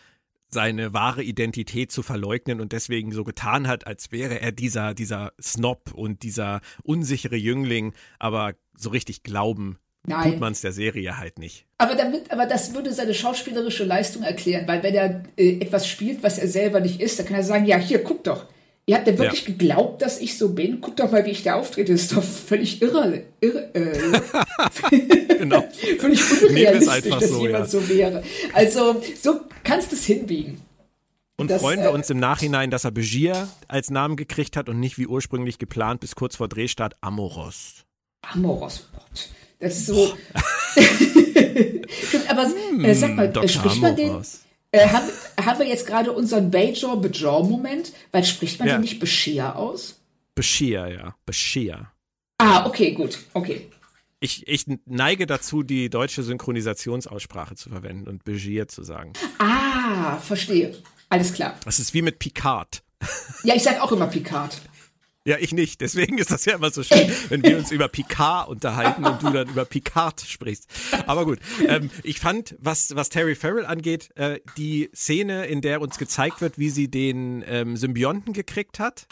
seine 0.48 0.94
wahre 0.94 1.22
Identität 1.22 1.92
zu 1.92 2.02
verleugnen 2.02 2.58
und 2.62 2.72
deswegen 2.72 3.12
so 3.12 3.22
getan 3.22 3.68
hat, 3.68 3.86
als 3.86 4.12
wäre 4.12 4.40
er 4.40 4.50
dieser, 4.50 4.94
dieser 4.94 5.32
Snob 5.40 5.92
und 5.92 6.22
dieser 6.22 6.62
unsichere 6.82 7.36
Jüngling, 7.36 7.92
aber 8.18 8.54
so 8.74 8.88
richtig 8.88 9.22
glauben 9.22 9.78
Nein. 10.06 10.32
tut 10.32 10.40
man 10.40 10.52
es 10.52 10.62
der 10.62 10.72
Serie 10.72 11.18
halt 11.18 11.38
nicht. 11.38 11.66
Aber 11.78 11.94
damit, 11.94 12.30
aber 12.30 12.46
das 12.46 12.74
würde 12.74 12.92
seine 12.92 13.14
schauspielerische 13.14 13.84
Leistung 13.84 14.22
erklären, 14.22 14.66
weil 14.66 14.82
wenn 14.82 14.94
er 14.94 15.22
äh, 15.36 15.60
etwas 15.60 15.86
spielt, 15.86 16.22
was 16.22 16.38
er 16.38 16.48
selber 16.48 16.80
nicht 16.80 17.00
ist, 17.00 17.18
dann 17.18 17.26
kann 17.26 17.36
er 17.36 17.42
sagen, 17.42 17.66
ja, 17.66 17.76
hier, 17.76 18.02
guck 18.02 18.24
doch, 18.24 18.46
Ihr 18.86 18.96
habt 18.96 19.06
ja 19.06 19.16
wirklich 19.16 19.46
ja. 19.46 19.52
geglaubt, 19.52 20.02
dass 20.02 20.20
ich 20.20 20.36
so 20.36 20.52
bin? 20.52 20.80
Guck 20.80 20.96
doch 20.96 21.12
mal, 21.12 21.24
wie 21.24 21.30
ich 21.30 21.44
da 21.44 21.54
auftrete. 21.54 21.92
Das 21.92 22.02
ist 22.02 22.16
doch 22.16 22.24
völlig 22.24 22.82
irre. 22.82 23.22
irre 23.40 23.72
äh, 23.72 25.38
genau. 25.38 25.62
völlig 26.00 26.20
unrealistisch, 26.42 27.08
dass 27.08 27.28
so, 27.28 27.46
jemand 27.46 27.64
ja. 27.66 27.66
so 27.66 27.88
wäre. 27.88 28.24
Also, 28.52 29.00
so 29.22 29.42
kannst 29.62 29.92
du 29.92 29.96
es 29.96 30.04
hinbiegen. 30.06 30.60
Und 31.36 31.52
das, 31.52 31.62
freuen 31.62 31.80
wir 31.80 31.90
äh, 31.90 31.92
uns 31.92 32.10
im 32.10 32.18
Nachhinein, 32.18 32.72
dass 32.72 32.84
er 32.84 32.90
Begier 32.90 33.48
als 33.68 33.90
Namen 33.90 34.16
gekriegt 34.16 34.56
hat 34.56 34.68
und 34.68 34.80
nicht 34.80 34.98
wie 34.98 35.06
ursprünglich 35.06 35.58
geplant 35.58 36.00
bis 36.00 36.16
kurz 36.16 36.34
vor 36.34 36.48
Drehstart 36.48 36.96
Amoros. 37.00 37.84
Amoros, 38.22 38.88
Gott. 38.92 39.28
Das 39.60 39.76
ist 39.76 39.86
so. 39.86 40.14
Aber 42.28 42.44
hm, 42.44 42.84
äh, 42.84 42.94
sag 42.94 43.14
mal, 43.14 43.30
Dr. 43.30 43.48
spricht 43.48 43.80
man 43.80 43.94
den, 43.94 44.22
äh, 44.72 44.88
haben, 44.88 45.08
haben 45.40 45.58
wir 45.58 45.66
jetzt 45.66 45.86
gerade 45.86 46.12
unseren 46.12 46.50
Bajor 46.50 47.00
Bajor 47.00 47.46
Moment? 47.46 47.92
Weil 48.12 48.24
spricht 48.24 48.58
man 48.58 48.68
ja. 48.68 48.76
den 48.76 48.82
nicht 48.82 48.98
Bashir 49.00 49.56
aus? 49.56 50.00
Bashir, 50.34 50.88
ja. 50.88 51.14
Bashir. 51.26 51.90
Ah, 52.38 52.66
okay, 52.66 52.92
gut. 52.92 53.18
Okay. 53.34 53.68
Ich, 54.20 54.46
ich 54.46 54.64
neige 54.86 55.26
dazu, 55.26 55.62
die 55.62 55.90
deutsche 55.90 56.22
Synchronisationsaussprache 56.22 57.54
zu 57.54 57.70
verwenden 57.70 58.08
und 58.08 58.24
Bashir 58.24 58.68
zu 58.68 58.82
sagen. 58.82 59.12
Ah, 59.38 60.18
verstehe. 60.18 60.76
Alles 61.08 61.32
klar. 61.32 61.58
Das 61.64 61.78
ist 61.78 61.92
wie 61.92 62.02
mit 62.02 62.18
Picard. 62.18 62.82
Ja, 63.42 63.54
ich 63.54 63.62
sag 63.62 63.80
auch 63.80 63.92
immer 63.92 64.06
Picard. 64.06 64.60
Ja, 65.26 65.36
ich 65.38 65.52
nicht. 65.52 65.82
Deswegen 65.82 66.16
ist 66.16 66.30
das 66.30 66.46
ja 66.46 66.54
immer 66.54 66.70
so 66.70 66.82
schön, 66.82 67.10
wenn 67.28 67.42
wir 67.42 67.58
uns 67.58 67.70
über 67.70 67.88
Picard 67.88 68.48
unterhalten 68.48 69.04
und 69.04 69.22
du 69.22 69.30
dann 69.30 69.48
über 69.48 69.66
Picard 69.66 70.18
sprichst. 70.22 70.66
Aber 71.06 71.26
gut, 71.26 71.38
ähm, 71.68 71.90
ich 72.02 72.20
fand, 72.20 72.56
was, 72.58 72.96
was 72.96 73.10
Terry 73.10 73.34
Farrell 73.34 73.66
angeht, 73.66 74.16
äh, 74.16 74.40
die 74.56 74.88
Szene, 74.94 75.44
in 75.46 75.60
der 75.60 75.82
uns 75.82 75.98
gezeigt 75.98 76.40
wird, 76.40 76.58
wie 76.58 76.70
sie 76.70 76.90
den 76.90 77.44
ähm, 77.46 77.76
Symbionten 77.76 78.32
gekriegt 78.32 78.78
hat, 78.78 79.06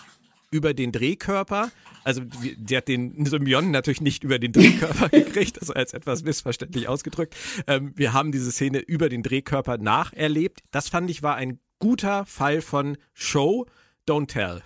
über 0.50 0.72
den 0.72 0.92
Drehkörper. 0.92 1.70
Also, 2.04 2.22
die 2.22 2.74
hat 2.74 2.88
den 2.88 3.26
Symbionten 3.26 3.70
natürlich 3.70 4.00
nicht 4.00 4.24
über 4.24 4.38
den 4.38 4.52
Drehkörper 4.52 5.08
gekriegt, 5.10 5.60
also 5.60 5.74
als 5.74 5.92
etwas 5.92 6.22
missverständlich 6.22 6.88
ausgedrückt. 6.88 7.36
Ähm, 7.66 7.92
wir 7.96 8.14
haben 8.14 8.32
diese 8.32 8.50
Szene 8.50 8.78
über 8.78 9.10
den 9.10 9.22
Drehkörper 9.22 9.76
nacherlebt. 9.76 10.60
Das 10.70 10.88
fand 10.88 11.10
ich 11.10 11.22
war 11.22 11.36
ein 11.36 11.60
guter 11.78 12.24
Fall 12.24 12.62
von 12.62 12.96
Show, 13.12 13.66
Don't 14.08 14.28
Tell. 14.28 14.62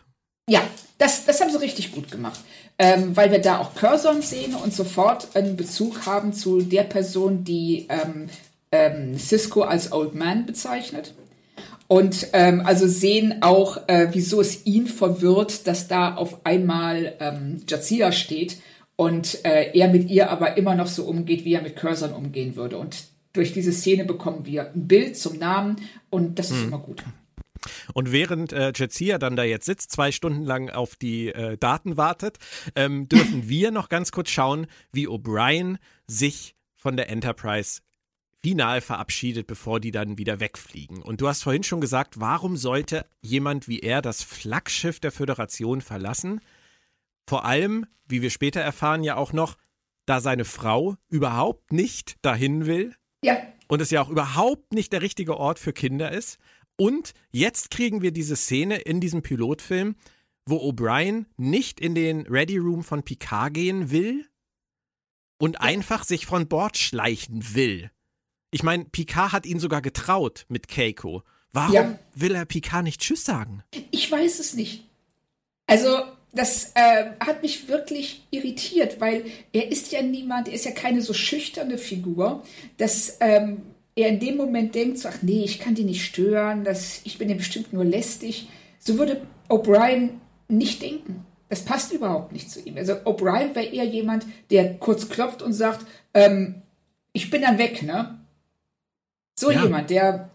Ja, 0.48 0.62
das, 0.98 1.24
das 1.24 1.40
haben 1.40 1.50
sie 1.50 1.60
richtig 1.60 1.92
gut 1.92 2.10
gemacht, 2.10 2.40
ähm, 2.78 3.16
weil 3.16 3.30
wir 3.30 3.40
da 3.40 3.58
auch 3.58 3.74
Curzon 3.74 4.22
sehen 4.22 4.54
und 4.54 4.74
sofort 4.74 5.34
einen 5.36 5.56
Bezug 5.56 6.06
haben 6.06 6.32
zu 6.32 6.62
der 6.62 6.84
Person, 6.84 7.44
die 7.44 7.86
ähm, 7.88 8.28
ähm, 8.70 9.18
Cisco 9.18 9.62
als 9.62 9.92
Old 9.92 10.14
Man 10.14 10.46
bezeichnet. 10.46 11.14
Und 11.88 12.28
ähm, 12.32 12.62
also 12.64 12.86
sehen 12.86 13.42
auch, 13.42 13.86
äh, 13.86 14.08
wieso 14.12 14.40
es 14.40 14.64
ihn 14.64 14.86
verwirrt, 14.86 15.66
dass 15.66 15.88
da 15.88 16.14
auf 16.14 16.46
einmal 16.46 17.14
ähm, 17.20 17.62
Jazia 17.68 18.12
steht 18.12 18.56
und 18.96 19.44
äh, 19.44 19.76
er 19.78 19.88
mit 19.88 20.10
ihr 20.10 20.30
aber 20.30 20.56
immer 20.56 20.74
noch 20.74 20.86
so 20.86 21.04
umgeht, 21.04 21.44
wie 21.44 21.54
er 21.54 21.62
mit 21.62 21.76
Curzon 21.76 22.12
umgehen 22.12 22.56
würde. 22.56 22.78
Und 22.78 23.04
durch 23.32 23.52
diese 23.52 23.72
Szene 23.72 24.04
bekommen 24.04 24.46
wir 24.46 24.70
ein 24.74 24.88
Bild 24.88 25.18
zum 25.18 25.38
Namen 25.38 25.76
und 26.08 26.38
das 26.38 26.50
ist 26.50 26.60
hm. 26.60 26.68
immer 26.68 26.78
gut. 26.78 27.02
Und 27.94 28.12
während 28.12 28.52
äh, 28.52 28.72
Jetsia 28.74 29.18
dann 29.18 29.36
da 29.36 29.44
jetzt 29.44 29.66
sitzt, 29.66 29.90
zwei 29.90 30.12
Stunden 30.12 30.42
lang 30.42 30.70
auf 30.70 30.96
die 30.96 31.28
äh, 31.28 31.56
Daten 31.56 31.96
wartet, 31.96 32.38
ähm, 32.74 33.08
dürfen 33.08 33.48
wir 33.48 33.70
noch 33.70 33.88
ganz 33.88 34.12
kurz 34.12 34.30
schauen, 34.30 34.66
wie 34.92 35.08
O'Brien 35.08 35.78
sich 36.06 36.54
von 36.74 36.96
der 36.96 37.08
Enterprise 37.08 37.80
final 38.42 38.80
verabschiedet, 38.80 39.46
bevor 39.46 39.78
die 39.78 39.92
dann 39.92 40.18
wieder 40.18 40.40
wegfliegen. 40.40 41.00
Und 41.00 41.20
du 41.20 41.28
hast 41.28 41.44
vorhin 41.44 41.62
schon 41.62 41.80
gesagt, 41.80 42.18
warum 42.18 42.56
sollte 42.56 43.06
jemand 43.20 43.68
wie 43.68 43.80
er 43.80 44.02
das 44.02 44.22
Flaggschiff 44.22 44.98
der 44.98 45.12
Föderation 45.12 45.80
verlassen? 45.80 46.40
Vor 47.28 47.44
allem, 47.44 47.86
wie 48.08 48.20
wir 48.20 48.30
später 48.30 48.60
erfahren, 48.60 49.04
ja 49.04 49.16
auch 49.16 49.32
noch, 49.32 49.56
da 50.06 50.20
seine 50.20 50.44
Frau 50.44 50.96
überhaupt 51.08 51.72
nicht 51.72 52.16
dahin 52.22 52.66
will. 52.66 52.94
Ja. 53.24 53.36
Und 53.68 53.80
es 53.80 53.90
ja 53.90 54.02
auch 54.02 54.08
überhaupt 54.08 54.72
nicht 54.72 54.92
der 54.92 55.02
richtige 55.02 55.36
Ort 55.36 55.60
für 55.60 55.72
Kinder 55.72 56.10
ist. 56.10 56.38
Und 56.76 57.12
jetzt 57.30 57.70
kriegen 57.70 58.02
wir 58.02 58.12
diese 58.12 58.36
Szene 58.36 58.78
in 58.78 59.00
diesem 59.00 59.22
Pilotfilm, 59.22 59.96
wo 60.46 60.56
O'Brien 60.56 61.26
nicht 61.36 61.80
in 61.80 61.94
den 61.94 62.26
Ready 62.26 62.58
Room 62.58 62.82
von 62.82 63.02
Picard 63.02 63.54
gehen 63.54 63.90
will 63.90 64.26
und 65.38 65.60
einfach 65.60 66.04
sich 66.04 66.26
von 66.26 66.48
Bord 66.48 66.76
schleichen 66.76 67.54
will. 67.54 67.90
Ich 68.50 68.62
meine, 68.62 68.84
Picard 68.84 69.32
hat 69.32 69.46
ihn 69.46 69.60
sogar 69.60 69.82
getraut 69.82 70.44
mit 70.48 70.68
Keiko. 70.68 71.22
Warum 71.52 71.74
ja. 71.74 71.98
will 72.14 72.34
er 72.34 72.44
Picard 72.44 72.84
nicht 72.84 73.00
Tschüss 73.00 73.24
sagen? 73.24 73.62
Ich 73.90 74.10
weiß 74.10 74.38
es 74.40 74.54
nicht. 74.54 74.84
Also, 75.66 76.02
das 76.32 76.72
äh, 76.74 77.12
hat 77.20 77.42
mich 77.42 77.68
wirklich 77.68 78.26
irritiert, 78.30 79.00
weil 79.00 79.24
er 79.52 79.70
ist 79.70 79.92
ja 79.92 80.02
niemand, 80.02 80.48
er 80.48 80.54
ist 80.54 80.64
ja 80.64 80.70
keine 80.70 81.02
so 81.02 81.12
schüchterne 81.12 81.76
Figur, 81.76 82.42
dass 82.78 83.18
ähm, 83.20 83.62
er 83.94 84.08
in 84.08 84.20
dem 84.20 84.36
Moment 84.36 84.74
denkt, 84.74 84.98
so, 84.98 85.08
ach 85.08 85.22
nee, 85.22 85.44
ich 85.44 85.58
kann 85.58 85.74
die 85.74 85.84
nicht 85.84 86.04
stören, 86.04 86.64
das, 86.64 87.00
ich 87.04 87.18
bin 87.18 87.28
ja 87.28 87.36
bestimmt 87.36 87.72
nur 87.72 87.84
lästig. 87.84 88.48
So 88.78 88.98
würde 88.98 89.22
O'Brien 89.48 90.10
nicht 90.48 90.82
denken. 90.82 91.24
Das 91.48 91.64
passt 91.64 91.92
überhaupt 91.92 92.32
nicht 92.32 92.50
zu 92.50 92.60
ihm. 92.60 92.78
Also 92.78 92.94
O'Brien 92.94 93.54
wäre 93.54 93.66
eher 93.66 93.84
jemand, 93.84 94.26
der 94.50 94.78
kurz 94.78 95.08
klopft 95.08 95.42
und 95.42 95.52
sagt, 95.52 95.86
ähm, 96.14 96.62
ich 97.12 97.30
bin 97.30 97.42
dann 97.42 97.58
weg, 97.58 97.82
ne? 97.82 98.18
So 99.38 99.50
ja. 99.50 99.62
jemand, 99.62 99.90
der 99.90 100.30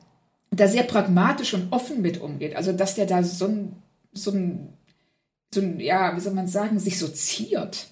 da 0.51 0.67
sehr 0.67 0.83
pragmatisch 0.83 1.53
und 1.53 1.71
offen 1.71 2.01
mit 2.01 2.21
umgeht. 2.21 2.55
Also 2.55 2.71
dass 2.71 2.95
der 2.95 3.07
da 3.07 3.23
so 3.23 3.45
ein, 3.45 3.75
so 4.13 4.31
ein, 4.31 4.73
so 5.51 5.61
ein 5.61 5.79
ja, 5.79 6.15
wie 6.15 6.19
soll 6.19 6.33
man 6.33 6.47
sagen, 6.47 6.79
sich 6.79 6.99
so 6.99 7.07
ziert. 7.07 7.87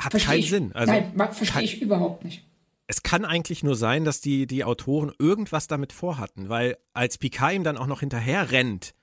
Hat 0.00 0.12
versteh 0.12 0.28
keinen 0.28 0.38
ich, 0.38 0.50
Sinn. 0.50 0.72
Also, 0.74 0.92
nein, 0.92 1.32
verstehe 1.32 1.62
ich 1.62 1.82
überhaupt 1.82 2.24
nicht. 2.24 2.47
Es 2.90 3.02
kann 3.02 3.26
eigentlich 3.26 3.62
nur 3.62 3.76
sein, 3.76 4.04
dass 4.04 4.22
die, 4.22 4.46
die 4.46 4.64
Autoren 4.64 5.12
irgendwas 5.18 5.66
damit 5.66 5.92
vorhatten, 5.92 6.48
weil 6.48 6.78
als 6.94 7.18
Picard 7.18 7.52
ihm 7.52 7.62
dann 7.62 7.76
auch 7.76 7.86
noch 7.86 8.00
hinterher 8.00 8.50
rennt, 8.50 8.94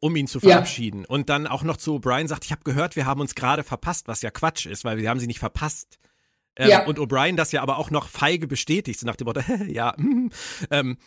um 0.00 0.16
ihn 0.16 0.26
zu 0.26 0.40
verabschieden. 0.40 1.02
Ja. 1.02 1.06
Und 1.08 1.28
dann 1.28 1.46
auch 1.46 1.62
noch 1.62 1.76
zu 1.76 1.96
O'Brien 1.96 2.26
sagt, 2.26 2.44
ich 2.44 2.50
habe 2.50 2.64
gehört, 2.64 2.96
wir 2.96 3.06
haben 3.06 3.20
uns 3.20 3.36
gerade 3.36 3.62
verpasst, 3.62 4.08
was 4.08 4.22
ja 4.22 4.32
Quatsch 4.32 4.66
ist, 4.66 4.84
weil 4.84 4.98
wir 4.98 5.08
haben 5.08 5.20
sie 5.20 5.28
nicht 5.28 5.38
verpasst. 5.38 5.98
Ähm, 6.56 6.68
ja. 6.68 6.84
Und 6.84 6.98
O'Brien 6.98 7.36
das 7.36 7.52
ja 7.52 7.62
aber 7.62 7.78
auch 7.78 7.90
noch 7.90 8.08
feige 8.08 8.48
bestätigt, 8.48 8.98
so 8.98 9.06
nach 9.06 9.16
dem 9.16 9.26
Motto, 9.26 9.40
ja, 9.68 9.94
mm, 9.96 10.30
ähm, 10.72 10.98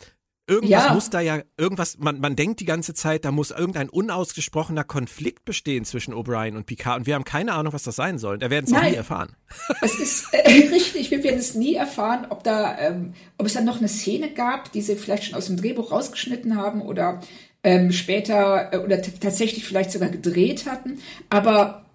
irgendwas 0.50 0.86
ja. 0.86 0.94
muss 0.94 1.10
da 1.10 1.22
ja, 1.22 1.42
irgendwas, 1.58 1.98
man, 2.00 2.20
man 2.20 2.36
denkt 2.36 2.60
die 2.60 2.66
ganze 2.66 2.94
Zeit, 2.94 3.24
da 3.24 3.32
muss 3.32 3.52
irgendein 3.52 3.90
unausgesprochener 3.90 4.84
Konflikt 4.84 5.46
bestehen 5.46 5.86
zwischen 5.86 6.14
O'Brien 6.14 6.56
und 6.58 6.66
Picard 6.66 7.00
und 7.00 7.08
wir 7.08 7.16
haben 7.16 7.24
keine 7.24 7.54
Ahnung, 7.54 7.72
was 7.72 7.84
das 7.84 7.96
sein 7.96 8.18
soll. 8.18 8.40
Da 8.40 8.50
werden 8.50 8.66
es 8.66 8.72
nie 8.72 8.96
erfahren. 8.96 9.36
Es 9.82 10.00
ist 10.00 10.34
äh, 10.34 10.50
richtig, 10.72 11.12
wir 11.12 11.24
werden 11.24 11.40
es 11.40 11.56
nie 11.56 11.76
erfahren, 11.76 12.28
ob 12.30 12.44
da, 12.44 12.78
ähm, 12.80 13.14
ob 13.38 13.46
es 13.46 13.54
dann 13.54 13.66
noch 13.66 13.80
eine 13.80 13.88
Szene 13.88 14.34
gab, 14.34 14.72
die 14.72 14.82
sie 14.82 14.96
vielleicht 14.96 15.26
schon 15.26 15.36
aus 15.36 15.48
dem 15.48 15.58
Drehbuch 15.58 15.92
rausgeschnitten 15.92 16.56
haben 16.56 16.82
oder 16.82 17.22
ähm, 17.64 17.92
später 17.92 18.74
äh, 18.74 18.78
oder 18.78 19.02
tatsächlich 19.02 19.66
vielleicht 19.66 19.92
sogar 19.92 20.10
gedreht 20.10 20.66
hatten. 20.66 21.00
Aber 21.30 21.86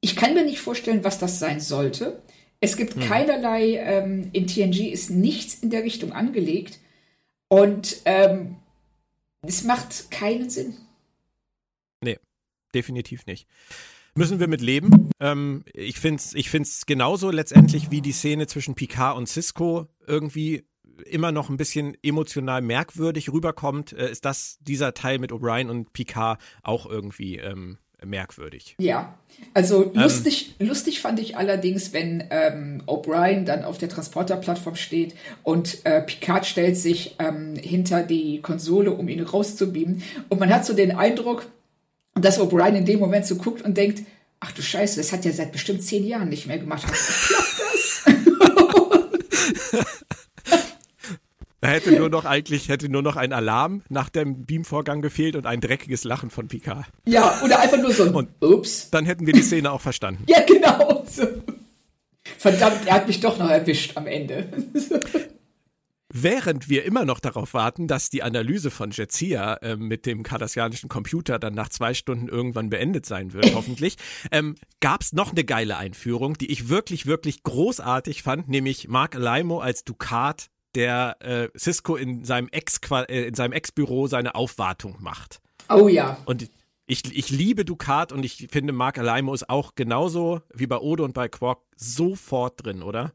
ich 0.00 0.16
kann 0.16 0.34
mir 0.34 0.44
nicht 0.44 0.60
vorstellen, 0.60 1.04
was 1.04 1.18
das 1.18 1.38
sein 1.38 1.60
sollte. 1.60 2.22
Es 2.60 2.76
gibt 2.76 2.94
hm. 2.94 3.02
keinerlei, 3.02 3.76
ähm, 3.76 4.30
in 4.32 4.46
TNG 4.46 4.90
ist 4.90 5.10
nichts 5.10 5.54
in 5.62 5.70
der 5.70 5.84
Richtung 5.84 6.12
angelegt. 6.12 6.78
Und 7.48 8.02
ähm, 8.04 8.56
es 9.42 9.64
macht 9.64 10.10
keinen 10.10 10.50
Sinn. 10.50 10.76
Nee, 12.00 12.18
definitiv 12.74 13.26
nicht. 13.26 13.46
Müssen 14.14 14.40
wir 14.40 14.48
mit 14.48 14.62
leben. 14.62 15.10
Ähm, 15.20 15.64
ich 15.74 16.00
finde 16.00 16.20
es 16.20 16.34
ich 16.34 16.48
find's 16.48 16.86
genauso 16.86 17.30
letztendlich 17.30 17.90
wie 17.90 18.00
die 18.00 18.12
Szene 18.12 18.46
zwischen 18.46 18.74
Picard 18.74 19.16
und 19.16 19.28
Cisco 19.28 19.88
irgendwie 20.06 20.64
immer 21.04 21.32
noch 21.32 21.50
ein 21.50 21.58
bisschen 21.58 21.96
emotional 22.02 22.62
merkwürdig 22.62 23.30
rüberkommt, 23.30 23.92
äh, 23.92 24.10
ist 24.10 24.24
das 24.24 24.58
dieser 24.60 24.94
Teil 24.94 25.18
mit 25.18 25.32
O'Brien 25.32 25.68
und 25.68 25.92
Picard 25.92 26.40
auch 26.62 26.86
irgendwie 26.86 27.36
ähm, 27.36 27.78
merkwürdig. 28.04 28.76
Ja, 28.78 29.14
also 29.54 29.84
ähm, 29.84 30.02
lustig, 30.02 30.54
ähm, 30.58 30.68
lustig 30.68 31.00
fand 31.00 31.18
ich 31.20 31.36
allerdings, 31.36 31.92
wenn 31.92 32.24
ähm, 32.30 32.82
O'Brien 32.86 33.44
dann 33.44 33.64
auf 33.64 33.78
der 33.78 33.88
Transporterplattform 33.88 34.76
steht 34.76 35.14
und 35.42 35.84
äh, 35.84 36.02
Picard 36.02 36.46
stellt 36.46 36.76
sich 36.76 37.16
ähm, 37.18 37.54
hinter 37.56 38.02
die 38.02 38.40
Konsole, 38.40 38.92
um 38.92 39.08
ihn 39.08 39.22
rauszubeamen. 39.22 40.02
Und 40.28 40.40
man 40.40 40.52
hat 40.52 40.66
so 40.66 40.74
den 40.74 40.92
Eindruck, 40.92 41.46
dass 42.14 42.40
O'Brien 42.40 42.74
in 42.74 42.84
dem 42.84 42.98
Moment 42.98 43.26
so 43.26 43.36
guckt 43.36 43.62
und 43.62 43.76
denkt, 43.76 44.02
ach 44.40 44.52
du 44.52 44.62
Scheiße, 44.62 44.98
das 44.98 45.12
hat 45.12 45.24
er 45.26 45.32
seit 45.32 45.52
bestimmt 45.52 45.82
zehn 45.82 46.06
Jahren 46.06 46.28
nicht 46.28 46.46
mehr 46.46 46.58
gemacht. 46.58 46.84
Was 46.88 47.28
klappt 47.28 47.60
das? 49.72 49.96
Da 51.66 51.72
hätte 51.72 51.90
nur 51.98 52.08
noch 52.08 52.24
eigentlich, 52.24 52.68
hätte 52.68 52.88
nur 52.88 53.02
noch 53.02 53.16
ein 53.16 53.32
Alarm 53.32 53.82
nach 53.88 54.08
dem 54.08 54.46
Beamvorgang 54.46 55.02
gefehlt 55.02 55.34
und 55.34 55.46
ein 55.46 55.60
dreckiges 55.60 56.04
Lachen 56.04 56.30
von 56.30 56.46
Picard. 56.46 56.86
Ja, 57.06 57.40
oder 57.42 57.58
einfach 57.58 57.78
nur 57.78 57.92
so 57.92 58.04
ein 58.04 58.14
und 58.14 58.28
Ups. 58.40 58.88
Dann 58.90 59.04
hätten 59.04 59.26
wir 59.26 59.32
die 59.32 59.42
Szene 59.42 59.72
auch 59.72 59.80
verstanden. 59.80 60.22
ja, 60.28 60.44
genau. 60.46 61.04
So. 61.10 61.26
Verdammt, 62.38 62.86
er 62.86 62.94
hat 62.94 63.08
mich 63.08 63.18
doch 63.18 63.36
noch 63.38 63.50
erwischt 63.50 63.96
am 63.96 64.06
Ende. 64.06 64.48
Während 66.12 66.68
wir 66.68 66.84
immer 66.84 67.04
noch 67.04 67.18
darauf 67.18 67.52
warten, 67.52 67.88
dass 67.88 68.10
die 68.10 68.22
Analyse 68.22 68.70
von 68.70 68.92
Jetsia 68.92 69.54
äh, 69.54 69.74
mit 69.74 70.06
dem 70.06 70.22
kardassianischen 70.22 70.88
Computer 70.88 71.40
dann 71.40 71.54
nach 71.54 71.68
zwei 71.68 71.94
Stunden 71.94 72.28
irgendwann 72.28 72.70
beendet 72.70 73.06
sein 73.06 73.32
wird, 73.32 73.54
hoffentlich, 73.54 73.96
ähm, 74.30 74.54
gab 74.80 75.02
es 75.02 75.12
noch 75.12 75.32
eine 75.32 75.44
geile 75.44 75.76
Einführung, 75.76 76.34
die 76.34 76.50
ich 76.50 76.68
wirklich, 76.68 77.06
wirklich 77.06 77.42
großartig 77.42 78.22
fand, 78.22 78.48
nämlich 78.48 78.86
Mark 78.86 79.16
Alaimo 79.16 79.58
als 79.58 79.82
Ducat 79.82 80.48
der 80.76 81.16
äh, 81.20 81.48
Cisco 81.58 81.96
in 81.96 82.24
seinem 82.24 82.48
Ex 82.50 82.78
äh, 82.90 83.26
in 83.26 83.34
seinem 83.34 83.52
Ex-Büro 83.52 84.06
seine 84.06 84.34
Aufwartung 84.34 84.96
macht. 85.00 85.40
Oh 85.68 85.88
ja. 85.88 86.18
Und 86.26 86.48
ich, 86.86 87.02
ich 87.12 87.30
liebe 87.30 87.64
Ducat 87.64 88.12
und 88.12 88.24
ich 88.24 88.46
finde, 88.50 88.72
Mark 88.72 88.98
Alaimo 88.98 89.34
ist 89.34 89.50
auch 89.50 89.74
genauso 89.74 90.42
wie 90.54 90.66
bei 90.66 90.78
Odo 90.78 91.04
und 91.04 91.14
bei 91.14 91.28
Quark 91.28 91.58
sofort 91.74 92.64
drin, 92.64 92.82
oder? 92.82 93.12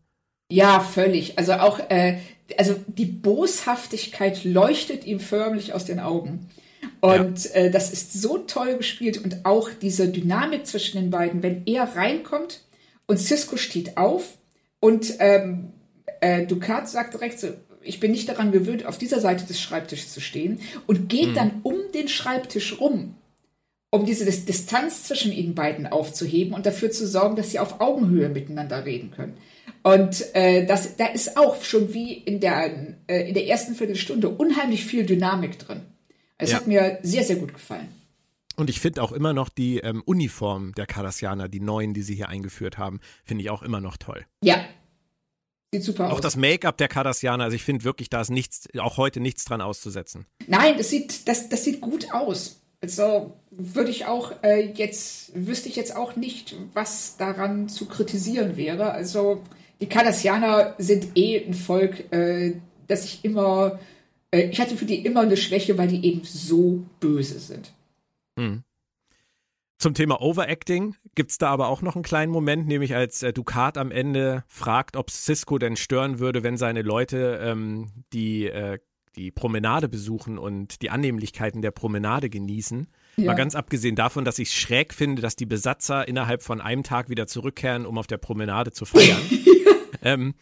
Ja, 0.51 0.81
völlig. 0.81 1.37
Also 1.37 1.53
auch, 1.53 1.79
äh, 1.89 2.17
also 2.57 2.75
die 2.87 3.05
Boshaftigkeit 3.05 4.43
leuchtet 4.43 5.05
ihm 5.05 5.21
förmlich 5.21 5.73
aus 5.73 5.85
den 5.85 6.01
Augen. 6.01 6.49
Und 6.99 7.45
ja. 7.45 7.51
äh, 7.51 7.71
das 7.71 7.93
ist 7.93 8.21
so 8.21 8.39
toll 8.39 8.75
gespielt 8.75 9.23
und 9.23 9.45
auch 9.45 9.69
diese 9.69 10.09
Dynamik 10.09 10.65
zwischen 10.65 10.99
den 10.99 11.09
beiden, 11.09 11.41
wenn 11.41 11.65
er 11.65 11.95
reinkommt 11.95 12.63
und 13.05 13.17
Cisco 13.17 13.55
steht 13.55 13.97
auf 13.97 14.37
und 14.81 15.13
ähm, 15.19 15.71
äh, 16.21 16.45
Ducat 16.45 16.89
sagt 16.89 17.13
direkt 17.13 17.39
so, 17.39 17.49
ich 17.83 17.99
bin 17.99 18.11
nicht 18.11 18.29
daran 18.29 18.51
gewöhnt, 18.51 18.85
auf 18.85 18.97
dieser 18.97 19.19
Seite 19.19 19.45
des 19.45 19.59
Schreibtisches 19.59 20.13
zu 20.13 20.21
stehen 20.21 20.59
und 20.87 21.09
geht 21.09 21.29
mhm. 21.29 21.35
dann 21.35 21.51
um 21.63 21.75
den 21.93 22.07
Schreibtisch 22.07 22.79
rum, 22.79 23.15
um 23.89 24.05
diese 24.05 24.25
Distanz 24.25 25.03
zwischen 25.03 25.31
ihnen 25.31 25.55
beiden 25.55 25.87
aufzuheben 25.87 26.53
und 26.53 26.65
dafür 26.65 26.91
zu 26.91 27.07
sorgen, 27.07 27.35
dass 27.35 27.51
sie 27.51 27.59
auf 27.59 27.81
Augenhöhe 27.81 28.29
miteinander 28.29 28.85
reden 28.85 29.11
können. 29.11 29.33
Und 29.83 30.23
äh, 30.35 30.65
das, 30.65 30.95
da 30.95 31.07
ist 31.07 31.37
auch 31.37 31.63
schon 31.63 31.93
wie 31.93 32.13
in 32.13 32.39
der, 32.39 32.95
äh, 33.07 33.27
in 33.27 33.33
der 33.33 33.47
ersten 33.47 33.73
Viertelstunde 33.73 34.29
unheimlich 34.29 34.85
viel 34.85 35.05
Dynamik 35.05 35.57
drin. 35.57 35.81
Es 36.37 36.51
ja. 36.51 36.57
hat 36.57 36.67
mir 36.67 36.99
sehr, 37.01 37.23
sehr 37.23 37.37
gut 37.37 37.53
gefallen. 37.53 37.87
Und 38.55 38.69
ich 38.69 38.79
finde 38.79 39.01
auch 39.01 39.11
immer 39.11 39.33
noch 39.33 39.49
die 39.49 39.79
ähm, 39.79 40.03
Uniform 40.05 40.73
der 40.75 40.85
Cardassianer, 40.85 41.47
die 41.47 41.61
neuen, 41.61 41.93
die 41.95 42.03
sie 42.03 42.13
hier 42.13 42.29
eingeführt 42.29 42.77
haben, 42.77 42.99
finde 43.23 43.43
ich 43.43 43.49
auch 43.49 43.63
immer 43.63 43.81
noch 43.81 43.97
toll. 43.97 44.23
Ja, 44.43 44.63
Sieht 45.73 45.83
super 45.83 46.07
auch 46.07 46.13
aus. 46.13 46.21
Das 46.21 46.35
Make-up 46.35 46.77
der 46.77 46.87
Cardassianer, 46.87 47.45
also 47.45 47.55
ich 47.55 47.63
finde 47.63 47.83
wirklich, 47.85 48.09
da 48.09 48.21
ist 48.21 48.29
nichts, 48.29 48.67
auch 48.77 48.97
heute 48.97 49.19
nichts 49.19 49.45
dran 49.45 49.61
auszusetzen. 49.61 50.25
Nein, 50.47 50.75
das 50.77 50.89
sieht, 50.89 51.27
das, 51.27 51.49
das 51.49 51.63
sieht 51.63 51.79
gut 51.81 52.13
aus. 52.13 52.61
Also 52.81 53.37
würde 53.51 53.91
ich 53.91 54.05
auch 54.05 54.33
äh, 54.43 54.71
jetzt, 54.73 55.31
wüsste 55.35 55.69
ich 55.69 55.75
jetzt 55.75 55.95
auch 55.95 56.15
nicht, 56.15 56.55
was 56.73 57.15
daran 57.15 57.69
zu 57.69 57.87
kritisieren 57.87 58.57
wäre. 58.57 58.91
Also 58.91 59.43
die 59.79 59.87
Cardassianer 59.87 60.75
sind 60.77 61.15
eh 61.15 61.45
ein 61.45 61.53
Volk, 61.53 62.11
äh, 62.11 62.55
das 62.87 63.05
ich 63.05 63.23
immer, 63.23 63.79
äh, 64.31 64.49
ich 64.49 64.59
hatte 64.59 64.75
für 64.75 64.85
die 64.85 65.05
immer 65.05 65.21
eine 65.21 65.37
Schwäche, 65.37 65.77
weil 65.77 65.87
die 65.87 66.05
eben 66.05 66.21
so 66.23 66.83
böse 66.99 67.39
sind. 67.39 67.71
Hm. 68.37 68.63
Zum 69.81 69.95
Thema 69.95 70.21
Overacting 70.21 70.95
gibt 71.15 71.31
es 71.31 71.39
da 71.39 71.49
aber 71.49 71.67
auch 71.67 71.81
noch 71.81 71.95
einen 71.95 72.03
kleinen 72.03 72.31
Moment, 72.31 72.67
nämlich 72.67 72.93
als 72.93 73.23
äh, 73.23 73.33
Ducat 73.33 73.79
am 73.79 73.89
Ende 73.89 74.43
fragt, 74.47 74.95
ob 74.95 75.09
Cisco 75.09 75.57
denn 75.57 75.75
stören 75.75 76.19
würde, 76.19 76.43
wenn 76.43 76.55
seine 76.55 76.83
Leute 76.83 77.39
ähm, 77.41 77.89
die, 78.13 78.45
äh, 78.45 78.77
die 79.15 79.31
Promenade 79.31 79.89
besuchen 79.89 80.37
und 80.37 80.83
die 80.83 80.91
Annehmlichkeiten 80.91 81.63
der 81.63 81.71
Promenade 81.71 82.29
genießen. 82.29 82.89
Ja. 83.17 83.25
Mal 83.25 83.33
ganz 83.33 83.55
abgesehen 83.55 83.95
davon, 83.95 84.23
dass 84.23 84.37
ich 84.37 84.49
es 84.49 84.53
schräg 84.53 84.93
finde, 84.93 85.23
dass 85.23 85.35
die 85.35 85.47
Besatzer 85.47 86.07
innerhalb 86.07 86.43
von 86.43 86.61
einem 86.61 86.83
Tag 86.83 87.09
wieder 87.09 87.25
zurückkehren, 87.25 87.87
um 87.87 87.97
auf 87.97 88.05
der 88.05 88.19
Promenade 88.19 88.71
zu 88.71 88.85
feiern. 88.85 89.23
ähm, 90.03 90.35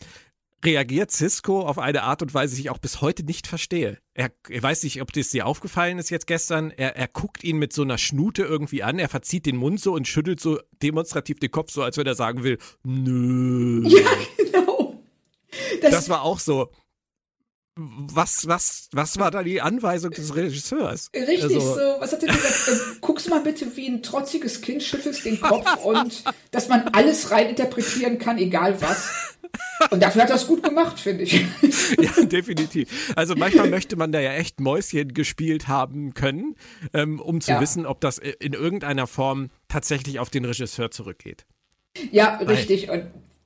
reagiert 0.64 1.11
Cisco 1.11 1.61
auf 1.61 1.80
eine 1.80 2.03
Art 2.03 2.22
und 2.22 2.34
Weise, 2.34 2.56
die 2.56 2.61
ich 2.61 2.69
auch 2.69 2.77
bis 2.77 3.02
heute 3.02 3.23
nicht 3.23 3.48
verstehe. 3.48 3.98
Er, 4.14 4.31
er 4.49 4.64
weiß 4.64 4.84
nicht, 4.84 5.02
ob 5.02 5.14
das 5.14 5.30
dir 5.30 5.45
aufgefallen 5.45 5.99
ist 5.99 6.10
jetzt 6.10 6.27
gestern. 6.27 6.72
Er, 6.72 6.95
er 6.95 7.07
guckt 7.07 7.44
ihn 7.44 7.57
mit 7.57 7.73
so 7.73 7.81
einer 7.84 7.98
Schnute 7.98 8.44
irgendwie 8.44 8.84
an, 8.84 8.99
er 8.99 9.10
verzieht 9.10 9.45
den 9.45 9.57
Mund 9.57 9.80
so 9.80 9.94
und 9.94 10.07
schüttelt 10.07 10.40
so 10.40 10.60
demonstrativ 10.81 11.40
den 11.40 11.52
Kopf, 11.52 11.72
so 11.72 11.81
als 11.81 11.98
wenn 11.98 12.07
er 12.07 12.15
sagen 12.15 12.44
will, 12.44 12.57
nö. 12.84 13.88
Ja, 13.88 14.07
genau. 14.38 15.02
Das, 15.81 15.91
das 15.91 16.10
war 16.10 16.23
auch 16.23 16.40
so 16.40 16.72
was, 17.75 18.47
was, 18.47 18.89
was 18.91 19.17
war 19.19 19.31
da 19.31 19.43
die 19.43 19.61
Anweisung 19.61 20.11
des 20.11 20.35
Regisseurs? 20.35 21.09
Richtig, 21.15 21.43
also, 21.43 21.59
so, 21.59 21.79
was 21.99 22.11
hat 22.11 22.23
er 22.23 22.33
gesagt? 22.33 22.67
Äh, 22.67 22.99
guckst 22.99 23.29
mal 23.29 23.41
bitte 23.41 23.75
wie 23.77 23.87
ein 23.87 24.03
trotziges 24.03 24.61
Kind, 24.61 24.83
schüttelst 24.83 25.25
den 25.25 25.39
Kopf 25.39 25.75
und 25.83 26.23
dass 26.51 26.67
man 26.67 26.89
alles 26.89 27.31
rein 27.31 27.49
interpretieren 27.49 28.19
kann, 28.19 28.37
egal 28.37 28.81
was. 28.81 29.09
Und 29.91 30.03
dafür 30.03 30.23
hat 30.23 30.29
er 30.29 30.35
es 30.35 30.45
gut 30.45 30.61
gemacht, 30.61 30.99
finde 30.99 31.23
ich. 31.23 31.33
ja, 31.99 32.23
definitiv. 32.25 33.13
Also 33.15 33.35
manchmal 33.35 33.69
möchte 33.69 33.95
man 33.95 34.11
da 34.11 34.19
ja 34.19 34.33
echt 34.33 34.59
Mäuschen 34.59 35.13
gespielt 35.13 35.67
haben 35.67 36.13
können, 36.13 36.55
ähm, 36.93 37.19
um 37.19 37.41
zu 37.41 37.51
ja. 37.51 37.61
wissen, 37.61 37.85
ob 37.85 38.01
das 38.01 38.17
in 38.17 38.53
irgendeiner 38.53 39.07
Form 39.07 39.49
tatsächlich 39.69 40.19
auf 40.19 40.29
den 40.29 40.45
Regisseur 40.45 40.91
zurückgeht. 40.91 41.45
Ja, 42.11 42.35
richtig. 42.37 42.89
Und 42.89 43.05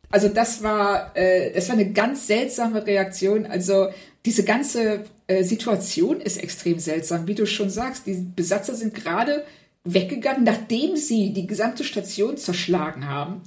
also 0.09 0.27
das 0.27 0.61
war, 0.61 1.15
äh, 1.15 1.51
das 1.53 1.69
war 1.69 1.75
eine 1.75 1.91
ganz 1.91 2.27
seltsame 2.27 2.85
Reaktion. 2.85 3.45
Also 3.45 3.89
diese 4.25 4.43
ganze 4.43 5.05
äh, 5.27 5.43
Situation 5.43 6.21
ist 6.21 6.41
extrem 6.41 6.79
seltsam, 6.79 7.27
wie 7.27 7.35
du 7.35 7.45
schon 7.45 7.69
sagst. 7.69 8.07
Die 8.07 8.25
Besatzer 8.35 8.75
sind 8.75 8.93
gerade 8.93 9.43
weggegangen, 9.83 10.43
nachdem 10.43 10.95
sie 10.95 11.33
die 11.33 11.47
gesamte 11.47 11.83
Station 11.83 12.37
zerschlagen 12.37 13.07
haben 13.07 13.41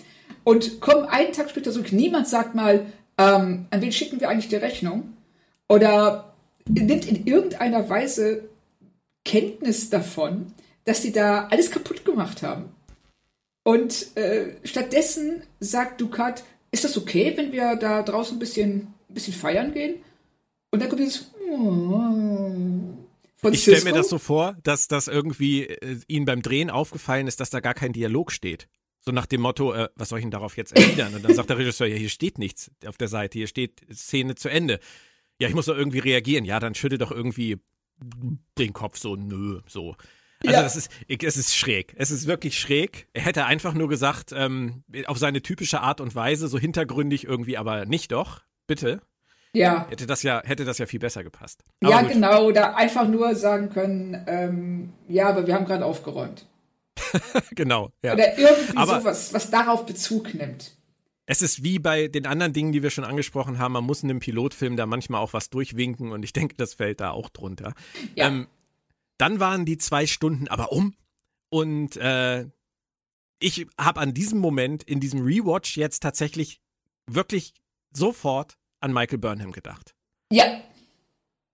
und 0.45 0.81
kommen 0.81 1.07
einen 1.07 1.33
Tag 1.33 1.51
später 1.51 1.73
zurück. 1.73 1.93
Niemand 1.93 2.29
sagt 2.29 2.55
mal, 2.55 2.87
ähm, 3.19 3.67
an 3.71 3.81
wen 3.81 3.93
schicken 3.93 4.21
wir 4.21 4.29
eigentlich 4.29 4.49
die 4.49 4.57
Rechnung? 4.57 5.15
Oder 5.69 6.35
nimmt 6.69 7.07
in 7.07 7.27
irgendeiner 7.27 7.89
Weise 7.89 8.49
Kenntnis 9.25 9.91
davon, 9.91 10.53
dass 10.85 11.03
sie 11.03 11.13
da 11.13 11.49
alles 11.49 11.71
kaputt 11.71 12.05
gemacht 12.05 12.43
haben. 12.43 12.67
Und 13.65 14.17
äh, 14.17 14.55
stattdessen 14.63 15.43
sagt 15.59 16.01
Ducat, 16.01 16.45
ist 16.71 16.85
das 16.85 16.97
okay, 16.97 17.33
wenn 17.37 17.51
wir 17.51 17.75
da 17.77 18.03
draußen 18.03 18.37
ein 18.37 18.39
bisschen, 18.39 18.95
ein 19.09 19.15
bisschen 19.15 19.35
feiern 19.35 19.73
gehen? 19.73 19.97
Und 20.77 20.81
dann 20.81 20.91
kommt 20.91 21.01
dieses 21.01 21.31
von 23.39 23.53
Ich 23.55 23.63
stelle 23.63 23.83
mir 23.85 23.95
das 23.95 24.11
so 24.11 24.19
vor, 24.19 24.59
dass 24.63 24.89
das 24.89 25.09
irgendwie 25.09 25.65
äh, 25.65 26.01
ihnen 26.07 26.27
beim 26.27 26.43
Drehen 26.43 26.69
aufgefallen 26.69 27.27
ist, 27.27 27.41
dass 27.41 27.49
da 27.49 27.61
gar 27.61 27.73
kein 27.73 27.95
Dialog 27.95 28.31
steht. 28.31 28.69
So 29.01 29.11
nach 29.11 29.25
dem 29.25 29.41
Motto, 29.41 29.73
äh, 29.73 29.89
was 29.95 30.11
soll 30.11 30.19
ich 30.19 30.25
denn 30.25 30.31
darauf 30.31 30.59
jetzt 30.59 30.77
erwidern? 30.77 31.15
Und 31.15 31.25
dann 31.25 31.35
sagt 31.35 31.49
der 31.49 31.57
Regisseur, 31.57 31.87
ja, 31.87 31.97
hier 31.97 32.11
steht 32.11 32.37
nichts 32.37 32.71
auf 32.85 32.99
der 32.99 33.09
Seite, 33.09 33.39
hier 33.39 33.47
steht 33.47 33.87
Szene 33.91 34.35
zu 34.35 34.51
Ende. 34.51 34.79
Ja, 35.41 35.49
ich 35.49 35.55
muss 35.55 35.65
doch 35.65 35.79
irgendwie 35.79 36.01
reagieren. 36.01 36.45
Ja, 36.45 36.61
dann 36.61 36.75
schüttel 36.75 36.99
doch 36.99 37.11
irgendwie 37.11 37.57
den 38.59 38.75
Kopf 38.75 38.99
so, 38.99 39.17
nö, 39.17 39.63
so. 39.67 39.97
Also 40.41 40.57
ja. 40.57 40.63
das 40.63 40.77
ist, 40.77 40.91
es 41.09 41.37
ist 41.39 41.57
schräg. 41.57 41.95
Es 41.97 42.11
ist 42.11 42.27
wirklich 42.27 42.59
schräg. 42.59 43.09
Er 43.15 43.23
hätte 43.23 43.47
einfach 43.47 43.73
nur 43.73 43.89
gesagt, 43.89 44.33
ähm, 44.37 44.85
auf 45.07 45.17
seine 45.17 45.41
typische 45.41 45.81
Art 45.81 46.03
und 46.03 46.15
Weise, 46.15 46.49
so 46.49 46.59
hintergründig 46.59 47.25
irgendwie, 47.25 47.57
aber 47.57 47.87
nicht 47.87 48.13
doch. 48.13 48.43
Bitte. 48.67 49.01
Ja. 49.57 49.87
Hätte 49.89 50.07
das 50.07 50.23
ja, 50.23 50.43
hätte 50.45 50.65
das 50.65 50.79
ja 50.79 50.87
viel 50.87 51.01
besser 51.01 51.25
gepasst. 51.25 51.65
Aber 51.83 51.91
ja, 51.91 52.03
gut. 52.03 52.13
genau. 52.13 52.45
Oder 52.45 52.77
einfach 52.77 53.09
nur 53.09 53.35
sagen 53.35 53.71
können, 53.71 54.23
ähm, 54.27 54.93
ja, 55.09 55.29
aber 55.29 55.47
wir 55.47 55.55
haben 55.55 55.65
gerade 55.65 55.85
aufgeräumt. 55.85 56.47
genau, 57.55 57.91
ja. 58.03 58.13
Oder 58.13 58.39
irgendwie 58.39 58.77
aber 58.77 59.01
sowas, 59.01 59.33
was 59.33 59.51
darauf 59.51 59.87
Bezug 59.87 60.35
nimmt. 60.35 60.77
Es 61.25 61.43
ist 61.43 61.65
wie 61.65 61.79
bei 61.79 62.09
den 62.09 62.27
anderen 62.27 62.53
Dingen, 62.53 62.73
die 62.73 62.83
wir 62.83 62.91
schon 62.91 63.05
angesprochen 63.05 63.59
haben. 63.59 63.73
Man 63.73 63.85
muss 63.85 64.03
in 64.03 64.11
einem 64.11 64.21
Pilotfilm 64.21 64.77
da 64.77 64.87
manchmal 64.87 65.21
auch 65.21 65.33
was 65.33 65.51
durchwinken 65.51 66.13
und 66.13 66.23
ich 66.23 66.33
denke, 66.35 66.55
das 66.57 66.75
fällt 66.75 67.01
da 67.01 67.11
auch 67.13 67.31
drunter. 67.31 67.73
Ja. 68.15 68.29
Ähm, 68.29 68.47
dann 69.19 69.41
waren 69.41 69.65
die 69.65 69.79
zwei 69.79 70.07
Stunden 70.07 70.49
aber 70.49 70.71
um 70.73 70.95
und 71.49 71.97
äh, 71.97 72.45
ich 73.39 73.67
habe 73.79 74.01
an 74.01 74.13
diesem 74.13 74.39
Moment, 74.39 74.83
in 74.83 75.01
diesem 75.01 75.23
Rewatch 75.23 75.77
jetzt 75.77 76.03
tatsächlich 76.03 76.61
wirklich 77.07 77.55
sofort 77.93 78.59
an 78.81 78.93
Michael 78.93 79.19
Burnham 79.19 79.53
gedacht. 79.53 79.95
Ja. 80.33 80.45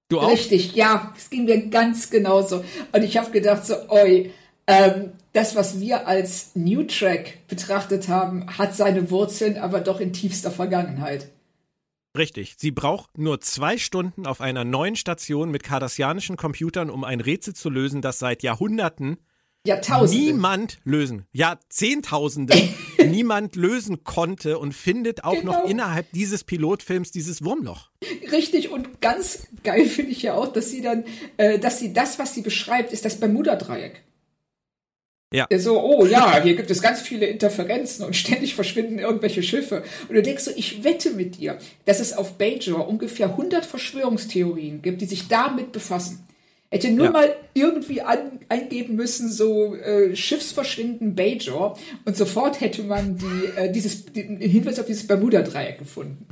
Du 0.08 0.20
auch? 0.20 0.30
Richtig, 0.30 0.74
ja. 0.74 1.12
Es 1.16 1.30
ging 1.30 1.44
mir 1.44 1.68
ganz 1.68 2.10
genauso. 2.10 2.64
Und 2.92 3.02
ich 3.02 3.16
habe 3.16 3.30
gedacht 3.30 3.64
so, 3.64 3.74
oi, 3.88 4.30
ähm, 4.66 5.12
das, 5.32 5.56
was 5.56 5.80
wir 5.80 6.06
als 6.06 6.54
New 6.54 6.84
Track 6.84 7.46
betrachtet 7.48 8.08
haben, 8.08 8.46
hat 8.58 8.74
seine 8.74 9.10
Wurzeln 9.10 9.58
aber 9.58 9.80
doch 9.80 10.00
in 10.00 10.12
tiefster 10.12 10.50
Vergangenheit. 10.50 11.28
Richtig. 12.16 12.54
Sie 12.58 12.70
braucht 12.70 13.16
nur 13.16 13.40
zwei 13.40 13.78
Stunden 13.78 14.26
auf 14.26 14.42
einer 14.42 14.64
neuen 14.64 14.96
Station 14.96 15.50
mit 15.50 15.62
kardassianischen 15.62 16.36
Computern, 16.36 16.90
um 16.90 17.04
ein 17.04 17.20
Rätsel 17.20 17.54
zu 17.54 17.70
lösen, 17.70 18.02
das 18.02 18.18
seit 18.18 18.42
Jahrhunderten 18.42 19.16
Jahrtausende. 19.64 20.24
niemand 20.24 20.78
lösen, 20.84 21.26
ja 21.32 21.58
Zehntausende 21.68 22.54
niemand 23.06 23.54
lösen 23.54 24.02
konnte 24.02 24.58
und 24.58 24.72
findet 24.72 25.22
auch 25.22 25.34
genau. 25.34 25.52
noch 25.52 25.70
innerhalb 25.70 26.10
dieses 26.12 26.42
Pilotfilms 26.42 27.12
dieses 27.12 27.44
Wurmloch. 27.44 27.90
Richtig 28.32 28.70
und 28.70 29.00
ganz 29.00 29.46
geil 29.62 29.86
finde 29.86 30.10
ich 30.10 30.22
ja 30.22 30.34
auch, 30.34 30.52
dass 30.52 30.70
sie 30.70 30.80
dann, 30.80 31.04
äh, 31.36 31.60
dass 31.60 31.78
sie 31.78 31.92
das, 31.92 32.18
was 32.18 32.34
sie 32.34 32.42
beschreibt, 32.42 32.92
ist 32.92 33.04
das 33.04 33.20
Bermuda-Dreieck. 33.20 34.02
Ja. 35.32 35.46
So, 35.56 35.80
oh 35.80 36.06
ja, 36.06 36.40
hier 36.42 36.54
gibt 36.54 36.70
es 36.70 36.82
ganz 36.82 37.00
viele 37.00 37.26
Interferenzen 37.26 38.04
und 38.04 38.14
ständig 38.14 38.54
verschwinden 38.54 38.98
irgendwelche 38.98 39.42
Schiffe. 39.42 39.82
Und 40.08 40.14
du 40.14 40.22
denkst 40.22 40.44
so, 40.44 40.50
ich 40.54 40.84
wette 40.84 41.10
mit 41.10 41.38
dir, 41.38 41.58
dass 41.84 42.00
es 42.00 42.12
auf 42.12 42.36
Bajor 42.36 42.86
ungefähr 42.88 43.28
100 43.30 43.64
Verschwörungstheorien 43.64 44.82
gibt, 44.82 45.00
die 45.00 45.06
sich 45.06 45.28
damit 45.28 45.72
befassen. 45.72 46.24
Hätte 46.72 46.90
nur 46.90 47.04
ja. 47.04 47.10
mal 47.10 47.36
irgendwie 47.52 48.00
an, 48.00 48.40
eingeben 48.48 48.96
müssen, 48.96 49.30
so 49.30 49.74
äh, 49.74 50.16
Schiffsverschwinden 50.16 51.14
Bajor 51.14 51.78
und 52.06 52.16
sofort 52.16 52.62
hätte 52.62 52.82
man 52.82 53.18
die, 53.18 53.60
äh, 53.60 53.70
dieses, 53.70 54.06
den 54.06 54.38
Hinweis 54.38 54.80
auf 54.80 54.86
dieses 54.86 55.06
Bermuda-Dreieck 55.06 55.78
gefunden. 55.78 56.28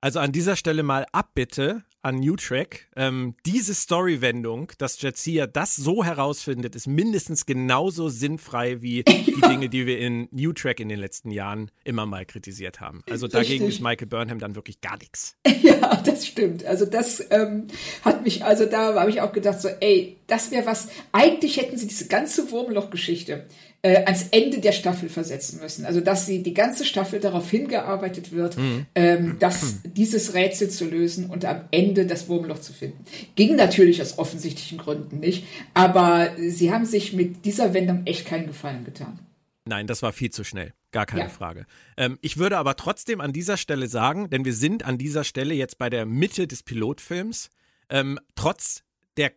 Also 0.00 0.20
an 0.20 0.32
dieser 0.32 0.56
Stelle 0.56 0.82
mal 0.82 1.04
Abbitte 1.12 1.82
an 2.02 2.16
New 2.16 2.36
Track. 2.36 2.88
Ähm, 2.96 3.34
diese 3.46 3.74
Story-Wendung, 3.74 4.72
dass 4.78 5.00
Jetsia 5.00 5.46
das 5.46 5.76
so 5.76 6.04
herausfindet, 6.04 6.74
ist 6.74 6.86
mindestens 6.86 7.46
genauso 7.46 8.08
sinnfrei 8.08 8.82
wie 8.82 9.02
die 9.08 9.40
Dinge, 9.40 9.68
die 9.68 9.86
wir 9.86 9.98
in 9.98 10.28
New 10.30 10.52
Track 10.52 10.80
in 10.80 10.88
den 10.88 10.98
letzten 10.98 11.30
Jahren 11.30 11.70
immer 11.84 12.06
mal 12.06 12.24
kritisiert 12.24 12.80
haben. 12.80 13.02
Also 13.08 13.28
dagegen 13.28 13.64
Richtig. 13.64 13.80
ist 13.80 13.82
Michael 13.82 14.06
Burnham 14.08 14.38
dann 14.38 14.54
wirklich 14.54 14.80
gar 14.80 14.98
nichts. 14.98 15.36
Ja, 15.62 15.96
das 15.96 16.26
stimmt. 16.26 16.64
Also 16.64 16.86
das 16.86 17.22
ähm, 17.30 17.66
hat 18.02 18.24
mich, 18.24 18.44
also 18.44 18.64
da 18.64 18.94
habe 18.94 19.10
ich 19.10 19.20
auch 19.20 19.32
gedacht, 19.32 19.60
so, 19.60 19.68
ey, 19.68 20.16
das 20.26 20.50
wäre 20.50 20.64
was, 20.64 20.88
eigentlich 21.12 21.58
hätten 21.58 21.76
sie 21.76 21.86
diese 21.86 22.06
ganze 22.06 22.50
Wurmloch-Geschichte 22.50 23.46
äh, 23.82 24.04
ans 24.04 24.26
Ende 24.30 24.58
der 24.58 24.72
Staffel 24.72 25.08
versetzen 25.08 25.60
müssen. 25.60 25.84
Also 25.84 26.00
dass 26.00 26.26
sie 26.26 26.42
die 26.42 26.54
ganze 26.54 26.84
Staffel 26.84 27.20
darauf 27.20 27.50
hingearbeitet 27.50 28.32
wird, 28.32 28.56
mhm. 28.56 28.86
ähm, 28.94 29.36
dass 29.38 29.76
dieses 29.84 30.34
Rätsel 30.34 30.68
zu 30.68 30.84
lösen 30.86 31.26
und 31.30 31.44
am 31.44 31.62
Ende 31.70 32.06
das 32.06 32.28
Wurmloch 32.28 32.60
zu 32.60 32.72
finden. 32.72 33.04
Ging 33.36 33.56
natürlich 33.56 34.02
aus 34.02 34.18
offensichtlichen 34.18 34.78
Gründen 34.78 35.20
nicht, 35.20 35.46
aber 35.74 36.30
sie 36.38 36.72
haben 36.72 36.84
sich 36.84 37.12
mit 37.12 37.44
dieser 37.44 37.74
Wendung 37.74 38.02
echt 38.06 38.26
keinen 38.26 38.46
Gefallen 38.46 38.84
getan. 38.84 39.18
Nein, 39.66 39.86
das 39.86 40.02
war 40.02 40.12
viel 40.12 40.30
zu 40.30 40.44
schnell. 40.44 40.72
Gar 40.90 41.06
keine 41.06 41.22
ja. 41.22 41.28
Frage. 41.28 41.66
Ähm, 41.96 42.18
ich 42.22 42.38
würde 42.38 42.58
aber 42.58 42.76
trotzdem 42.76 43.20
an 43.20 43.32
dieser 43.32 43.56
Stelle 43.56 43.86
sagen, 43.86 44.28
denn 44.30 44.44
wir 44.44 44.54
sind 44.54 44.84
an 44.84 44.98
dieser 44.98 45.22
Stelle 45.24 45.54
jetzt 45.54 45.78
bei 45.78 45.88
der 45.88 46.06
Mitte 46.06 46.46
des 46.46 46.62
Pilotfilms, 46.62 47.50
ähm, 47.88 48.18
trotz 48.34 48.82
der 49.16 49.32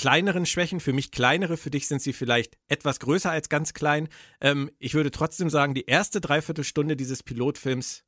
kleineren 0.00 0.46
Schwächen, 0.46 0.80
für 0.80 0.94
mich 0.94 1.10
kleinere, 1.10 1.58
für 1.58 1.70
dich 1.70 1.86
sind 1.86 2.00
sie 2.00 2.14
vielleicht 2.14 2.56
etwas 2.68 3.00
größer 3.00 3.30
als 3.30 3.50
ganz 3.50 3.74
klein. 3.74 4.08
Ähm, 4.40 4.70
ich 4.78 4.94
würde 4.94 5.10
trotzdem 5.10 5.50
sagen, 5.50 5.74
die 5.74 5.84
erste 5.84 6.22
Dreiviertelstunde 6.22 6.96
dieses 6.96 7.22
Pilotfilms 7.22 8.02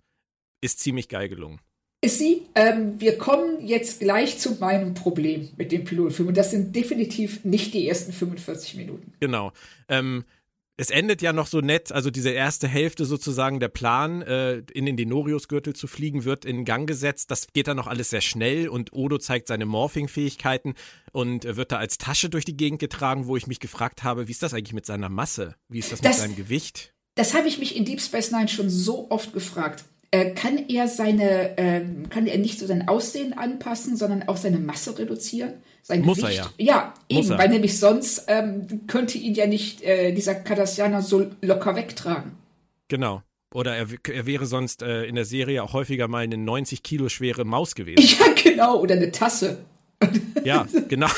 ist 0.63 0.81
ziemlich 0.81 1.11
geil 1.11 1.29
gelungen. 1.29 1.61
Ist 2.01 2.19
sie? 2.19 2.47
Ähm, 2.55 2.99
wir 2.99 3.19
kommen 3.19 3.67
jetzt 3.67 4.01
gleich 4.01 4.39
zu 4.39 4.53
meinem 4.55 4.95
Problem 4.95 5.51
mit 5.59 5.71
dem 5.71 5.85
Pilotfilm 5.85 6.29
und 6.29 6.37
das 6.39 6.51
sind 6.51 6.75
definitiv 6.75 7.45
nicht 7.45 7.75
die 7.75 7.87
ersten 7.87 8.15
45 8.15 8.77
Minuten. 8.77 9.13
Genau. 9.21 9.53
Ähm, 9.89 10.25
es 10.83 10.91
endet 10.91 11.23
ja 11.23 11.33
noch 11.33 11.47
so 11.47 11.61
nett, 11.61 11.93
also 11.93 12.11
diese 12.11 12.31
erste 12.31 12.67
Hälfte 12.67 13.05
sozusagen, 13.05 13.61
der 13.61 13.69
Plan, 13.69 14.21
äh, 14.23 14.63
in 14.75 14.85
den 14.85 14.97
Denorius-Gürtel 14.97 15.77
zu 15.77 15.87
fliegen, 15.87 16.25
wird 16.25 16.45
in 16.45 16.65
Gang 16.65 16.89
gesetzt. 16.89 17.31
Das 17.31 17.47
geht 17.53 17.69
dann 17.69 17.77
noch 17.77 17.87
alles 17.87 18.11
sehr 18.11 18.21
schnell 18.21 18.69
und 18.69 18.93
Odo 18.93 19.19
zeigt 19.19 19.47
seine 19.47 19.65
Morphing-Fähigkeiten 19.65 20.75
und 21.13 21.45
äh, 21.45 21.57
wird 21.57 21.71
da 21.71 21.77
als 21.77 21.99
Tasche 21.99 22.31
durch 22.31 22.45
die 22.45 22.57
Gegend 22.57 22.81
getragen, 22.81 23.29
wo 23.29 23.37
ich 23.37 23.47
mich 23.47 23.61
gefragt 23.61 24.03
habe, 24.03 24.27
wie 24.27 24.33
ist 24.33 24.43
das 24.43 24.55
eigentlich 24.55 24.73
mit 24.73 24.85
seiner 24.85 25.09
Masse? 25.09 25.55
Wie 25.69 25.79
ist 25.79 25.93
das, 25.93 26.01
das 26.01 26.17
mit 26.17 26.21
seinem 26.21 26.37
Gewicht? 26.37 26.93
Das 27.15 27.33
habe 27.35 27.47
ich 27.47 27.59
mich 27.59 27.77
in 27.77 27.85
Deep 27.85 28.01
Space 28.01 28.33
Nine 28.33 28.49
schon 28.49 28.69
so 28.69 29.09
oft 29.09 29.33
gefragt. 29.33 29.85
Äh, 30.11 30.33
kann 30.33 30.69
er 30.69 30.89
seine, 30.89 31.57
äh, 31.59 31.85
kann 32.11 32.27
er 32.27 32.39
nicht 32.39 32.59
so 32.59 32.67
sein 32.67 32.89
Aussehen 32.89 33.35
anpassen, 33.35 33.97
sondern 33.97 34.25
auch 34.25 34.37
seine 34.37 34.59
Masse 34.59 34.99
reduzieren? 34.99 35.53
Sein 35.83 36.03
Muss 36.03 36.19
Gewicht? 36.19 36.39
er 36.39 36.65
ja. 36.65 36.75
Ja, 36.75 36.95
eben, 37.09 37.29
weil 37.31 37.49
nämlich 37.49 37.79
sonst 37.79 38.25
ähm, 38.29 38.83
könnte 38.87 39.19
ihn 39.19 39.35
ja 39.35 39.47
nicht 39.47 39.83
äh, 39.83 40.13
dieser 40.13 40.35
Cardassianer 40.35 41.03
so 41.03 41.27
locker 41.41 41.75
wegtragen. 41.75 42.33
Genau. 42.89 43.23
Oder 43.53 43.77
er, 43.77 43.87
er 44.09 44.27
wäre 44.27 44.47
sonst 44.47 44.83
äh, 44.83 45.05
in 45.05 45.15
der 45.15 45.25
Serie 45.25 45.63
auch 45.63 45.73
häufiger 45.73 46.09
mal 46.09 46.23
eine 46.23 46.39
90 46.39 46.83
Kilo 46.83 47.09
schwere 47.09 47.45
Maus 47.45 47.75
gewesen. 47.75 48.03
Ja, 48.21 48.27
genau. 48.43 48.81
Oder 48.81 48.95
eine 48.95 49.11
Tasse. 49.11 49.59
Ja, 50.45 50.67
genau. 50.89 51.09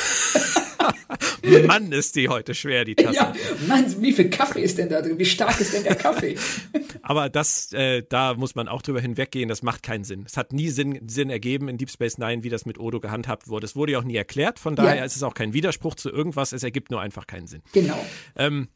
Mann, 1.67 1.93
ist 1.93 2.17
die 2.17 2.29
heute 2.29 2.55
schwer, 2.55 2.85
die 2.85 2.95
Tasse. 2.95 3.17
Ja, 3.17 3.33
Mann, 3.67 3.85
wie 4.01 4.13
viel 4.13 4.31
Kaffee 4.31 4.63
ist 4.63 4.79
denn 4.79 4.89
da 4.89 5.03
drin? 5.03 5.19
Wie 5.19 5.25
stark 5.25 5.61
ist 5.61 5.75
denn 5.75 5.85
der 5.85 5.95
Kaffee? 5.95 6.37
Aber 7.03 7.29
das, 7.29 7.73
äh, 7.73 8.03
da 8.09 8.35
muss 8.35 8.55
man 8.55 8.69
auch 8.69 8.83
drüber 8.83 9.01
hinweggehen, 9.01 9.49
das 9.49 9.63
macht 9.63 9.83
keinen 9.83 10.05
Sinn. 10.05 10.25
Es 10.27 10.37
hat 10.37 10.53
nie 10.53 10.71
Sinn, 10.71 11.01
Sinn 11.09 11.31
ergeben 11.31 11.69
in 11.69 11.79
Deep 11.79 11.91
Space 11.91 12.19
Nine, 12.19 12.43
wie 12.43 12.51
das 12.51 12.67
mit 12.67 12.79
Odo 12.79 13.01
gehandhabt 13.01 13.49
wurde. 13.49 13.67
Es 13.67 13.77
wurde 13.77 13.93
ja 13.93 13.99
auch 13.99 14.05
nie 14.05 14.17
erklärt, 14.17 14.59
von 14.59 14.77
daher 14.77 14.97
ja. 14.97 15.05
ist 15.05 15.17
es 15.17 15.23
auch 15.23 15.35
kein 15.35 15.53
Widerspruch 15.53 15.95
zu 15.95 16.11
irgendwas, 16.11 16.53
es 16.53 16.63
ergibt 16.63 16.91
nur 16.91 17.01
einfach 17.01 17.27
keinen 17.27 17.47
Sinn. 17.47 17.63
Genau. 17.73 17.99
Ähm, 18.37 18.69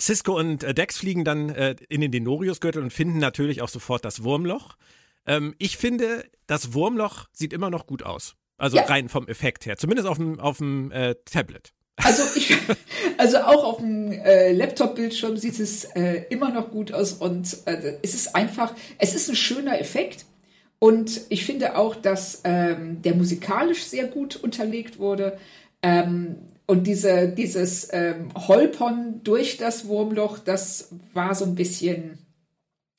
Cisco 0.00 0.38
und 0.38 0.64
äh, 0.64 0.74
Dex 0.74 0.98
fliegen 0.98 1.24
dann 1.24 1.50
äh, 1.50 1.76
in 1.88 2.00
den 2.00 2.10
Denorius-Gürtel 2.10 2.82
und 2.82 2.92
finden 2.92 3.18
natürlich 3.18 3.62
auch 3.62 3.68
sofort 3.68 4.04
das 4.04 4.24
Wurmloch. 4.24 4.76
Ähm, 5.26 5.54
ich 5.58 5.76
finde, 5.76 6.24
das 6.46 6.74
Wurmloch 6.74 7.26
sieht 7.32 7.52
immer 7.52 7.70
noch 7.70 7.86
gut 7.86 8.02
aus. 8.02 8.36
Also 8.56 8.76
ja. 8.76 8.84
rein 8.84 9.08
vom 9.08 9.26
Effekt 9.26 9.66
her. 9.66 9.76
Zumindest 9.76 10.08
auf 10.08 10.18
dem, 10.18 10.38
auf 10.40 10.58
dem 10.58 10.90
äh, 10.92 11.14
Tablet. 11.24 11.72
Also 11.96 12.22
ich, 12.36 12.56
also 13.18 13.38
auch 13.38 13.64
auf 13.64 13.76
dem 13.78 14.12
äh, 14.12 14.52
Laptop-Bildschirm 14.52 15.36
sieht 15.36 15.58
es 15.60 15.84
äh, 15.84 16.24
immer 16.30 16.50
noch 16.50 16.70
gut 16.70 16.92
aus 16.92 17.14
und 17.14 17.56
äh, 17.66 17.98
es 18.02 18.14
ist 18.14 18.34
einfach, 18.34 18.72
es 18.98 19.14
ist 19.14 19.28
ein 19.28 19.36
schöner 19.36 19.80
Effekt 19.80 20.24
und 20.78 21.22
ich 21.28 21.44
finde 21.44 21.76
auch, 21.76 21.94
dass 21.94 22.42
ähm, 22.44 23.00
der 23.02 23.14
musikalisch 23.14 23.84
sehr 23.84 24.06
gut 24.06 24.36
unterlegt 24.36 24.98
wurde 24.98 25.38
ähm, 25.82 26.36
und 26.66 26.86
diese, 26.86 27.28
dieses 27.28 27.88
ähm, 27.92 28.30
Holpern 28.34 29.20
durch 29.22 29.56
das 29.56 29.86
Wurmloch, 29.86 30.38
das 30.38 30.90
war 31.12 31.34
so 31.34 31.44
ein 31.44 31.54
bisschen 31.54 32.18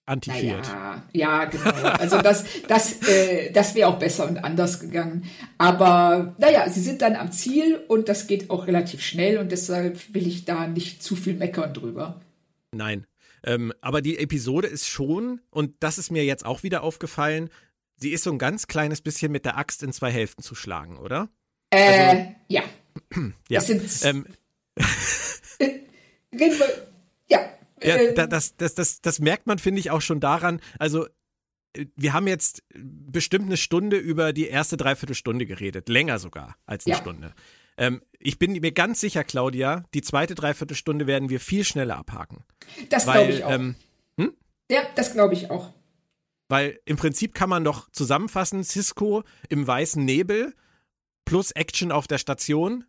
Antiquiert. 0.08 0.68
Naja, 0.68 1.04
ja, 1.14 1.46
genau. 1.46 1.72
Also 1.72 2.22
das, 2.22 2.46
das, 2.68 3.02
äh, 3.08 3.52
das 3.52 3.74
wäre 3.74 3.90
auch 3.90 3.98
besser 3.98 4.28
und 4.28 4.38
anders 4.38 4.80
gegangen. 4.80 5.26
Aber 5.58 6.36
naja, 6.38 6.70
sie 6.70 6.82
sind 6.82 7.02
dann 7.02 7.16
am 7.16 7.32
Ziel 7.32 7.84
und 7.88 8.08
das 8.08 8.28
geht 8.28 8.52
auch 8.52 8.68
relativ 8.68 9.02
schnell 9.02 9.40
und 9.40 9.52
deshalb 9.52 10.14
will 10.14 10.28
ich 10.28 10.46
da 10.46 10.68
nicht 10.68 11.02
zu 11.02 11.16
viel 11.16 11.34
meckern 11.34 11.74
drüber. 11.74 12.22
Nein. 12.72 13.08
Ähm, 13.44 13.74
aber 13.82 14.02
die 14.02 14.18
Episode 14.20 14.68
ist 14.68 14.88
schon, 14.88 15.42
und 15.50 15.74
das 15.80 15.98
ist 15.98 16.12
mir 16.12 16.24
jetzt 16.24 16.46
auch 16.46 16.62
wieder 16.62 16.84
aufgefallen, 16.84 17.50
sie 17.96 18.12
ist 18.12 18.24
so 18.24 18.32
ein 18.32 18.40
ganz 18.40 18.68
kleines 18.68 19.02
bisschen 19.02 19.32
mit 19.32 19.46
der 19.46 19.58
Axt 19.58 19.82
in 19.84 19.94
zwei 19.94 20.12
Hälften 20.12 20.44
zu 20.44 20.56
schlagen, 20.56 20.98
oder? 20.98 21.30
Äh, 21.72 22.10
also, 22.10 22.36
ja. 22.48 22.64
ja. 23.50 23.60
Das 23.60 23.68
sind, 23.68 23.84
ähm, 24.04 24.26
reden 25.60 26.60
wir, 26.60 26.88
ja, 27.30 27.40
ja, 27.82 27.98
ähm. 27.98 28.30
das, 28.30 28.56
das, 28.56 28.76
das, 28.76 29.02
das 29.02 29.20
merkt 29.20 29.48
man, 29.48 29.60
finde 29.60 29.80
ich, 29.80 29.92
auch 29.92 30.02
schon 30.02 30.20
daran. 30.20 30.62
Also, 30.80 31.08
äh, 31.74 31.86
wir 31.96 32.14
haben 32.14 32.28
jetzt 32.28 32.64
bestimmt 32.74 33.46
eine 33.46 33.58
Stunde 33.58 33.98
über 33.98 34.34
die 34.34 34.48
erste 34.48 34.78
Dreiviertelstunde 34.78 35.46
geredet. 35.46 35.90
Länger 35.90 36.20
sogar 36.20 36.56
als 36.66 36.86
eine 36.86 36.96
ja. 36.96 37.02
Stunde. 37.02 37.34
Ähm, 37.78 38.02
ich 38.20 38.40
bin 38.40 38.54
mir 38.54 38.72
ganz 38.72 39.02
sicher, 39.02 39.24
Claudia, 39.24 39.84
die 39.94 40.02
zweite 40.02 40.36
Dreiviertelstunde 40.36 41.08
werden 41.08 41.30
wir 41.30 41.40
viel 41.40 41.64
schneller 41.64 41.98
abhaken. 41.98 42.44
Das 42.90 43.04
glaube 43.04 43.32
ich 43.32 43.44
auch. 43.44 43.52
Ähm, 43.52 43.76
hm? 44.18 44.34
Ja, 44.72 44.82
das 44.96 45.12
glaube 45.14 45.34
ich 45.34 45.50
auch. 45.50 45.74
Weil 46.48 46.80
im 46.86 46.96
Prinzip 46.98 47.34
kann 47.34 47.50
man 47.50 47.64
doch 47.64 47.90
zusammenfassen, 47.92 48.64
Cisco 48.64 49.24
im 49.50 49.66
weißen 49.66 50.04
Nebel 50.04 50.54
plus 51.26 51.52
Action 51.52 51.92
auf 51.92 52.08
der 52.08 52.20
Station 52.20 52.86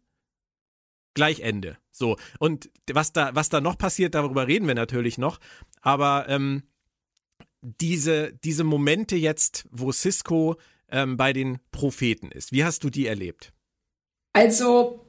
gleich 1.17 1.41
Ende. 1.41 1.77
So. 1.91 2.17
Und 2.39 2.71
was 2.93 3.13
da, 3.13 3.35
was 3.35 3.49
da 3.49 3.61
noch 3.61 3.77
passiert, 3.77 4.15
darüber 4.15 4.47
reden 4.47 4.69
wir 4.69 4.77
natürlich 4.77 5.19
noch. 5.19 5.41
Aber 5.81 6.27
ähm, 6.29 6.63
diese, 7.61 8.33
diese 8.45 8.63
Momente 8.63 9.17
jetzt, 9.17 9.67
wo 9.73 9.91
Cisco 9.91 10.57
ähm, 10.89 11.17
bei 11.17 11.33
den 11.33 11.59
Propheten 11.73 12.31
ist, 12.31 12.53
wie 12.53 12.65
hast 12.65 12.85
du 12.85 12.91
die 12.91 13.07
erlebt? 13.07 13.53
Also, 14.33 15.05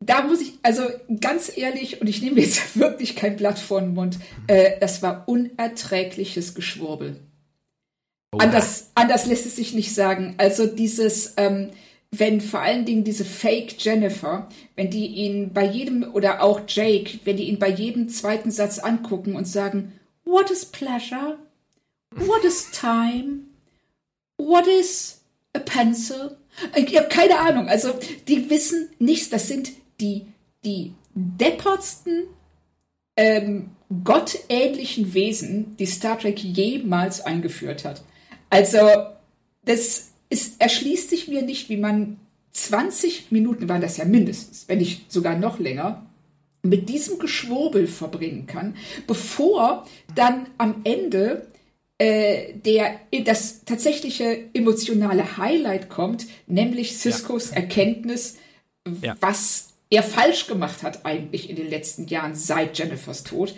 da 0.00 0.22
muss 0.22 0.40
ich, 0.40 0.54
also 0.62 0.84
ganz 1.20 1.52
ehrlich, 1.54 2.00
und 2.00 2.06
ich 2.06 2.22
nehme 2.22 2.40
jetzt 2.40 2.76
wirklich 2.78 3.16
kein 3.16 3.36
Blatt 3.36 3.58
vor 3.58 3.80
den 3.80 3.92
Mund, 3.92 4.18
äh, 4.46 4.78
das 4.80 5.02
war 5.02 5.28
unerträgliches 5.28 6.54
Geschwurbel. 6.54 7.20
Oh. 8.32 8.38
Anders, 8.38 8.90
anders 8.94 9.26
lässt 9.26 9.44
es 9.44 9.56
sich 9.56 9.74
nicht 9.74 9.94
sagen. 9.94 10.34
Also 10.38 10.66
dieses, 10.66 11.34
ähm, 11.36 11.70
wenn 12.14 12.42
vor 12.42 12.60
allen 12.60 12.84
Dingen 12.84 13.04
diese 13.04 13.24
Fake 13.24 13.74
Jennifer, 13.78 14.48
wenn 14.76 14.90
die 14.90 15.06
ihn 15.06 15.52
bei 15.52 15.64
jedem 15.64 16.14
oder 16.14 16.42
auch 16.42 16.60
Jake, 16.68 17.18
wenn 17.24 17.38
die 17.38 17.48
ihn 17.48 17.58
bei 17.58 17.70
jedem 17.70 18.10
zweiten 18.10 18.50
Satz 18.50 18.78
angucken 18.78 19.34
und 19.34 19.48
sagen, 19.48 19.92
What 20.24 20.50
is 20.50 20.64
pleasure? 20.64 21.38
What 22.14 22.44
is 22.44 22.70
time? 22.70 23.46
What 24.36 24.66
is 24.66 25.22
a 25.54 25.58
pencil? 25.58 26.36
Ich 26.76 26.96
habe 26.96 27.08
keine 27.08 27.38
Ahnung. 27.38 27.68
Also 27.68 27.94
die 28.28 28.50
wissen 28.50 28.90
nichts. 28.98 29.30
Das 29.30 29.48
sind 29.48 29.70
die 30.00 30.26
die 30.64 30.92
deppertsten 31.14 32.24
ähm, 33.16 33.70
gottähnlichen 34.04 35.12
Wesen, 35.14 35.76
die 35.76 35.86
Star 35.86 36.18
Trek 36.18 36.38
jemals 36.38 37.20
eingeführt 37.20 37.84
hat. 37.84 38.02
Also 38.48 38.78
das 39.64 40.11
es 40.32 40.56
erschließt 40.58 41.10
sich 41.10 41.28
mir 41.28 41.42
nicht, 41.42 41.68
wie 41.68 41.76
man 41.76 42.18
20 42.52 43.30
Minuten, 43.30 43.68
waren 43.68 43.82
das 43.82 43.98
ja 43.98 44.04
mindestens, 44.04 44.64
wenn 44.66 44.78
nicht 44.78 45.12
sogar 45.12 45.38
noch 45.38 45.58
länger, 45.58 46.06
mit 46.62 46.88
diesem 46.88 47.18
Geschwurbel 47.18 47.86
verbringen 47.86 48.46
kann, 48.46 48.76
bevor 49.06 49.86
dann 50.14 50.46
am 50.58 50.76
Ende 50.84 51.48
äh, 51.98 52.54
der, 52.54 53.00
das 53.24 53.64
tatsächliche 53.64 54.48
emotionale 54.54 55.36
Highlight 55.36 55.88
kommt, 55.88 56.26
nämlich 56.46 56.96
Ciscos 56.96 57.50
ja. 57.50 57.56
Erkenntnis, 57.56 58.36
ja. 59.02 59.16
was 59.20 59.74
er 59.90 60.02
falsch 60.02 60.46
gemacht 60.46 60.82
hat 60.82 61.04
eigentlich 61.04 61.50
in 61.50 61.56
den 61.56 61.68
letzten 61.68 62.06
Jahren 62.06 62.34
seit 62.34 62.78
Jennifers 62.78 63.24
Tod. 63.24 63.54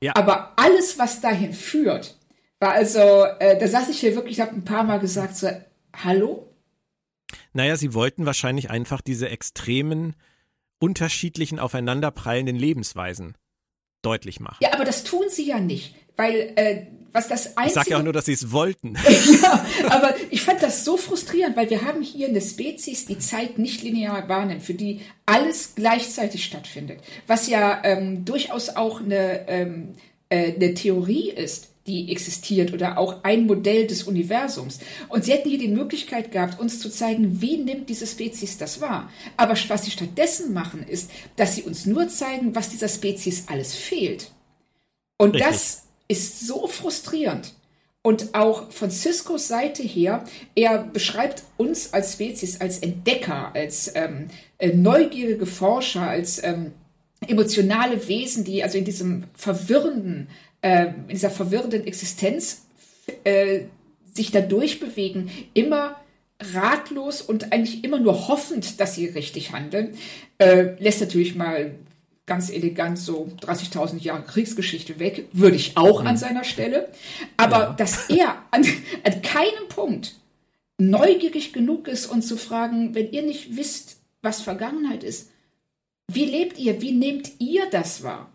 Ja. 0.00 0.16
Aber 0.16 0.54
alles, 0.56 0.98
was 0.98 1.20
dahin 1.20 1.52
führt, 1.52 2.16
war 2.60 2.72
also, 2.72 2.98
äh, 3.38 3.58
da 3.58 3.68
saß 3.68 3.88
ich 3.90 4.00
hier 4.00 4.16
wirklich, 4.16 4.40
habe 4.40 4.54
ein 4.54 4.64
paar 4.64 4.84
Mal 4.84 4.98
gesagt, 4.98 5.36
so, 5.36 5.48
Hallo? 6.04 6.48
Naja, 7.52 7.76
sie 7.76 7.94
wollten 7.94 8.26
wahrscheinlich 8.26 8.70
einfach 8.70 9.00
diese 9.00 9.28
extremen, 9.28 10.14
unterschiedlichen, 10.78 11.58
aufeinanderprallenden 11.58 12.56
Lebensweisen 12.56 13.36
deutlich 14.02 14.40
machen. 14.40 14.58
Ja, 14.60 14.72
aber 14.74 14.84
das 14.84 15.04
tun 15.04 15.24
sie 15.28 15.46
ja 15.46 15.58
nicht, 15.58 15.94
weil 16.16 16.52
äh, 16.56 16.86
was 17.12 17.28
das 17.28 17.56
einzige... 17.56 17.66
Ich 17.66 17.72
sage 17.74 17.90
ja 17.90 17.98
auch 17.98 18.02
nur, 18.02 18.12
dass 18.12 18.26
sie 18.26 18.32
es 18.32 18.52
wollten. 18.52 18.96
ja, 19.42 19.66
aber 19.88 20.14
ich 20.30 20.42
fand 20.42 20.62
das 20.62 20.84
so 20.84 20.96
frustrierend, 20.96 21.56
weil 21.56 21.70
wir 21.70 21.82
haben 21.82 22.02
hier 22.02 22.28
eine 22.28 22.40
Spezies, 22.40 23.06
die 23.06 23.18
Zeit 23.18 23.58
nicht 23.58 23.82
linear 23.82 24.28
wahrnimmt, 24.28 24.62
für 24.62 24.74
die 24.74 25.00
alles 25.26 25.74
gleichzeitig 25.74 26.44
stattfindet. 26.44 27.00
Was 27.26 27.48
ja 27.48 27.82
ähm, 27.84 28.24
durchaus 28.24 28.70
auch 28.70 29.00
eine, 29.00 29.48
ähm, 29.48 29.94
äh, 30.28 30.54
eine 30.54 30.74
Theorie 30.74 31.30
ist, 31.30 31.70
die 31.88 32.12
existiert 32.12 32.72
oder 32.72 32.98
auch 32.98 33.24
ein 33.24 33.46
Modell 33.46 33.86
des 33.86 34.04
Universums. 34.04 34.78
Und 35.08 35.24
sie 35.24 35.32
hätten 35.32 35.48
hier 35.48 35.58
die 35.58 35.68
Möglichkeit 35.68 36.30
gehabt, 36.30 36.60
uns 36.60 36.78
zu 36.78 36.90
zeigen, 36.90 37.40
wie 37.40 37.56
nimmt 37.56 37.88
diese 37.88 38.06
Spezies 38.06 38.58
das 38.58 38.80
wahr. 38.80 39.10
Aber 39.36 39.54
was 39.68 39.84
sie 39.84 39.90
stattdessen 39.90 40.52
machen, 40.52 40.86
ist, 40.86 41.10
dass 41.36 41.56
sie 41.56 41.62
uns 41.62 41.86
nur 41.86 42.08
zeigen, 42.08 42.54
was 42.54 42.68
dieser 42.68 42.88
Spezies 42.88 43.48
alles 43.48 43.74
fehlt. 43.74 44.30
Und 45.16 45.34
Richtig. 45.34 45.50
das 45.50 45.82
ist 46.06 46.46
so 46.46 46.68
frustrierend. 46.68 47.54
Und 48.02 48.34
auch 48.34 48.70
von 48.70 48.90
Ciscos 48.90 49.48
Seite 49.48 49.82
her, 49.82 50.24
er 50.54 50.84
beschreibt 50.84 51.42
uns 51.56 51.92
als 51.92 52.12
Spezies, 52.12 52.60
als 52.60 52.78
Entdecker, 52.78 53.50
als 53.54 53.90
ähm, 53.94 54.28
äh, 54.58 54.72
neugierige 54.72 55.46
Forscher, 55.46 56.02
als 56.02 56.42
ähm, 56.42 56.72
emotionale 57.26 58.06
Wesen, 58.08 58.44
die 58.44 58.62
also 58.62 58.78
in 58.78 58.84
diesem 58.84 59.24
verwirrenden 59.34 60.28
äh, 60.62 60.86
in 60.86 61.08
dieser 61.08 61.30
verwirrenden 61.30 61.86
Existenz 61.86 62.66
äh, 63.24 63.60
sich 64.12 64.30
da 64.30 64.40
durchbewegen, 64.40 65.30
immer 65.54 65.96
ratlos 66.40 67.22
und 67.22 67.52
eigentlich 67.52 67.84
immer 67.84 67.98
nur 67.98 68.28
hoffend, 68.28 68.80
dass 68.80 68.94
sie 68.94 69.06
richtig 69.06 69.52
handeln, 69.52 69.96
äh, 70.38 70.74
lässt 70.82 71.00
natürlich 71.00 71.34
mal 71.34 71.74
ganz 72.26 72.50
elegant 72.50 72.98
so 72.98 73.28
30.000 73.40 74.00
Jahre 74.00 74.22
Kriegsgeschichte 74.22 74.98
weg, 74.98 75.26
würde 75.32 75.56
ich 75.56 75.76
auch 75.76 76.02
mhm. 76.02 76.08
an 76.08 76.16
seiner 76.16 76.44
Stelle. 76.44 76.88
Aber 77.36 77.58
ja. 77.58 77.72
dass 77.72 78.08
er 78.10 78.44
an, 78.50 78.64
an 79.04 79.22
keinem 79.22 79.68
Punkt 79.68 80.14
neugierig 80.78 81.52
genug 81.52 81.88
ist, 81.88 82.06
uns 82.06 82.28
zu 82.28 82.36
fragen, 82.36 82.94
wenn 82.94 83.10
ihr 83.10 83.22
nicht 83.22 83.56
wisst, 83.56 83.96
was 84.22 84.40
Vergangenheit 84.40 85.02
ist, 85.02 85.30
wie 86.10 86.24
lebt 86.24 86.58
ihr, 86.58 86.80
wie 86.80 86.92
nehmt 86.92 87.32
ihr 87.40 87.68
das 87.70 88.02
wahr? 88.02 88.30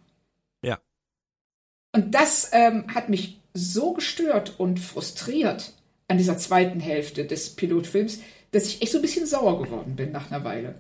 Und 1.94 2.14
das 2.16 2.50
ähm, 2.52 2.94
hat 2.94 3.10
mich 3.10 3.40
so 3.54 3.94
gestört 3.94 4.56
und 4.58 4.80
frustriert 4.80 5.74
an 6.08 6.18
dieser 6.18 6.38
zweiten 6.38 6.80
Hälfte 6.80 7.26
des 7.26 7.56
Pilotfilms, 7.56 8.20
dass 8.52 8.66
ich 8.66 8.82
echt 8.82 8.92
so 8.92 8.98
ein 8.98 9.02
bisschen 9.02 9.26
sauer 9.26 9.62
geworden 9.64 9.96
bin 9.96 10.12
nach 10.12 10.32
einer 10.32 10.44
Weile. 10.44 10.76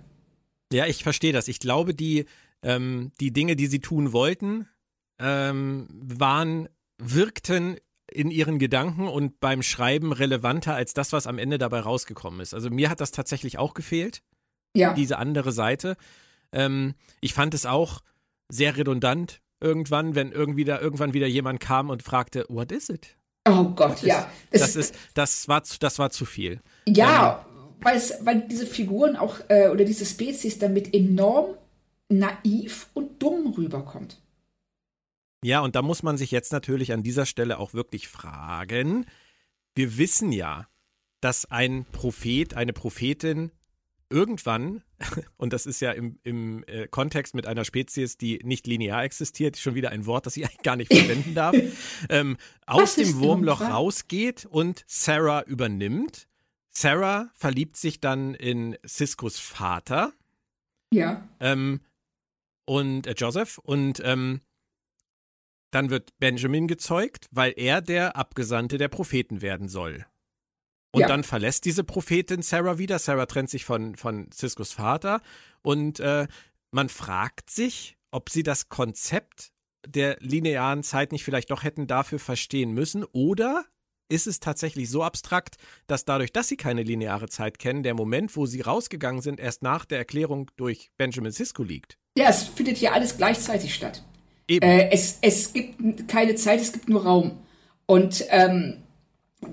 Ja, 0.71 0.87
ich 0.87 1.03
verstehe 1.03 1.33
das. 1.33 1.47
Ich 1.47 1.59
glaube, 1.59 1.93
die, 1.93 2.25
ähm, 2.63 3.11
die 3.19 3.31
Dinge, 3.31 3.55
die 3.55 3.67
sie 3.67 3.79
tun 3.79 4.11
wollten, 4.11 4.67
ähm, 5.19 5.87
waren, 5.91 6.67
wirkten 6.97 7.77
in 8.11 8.31
ihren 8.31 8.59
Gedanken 8.59 9.07
und 9.07 9.39
beim 9.39 9.63
Schreiben 9.63 10.11
relevanter 10.11 10.75
als 10.75 10.93
das, 10.93 11.13
was 11.13 11.27
am 11.27 11.37
Ende 11.37 11.57
dabei 11.57 11.79
rausgekommen 11.79 12.39
ist. 12.39 12.53
Also 12.53 12.69
mir 12.69 12.89
hat 12.89 13.01
das 13.01 13.11
tatsächlich 13.11 13.57
auch 13.57 13.73
gefehlt. 13.73 14.21
Ja. 14.75 14.93
Diese 14.93 15.17
andere 15.17 15.51
Seite. 15.51 15.95
Ähm, 16.51 16.95
ich 17.21 17.33
fand 17.33 17.53
es 17.53 17.65
auch 17.65 18.01
sehr 18.49 18.77
redundant 18.77 19.41
irgendwann, 19.63 20.13
wenn 20.13 20.31
irgendwie 20.31 20.65
da 20.65 20.79
irgendwann 20.79 21.13
wieder 21.13 21.27
jemand 21.27 21.59
kam 21.59 21.89
und 21.89 22.03
fragte, 22.03 22.45
what 22.49 22.71
is 22.71 22.89
it? 22.89 23.17
Oh 23.47 23.65
Gott, 23.69 23.93
das 23.93 24.01
ja. 24.03 24.31
Ist, 24.51 24.63
das, 24.63 24.75
ist, 24.75 24.95
das, 25.13 25.47
war, 25.47 25.63
zu, 25.63 25.79
das 25.79 25.99
war 25.99 26.11
zu 26.11 26.25
viel. 26.25 26.61
Ja, 26.87 27.45
ähm, 27.49 27.75
weil, 27.81 27.97
es, 27.97 28.13
weil 28.21 28.41
diese 28.47 28.65
Figuren 28.67 29.15
auch 29.15 29.39
äh, 29.49 29.69
oder 29.69 29.85
diese 29.85 30.05
Spezies 30.05 30.59
damit 30.59 30.93
enorm 30.93 31.55
naiv 32.09 32.89
und 32.93 33.21
dumm 33.21 33.53
rüberkommt. 33.57 34.21
Ja, 35.43 35.59
und 35.59 35.75
da 35.75 35.81
muss 35.81 36.03
man 36.03 36.17
sich 36.17 36.31
jetzt 36.31 36.53
natürlich 36.53 36.93
an 36.93 37.03
dieser 37.03 37.25
Stelle 37.25 37.59
auch 37.59 37.73
wirklich 37.73 38.07
fragen. 38.07 39.05
Wir 39.75 39.97
wissen 39.97 40.31
ja, 40.31 40.67
dass 41.19 41.45
ein 41.45 41.85
Prophet, 41.91 42.53
eine 42.53 42.71
Prophetin 42.71 43.51
irgendwann, 44.13 44.83
und 45.37 45.53
das 45.53 45.65
ist 45.65 45.81
ja 45.81 45.91
im, 45.91 46.19
im 46.23 46.63
äh, 46.67 46.87
Kontext 46.87 47.33
mit 47.33 47.47
einer 47.47 47.65
Spezies, 47.65 48.17
die 48.17 48.39
nicht 48.43 48.67
linear 48.67 49.03
existiert, 49.03 49.57
schon 49.57 49.75
wieder 49.75 49.89
ein 49.89 50.05
Wort, 50.05 50.25
das 50.25 50.37
ich 50.37 50.43
eigentlich 50.45 50.61
gar 50.61 50.75
nicht 50.75 50.93
verwenden 50.93 51.33
darf, 51.33 51.55
ähm, 52.09 52.37
aus 52.65 52.95
dem 52.95 53.19
Wurmloch 53.19 53.61
rausgeht 53.61 54.45
und 54.45 54.83
Sarah 54.87 55.41
übernimmt. 55.41 56.27
Sarah 56.69 57.29
verliebt 57.33 57.75
sich 57.75 57.99
dann 57.99 58.35
in 58.35 58.77
Ciscos 58.87 59.39
Vater. 59.39 60.13
Ja. 60.91 61.27
Ähm, 61.39 61.81
und 62.65 63.07
äh, 63.07 63.13
Joseph 63.17 63.57
und 63.57 64.01
ähm, 64.03 64.41
dann 65.71 65.89
wird 65.89 66.17
Benjamin 66.19 66.67
gezeugt, 66.67 67.27
weil 67.31 67.53
er 67.57 67.81
der 67.81 68.15
Abgesandte 68.15 68.77
der 68.77 68.89
Propheten 68.89 69.41
werden 69.41 69.67
soll. 69.67 70.05
Und 70.93 71.01
ja. 71.01 71.07
dann 71.07 71.23
verlässt 71.23 71.65
diese 71.65 71.83
Prophetin 71.83 72.43
Sarah 72.43 72.77
wieder. 72.77 72.99
Sarah 72.99 73.25
trennt 73.25 73.49
sich 73.49 73.65
von, 73.65 73.95
von 73.95 74.31
Ciscos 74.31 74.73
Vater. 74.73 75.21
Und 75.63 75.99
äh, 75.99 76.27
man 76.71 76.87
fragt 76.87 77.49
sich, 77.49 77.97
ob 78.11 78.29
sie 78.29 78.43
das 78.43 78.69
Konzept 78.69 79.51
der 79.87 80.17
linearen 80.19 80.83
Zeit 80.83 81.11
nicht 81.11 81.23
vielleicht 81.23 81.49
doch 81.49 81.63
hätten 81.63 81.87
dafür 81.87 82.19
verstehen 82.19 82.73
müssen. 82.73 83.03
Oder 83.11 83.65
ist 84.07 84.27
es 84.27 84.39
tatsächlich 84.39 84.87
so 84.87 85.03
abstrakt, 85.03 85.55
dass 85.87 86.05
dadurch, 86.05 86.31
dass 86.31 86.47
sie 86.47 86.57
keine 86.57 86.83
lineare 86.83 87.27
Zeit 87.27 87.57
kennen, 87.57 87.81
der 87.81 87.95
Moment, 87.95 88.35
wo 88.37 88.45
sie 88.45 88.61
rausgegangen 88.61 89.23
sind, 89.23 89.39
erst 89.39 89.63
nach 89.63 89.85
der 89.85 89.97
Erklärung 89.97 90.51
durch 90.57 90.91
Benjamin 90.97 91.31
Sisko 91.31 91.63
liegt? 91.63 91.97
Ja, 92.15 92.29
es 92.29 92.43
findet 92.43 92.77
hier 92.77 92.93
alles 92.93 93.17
gleichzeitig 93.17 93.73
statt. 93.73 94.03
Äh, 94.47 94.89
es, 94.91 95.17
es 95.21 95.53
gibt 95.53 96.07
keine 96.07 96.35
Zeit, 96.35 96.61
es 96.61 96.71
gibt 96.71 96.87
nur 96.87 97.03
Raum. 97.03 97.39
Und 97.87 98.25
ähm, 98.29 98.83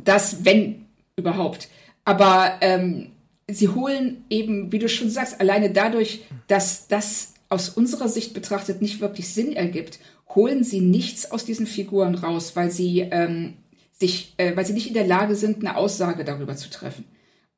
das, 0.04 0.44
wenn 0.44 0.79
überhaupt. 1.20 1.68
Aber 2.04 2.54
ähm, 2.60 3.12
sie 3.48 3.68
holen 3.68 4.24
eben, 4.30 4.72
wie 4.72 4.78
du 4.78 4.88
schon 4.88 5.10
sagst, 5.10 5.40
alleine 5.40 5.70
dadurch, 5.70 6.22
dass 6.48 6.88
das 6.88 7.34
aus 7.48 7.68
unserer 7.68 8.08
Sicht 8.08 8.34
betrachtet 8.34 8.80
nicht 8.80 9.00
wirklich 9.00 9.28
Sinn 9.28 9.52
ergibt, 9.52 10.00
holen 10.34 10.64
sie 10.64 10.80
nichts 10.80 11.30
aus 11.30 11.44
diesen 11.44 11.66
Figuren 11.66 12.14
raus, 12.14 12.54
weil 12.54 12.70
sie 12.70 13.00
ähm, 13.00 13.54
sich, 13.92 14.34
äh, 14.38 14.56
weil 14.56 14.64
sie 14.64 14.72
nicht 14.72 14.88
in 14.88 14.94
der 14.94 15.06
Lage 15.06 15.34
sind, 15.34 15.58
eine 15.58 15.76
Aussage 15.76 16.24
darüber 16.24 16.56
zu 16.56 16.70
treffen. 16.70 17.04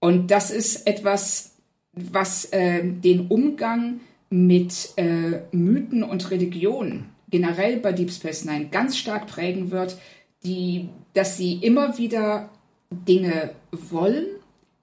Und 0.01 0.31
das 0.31 0.51
ist 0.51 0.87
etwas, 0.87 1.53
was 1.93 2.47
äh, 2.47 2.83
den 2.85 3.29
Umgang 3.29 4.01
mit 4.31 4.95
äh, 4.97 5.43
Mythen 5.53 6.03
und 6.03 6.31
Religionen 6.31 7.11
generell 7.31 7.79
bei 7.79 7.93
Deep 7.93 8.11
Space 8.11 8.45
Nine 8.45 8.69
ganz 8.69 8.97
stark 8.97 9.27
prägen 9.27 9.71
wird, 9.71 9.97
die, 10.45 10.89
dass 11.15 11.37
sie 11.37 11.55
immer 11.55 11.99
wieder 11.99 12.51
Dinge 12.93 13.55
wollen, 13.71 14.27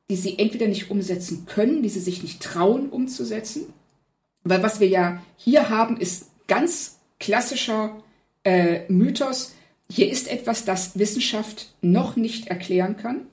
die 0.10 0.15
sie 0.15 0.40
entweder 0.40 0.68
nicht 0.68 0.90
umsetzen 0.90 1.45
können, 1.45 1.84
die 1.84 1.90
sie 1.90 1.99
sich 1.99 2.23
nicht 2.23 2.41
trauen 2.41 2.90
umzusetzen. 2.90 3.73
Weil 4.44 4.64
was 4.64 4.80
wir 4.80 4.88
ja 4.88 5.22
hier 5.38 5.69
haben, 5.69 5.98
ist 5.98 6.30
ganz 6.48 6.99
klassischer 7.19 8.02
äh, 8.44 8.91
Mythos. 8.91 9.53
Hier 9.91 10.10
ist 10.11 10.30
etwas, 10.31 10.65
das 10.65 10.98
Wissenschaft 10.98 11.73
noch 11.81 12.15
nicht 12.15 12.48
erklären 12.48 12.98
kann. 12.98 13.27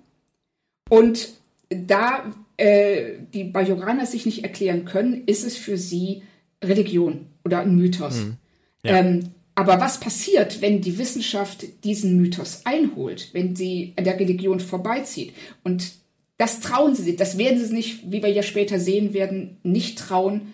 Und 0.89 1.31
da 1.69 2.33
äh, 2.57 3.15
die 3.33 3.45
Bajoraner 3.45 4.07
sich 4.07 4.27
nicht 4.27 4.43
erklären 4.43 4.85
können, 4.85 5.25
ist 5.27 5.45
es 5.45 5.57
für 5.57 5.77
sie 5.77 6.23
Religion 6.63 7.27
oder 7.45 7.61
ein 7.61 7.77
Mythos. 7.77 8.17
Mhm. 8.17 8.37
Ja. 8.83 8.99
Ähm, 8.99 9.31
aber 9.57 9.81
was 9.81 9.99
passiert, 9.99 10.61
wenn 10.61 10.83
die 10.83 10.99
Wissenschaft 10.99 11.65
diesen 11.83 12.19
Mythos 12.19 12.61
einholt, 12.65 13.31
wenn 13.33 13.57
sie 13.57 13.95
an 13.97 14.05
der 14.05 14.21
Religion 14.21 14.61
vorbeizieht? 14.61 15.33
Und 15.65 15.93
das 16.37 16.61
trauen 16.61 16.95
sie 16.95 17.03
sich, 17.03 17.17
das 17.17 17.39
werden 17.39 17.59
sie 17.59 17.75
nicht, 17.75 18.13
wie 18.13 18.23
wir 18.23 18.31
ja 18.31 18.43
später 18.43 18.79
sehen 18.79 19.15
werden, 19.15 19.57
nicht 19.63 19.99
trauen, 19.99 20.53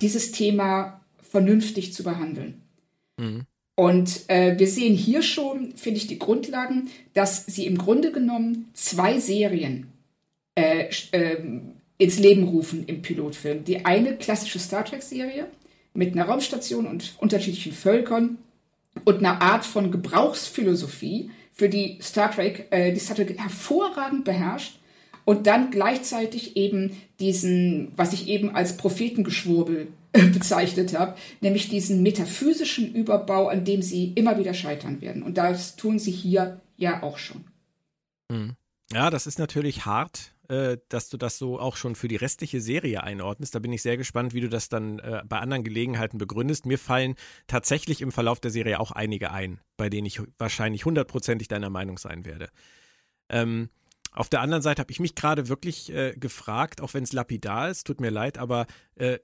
dieses 0.00 0.32
Thema 0.32 1.00
vernünftig 1.22 1.94
zu 1.94 2.02
behandeln. 2.02 2.60
Mhm. 3.16 3.46
Und 3.76 4.28
äh, 4.28 4.58
wir 4.58 4.66
sehen 4.66 4.94
hier 4.94 5.22
schon, 5.22 5.76
finde 5.76 5.98
ich, 5.98 6.08
die 6.08 6.18
Grundlagen, 6.18 6.90
dass 7.14 7.46
sie 7.46 7.66
im 7.66 7.78
Grunde 7.78 8.10
genommen 8.10 8.68
zwei 8.74 9.20
Serien 9.20 9.86
äh, 10.56 10.90
äh, 11.12 11.36
ins 11.98 12.18
Leben 12.18 12.44
rufen 12.44 12.84
im 12.86 13.00
Pilotfilm. 13.00 13.62
Die 13.64 13.84
eine 13.84 14.16
klassische 14.16 14.58
Star 14.58 14.84
Trek-Serie, 14.84 15.46
mit 15.94 16.12
einer 16.12 16.26
Raumstation 16.26 16.86
und 16.86 17.14
unterschiedlichen 17.18 17.72
Völkern 17.72 18.38
und 19.04 19.18
einer 19.18 19.40
Art 19.42 19.64
von 19.64 19.90
Gebrauchsphilosophie, 19.90 21.30
für 21.52 21.68
die 21.68 21.98
Star 22.00 22.30
Trek, 22.30 22.68
äh, 22.70 22.92
die 22.92 23.00
Star 23.00 23.16
Trek 23.16 23.38
hervorragend 23.38 24.24
beherrscht 24.24 24.78
und 25.26 25.46
dann 25.46 25.70
gleichzeitig 25.70 26.56
eben 26.56 26.96
diesen, 27.18 27.92
was 27.96 28.14
ich 28.14 28.28
eben 28.28 28.54
als 28.54 28.78
Prophetengeschwurbel 28.78 29.88
äh, 30.12 30.26
bezeichnet 30.28 30.98
habe, 30.98 31.16
nämlich 31.40 31.68
diesen 31.68 32.02
metaphysischen 32.02 32.94
Überbau, 32.94 33.48
an 33.48 33.64
dem 33.64 33.82
sie 33.82 34.12
immer 34.14 34.38
wieder 34.38 34.54
scheitern 34.54 35.02
werden. 35.02 35.22
Und 35.22 35.36
das 35.36 35.76
tun 35.76 35.98
sie 35.98 36.12
hier 36.12 36.60
ja 36.78 37.02
auch 37.02 37.18
schon. 37.18 37.44
Hm. 38.32 38.54
Ja, 38.92 39.10
das 39.10 39.26
ist 39.26 39.38
natürlich 39.38 39.84
hart, 39.84 40.32
äh, 40.50 40.78
dass 40.88 41.08
du 41.08 41.16
das 41.16 41.38
so 41.38 41.60
auch 41.60 41.76
schon 41.76 41.94
für 41.94 42.08
die 42.08 42.16
restliche 42.16 42.60
Serie 42.60 43.04
einordnest. 43.04 43.54
Da 43.54 43.60
bin 43.60 43.72
ich 43.72 43.82
sehr 43.82 43.96
gespannt, 43.96 44.34
wie 44.34 44.40
du 44.40 44.48
das 44.48 44.68
dann 44.68 44.98
äh, 44.98 45.22
bei 45.24 45.38
anderen 45.38 45.62
Gelegenheiten 45.62 46.18
begründest. 46.18 46.66
Mir 46.66 46.78
fallen 46.78 47.14
tatsächlich 47.46 48.02
im 48.02 48.10
Verlauf 48.10 48.40
der 48.40 48.50
Serie 48.50 48.80
auch 48.80 48.90
einige 48.90 49.30
ein, 49.30 49.60
bei 49.76 49.88
denen 49.88 50.06
ich 50.06 50.20
wahrscheinlich 50.38 50.84
hundertprozentig 50.84 51.46
deiner 51.46 51.70
Meinung 51.70 51.98
sein 51.98 52.24
werde. 52.24 52.50
Ähm, 53.28 53.70
auf 54.10 54.28
der 54.28 54.40
anderen 54.40 54.62
Seite 54.62 54.80
habe 54.80 54.90
ich 54.90 54.98
mich 54.98 55.14
gerade 55.14 55.48
wirklich 55.48 55.92
äh, 55.92 56.14
gefragt, 56.16 56.80
auch 56.80 56.94
wenn 56.94 57.04
es 57.04 57.12
lapidar 57.12 57.70
ist, 57.70 57.86
tut 57.86 58.00
mir 58.00 58.10
leid, 58.10 58.36
aber 58.36 58.66
äh, 58.96 59.20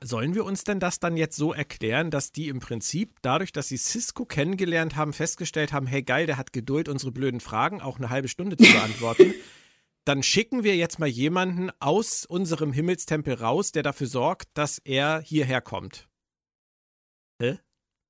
sollen 0.00 0.36
wir 0.36 0.44
uns 0.44 0.62
denn 0.62 0.78
das 0.78 1.00
dann 1.00 1.16
jetzt 1.16 1.36
so 1.36 1.52
erklären, 1.52 2.12
dass 2.12 2.30
die 2.30 2.46
im 2.46 2.60
Prinzip 2.60 3.16
dadurch, 3.22 3.50
dass 3.50 3.66
sie 3.66 3.78
Cisco 3.78 4.26
kennengelernt 4.26 4.94
haben, 4.94 5.12
festgestellt 5.12 5.72
haben, 5.72 5.88
hey 5.88 6.04
geil, 6.04 6.26
der 6.26 6.36
hat 6.36 6.52
Geduld, 6.52 6.88
unsere 6.88 7.10
blöden 7.10 7.40
Fragen 7.40 7.80
auch 7.80 7.98
eine 7.98 8.10
halbe 8.10 8.28
Stunde 8.28 8.56
zu 8.56 8.70
beantworten 8.70 9.34
dann 10.08 10.22
schicken 10.22 10.64
wir 10.64 10.74
jetzt 10.74 10.98
mal 10.98 11.06
jemanden 11.06 11.70
aus 11.80 12.24
unserem 12.24 12.72
Himmelstempel 12.72 13.34
raus, 13.34 13.72
der 13.72 13.82
dafür 13.82 14.06
sorgt, 14.06 14.48
dass 14.54 14.78
er 14.78 15.20
hierher 15.20 15.60
kommt. 15.60 16.08
Hä? 17.42 17.58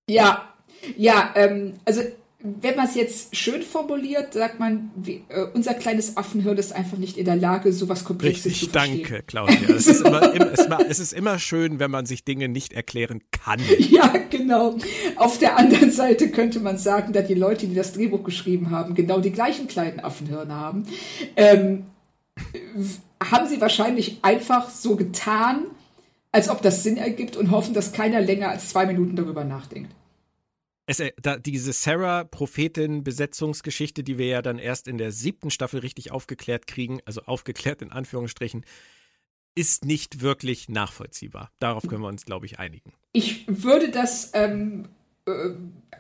Ja, 0.09 0.55
ja, 0.97 1.33
ähm, 1.35 1.81
also 1.85 2.03
wenn 2.41 2.77
man 2.77 2.87
es 2.87 2.95
jetzt 2.95 3.35
schön 3.35 3.63
formuliert, 3.63 4.33
sagt 4.33 4.61
man, 4.61 4.93
wie, 4.95 5.25
äh, 5.29 5.47
unser 5.55 5.75
kleines 5.75 6.17
Affenhirn 6.17 6.57
ist 6.57 6.73
einfach 6.73 6.97
nicht 6.97 7.17
in 7.17 7.25
der 7.25 7.35
Lage, 7.35 7.73
sowas 7.73 8.05
Komplexes 8.05 8.47
Richtig, 8.47 8.61
zu 8.61 8.71
verstehen. 8.71 9.03
Danke, 9.03 9.25
Claudia. 9.27 9.75
Es 9.75 9.89
ist, 9.89 10.03
immer, 10.03 10.33
immer, 10.33 10.81
es 10.89 11.01
ist 11.01 11.13
immer 11.13 11.41
schön, 11.41 11.81
wenn 11.81 11.91
man 11.91 12.07
sich 12.07 12.25
Dinge 12.25 12.49
nicht 12.49 12.73
erklären 12.73 13.23
kann. 13.33 13.61
Ja, 13.79 14.13
genau. 14.31 14.77
Auf 15.17 15.39
der 15.39 15.57
anderen 15.57 15.91
Seite 15.91 16.31
könnte 16.31 16.61
man 16.61 16.79
sagen, 16.79 17.13
dass 17.13 17.27
die 17.27 17.35
Leute, 17.35 17.67
die 17.67 17.75
das 17.75 17.93
Drehbuch 17.93 18.23
geschrieben 18.23 18.71
haben, 18.71 18.95
genau 18.95 19.19
die 19.19 19.33
gleichen 19.33 19.67
kleinen 19.67 20.01
Affenhirne 20.01 20.55
haben. 20.55 20.87
Ähm, 21.37 21.87
haben 23.23 23.49
sie 23.49 23.61
wahrscheinlich 23.61 24.19
einfach 24.23 24.69
so 24.69 24.95
getan, 24.95 25.65
als 26.33 26.51
ob 26.51 26.61
das 26.61 26.83
Sinn 26.83 26.99
ergibt 26.99 27.37
und 27.37 27.51
hoffen, 27.51 27.73
dass 27.73 27.93
keiner 27.93 28.21
länger 28.21 28.51
als 28.51 28.69
zwei 28.69 28.85
Minuten 28.85 29.17
darüber 29.17 29.45
nachdenkt 29.45 29.91
es, 30.89 30.99
äh, 31.01 31.13
da, 31.21 31.37
diese 31.37 31.73
Sarah-Prophetin-Besetzungsgeschichte, 31.73 34.03
die 34.03 34.19
wir 34.19 34.27
ja 34.27 34.43
dann 34.43 34.59
erst 34.59 34.89
in 34.89 34.99
der 34.99 35.13
siebten 35.13 35.51
Staffel 35.51 35.79
richtig 35.81 36.11
aufgeklärt 36.11 36.67
kriegen, 36.67 37.01
also 37.05 37.21
aufgeklärt 37.23 37.83
in 37.83 37.93
Anführungsstrichen, 37.93 38.65
ist 39.55 39.85
nicht 39.85 40.23
wirklich 40.23 40.71
nachvollziehbar. 40.71 41.53
Darauf 41.59 41.87
können 41.87 42.01
wir 42.01 42.09
uns, 42.09 42.25
glaube 42.25 42.47
ich, 42.47 42.59
einigen. 42.59 42.95
Ich 43.13 43.45
würde 43.47 43.91
das 43.91 44.31
ähm, 44.33 44.89
äh, 45.27 45.51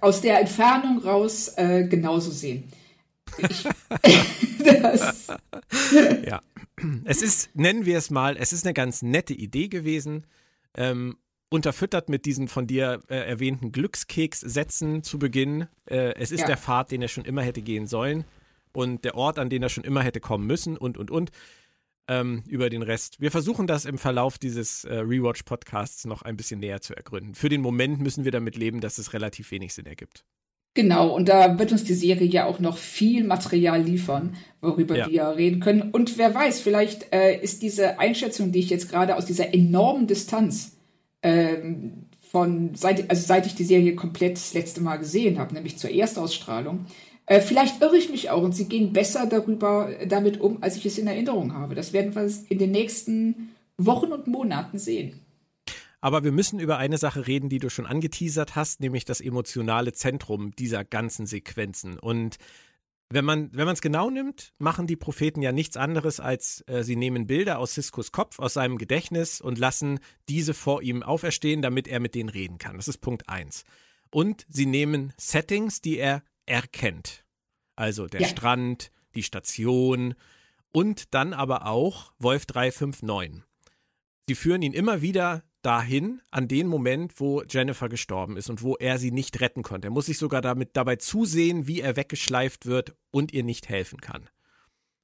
aus 0.00 0.22
der 0.22 0.40
Entfernung 0.40 1.00
raus 1.00 1.52
äh, 1.56 1.86
genauso 1.86 2.30
sehen. 2.30 2.64
Ich, 3.36 3.64
ja. 6.24 6.40
Es 7.04 7.20
ist, 7.20 7.54
nennen 7.54 7.84
wir 7.84 7.98
es 7.98 8.08
mal, 8.08 8.38
es 8.38 8.54
ist 8.54 8.64
eine 8.64 8.72
ganz 8.72 9.02
nette 9.02 9.34
Idee 9.34 9.68
gewesen. 9.68 10.26
Ähm, 10.74 11.18
unterfüttert 11.50 12.08
mit 12.08 12.26
diesen 12.26 12.48
von 12.48 12.66
dir 12.66 13.00
äh, 13.08 13.16
erwähnten 13.16 13.72
Glückskeks-Sätzen 13.72 15.02
zu 15.02 15.18
Beginn. 15.18 15.66
Äh, 15.86 16.14
es 16.16 16.30
ist 16.30 16.40
ja. 16.40 16.46
der 16.46 16.56
Pfad, 16.56 16.90
den 16.90 17.02
er 17.02 17.08
schon 17.08 17.24
immer 17.24 17.42
hätte 17.42 17.62
gehen 17.62 17.86
sollen 17.86 18.24
und 18.72 19.04
der 19.04 19.14
Ort, 19.14 19.38
an 19.38 19.50
den 19.50 19.62
er 19.62 19.68
schon 19.68 19.84
immer 19.84 20.02
hätte 20.02 20.20
kommen 20.20 20.46
müssen 20.46 20.76
und, 20.76 20.98
und, 20.98 21.10
und. 21.10 21.30
Ähm, 22.10 22.42
über 22.48 22.70
den 22.70 22.80
Rest. 22.80 23.20
Wir 23.20 23.30
versuchen 23.30 23.66
das 23.66 23.84
im 23.84 23.98
Verlauf 23.98 24.38
dieses 24.38 24.84
äh, 24.84 24.94
Rewatch-Podcasts 24.94 26.06
noch 26.06 26.22
ein 26.22 26.38
bisschen 26.38 26.58
näher 26.58 26.80
zu 26.80 26.96
ergründen. 26.96 27.34
Für 27.34 27.50
den 27.50 27.60
Moment 27.60 28.00
müssen 28.00 28.24
wir 28.24 28.32
damit 28.32 28.56
leben, 28.56 28.80
dass 28.80 28.96
es 28.96 29.12
relativ 29.12 29.50
wenig 29.50 29.74
Sinn 29.74 29.84
ergibt. 29.84 30.24
Genau, 30.72 31.14
und 31.14 31.28
da 31.28 31.58
wird 31.58 31.70
uns 31.70 31.84
die 31.84 31.92
Serie 31.92 32.26
ja 32.26 32.46
auch 32.46 32.60
noch 32.60 32.78
viel 32.78 33.24
Material 33.24 33.82
liefern, 33.82 34.36
worüber 34.62 34.96
ja. 34.96 35.10
wir 35.10 35.36
reden 35.36 35.60
können. 35.60 35.90
Und 35.90 36.16
wer 36.16 36.34
weiß, 36.34 36.60
vielleicht 36.60 37.12
äh, 37.12 37.38
ist 37.42 37.60
diese 37.60 37.98
Einschätzung, 37.98 38.52
die 38.52 38.60
ich 38.60 38.70
jetzt 38.70 38.88
gerade 38.88 39.16
aus 39.16 39.26
dieser 39.26 39.52
enormen 39.52 40.06
Distanz 40.06 40.77
ähm, 41.22 42.06
von 42.30 42.74
seit, 42.74 43.10
also 43.10 43.26
seit 43.26 43.46
ich 43.46 43.54
die 43.54 43.64
Serie 43.64 43.94
komplett 43.94 44.36
das 44.36 44.54
letzte 44.54 44.80
Mal 44.80 44.96
gesehen 44.96 45.38
habe, 45.38 45.54
nämlich 45.54 45.78
zur 45.78 45.90
Erstausstrahlung, 45.90 46.86
äh, 47.26 47.40
vielleicht 47.40 47.82
irre 47.82 47.96
ich 47.96 48.10
mich 48.10 48.30
auch 48.30 48.42
und 48.42 48.54
sie 48.54 48.68
gehen 48.68 48.92
besser 48.92 49.26
darüber 49.26 49.90
damit 50.06 50.40
um, 50.40 50.62
als 50.62 50.76
ich 50.76 50.86
es 50.86 50.98
in 50.98 51.06
Erinnerung 51.06 51.54
habe. 51.54 51.74
Das 51.74 51.92
werden 51.92 52.14
wir 52.14 52.30
in 52.48 52.58
den 52.58 52.70
nächsten 52.70 53.50
Wochen 53.76 54.12
und 54.12 54.26
Monaten 54.26 54.78
sehen. 54.78 55.20
Aber 56.00 56.22
wir 56.22 56.32
müssen 56.32 56.60
über 56.60 56.78
eine 56.78 56.96
Sache 56.96 57.26
reden, 57.26 57.48
die 57.48 57.58
du 57.58 57.70
schon 57.70 57.86
angeteasert 57.86 58.54
hast, 58.54 58.80
nämlich 58.80 59.04
das 59.04 59.20
emotionale 59.20 59.92
Zentrum 59.92 60.52
dieser 60.52 60.84
ganzen 60.84 61.26
Sequenzen. 61.26 61.98
Und 61.98 62.36
wenn 63.10 63.24
man 63.24 63.50
wenn 63.52 63.68
es 63.68 63.80
genau 63.80 64.10
nimmt, 64.10 64.52
machen 64.58 64.86
die 64.86 64.96
Propheten 64.96 65.40
ja 65.40 65.52
nichts 65.52 65.76
anderes 65.76 66.20
als 66.20 66.62
äh, 66.66 66.82
sie 66.82 66.96
nehmen 66.96 67.26
Bilder 67.26 67.58
aus 67.58 67.74
Siskos 67.74 68.12
Kopf, 68.12 68.38
aus 68.38 68.54
seinem 68.54 68.76
Gedächtnis 68.76 69.40
und 69.40 69.58
lassen 69.58 70.00
diese 70.28 70.52
vor 70.52 70.82
ihm 70.82 71.02
auferstehen, 71.02 71.62
damit 71.62 71.88
er 71.88 72.00
mit 72.00 72.14
denen 72.14 72.28
reden 72.28 72.58
kann. 72.58 72.76
Das 72.76 72.88
ist 72.88 72.98
Punkt 72.98 73.28
eins. 73.28 73.64
Und 74.10 74.46
sie 74.48 74.66
nehmen 74.66 75.12
Settings, 75.16 75.80
die 75.80 75.98
er 75.98 76.22
erkennt. 76.46 77.24
Also 77.76 78.06
der 78.06 78.22
ja. 78.22 78.28
Strand, 78.28 78.90
die 79.14 79.22
Station 79.22 80.14
und 80.72 81.14
dann 81.14 81.32
aber 81.32 81.66
auch 81.66 82.12
Wolf 82.18 82.44
359. 82.46 83.42
Sie 84.28 84.34
führen 84.34 84.62
ihn 84.62 84.74
immer 84.74 85.00
wieder 85.00 85.42
dahin, 85.62 86.20
an 86.30 86.48
den 86.48 86.68
Moment, 86.68 87.18
wo 87.20 87.42
Jennifer 87.42 87.88
gestorben 87.88 88.36
ist 88.36 88.48
und 88.48 88.62
wo 88.62 88.76
er 88.76 88.98
sie 88.98 89.10
nicht 89.10 89.40
retten 89.40 89.62
konnte. 89.62 89.88
Er 89.88 89.92
muss 89.92 90.06
sich 90.06 90.18
sogar 90.18 90.40
damit 90.40 90.70
dabei 90.76 90.96
zusehen, 90.96 91.66
wie 91.66 91.80
er 91.80 91.96
weggeschleift 91.96 92.66
wird 92.66 92.94
und 93.10 93.32
ihr 93.32 93.42
nicht 93.42 93.68
helfen 93.68 94.00
kann. 94.00 94.28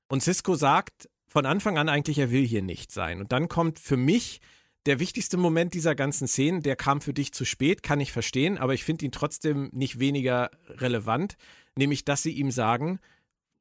Und 0.09 0.22
Cisco 0.22 0.55
sagt 0.55 1.09
von 1.26 1.47
Anfang 1.47 1.78
an 1.78 1.89
eigentlich, 1.89 2.18
er 2.18 2.31
will 2.31 2.47
hier 2.47 2.62
nicht 2.62 2.93
sein. 2.93 3.20
Und 3.20 3.32
dann 3.32 3.48
kommt 3.48 3.78
für 3.81 3.97
mich 3.97 4.40
der 4.86 5.01
wichtigste 5.01 5.36
Moment 5.36 5.74
dieser 5.74 5.94
ganzen 5.94 6.28
Szene, 6.28 6.60
der 6.60 6.76
kam 6.76 7.01
für 7.01 7.14
dich 7.14 7.32
zu 7.32 7.44
spät, 7.44 7.82
kann 7.82 8.01
ich 8.01 8.12
verstehen, 8.12 8.59
aber 8.59 8.74
ich 8.74 8.85
finde 8.85 9.05
ihn 9.06 9.12
trotzdem 9.12 9.70
nicht 9.72 9.98
weniger 9.98 10.51
relevant, 10.68 11.36
nämlich 11.76 12.05
dass 12.05 12.22
sie 12.22 12.32
ihm 12.32 12.51
sagen 12.51 13.01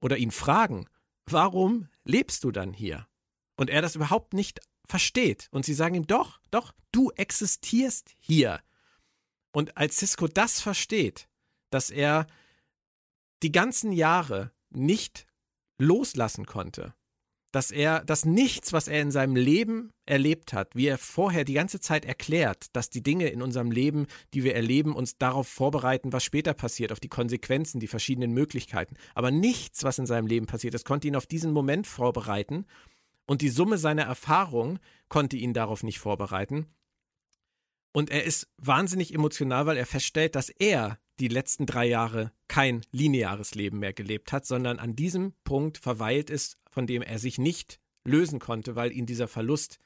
oder 0.01 0.17
ihn 0.17 0.31
fragen, 0.31 0.85
warum 1.25 1.87
lebst 2.03 2.43
du 2.43 2.51
dann 2.51 2.73
hier? 2.73 3.07
Und 3.55 3.69
er 3.69 3.81
das 3.81 3.95
überhaupt 3.95 4.33
nicht 4.33 4.59
versteht. 4.85 5.47
Und 5.51 5.65
sie 5.65 5.73
sagen 5.73 5.95
ihm, 5.95 6.07
doch, 6.07 6.39
doch, 6.51 6.73
du 6.91 7.11
existierst 7.11 8.15
hier. 8.19 8.61
Und 9.51 9.77
als 9.77 9.97
Cisco 9.97 10.27
das 10.27 10.61
versteht, 10.61 11.27
dass 11.69 11.89
er 11.89 12.27
die 13.43 13.51
ganzen 13.51 13.91
Jahre 13.91 14.51
nicht 14.69 15.27
loslassen 15.77 16.45
konnte, 16.45 16.93
dass 17.51 17.69
er, 17.69 18.03
dass 18.03 18.25
nichts, 18.25 18.73
was 18.73 18.87
er 18.87 19.01
in 19.01 19.11
seinem 19.11 19.35
Leben 19.35 19.91
erlebt 20.07 20.53
hat, 20.53 20.75
wie 20.75 20.87
er 20.87 20.97
vorher 20.97 21.43
die 21.43 21.53
ganze 21.53 21.79
Zeit 21.79 22.03
erklärt, 22.03 22.65
dass 22.73 22.89
die 22.89 23.03
Dinge 23.03 23.27
in 23.27 23.43
unserem 23.43 23.69
Leben, 23.69 24.07
die 24.33 24.43
wir 24.43 24.55
erleben, 24.55 24.95
uns 24.95 25.17
darauf 25.17 25.47
vorbereiten, 25.47 26.11
was 26.11 26.23
später 26.23 26.55
passiert, 26.55 26.91
auf 26.91 26.99
die 26.99 27.09
Konsequenzen, 27.09 27.79
die 27.79 27.87
verschiedenen 27.87 28.31
Möglichkeiten. 28.31 28.95
Aber 29.13 29.29
nichts, 29.29 29.83
was 29.83 29.99
in 29.99 30.07
seinem 30.07 30.25
Leben 30.25 30.47
passiert 30.47 30.73
ist, 30.73 30.85
konnte 30.85 31.07
ihn 31.07 31.15
auf 31.15 31.27
diesen 31.27 31.51
Moment 31.51 31.85
vorbereiten 31.85 32.65
und 33.25 33.41
die 33.41 33.49
Summe 33.49 33.77
seiner 33.77 34.03
Erfahrung 34.03 34.79
konnte 35.09 35.37
ihn 35.37 35.53
darauf 35.53 35.83
nicht 35.83 35.99
vorbereiten. 35.99 36.67
Und 37.93 38.09
er 38.09 38.23
ist 38.23 38.47
wahnsinnig 38.57 39.13
emotional, 39.13 39.65
weil 39.65 39.77
er 39.77 39.85
feststellt, 39.85 40.35
dass 40.35 40.49
er 40.49 40.99
die 41.19 41.27
letzten 41.27 41.65
drei 41.65 41.85
Jahre 41.85 42.31
kein 42.47 42.81
lineares 42.91 43.53
Leben 43.53 43.79
mehr 43.79 43.93
gelebt 43.93 44.31
hat, 44.31 44.45
sondern 44.45 44.79
an 44.79 44.95
diesem 44.95 45.33
Punkt 45.43 45.77
verweilt 45.77 46.29
ist, 46.29 46.57
von 46.69 46.87
dem 46.87 47.03
er 47.03 47.19
sich 47.19 47.37
nicht 47.37 47.79
lösen 48.03 48.39
konnte, 48.39 48.75
weil 48.75 48.91
ihn 48.91 49.05
dieser 49.05 49.27
Verlust 49.27 49.77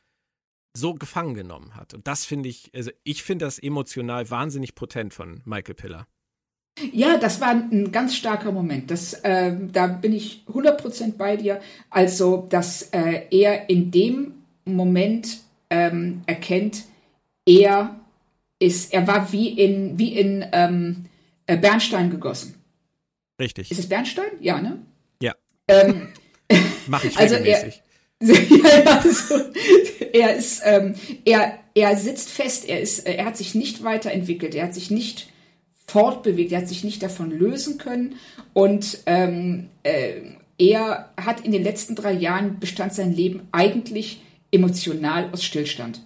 so 0.75 0.93
gefangen 0.93 1.33
genommen 1.33 1.75
hat. 1.75 1.93
Und 1.93 2.07
das 2.07 2.23
finde 2.23 2.49
ich, 2.49 2.71
also 2.73 2.91
ich 3.03 3.23
finde 3.23 3.45
das 3.45 3.59
emotional 3.59 4.29
wahnsinnig 4.29 4.75
potent 4.75 5.13
von 5.13 5.41
Michael 5.43 5.75
Piller. 5.75 6.07
Ja, 6.91 7.17
das 7.17 7.41
war 7.41 7.49
ein 7.49 7.91
ganz 7.91 8.15
starker 8.15 8.51
Moment. 8.51 8.91
Das, 8.91 9.13
äh, 9.13 9.53
da 9.71 9.87
bin 9.87 10.13
ich 10.13 10.43
100% 10.47 11.17
bei 11.17 11.35
dir. 11.35 11.59
Also, 11.89 12.45
dass 12.49 12.83
äh, 12.91 13.23
er 13.31 13.69
in 13.69 13.91
dem 13.91 14.33
Moment 14.65 15.39
ähm, 15.69 16.21
erkennt, 16.27 16.83
er 17.45 17.95
ist, 18.59 18.93
er 18.93 19.07
war 19.07 19.31
wie 19.31 19.49
in, 19.49 19.97
wie 19.97 20.17
in 20.17 20.45
ähm, 20.51 21.05
äh, 21.45 21.57
Bernstein 21.57 22.09
gegossen. 22.09 22.55
Richtig. 23.39 23.71
Ist 23.71 23.79
es 23.79 23.89
Bernstein? 23.89 24.31
Ja, 24.39 24.61
ne? 24.61 24.79
Ja. 25.21 25.33
Ähm, 25.67 26.09
Mach 26.87 27.03
ich 27.03 27.17
also 27.17 27.35
regelmäßig. 27.35 27.81
Er, 28.19 29.03
also, 29.03 29.35
er 30.11 30.35
ist, 30.35 30.63
ähm, 30.65 30.95
er, 31.23 31.59
er 31.75 31.95
sitzt 31.95 32.29
fest, 32.29 32.67
er 32.67 32.81
ist, 32.81 33.05
er 33.05 33.25
hat 33.25 33.37
sich 33.37 33.53
nicht 33.53 33.83
weiterentwickelt, 33.83 34.55
er 34.55 34.65
hat 34.65 34.73
sich 34.73 34.89
nicht 34.89 35.29
fortbewegt, 35.87 36.51
er 36.51 36.61
hat 36.61 36.67
sich 36.67 36.83
nicht 36.83 37.01
davon 37.01 37.31
lösen 37.31 37.77
können 37.77 38.15
und 38.53 38.99
ähm, 39.05 39.69
äh, 39.83 40.21
er 40.57 41.11
hat 41.17 41.41
in 41.41 41.51
den 41.51 41.63
letzten 41.63 41.95
drei 41.95 42.13
Jahren 42.13 42.59
bestand 42.59 42.93
sein 42.93 43.13
Leben 43.13 43.47
eigentlich 43.51 44.21
emotional 44.51 45.29
aus 45.31 45.43
Stillstand. 45.43 46.01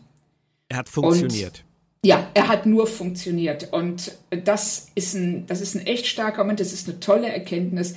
Er 0.70 0.78
hat 0.78 0.90
funktioniert. 0.90 1.64
Und, 1.64 2.10
ja, 2.10 2.28
er 2.34 2.48
hat 2.48 2.66
nur 2.66 2.88
funktioniert 2.88 3.72
und 3.72 4.12
das 4.30 4.88
ist 4.96 5.14
ein, 5.14 5.46
das 5.48 5.62
ist 5.62 5.76
ein 5.76 5.86
echt 5.86 6.08
starker 6.08 6.44
Moment, 6.44 6.60
das 6.60 6.74
ist 6.74 6.88
eine 6.88 7.00
tolle 7.00 7.30
Erkenntnis. 7.30 7.96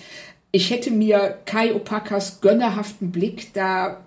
Ich 0.52 0.70
hätte 0.70 0.90
mir 0.90 1.38
Kai 1.46 1.74
Opakas 1.74 2.40
gönnerhaften 2.40 3.10
Blick 3.10 3.52
da 3.54 4.04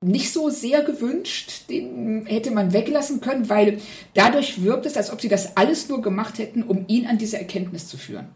nicht 0.00 0.32
so 0.32 0.50
sehr 0.50 0.82
gewünscht. 0.82 1.68
Den 1.68 2.26
hätte 2.26 2.50
man 2.50 2.72
weglassen 2.72 3.20
können, 3.20 3.48
weil 3.48 3.80
dadurch 4.14 4.62
wirkt 4.62 4.86
es, 4.86 4.96
als 4.96 5.12
ob 5.12 5.20
sie 5.20 5.28
das 5.28 5.56
alles 5.56 5.88
nur 5.88 6.02
gemacht 6.02 6.38
hätten, 6.38 6.62
um 6.62 6.84
ihn 6.88 7.06
an 7.06 7.18
diese 7.18 7.38
Erkenntnis 7.38 7.88
zu 7.88 7.96
führen. 7.96 8.28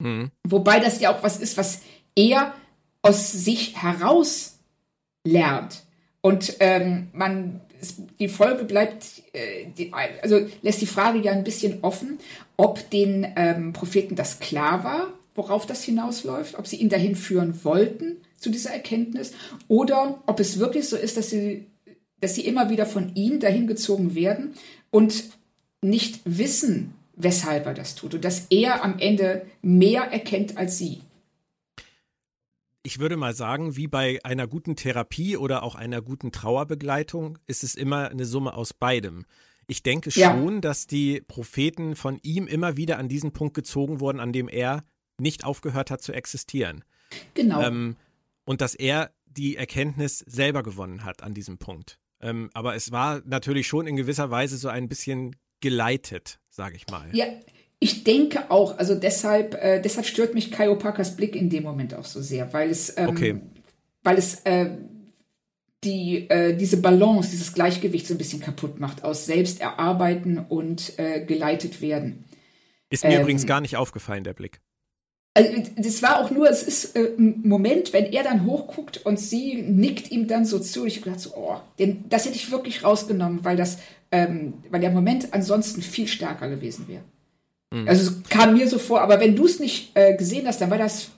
Mhm. 0.00 0.30
Wobei 0.46 0.80
das 0.80 1.00
ja 1.00 1.14
auch 1.14 1.22
was 1.22 1.38
ist, 1.38 1.56
was 1.56 1.82
er 2.16 2.54
aus 3.02 3.32
sich 3.32 3.80
heraus 3.80 4.58
lernt. 5.24 5.84
Und 6.20 6.56
ähm, 6.58 7.08
man, 7.12 7.60
die 8.18 8.28
Folge 8.28 8.64
bleibt, 8.64 9.22
äh, 9.32 9.66
die, 9.76 9.92
also 9.92 10.40
lässt 10.62 10.80
die 10.80 10.86
Frage 10.86 11.20
ja 11.20 11.32
ein 11.32 11.44
bisschen 11.44 11.78
offen, 11.82 12.18
ob 12.56 12.90
den 12.90 13.26
ähm, 13.36 13.72
Propheten 13.72 14.16
das 14.16 14.40
klar 14.40 14.82
war, 14.82 15.12
worauf 15.36 15.64
das 15.64 15.84
hinausläuft, 15.84 16.58
ob 16.58 16.66
sie 16.66 16.76
ihn 16.76 16.88
dahin 16.88 17.14
führen 17.14 17.64
wollten 17.64 18.16
zu 18.38 18.50
dieser 18.50 18.70
Erkenntnis 18.70 19.32
oder 19.68 20.22
ob 20.26 20.40
es 20.40 20.58
wirklich 20.58 20.88
so 20.88 20.96
ist, 20.96 21.16
dass 21.16 21.30
sie, 21.30 21.66
dass 22.20 22.34
sie 22.34 22.46
immer 22.46 22.70
wieder 22.70 22.86
von 22.86 23.14
ihm 23.14 23.40
dahin 23.40 23.66
gezogen 23.66 24.14
werden 24.14 24.54
und 24.90 25.24
nicht 25.82 26.20
wissen, 26.24 26.94
weshalb 27.14 27.66
er 27.66 27.74
das 27.74 27.94
tut 27.94 28.14
und 28.14 28.24
dass 28.24 28.46
er 28.50 28.84
am 28.84 28.98
Ende 28.98 29.46
mehr 29.62 30.02
erkennt 30.02 30.56
als 30.56 30.78
sie. 30.78 31.00
Ich 32.84 33.00
würde 33.00 33.16
mal 33.16 33.34
sagen, 33.34 33.76
wie 33.76 33.88
bei 33.88 34.18
einer 34.24 34.46
guten 34.46 34.76
Therapie 34.76 35.36
oder 35.36 35.62
auch 35.62 35.74
einer 35.74 36.00
guten 36.00 36.32
Trauerbegleitung 36.32 37.38
ist 37.46 37.64
es 37.64 37.74
immer 37.74 38.08
eine 38.08 38.24
Summe 38.24 38.54
aus 38.54 38.72
beidem. 38.72 39.26
Ich 39.66 39.82
denke 39.82 40.10
schon, 40.10 40.54
ja. 40.54 40.60
dass 40.60 40.86
die 40.86 41.20
Propheten 41.20 41.96
von 41.96 42.18
ihm 42.22 42.46
immer 42.46 42.78
wieder 42.78 42.98
an 42.98 43.08
diesen 43.08 43.32
Punkt 43.32 43.54
gezogen 43.54 44.00
wurden, 44.00 44.20
an 44.20 44.32
dem 44.32 44.48
er 44.48 44.84
nicht 45.20 45.44
aufgehört 45.44 45.90
hat 45.90 46.00
zu 46.00 46.12
existieren. 46.12 46.84
Genau. 47.34 47.60
Ähm, 47.60 47.96
und 48.48 48.62
dass 48.62 48.74
er 48.74 49.10
die 49.26 49.56
Erkenntnis 49.56 50.20
selber 50.20 50.62
gewonnen 50.62 51.04
hat 51.04 51.22
an 51.22 51.34
diesem 51.34 51.58
Punkt. 51.58 51.98
Ähm, 52.22 52.48
aber 52.54 52.74
es 52.74 52.90
war 52.90 53.20
natürlich 53.26 53.66
schon 53.66 53.86
in 53.86 53.94
gewisser 53.94 54.30
Weise 54.30 54.56
so 54.56 54.68
ein 54.68 54.88
bisschen 54.88 55.36
geleitet, 55.60 56.40
sage 56.48 56.76
ich 56.76 56.88
mal. 56.88 57.10
Ja, 57.12 57.26
ich 57.78 58.04
denke 58.04 58.50
auch. 58.50 58.78
Also 58.78 58.94
deshalb, 58.94 59.54
äh, 59.54 59.82
deshalb 59.82 60.06
stört 60.06 60.32
mich 60.32 60.50
Kai 60.50 60.70
Opakas 60.70 61.14
Blick 61.14 61.36
in 61.36 61.50
dem 61.50 61.62
Moment 61.62 61.92
auch 61.92 62.06
so 62.06 62.22
sehr, 62.22 62.50
weil 62.54 62.70
es, 62.70 62.96
ähm, 62.96 63.08
okay. 63.10 63.40
weil 64.02 64.16
es 64.16 64.40
äh, 64.46 64.70
die, 65.84 66.30
äh, 66.30 66.56
diese 66.56 66.78
Balance, 66.78 67.30
dieses 67.30 67.52
Gleichgewicht 67.52 68.06
so 68.06 68.14
ein 68.14 68.18
bisschen 68.18 68.40
kaputt 68.40 68.80
macht 68.80 69.04
aus 69.04 69.26
selbst 69.26 69.60
erarbeiten 69.60 70.38
und 70.38 70.98
äh, 70.98 71.22
geleitet 71.22 71.82
werden. 71.82 72.24
Ist 72.88 73.04
mir 73.04 73.16
ähm, 73.16 73.20
übrigens 73.20 73.44
gar 73.44 73.60
nicht 73.60 73.76
aufgefallen, 73.76 74.24
der 74.24 74.32
Blick. 74.32 74.62
Also 75.38 75.62
das 75.76 76.02
war 76.02 76.20
auch 76.20 76.30
nur, 76.30 76.50
es 76.50 76.62
ist 76.62 76.96
äh, 76.96 77.12
ein 77.16 77.42
Moment, 77.44 77.92
wenn 77.92 78.06
er 78.06 78.24
dann 78.24 78.44
hochguckt 78.44 79.04
und 79.06 79.18
sie 79.20 79.62
nickt 79.62 80.10
ihm 80.10 80.26
dann 80.26 80.44
so 80.44 80.58
zu. 80.58 80.84
Ich 80.84 81.02
gedacht, 81.02 81.20
so, 81.20 81.34
oh, 81.36 81.56
den, 81.78 82.08
das 82.08 82.26
hätte 82.26 82.36
ich 82.36 82.50
wirklich 82.50 82.82
rausgenommen, 82.82 83.44
weil 83.44 83.56
das, 83.56 83.78
ähm, 84.10 84.54
weil 84.70 84.80
der 84.80 84.90
Moment 84.90 85.32
ansonsten 85.32 85.80
viel 85.80 86.08
stärker 86.08 86.48
gewesen 86.48 86.88
wäre. 86.88 87.02
Mhm. 87.70 87.88
Also 87.88 88.10
es 88.10 88.28
kam 88.28 88.54
mir 88.54 88.68
so 88.68 88.78
vor, 88.78 89.00
aber 89.00 89.20
wenn 89.20 89.36
du 89.36 89.46
es 89.46 89.60
nicht 89.60 89.96
äh, 89.96 90.16
gesehen 90.16 90.46
hast, 90.46 90.60
dann 90.60 90.70
war 90.70 90.78
das 90.78 91.10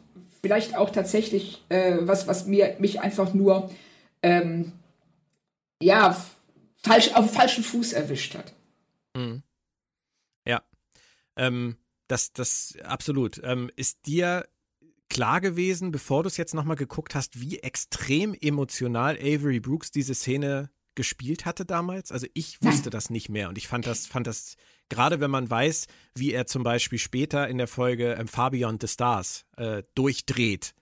vielleicht 0.42 0.76
auch 0.76 0.90
tatsächlich 0.90 1.64
äh, 1.68 1.97
was, 2.01 2.26
was 2.26 2.47
mir 2.47 2.76
mich 2.78 3.01
einfach 3.01 3.32
nur 3.34 3.70
ähm, 4.22 4.72
ja 5.82 6.16
falsch 6.82 7.14
auf 7.14 7.32
falschen 7.32 7.64
Fuß 7.64 7.92
erwischt 7.92 8.34
hat. 8.34 8.52
Mhm. 9.16 9.42
Ja. 10.47 10.62
Ähm, 11.36 11.76
das, 12.11 12.32
das, 12.32 12.74
absolut. 12.82 13.41
Ähm, 13.45 13.70
ist 13.77 14.07
dir 14.07 14.49
klar 15.09 15.41
gewesen, 15.41 15.93
bevor 15.93 16.23
du 16.23 16.28
es 16.28 16.37
jetzt 16.37 16.55
nochmal 16.55 16.77
geguckt 16.77 17.15
hast, 17.15 17.41
wie 17.41 17.59
extrem 17.59 18.35
emotional 18.35 19.16
Avery 19.16 19.61
Brooks 19.61 19.91
diese 19.91 20.15
Szene 20.15 20.70
gespielt 20.95 21.47
hatte 21.47 21.65
damals? 21.65 22.11
Also 22.12 22.27
ich 22.35 22.62
wusste 22.62 22.91
das 22.91 23.11
nicht 23.11 23.28
mehr 23.28 23.49
und 23.49 23.59
ich 23.59 23.69
fand 23.69 23.87
das, 23.87 24.07
fand 24.07 24.27
das, 24.27 24.57
gerade 24.89 25.20
wenn 25.20 25.31
man 25.31 25.49
weiß, 25.49 25.87
wie 26.15 26.32
er 26.32 26.47
zum 26.47 26.62
Beispiel 26.62 26.99
später 26.99 27.49
in 27.49 27.59
der 27.59 27.69
Folge 27.69 28.15
ähm, 28.15 28.27
Beyond 28.27 28.82
the 28.82 28.89
Stars 28.89 29.47
äh, 29.57 29.82
durchdreht. 29.95 30.74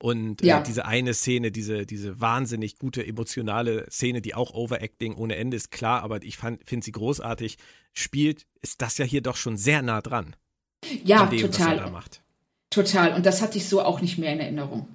Und 0.00 0.42
äh, 0.42 0.46
ja. 0.46 0.60
diese 0.60 0.84
eine 0.84 1.14
Szene, 1.14 1.52
diese, 1.52 1.86
diese 1.86 2.20
wahnsinnig 2.20 2.78
gute 2.78 3.06
emotionale 3.06 3.88
Szene, 3.90 4.20
die 4.20 4.34
auch 4.34 4.52
Overacting 4.52 5.14
ohne 5.14 5.36
Ende 5.36 5.56
ist, 5.56 5.70
klar, 5.70 6.02
aber 6.02 6.22
ich 6.22 6.38
finde 6.38 6.84
sie 6.84 6.92
großartig, 6.92 7.56
spielt, 7.92 8.46
ist 8.60 8.82
das 8.82 8.98
ja 8.98 9.04
hier 9.04 9.22
doch 9.22 9.36
schon 9.36 9.56
sehr 9.56 9.82
nah 9.82 10.00
dran. 10.00 10.34
Ja, 11.04 11.26
dem, 11.26 11.40
total. 11.40 11.92
Total. 12.70 13.14
Und 13.14 13.26
das 13.26 13.42
hatte 13.42 13.58
ich 13.58 13.68
so 13.68 13.82
auch 13.82 14.00
nicht 14.00 14.18
mehr 14.18 14.32
in 14.32 14.40
Erinnerung. 14.40 14.88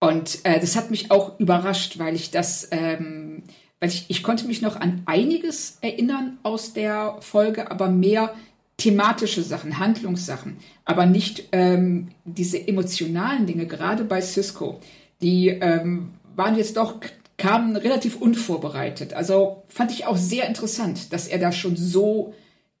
Und 0.00 0.44
äh, 0.44 0.60
das 0.60 0.76
hat 0.76 0.90
mich 0.90 1.10
auch 1.10 1.38
überrascht, 1.40 1.98
weil 1.98 2.14
ich 2.14 2.30
das, 2.30 2.68
ähm, 2.70 3.42
weil 3.80 3.88
ich, 3.88 4.06
ich 4.08 4.22
konnte 4.22 4.46
mich 4.46 4.62
noch 4.62 4.76
an 4.76 5.02
einiges 5.06 5.78
erinnern 5.80 6.38
aus 6.44 6.72
der 6.72 7.16
Folge, 7.20 7.70
aber 7.70 7.88
mehr 7.88 8.34
thematische 8.76 9.42
Sachen, 9.42 9.80
Handlungssachen, 9.80 10.56
aber 10.84 11.04
nicht 11.04 11.48
ähm, 11.50 12.08
diese 12.24 12.66
emotionalen 12.66 13.46
Dinge, 13.46 13.66
gerade 13.66 14.04
bei 14.04 14.20
Cisco, 14.20 14.80
die 15.20 15.48
ähm, 15.48 16.12
waren 16.36 16.56
jetzt 16.56 16.76
doch, 16.76 17.00
kamen 17.36 17.76
relativ 17.76 18.16
unvorbereitet. 18.16 19.14
Also 19.14 19.64
fand 19.68 19.90
ich 19.90 20.06
auch 20.06 20.16
sehr 20.16 20.46
interessant, 20.46 21.12
dass 21.12 21.26
er 21.26 21.38
da 21.38 21.50
schon 21.50 21.76
so 21.76 22.34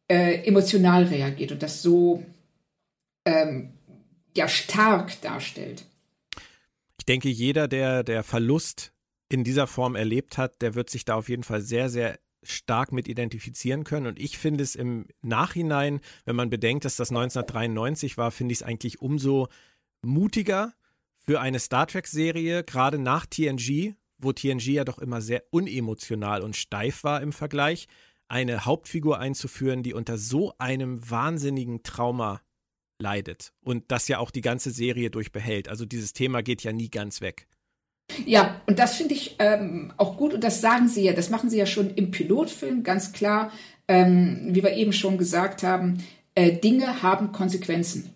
äh, 0.08 0.44
emotional 0.44 1.04
reagiert 1.04 1.52
und 1.52 1.62
das 1.62 1.82
so 1.82 2.24
ähm, 3.24 3.74
ja 4.36 4.48
stark 4.48 5.20
darstellt. 5.20 5.84
Ich 6.98 7.06
denke, 7.06 7.28
jeder, 7.28 7.68
der 7.68 8.02
der 8.02 8.22
Verlust 8.22 8.92
in 9.28 9.44
dieser 9.44 9.66
Form 9.66 9.94
erlebt 9.94 10.38
hat, 10.38 10.62
der 10.62 10.74
wird 10.74 10.90
sich 10.90 11.04
da 11.04 11.14
auf 11.14 11.28
jeden 11.28 11.44
Fall 11.44 11.60
sehr, 11.60 11.90
sehr 11.90 12.18
stark 12.42 12.92
mit 12.92 13.08
identifizieren 13.08 13.84
können. 13.84 14.06
Und 14.06 14.18
ich 14.18 14.38
finde 14.38 14.64
es 14.64 14.74
im 14.74 15.06
Nachhinein, 15.22 16.00
wenn 16.24 16.36
man 16.36 16.50
bedenkt, 16.50 16.84
dass 16.84 16.96
das 16.96 17.10
1993 17.10 18.16
war, 18.16 18.30
finde 18.30 18.52
ich 18.52 18.60
es 18.60 18.62
eigentlich 18.62 19.02
umso 19.02 19.48
mutiger 20.02 20.72
für 21.18 21.40
eine 21.40 21.58
Star 21.58 21.86
Trek-Serie, 21.86 22.64
gerade 22.64 22.98
nach 22.98 23.26
TNG, 23.26 23.94
wo 24.18 24.32
TNG 24.32 24.68
ja 24.68 24.84
doch 24.84 24.98
immer 24.98 25.20
sehr 25.20 25.44
unemotional 25.50 26.42
und 26.42 26.56
steif 26.56 27.04
war 27.04 27.20
im 27.20 27.32
Vergleich, 27.32 27.86
eine 28.28 28.64
Hauptfigur 28.64 29.18
einzuführen, 29.18 29.82
die 29.82 29.94
unter 29.94 30.18
so 30.18 30.54
einem 30.58 31.10
wahnsinnigen 31.10 31.82
Trauma 31.82 32.40
leidet 33.00 33.52
und 33.62 33.84
das 33.88 34.08
ja 34.08 34.18
auch 34.18 34.30
die 34.30 34.40
ganze 34.40 34.70
Serie 34.70 35.10
durchbehält. 35.10 35.68
Also 35.68 35.84
dieses 35.84 36.12
Thema 36.12 36.42
geht 36.42 36.62
ja 36.62 36.72
nie 36.72 36.90
ganz 36.90 37.20
weg. 37.20 37.46
Ja, 38.26 38.60
und 38.66 38.78
das 38.78 38.96
finde 38.96 39.14
ich 39.14 39.36
ähm, 39.38 39.92
auch 39.96 40.16
gut 40.16 40.34
und 40.34 40.42
das 40.42 40.60
sagen 40.60 40.88
sie 40.88 41.04
ja, 41.04 41.12
das 41.12 41.30
machen 41.30 41.50
sie 41.50 41.58
ja 41.58 41.66
schon 41.66 41.94
im 41.94 42.10
Pilotfilm 42.10 42.82
ganz 42.82 43.12
klar, 43.12 43.52
ähm, 43.86 44.48
wie 44.50 44.62
wir 44.62 44.72
eben 44.72 44.92
schon 44.92 45.18
gesagt 45.18 45.62
haben, 45.62 46.02
äh, 46.34 46.52
Dinge 46.52 47.02
haben 47.02 47.32
Konsequenzen 47.32 48.12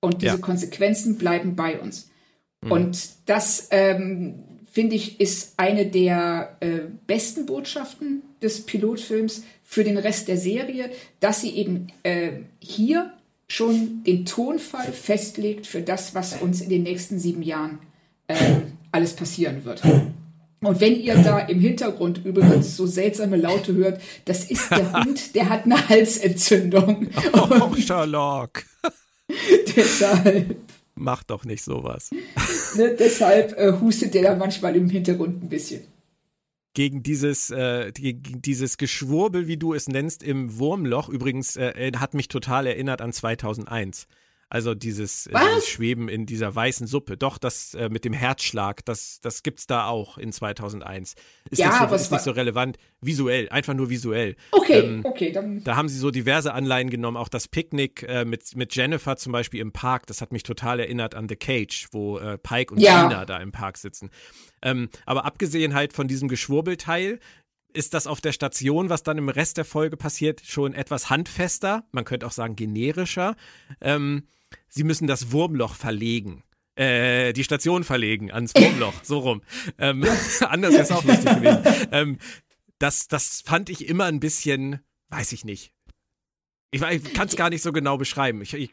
und 0.00 0.22
diese 0.22 0.36
ja. 0.36 0.40
Konsequenzen 0.40 1.18
bleiben 1.18 1.56
bei 1.56 1.80
uns. 1.80 2.10
Mhm. 2.62 2.72
Und 2.72 3.10
das 3.26 3.68
ähm, 3.70 4.44
finde 4.70 4.96
ich, 4.96 5.20
ist 5.20 5.54
eine 5.56 5.86
der 5.86 6.56
äh, 6.60 6.80
besten 7.06 7.46
Botschaften 7.46 8.22
des 8.42 8.66
Pilotfilms 8.66 9.44
für 9.64 9.84
den 9.84 9.98
Rest 9.98 10.28
der 10.28 10.36
Serie, 10.36 10.90
dass 11.20 11.40
sie 11.40 11.50
eben 11.50 11.88
äh, 12.02 12.32
hier 12.58 13.12
schon 13.48 14.04
den 14.04 14.24
Tonfall 14.26 14.92
festlegt 14.92 15.66
für 15.66 15.82
das, 15.82 16.14
was 16.14 16.40
uns 16.40 16.60
in 16.60 16.68
den 16.68 16.82
nächsten 16.82 17.18
sieben 17.18 17.42
Jahren 17.42 17.78
äh, 18.28 18.34
alles 18.92 19.14
passieren 19.14 19.64
wird. 19.64 19.82
Und 20.62 20.80
wenn 20.80 21.00
ihr 21.00 21.16
da 21.16 21.38
im 21.38 21.58
Hintergrund 21.58 22.24
übrigens 22.24 22.76
so 22.76 22.86
seltsame 22.86 23.36
Laute 23.36 23.74
hört, 23.74 24.00
das 24.26 24.44
ist 24.44 24.70
der 24.70 24.92
Hund, 25.04 25.34
der 25.34 25.48
hat 25.48 25.64
eine 25.64 25.88
Halsentzündung. 25.88 27.08
Oh, 27.32 27.74
Sherlock. 27.76 28.64
deshalb. 29.76 30.56
Mach 30.94 31.22
doch 31.22 31.44
nicht 31.44 31.64
sowas. 31.64 32.10
Ne, 32.76 32.94
deshalb 32.98 33.58
äh, 33.58 33.72
hustet 33.80 34.12
der 34.12 34.22
da 34.22 34.36
manchmal 34.36 34.76
im 34.76 34.90
Hintergrund 34.90 35.42
ein 35.42 35.48
bisschen. 35.48 35.80
Gegen 36.72 37.02
dieses, 37.02 37.50
äh, 37.50 37.90
gegen 37.92 38.42
dieses 38.42 38.78
Geschwurbel, 38.78 39.48
wie 39.48 39.56
du 39.56 39.74
es 39.74 39.88
nennst, 39.88 40.22
im 40.22 40.58
Wurmloch, 40.58 41.08
übrigens, 41.08 41.56
äh, 41.56 41.92
hat 41.96 42.14
mich 42.14 42.28
total 42.28 42.66
erinnert 42.66 43.00
an 43.00 43.12
2001. 43.12 44.06
Also 44.52 44.74
dieses, 44.74 45.28
äh, 45.28 45.38
dieses, 45.54 45.68
Schweben 45.68 46.08
in 46.08 46.26
dieser 46.26 46.52
weißen 46.52 46.88
Suppe. 46.88 47.16
Doch, 47.16 47.38
das 47.38 47.74
äh, 47.74 47.88
mit 47.88 48.04
dem 48.04 48.12
Herzschlag, 48.12 48.84
das, 48.84 49.20
das 49.20 49.42
es 49.44 49.66
da 49.68 49.86
auch 49.86 50.18
in 50.18 50.32
2001. 50.32 51.14
Ist, 51.50 51.58
ja, 51.58 51.68
nicht, 51.68 51.88
so, 51.88 51.94
ist 51.94 52.10
nicht 52.10 52.24
so 52.24 52.32
relevant. 52.32 52.76
Visuell, 53.00 53.48
einfach 53.50 53.74
nur 53.74 53.90
visuell. 53.90 54.34
Okay, 54.50 54.80
ähm, 54.80 55.00
okay. 55.04 55.30
Dann. 55.30 55.62
Da 55.62 55.76
haben 55.76 55.88
sie 55.88 55.98
so 55.98 56.10
diverse 56.10 56.52
Anleihen 56.52 56.90
genommen. 56.90 57.16
Auch 57.16 57.28
das 57.28 57.46
Picknick 57.46 58.02
äh, 58.02 58.24
mit, 58.24 58.56
mit 58.56 58.74
Jennifer 58.74 59.16
zum 59.16 59.30
Beispiel 59.30 59.60
im 59.60 59.70
Park, 59.70 60.08
das 60.08 60.20
hat 60.20 60.32
mich 60.32 60.42
total 60.42 60.80
erinnert 60.80 61.14
an 61.14 61.28
The 61.28 61.36
Cage, 61.36 61.86
wo 61.92 62.18
äh, 62.18 62.36
Pike 62.36 62.74
und 62.74 62.80
ja. 62.80 63.06
Gina 63.06 63.24
da 63.24 63.38
im 63.38 63.52
Park 63.52 63.78
sitzen. 63.78 64.10
Ähm, 64.62 64.88
aber 65.06 65.26
abgesehen 65.26 65.74
halt 65.74 65.92
von 65.92 66.08
diesem 66.08 66.28
Geschwurbelteil, 66.28 67.20
ist 67.72 67.94
das 67.94 68.06
auf 68.08 68.20
der 68.20 68.32
Station, 68.32 68.90
was 68.90 69.04
dann 69.04 69.18
im 69.18 69.28
Rest 69.28 69.56
der 69.56 69.64
Folge 69.64 69.96
passiert, 69.96 70.42
schon 70.44 70.74
etwas 70.74 71.08
handfester, 71.08 71.84
man 71.92 72.04
könnte 72.04 72.26
auch 72.26 72.32
sagen 72.32 72.56
generischer. 72.56 73.36
Ähm, 73.80 74.24
sie 74.70 74.84
müssen 74.84 75.06
das 75.06 75.32
Wurmloch 75.32 75.74
verlegen. 75.74 76.42
Äh, 76.76 77.34
die 77.34 77.44
Station 77.44 77.84
verlegen 77.84 78.32
ans 78.32 78.54
Wurmloch, 78.54 78.94
so 79.02 79.18
rum. 79.18 79.42
Ähm, 79.78 80.04
anders 80.40 80.72
wäre 80.72 80.82
es 80.82 80.90
auch 80.90 81.04
lustig 81.04 81.34
gewesen. 81.34 81.88
Ähm, 81.92 82.18
das, 82.78 83.08
das 83.08 83.42
fand 83.44 83.68
ich 83.68 83.86
immer 83.86 84.06
ein 84.06 84.20
bisschen, 84.20 84.80
weiß 85.10 85.32
ich 85.32 85.44
nicht. 85.44 85.72
Ich, 86.70 86.80
ich 86.82 87.12
kann 87.12 87.28
es 87.28 87.36
gar 87.36 87.50
nicht 87.50 87.62
so 87.62 87.72
genau 87.72 87.98
beschreiben. 87.98 88.40
Ich, 88.42 88.54
ich, 88.54 88.70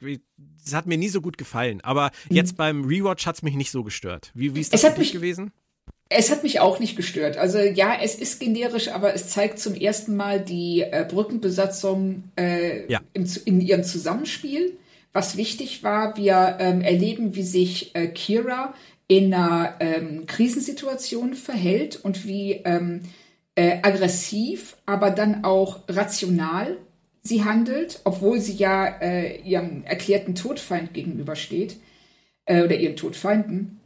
es 0.64 0.74
hat 0.74 0.86
mir 0.86 0.98
nie 0.98 1.10
so 1.10 1.20
gut 1.20 1.38
gefallen. 1.38 1.82
Aber 1.82 2.12
jetzt 2.30 2.54
mhm. 2.54 2.58
beim 2.58 2.86
Rewatch 2.86 3.26
hat 3.26 3.36
es 3.36 3.42
mich 3.42 3.56
nicht 3.56 3.72
so 3.72 3.84
gestört. 3.84 4.32
Wie, 4.36 4.56
wie 4.56 4.62
ist 4.62 4.74
das 4.74 4.82
für 4.82 4.92
dich 4.92 5.12
gewesen? 5.12 5.52
Es 6.10 6.32
hat 6.32 6.44
mich 6.44 6.60
auch 6.60 6.80
nicht 6.80 6.96
gestört. 6.96 7.38
Also 7.38 7.58
ja, 7.58 7.98
es 8.02 8.16
ist 8.16 8.40
generisch, 8.40 8.88
aber 8.90 9.14
es 9.14 9.30
zeigt 9.30 9.60
zum 9.60 9.76
ersten 9.76 10.16
Mal 10.16 10.40
die 10.40 10.82
äh, 10.82 11.06
Brückenbesatzung 11.10 12.24
äh, 12.38 12.90
ja. 12.90 13.02
im, 13.14 13.28
in 13.44 13.60
ihrem 13.60 13.84
Zusammenspiel. 13.84 14.78
Was 15.18 15.36
wichtig 15.36 15.82
war, 15.82 16.16
wir 16.16 16.58
ähm, 16.60 16.82
erleben, 16.82 17.36
wie 17.36 17.42
sich 17.42 17.96
äh, 17.96 18.06
Kira 18.06 18.76
in 19.08 19.34
einer 19.34 19.74
ähm, 19.80 20.28
Krisensituation 20.28 21.34
verhält 21.34 21.96
und 21.96 22.28
wie 22.28 22.62
ähm, 22.66 23.02
äh, 23.56 23.80
aggressiv, 23.82 24.78
aber 24.86 25.10
dann 25.10 25.44
auch 25.44 25.80
rational 25.88 26.78
sie 27.24 27.44
handelt, 27.44 28.00
obwohl 28.04 28.40
sie 28.40 28.58
ja 28.58 28.86
äh, 28.86 29.42
ihrem 29.42 29.86
erklärten 29.86 30.36
Todfeind 30.36 30.94
gegenübersteht 30.94 31.78
äh, 32.46 32.62
oder 32.62 32.76
ihren 32.76 32.96
Todfeinden. 32.96 33.80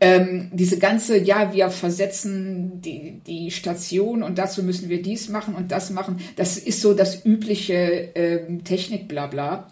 Ähm, 0.00 0.50
diese 0.52 0.80
ganze, 0.80 1.18
ja, 1.18 1.54
wir 1.54 1.70
versetzen 1.70 2.80
die, 2.80 3.20
die 3.24 3.52
Station 3.52 4.24
und 4.24 4.38
dazu 4.38 4.64
müssen 4.64 4.88
wir 4.88 5.02
dies 5.02 5.28
machen 5.28 5.54
und 5.54 5.70
das 5.70 5.90
machen, 5.90 6.18
das 6.34 6.58
ist 6.58 6.80
so 6.80 6.94
das 6.94 7.24
übliche 7.24 8.10
ähm, 8.16 8.64
Technik-Blabla. 8.64 9.70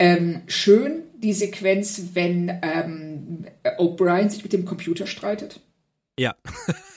Ähm, 0.00 0.40
schön 0.46 1.02
die 1.18 1.34
Sequenz, 1.34 2.02
wenn 2.14 2.48
ähm, 2.62 3.44
O'Brien 3.78 4.30
sich 4.30 4.42
mit 4.42 4.54
dem 4.54 4.64
Computer 4.64 5.06
streitet. 5.06 5.60
Ja. 6.18 6.34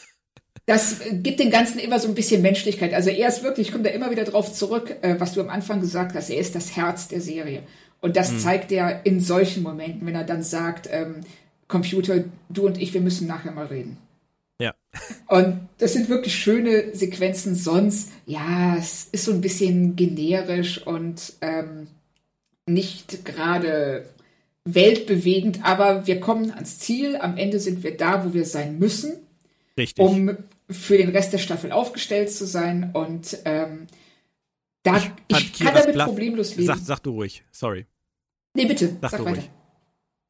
das 0.66 1.02
gibt 1.12 1.42
dem 1.42 1.52
Ganzen 1.52 1.80
immer 1.80 2.00
so 2.00 2.08
ein 2.08 2.16
bisschen 2.16 2.42
Menschlichkeit. 2.42 2.94
Also 2.94 3.10
er 3.10 3.28
ist 3.28 3.44
wirklich, 3.44 3.68
ich 3.68 3.74
komme 3.74 3.84
da 3.84 3.90
immer 3.90 4.10
wieder 4.10 4.24
drauf 4.24 4.54
zurück, 4.54 4.96
äh, 5.02 5.16
was 5.20 5.34
du 5.34 5.42
am 5.42 5.50
Anfang 5.50 5.82
gesagt 5.82 6.16
hast, 6.16 6.30
er 6.30 6.40
ist 6.40 6.56
das 6.56 6.78
Herz 6.78 7.10
der 7.10 7.20
Serie. 7.20 7.64
Und 8.00 8.16
das 8.16 8.32
mhm. 8.32 8.40
zeigt 8.40 8.72
er 8.72 9.06
in 9.06 9.20
solchen 9.20 9.64
Momenten, 9.64 10.08
wenn 10.08 10.16
er 10.16 10.24
dann 10.24 10.42
sagt, 10.42 10.88
ähm, 10.90 11.22
Computer, 11.68 12.24
du 12.50 12.66
und 12.66 12.82
ich, 12.82 12.94
wir 12.94 13.02
müssen 13.02 13.28
nachher 13.28 13.52
mal 13.52 13.66
reden. 13.66 13.98
Ja. 14.62 14.74
Und 15.28 15.68
das 15.80 15.94
sind 15.94 16.08
wirklich 16.08 16.36
schöne 16.36 16.96
Sequenzen. 16.96 17.56
Sonst, 17.56 18.12
ja, 18.26 18.76
es 18.78 19.08
ist 19.12 19.26
so 19.26 19.32
ein 19.32 19.42
bisschen 19.42 19.96
generisch 19.96 20.86
und 20.86 21.34
ähm, 21.42 21.88
nicht 22.68 23.26
gerade 23.26 24.10
weltbewegend, 24.66 25.64
aber 25.64 26.08
wir 26.08 26.20
kommen 26.20 26.52
ans 26.52 26.80
Ziel. 26.80 27.18
Am 27.18 27.38
Ende 27.38 27.60
sind 27.60 27.84
wir 27.84 27.98
da, 27.98 28.26
wo 28.26 28.34
wir 28.34 28.46
sein 28.46 28.80
müssen, 28.80 29.14
Richtig. 29.78 30.04
um 30.04 30.38
für 30.70 30.98
den 30.98 31.10
Rest 31.10 31.34
der 31.34 31.38
Staffel 31.38 31.72
aufgestellt 31.72 32.32
zu 32.32 32.46
sein. 32.46 32.92
Und 32.94 33.38
ähm, 33.46 33.88
da 34.84 34.98
ich, 34.98 35.12
ich 35.28 35.54
kann 35.60 35.74
damit 35.74 35.94
Bluff, 35.94 36.08
problemlos 36.08 36.56
leben. 36.56 36.68
Sag, 36.68 36.78
sag, 36.80 37.00
du 37.00 37.12
ruhig, 37.12 37.44
sorry. 37.52 37.86
Nee, 38.54 38.66
bitte, 38.66 38.98
sag, 39.02 39.12
sag 39.12 39.26
weiter. 39.26 39.42
Ruhig. 39.42 39.50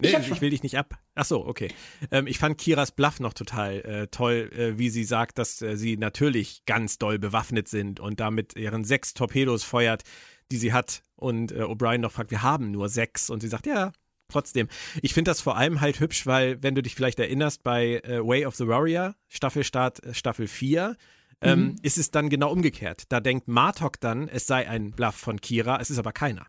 Nee, 0.01 0.09
ich, 0.09 0.31
ich, 0.31 0.41
will 0.41 0.49
dich 0.49 0.63
nicht 0.63 0.77
ab. 0.77 0.99
Ach 1.15 1.23
so, 1.23 1.45
okay. 1.45 1.69
Ähm, 2.11 2.27
ich 2.27 2.37
fand 2.37 2.57
Kiras 2.57 2.91
Bluff 2.91 3.19
noch 3.19 3.33
total 3.33 3.81
äh, 3.81 4.07
toll, 4.07 4.51
äh, 4.53 4.77
wie 4.77 4.89
sie 4.89 5.03
sagt, 5.03 5.37
dass 5.37 5.61
äh, 5.61 5.77
sie 5.77 5.97
natürlich 5.97 6.65
ganz 6.65 6.97
doll 6.97 7.19
bewaffnet 7.19 7.69
sind 7.69 7.99
und 7.99 8.19
damit 8.19 8.55
ihren 8.55 8.83
sechs 8.83 9.13
Torpedos 9.13 9.63
feuert, 9.63 10.03
die 10.51 10.57
sie 10.57 10.73
hat. 10.73 11.03
Und 11.23 11.53
äh, 11.53 11.61
O'Brien 11.61 11.99
noch 11.99 12.11
fragt, 12.11 12.31
wir 12.31 12.43
haben 12.43 12.71
nur 12.71 12.89
sechs. 12.89 13.29
Und 13.29 13.41
sie 13.41 13.47
sagt, 13.47 13.65
ja, 13.65 13.93
trotzdem. 14.29 14.67
Ich 15.01 15.13
finde 15.13 15.31
das 15.31 15.41
vor 15.41 15.55
allem 15.55 15.79
halt 15.79 15.99
hübsch, 15.99 16.27
weil, 16.27 16.61
wenn 16.61 16.75
du 16.75 16.83
dich 16.83 16.95
vielleicht 16.95 17.19
erinnerst, 17.19 17.63
bei 17.63 18.01
äh, 18.03 18.19
Way 18.19 18.45
of 18.45 18.55
the 18.55 18.67
Warrior, 18.67 19.15
Staffelstart 19.29 20.03
äh, 20.03 20.13
Staffel 20.13 20.47
4, 20.47 20.97
ähm, 21.41 21.59
mhm. 21.59 21.75
ist 21.81 21.97
es 21.97 22.11
dann 22.11 22.29
genau 22.29 22.51
umgekehrt. 22.51 23.03
Da 23.09 23.19
denkt 23.19 23.47
Martok 23.47 23.99
dann, 23.99 24.27
es 24.27 24.45
sei 24.45 24.67
ein 24.67 24.91
Bluff 24.91 25.15
von 25.15 25.39
Kira, 25.39 25.79
es 25.79 25.89
ist 25.89 25.97
aber 25.97 26.11
keiner. 26.11 26.45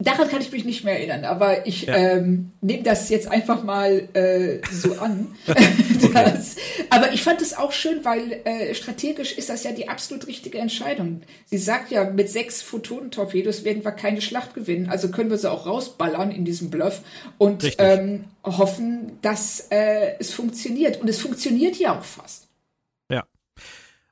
Daran 0.00 0.28
kann 0.28 0.40
ich 0.40 0.52
mich 0.52 0.64
nicht 0.64 0.84
mehr 0.84 0.96
erinnern, 0.96 1.24
aber 1.24 1.66
ich 1.66 1.82
ja. 1.82 1.96
ähm, 1.96 2.52
nehme 2.60 2.84
das 2.84 3.08
jetzt 3.08 3.26
einfach 3.26 3.64
mal 3.64 4.08
äh, 4.12 4.60
so 4.70 4.94
an. 4.94 5.34
das, 6.14 6.54
aber 6.88 7.12
ich 7.12 7.22
fand 7.24 7.42
es 7.42 7.56
auch 7.56 7.72
schön, 7.72 8.04
weil 8.04 8.40
äh, 8.44 8.74
strategisch 8.76 9.36
ist 9.36 9.48
das 9.48 9.64
ja 9.64 9.72
die 9.72 9.88
absolut 9.88 10.28
richtige 10.28 10.58
Entscheidung. 10.58 11.22
Sie 11.46 11.58
sagt 11.58 11.90
ja, 11.90 12.04
mit 12.04 12.30
sechs 12.30 12.62
Photonentorpedos 12.62 13.64
werden 13.64 13.84
wir 13.84 13.90
keine 13.90 14.20
Schlacht 14.20 14.54
gewinnen, 14.54 14.88
also 14.88 15.10
können 15.10 15.30
wir 15.30 15.38
sie 15.38 15.50
auch 15.50 15.66
rausballern 15.66 16.30
in 16.30 16.44
diesem 16.44 16.70
Bluff 16.70 17.00
und 17.36 17.68
ähm, 17.78 18.26
hoffen, 18.44 19.18
dass 19.22 19.66
äh, 19.70 20.12
es 20.20 20.32
funktioniert. 20.32 21.00
Und 21.00 21.08
es 21.08 21.20
funktioniert 21.20 21.74
ja 21.74 21.98
auch 21.98 22.04
fast. 22.04 22.47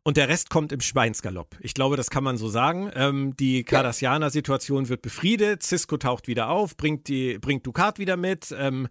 Und 0.07 0.17
der 0.17 0.29
Rest 0.29 0.51
kommt 0.51 0.71
im 0.71 0.81
Schweinsgalopp. 0.81 1.57
Ich 1.59 1.75
glaube, 1.75 1.97
das 1.97 2.11
kann 2.11 2.23
man 2.23 2.37
so 2.37 2.49
sagen. 2.49 2.93
Ähm, 2.95 3.35
die 3.37 3.65
Cardassianer-Situation 3.65 4.89
wird 4.89 5.03
befriedet. 5.03 5.65
Cisco 5.65 5.97
taucht 5.97 6.29
wieder 6.29 6.49
auf, 6.49 6.77
bringt, 6.77 7.09
die, 7.09 7.41
bringt 7.41 7.67
Ducat 7.67 7.99
wieder 7.99 8.17
mit. 8.17 8.55
Ähm, 8.57 8.87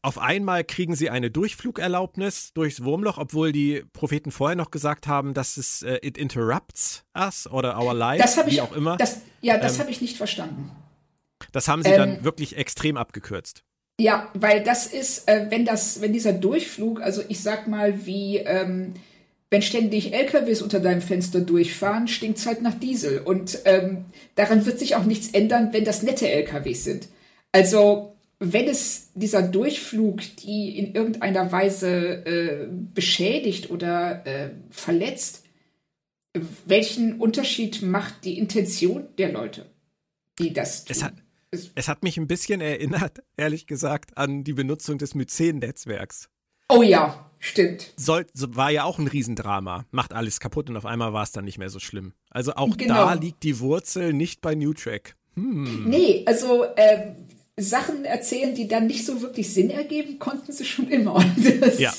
auf 0.00 0.16
einmal 0.16 0.64
kriegen 0.64 0.96
sie 0.96 1.10
eine 1.10 1.30
Durchflugerlaubnis 1.30 2.54
durchs 2.54 2.82
Wurmloch, 2.82 3.18
obwohl 3.18 3.52
die 3.52 3.84
Propheten 3.92 4.30
vorher 4.30 4.56
noch 4.56 4.70
gesagt 4.70 5.06
haben, 5.06 5.34
dass 5.34 5.58
es 5.58 5.82
äh, 5.82 5.98
it 6.00 6.16
interrupts 6.16 7.04
us 7.14 7.46
oder 7.46 7.78
our 7.78 7.92
life, 7.92 8.22
das 8.22 8.46
wie 8.46 8.52
ich, 8.52 8.60
auch 8.62 8.74
immer. 8.74 8.96
Das, 8.96 9.20
ja, 9.42 9.58
das 9.58 9.74
ähm, 9.74 9.80
habe 9.80 9.90
ich 9.90 10.00
nicht 10.00 10.16
verstanden. 10.16 10.70
Das 11.52 11.68
haben 11.68 11.82
sie 11.82 11.90
dann 11.90 12.16
ähm, 12.16 12.24
wirklich 12.24 12.56
extrem 12.56 12.96
abgekürzt. 12.96 13.64
Ja, 14.00 14.30
weil 14.32 14.62
das 14.62 14.86
ist, 14.86 15.28
äh, 15.28 15.48
wenn 15.50 15.66
das, 15.66 16.00
wenn 16.00 16.14
dieser 16.14 16.32
Durchflug, 16.32 17.02
also 17.02 17.22
ich 17.28 17.42
sag 17.42 17.68
mal, 17.68 18.06
wie 18.06 18.38
ähm, 18.38 18.94
wenn 19.50 19.62
ständig 19.62 20.12
LKWs 20.12 20.62
unter 20.62 20.80
deinem 20.80 21.02
Fenster 21.02 21.40
durchfahren, 21.40 22.08
stinkt 22.08 22.38
es 22.38 22.46
halt 22.46 22.62
nach 22.62 22.74
Diesel. 22.74 23.20
Und 23.20 23.60
ähm, 23.64 24.06
daran 24.34 24.66
wird 24.66 24.78
sich 24.78 24.96
auch 24.96 25.04
nichts 25.04 25.28
ändern, 25.28 25.68
wenn 25.72 25.84
das 25.84 26.02
nette 26.02 26.28
LKWs 26.28 26.84
sind. 26.84 27.08
Also 27.52 28.14
wenn 28.40 28.66
es 28.66 29.10
dieser 29.14 29.42
Durchflug, 29.42 30.20
die 30.38 30.76
in 30.78 30.94
irgendeiner 30.94 31.52
Weise 31.52 32.26
äh, 32.26 32.68
beschädigt 32.94 33.70
oder 33.70 34.26
äh, 34.26 34.50
verletzt, 34.70 35.44
welchen 36.66 37.20
Unterschied 37.20 37.82
macht 37.82 38.24
die 38.24 38.38
Intention 38.38 39.06
der 39.18 39.32
Leute, 39.32 39.66
die 40.38 40.52
das 40.52 40.84
tun? 40.84 40.96
Es 40.96 41.02
hat, 41.02 41.14
es 41.74 41.88
hat 41.88 42.02
mich 42.02 42.16
ein 42.16 42.26
bisschen 42.26 42.60
erinnert, 42.60 43.22
ehrlich 43.36 43.66
gesagt, 43.66 44.18
an 44.18 44.42
die 44.42 44.54
Benutzung 44.54 44.98
des 44.98 45.14
Myzen-Netzwerks. 45.14 46.28
Oh 46.68 46.82
ja, 46.82 47.28
stimmt. 47.38 47.92
Soll, 47.96 48.26
war 48.34 48.70
ja 48.70 48.84
auch 48.84 48.98
ein 48.98 49.06
Riesendrama. 49.06 49.84
Macht 49.90 50.12
alles 50.12 50.40
kaputt 50.40 50.70
und 50.70 50.76
auf 50.76 50.86
einmal 50.86 51.12
war 51.12 51.22
es 51.22 51.32
dann 51.32 51.44
nicht 51.44 51.58
mehr 51.58 51.70
so 51.70 51.78
schlimm. 51.78 52.12
Also 52.30 52.54
auch 52.54 52.76
genau. 52.76 52.94
da 52.94 53.14
liegt 53.14 53.42
die 53.42 53.60
Wurzel 53.60 54.12
nicht 54.12 54.40
bei 54.40 54.54
New 54.54 54.72
Track. 54.72 55.16
Hm. 55.34 55.88
Nee, 55.88 56.22
also 56.26 56.64
äh, 56.76 57.12
Sachen 57.56 58.04
erzählen, 58.04 58.54
die 58.54 58.68
dann 58.68 58.86
nicht 58.86 59.04
so 59.04 59.20
wirklich 59.20 59.52
Sinn 59.52 59.70
ergeben, 59.70 60.18
konnten 60.18 60.52
sie 60.52 60.64
schon 60.64 60.88
immer. 60.88 61.24
Das, 61.60 61.78
ja. 61.78 61.92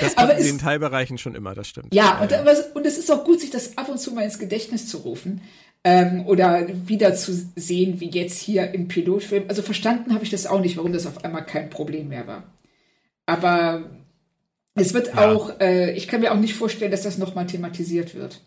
Das 0.00 0.42
sie 0.42 0.48
in 0.48 0.58
Teilbereichen 0.58 1.16
schon 1.16 1.36
immer, 1.36 1.54
das 1.54 1.68
stimmt. 1.68 1.94
Ja, 1.94 2.20
und, 2.20 2.32
aber, 2.32 2.52
und 2.74 2.84
es 2.86 2.98
ist 2.98 3.10
auch 3.10 3.24
gut, 3.24 3.40
sich 3.40 3.50
das 3.50 3.78
ab 3.78 3.88
und 3.88 3.98
zu 3.98 4.12
mal 4.12 4.22
ins 4.22 4.40
Gedächtnis 4.40 4.88
zu 4.88 4.98
rufen. 4.98 5.42
Ähm, 5.84 6.26
oder 6.26 6.66
wieder 6.88 7.14
zu 7.14 7.32
sehen, 7.54 8.00
wie 8.00 8.10
jetzt 8.10 8.40
hier 8.40 8.74
im 8.74 8.88
Pilotfilm. 8.88 9.44
Also 9.46 9.62
verstanden 9.62 10.12
habe 10.12 10.24
ich 10.24 10.30
das 10.30 10.46
auch 10.46 10.60
nicht, 10.60 10.76
warum 10.76 10.92
das 10.92 11.06
auf 11.06 11.24
einmal 11.24 11.46
kein 11.46 11.70
Problem 11.70 12.08
mehr 12.08 12.26
war. 12.26 12.42
Aber 13.26 13.84
es 14.76 14.94
wird 14.94 15.08
ja. 15.08 15.32
auch, 15.32 15.58
äh, 15.60 15.92
ich 15.92 16.06
kann 16.06 16.20
mir 16.20 16.32
auch 16.32 16.38
nicht 16.38 16.54
vorstellen, 16.54 16.90
dass 16.90 17.02
das 17.02 17.18
nochmal 17.18 17.46
thematisiert 17.46 18.14
wird. 18.14 18.42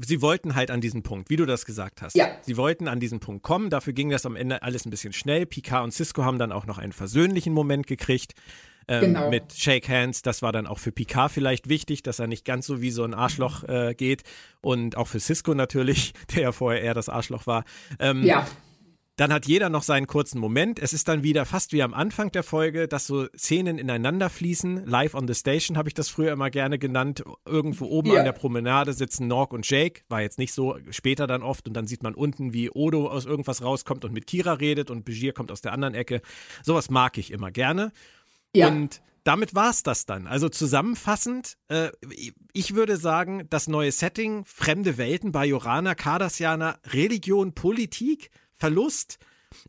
Sie 0.00 0.22
wollten 0.22 0.54
halt 0.54 0.70
an 0.70 0.80
diesen 0.80 1.02
Punkt, 1.02 1.28
wie 1.28 1.36
du 1.36 1.44
das 1.44 1.66
gesagt 1.66 2.02
hast. 2.02 2.14
Ja. 2.14 2.28
Sie 2.42 2.56
wollten 2.56 2.86
an 2.86 3.00
diesen 3.00 3.18
Punkt 3.18 3.42
kommen. 3.42 3.68
Dafür 3.68 3.92
ging 3.92 4.10
das 4.10 4.26
am 4.26 4.36
Ende 4.36 4.62
alles 4.62 4.86
ein 4.86 4.90
bisschen 4.90 5.12
schnell. 5.12 5.44
Picard 5.44 5.82
und 5.82 5.90
Cisco 5.92 6.24
haben 6.24 6.38
dann 6.38 6.52
auch 6.52 6.66
noch 6.66 6.78
einen 6.78 6.92
versöhnlichen 6.92 7.52
Moment 7.52 7.88
gekriegt. 7.88 8.34
Ähm, 8.86 9.00
genau. 9.00 9.28
Mit 9.28 9.52
Shake 9.52 9.88
Hands. 9.88 10.22
Das 10.22 10.40
war 10.40 10.52
dann 10.52 10.68
auch 10.68 10.78
für 10.78 10.92
Picard 10.92 11.32
vielleicht 11.32 11.68
wichtig, 11.68 12.04
dass 12.04 12.20
er 12.20 12.28
nicht 12.28 12.44
ganz 12.44 12.66
so 12.66 12.80
wie 12.80 12.90
so 12.90 13.02
ein 13.02 13.12
Arschloch 13.12 13.64
äh, 13.64 13.94
geht. 13.94 14.22
Und 14.60 14.96
auch 14.96 15.08
für 15.08 15.18
Cisco 15.18 15.54
natürlich, 15.54 16.14
der 16.34 16.42
ja 16.42 16.52
vorher 16.52 16.80
eher 16.80 16.94
das 16.94 17.08
Arschloch 17.08 17.46
war. 17.46 17.64
Ähm, 17.98 18.24
ja. 18.24 18.46
Dann 19.18 19.32
hat 19.32 19.46
jeder 19.46 19.68
noch 19.68 19.82
seinen 19.82 20.06
kurzen 20.06 20.38
Moment. 20.38 20.78
Es 20.78 20.92
ist 20.92 21.08
dann 21.08 21.24
wieder 21.24 21.44
fast 21.44 21.72
wie 21.72 21.82
am 21.82 21.92
Anfang 21.92 22.30
der 22.30 22.44
Folge, 22.44 22.86
dass 22.86 23.08
so 23.08 23.26
Szenen 23.36 23.76
ineinander 23.76 24.30
fließen. 24.30 24.86
Live 24.86 25.16
on 25.16 25.26
the 25.26 25.34
Station 25.34 25.76
habe 25.76 25.88
ich 25.88 25.94
das 25.94 26.08
früher 26.08 26.30
immer 26.30 26.50
gerne 26.50 26.78
genannt. 26.78 27.24
Irgendwo 27.44 27.86
oben 27.86 28.12
ja. 28.12 28.20
an 28.20 28.24
der 28.24 28.32
Promenade 28.32 28.92
sitzen 28.92 29.26
Nork 29.26 29.52
und 29.52 29.68
Jake. 29.68 30.02
War 30.08 30.20
jetzt 30.20 30.38
nicht 30.38 30.52
so, 30.52 30.78
später 30.90 31.26
dann 31.26 31.42
oft. 31.42 31.66
Und 31.66 31.74
dann 31.74 31.88
sieht 31.88 32.04
man 32.04 32.14
unten, 32.14 32.52
wie 32.52 32.70
Odo 32.70 33.08
aus 33.08 33.26
irgendwas 33.26 33.60
rauskommt 33.60 34.04
und 34.04 34.12
mit 34.12 34.28
Kira 34.28 34.52
redet 34.52 34.88
und 34.88 35.04
Begier 35.04 35.32
kommt 35.32 35.50
aus 35.50 35.62
der 35.62 35.72
anderen 35.72 35.94
Ecke. 35.94 36.22
Sowas 36.62 36.88
mag 36.88 37.18
ich 37.18 37.32
immer 37.32 37.50
gerne. 37.50 37.90
Ja. 38.54 38.68
Und 38.68 39.02
damit 39.24 39.52
war 39.52 39.70
es 39.70 39.82
das 39.82 40.06
dann. 40.06 40.28
Also 40.28 40.48
zusammenfassend, 40.48 41.58
äh, 41.66 41.88
ich 42.52 42.76
würde 42.76 42.96
sagen, 42.96 43.48
das 43.50 43.66
neue 43.66 43.90
Setting, 43.90 44.44
fremde 44.44 44.96
Welten, 44.96 45.32
Bajorana, 45.32 45.96
Cardassianer, 45.96 46.78
Religion, 46.92 47.52
Politik– 47.52 48.30
Verlust, 48.58 49.18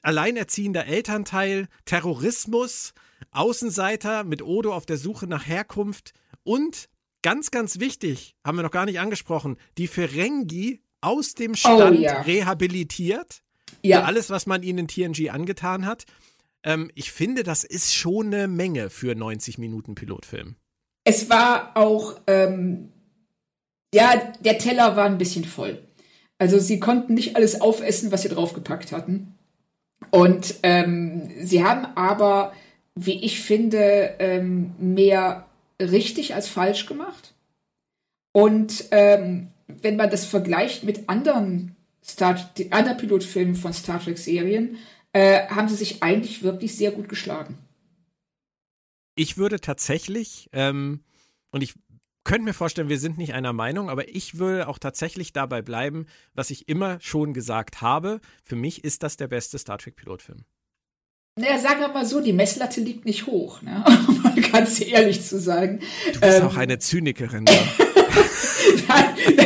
alleinerziehender 0.02 0.86
Elternteil, 0.86 1.68
Terrorismus, 1.86 2.94
Außenseiter 3.32 4.24
mit 4.24 4.42
Odo 4.42 4.74
auf 4.74 4.86
der 4.86 4.98
Suche 4.98 5.28
nach 5.28 5.48
Herkunft 5.48 6.14
und 6.44 6.90
ganz, 7.22 7.52
ganz 7.52 7.80
wichtig, 7.80 8.36
haben 8.44 8.58
wir 8.58 8.64
noch 8.64 8.72
gar 8.72 8.86
nicht 8.86 9.00
angesprochen, 9.00 9.58
die 9.78 9.88
Ferengi 9.88 10.82
aus 11.02 11.36
dem 11.36 11.52
oh 11.52 11.56
Stand 11.56 12.00
oh, 12.00 12.02
ja. 12.02 12.22
rehabilitiert. 12.22 13.42
Ja. 13.84 14.04
alles, 14.04 14.30
was 14.30 14.48
man 14.48 14.64
ihnen 14.64 14.80
in 14.80 14.88
TNG 14.88 15.30
angetan 15.30 15.86
hat. 15.86 16.06
Ähm, 16.64 16.92
ich 16.96 17.12
finde, 17.12 17.44
das 17.44 17.64
ist 17.64 17.94
schon 17.94 18.28
eine 18.28 18.48
Menge 18.48 18.90
für 18.90 19.16
90 19.16 19.58
Minuten 19.58 19.96
Pilotfilm. 19.96 20.56
Es 21.04 21.30
war 21.30 21.78
auch, 21.78 22.20
ähm, 22.28 22.92
ja, 23.94 24.34
der 24.40 24.58
Teller 24.58 24.96
war 24.96 25.06
ein 25.06 25.18
bisschen 25.18 25.46
voll. 25.46 25.82
Also 26.40 26.58
sie 26.58 26.80
konnten 26.80 27.14
nicht 27.14 27.36
alles 27.36 27.62
aufessen, 27.62 28.12
was 28.12 28.24
sie 28.24 28.30
draufgepackt 28.30 28.92
hatten. 28.92 29.36
Und 30.10 30.56
ähm, 30.64 31.30
sie 31.42 31.64
haben 31.64 31.86
aber, 31.96 32.54
wie 32.96 33.24
ich 33.24 33.42
finde, 33.42 34.16
ähm, 34.20 34.72
mehr 34.80 35.46
richtig 35.80 36.34
als 36.34 36.48
falsch 36.48 36.86
gemacht. 36.86 37.34
Und 38.32 38.86
ähm, 38.92 39.50
wenn 39.68 39.98
man 39.98 40.10
das 40.10 40.26
vergleicht 40.26 40.84
mit 40.84 41.10
anderen 41.10 41.76
anderen 42.72 42.98
Pilotfilmen 42.98 43.56
von 43.56 43.72
Star 43.72 44.02
Trek-Serien, 44.02 44.78
äh, 45.14 45.48
haben 45.48 45.68
sie 45.68 45.76
sich 45.76 46.02
eigentlich 46.02 46.42
wirklich 46.42 46.76
sehr 46.76 46.92
gut 46.92 47.08
geschlagen. 47.08 47.58
Ich 49.16 49.38
würde 49.38 49.60
tatsächlich, 49.60 50.50
ähm, 50.54 51.02
und 51.52 51.62
ich 51.62 51.74
könnte 52.30 52.46
mir 52.46 52.54
vorstellen, 52.54 52.90
wir 52.90 53.00
sind 53.00 53.18
nicht 53.18 53.34
einer 53.34 53.54
Meinung, 53.54 53.90
aber 53.90 54.08
ich 54.08 54.38
würde 54.38 54.68
auch 54.68 54.78
tatsächlich 54.78 55.34
dabei 55.34 55.64
bleiben, 55.64 56.06
was 56.36 56.52
ich 56.52 56.70
immer 56.70 57.00
schon 57.02 57.34
gesagt 57.34 57.82
habe. 57.82 58.22
Für 58.44 58.56
mich 58.56 58.84
ist 58.84 59.02
das 59.02 59.18
der 59.18 59.28
beste 59.28 59.58
Star 59.58 59.80
Trek-Pilotfilm. 59.80 60.46
Naja, 61.40 61.58
sagen 61.58 61.80
wir 61.80 61.88
mal 61.88 62.06
so, 62.06 62.22
die 62.22 62.34
Messlatte 62.34 62.82
liegt 62.82 63.06
nicht 63.06 63.26
hoch, 63.26 63.64
ne? 63.64 63.84
um 64.08 64.22
mal 64.22 64.40
ganz 64.42 64.80
ehrlich 64.80 65.24
zu 65.24 65.40
sagen. 65.40 65.80
Du 66.14 66.20
bist 66.20 66.40
ähm, 66.40 66.46
auch 66.46 66.56
eine 66.56 66.78
Zynikerin. 66.78 67.46
Ne? 67.46 67.52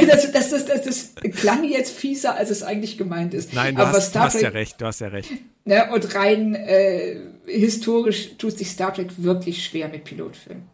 das, 0.09 0.33
das, 0.33 0.49
das, 0.49 0.83
das, 0.83 1.13
klang 1.37 1.63
jetzt 1.63 1.95
fieser, 1.95 2.35
als 2.35 2.49
es 2.49 2.63
eigentlich 2.63 2.97
gemeint 2.97 3.33
ist. 3.33 3.53
Nein, 3.53 3.75
du, 3.75 3.81
Aber 3.81 3.93
hast, 3.93 4.09
Star 4.09 4.27
du 4.27 4.33
hast 4.33 4.41
ja 4.41 4.49
recht, 4.49 4.81
du 4.81 4.87
hast 4.87 4.99
ja 4.99 5.07
recht. 5.07 5.31
Ne, 5.63 5.89
und 5.93 6.15
rein 6.15 6.55
äh, 6.55 7.15
historisch 7.45 8.31
tut 8.37 8.57
sich 8.57 8.71
Star 8.71 8.93
Trek 8.93 9.11
wirklich 9.19 9.63
schwer 9.63 9.87
mit 9.87 10.03
Pilotfilmen. 10.03 10.72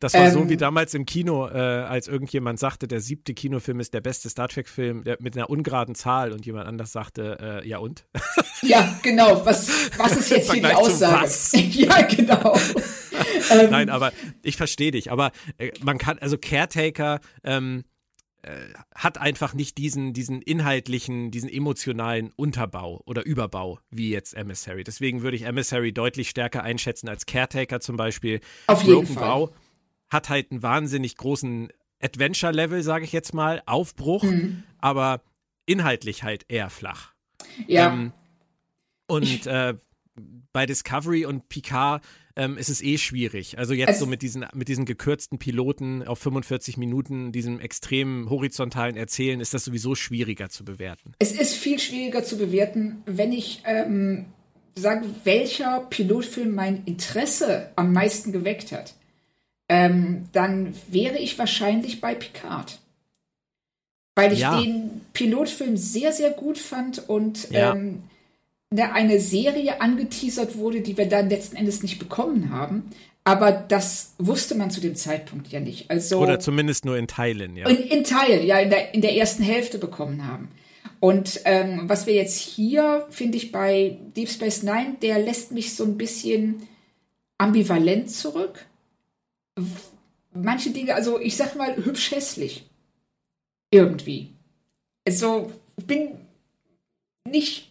Das 0.00 0.14
war 0.14 0.26
ähm, 0.26 0.32
so 0.32 0.48
wie 0.48 0.56
damals 0.56 0.94
im 0.94 1.04
Kino, 1.04 1.46
äh, 1.46 1.52
als 1.52 2.08
irgendjemand 2.08 2.58
sagte, 2.58 2.88
der 2.88 3.00
siebte 3.00 3.34
Kinofilm 3.34 3.80
ist 3.80 3.92
der 3.92 4.00
beste 4.00 4.30
Star 4.30 4.48
Trek-Film 4.48 5.04
mit 5.18 5.36
einer 5.36 5.50
ungeraden 5.50 5.94
Zahl 5.94 6.32
und 6.32 6.46
jemand 6.46 6.66
anders 6.66 6.90
sagte, 6.90 7.62
äh, 7.62 7.68
ja 7.68 7.78
und? 7.78 8.06
Ja, 8.62 8.98
genau. 9.02 9.44
Was, 9.46 9.70
was 9.96 10.18
ist 10.18 10.30
jetzt 10.30 10.52
hier 10.52 10.60
die 10.60 10.74
Aussage? 10.74 11.30
ja, 11.56 12.02
genau. 12.02 12.58
Nein, 13.70 13.88
aber 13.88 14.12
ich 14.42 14.58
verstehe 14.58 14.90
dich. 14.90 15.10
Aber 15.10 15.32
äh, 15.56 15.70
man 15.82 15.96
kann, 15.96 16.18
also 16.18 16.36
Caretaker, 16.36 17.20
ähm, 17.42 17.84
äh, 18.42 18.50
hat 18.94 19.16
einfach 19.16 19.54
nicht 19.54 19.78
diesen, 19.78 20.12
diesen 20.12 20.42
inhaltlichen, 20.42 21.30
diesen 21.30 21.48
emotionalen 21.48 22.32
Unterbau 22.36 23.02
oder 23.06 23.24
Überbau 23.24 23.78
wie 23.90 24.10
jetzt 24.10 24.34
Emissary. 24.34 24.84
Deswegen 24.84 25.22
würde 25.22 25.38
ich 25.38 25.44
Emissary 25.44 25.92
deutlich 25.92 26.28
stärker 26.28 26.62
einschätzen 26.62 27.08
als 27.08 27.24
Caretaker 27.24 27.80
zum 27.80 27.96
Beispiel. 27.96 28.40
Auf 28.66 28.82
jeden 28.82 29.06
Broken 29.06 29.14
Fall. 29.14 29.24
Bow 29.24 29.54
hat 30.10 30.28
halt 30.28 30.50
einen 30.50 30.62
wahnsinnig 30.62 31.16
großen 31.16 31.68
Adventure-Level, 32.02 32.82
sage 32.82 33.04
ich 33.04 33.12
jetzt 33.12 33.34
mal, 33.34 33.62
Aufbruch, 33.66 34.24
mhm. 34.24 34.64
aber 34.78 35.22
inhaltlich 35.66 36.22
halt 36.22 36.44
eher 36.48 36.70
flach. 36.70 37.12
Ja. 37.66 37.92
Ähm, 37.92 38.12
und 39.06 39.46
äh, 39.46 39.74
bei 40.52 40.66
Discovery 40.66 41.24
und 41.24 41.48
Picard 41.48 42.02
ähm, 42.36 42.56
ist 42.56 42.68
es 42.68 42.82
eh 42.82 42.98
schwierig. 42.98 43.58
Also 43.58 43.74
jetzt 43.74 43.90
es 43.90 43.98
so 43.98 44.06
mit 44.06 44.22
diesen, 44.22 44.46
mit 44.54 44.68
diesen 44.68 44.84
gekürzten 44.84 45.38
Piloten 45.38 46.06
auf 46.06 46.18
45 46.20 46.76
Minuten, 46.76 47.32
diesem 47.32 47.60
extremen 47.60 48.30
horizontalen 48.30 48.96
Erzählen, 48.96 49.40
ist 49.40 49.54
das 49.54 49.64
sowieso 49.64 49.94
schwieriger 49.94 50.48
zu 50.48 50.64
bewerten. 50.64 51.12
Es 51.18 51.32
ist 51.32 51.54
viel 51.54 51.78
schwieriger 51.78 52.24
zu 52.24 52.38
bewerten, 52.38 53.02
wenn 53.06 53.32
ich 53.32 53.62
ähm, 53.64 54.26
sage, 54.74 55.06
welcher 55.24 55.80
Pilotfilm 55.90 56.54
mein 56.54 56.84
Interesse 56.84 57.70
am 57.76 57.92
meisten 57.92 58.32
geweckt 58.32 58.72
hat. 58.72 58.94
Ähm, 59.70 60.28
dann 60.32 60.74
wäre 60.88 61.18
ich 61.18 61.38
wahrscheinlich 61.38 62.00
bei 62.00 62.16
Picard. 62.16 62.80
Weil 64.16 64.32
ich 64.32 64.40
ja. 64.40 64.60
den 64.60 65.00
Pilotfilm 65.12 65.76
sehr, 65.76 66.12
sehr 66.12 66.30
gut 66.30 66.58
fand 66.58 67.08
und 67.08 67.48
ja. 67.52 67.72
ähm, 67.72 68.02
eine 68.76 69.20
Serie 69.20 69.80
angeteasert 69.80 70.58
wurde, 70.58 70.80
die 70.80 70.98
wir 70.98 71.08
dann 71.08 71.30
letzten 71.30 71.54
Endes 71.54 71.84
nicht 71.84 72.00
bekommen 72.00 72.50
haben. 72.50 72.90
Aber 73.22 73.52
das 73.52 74.14
wusste 74.18 74.56
man 74.56 74.72
zu 74.72 74.80
dem 74.80 74.96
Zeitpunkt 74.96 75.46
ja 75.52 75.60
nicht. 75.60 75.88
Also, 75.88 76.18
Oder 76.18 76.40
zumindest 76.40 76.84
nur 76.84 76.96
in 76.96 77.06
Teilen, 77.06 77.56
ja. 77.56 77.68
In, 77.68 77.76
in 77.76 78.02
Teilen, 78.02 78.44
ja, 78.44 78.58
in 78.58 78.70
der, 78.70 78.92
in 78.92 79.02
der 79.02 79.14
ersten 79.14 79.44
Hälfte 79.44 79.78
bekommen 79.78 80.26
haben. 80.26 80.48
Und 80.98 81.42
ähm, 81.44 81.82
was 81.84 82.08
wir 82.08 82.14
jetzt 82.14 82.38
hier, 82.38 83.06
finde 83.10 83.36
ich, 83.36 83.52
bei 83.52 83.98
Deep 84.16 84.28
Space 84.28 84.64
Nine, 84.64 84.96
der 85.00 85.20
lässt 85.20 85.52
mich 85.52 85.76
so 85.76 85.84
ein 85.84 85.96
bisschen 85.96 86.66
ambivalent 87.38 88.10
zurück. 88.10 88.66
Manche 90.32 90.70
Dinge, 90.70 90.94
also 90.94 91.18
ich 91.20 91.36
sag 91.36 91.56
mal, 91.56 91.76
hübsch 91.76 92.10
hässlich. 92.12 92.68
Irgendwie. 93.70 94.34
Also, 95.06 95.52
ich 95.76 95.86
bin 95.86 96.18
nicht 97.28 97.70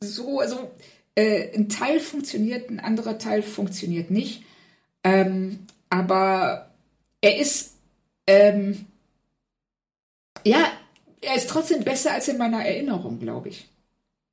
so, 0.00 0.40
also 0.40 0.70
äh, 1.14 1.54
ein 1.54 1.68
Teil 1.68 2.00
funktioniert, 2.00 2.70
ein 2.70 2.80
anderer 2.80 3.18
Teil 3.18 3.42
funktioniert 3.42 4.10
nicht. 4.10 4.44
Ähm, 5.04 5.66
aber 5.90 6.70
er 7.20 7.38
ist, 7.38 7.76
ähm, 8.26 8.86
ja, 10.44 10.70
er 11.20 11.36
ist 11.36 11.48
trotzdem 11.50 11.84
besser 11.84 12.12
als 12.12 12.28
in 12.28 12.38
meiner 12.38 12.64
Erinnerung, 12.64 13.18
glaube 13.18 13.48
ich. 13.48 13.68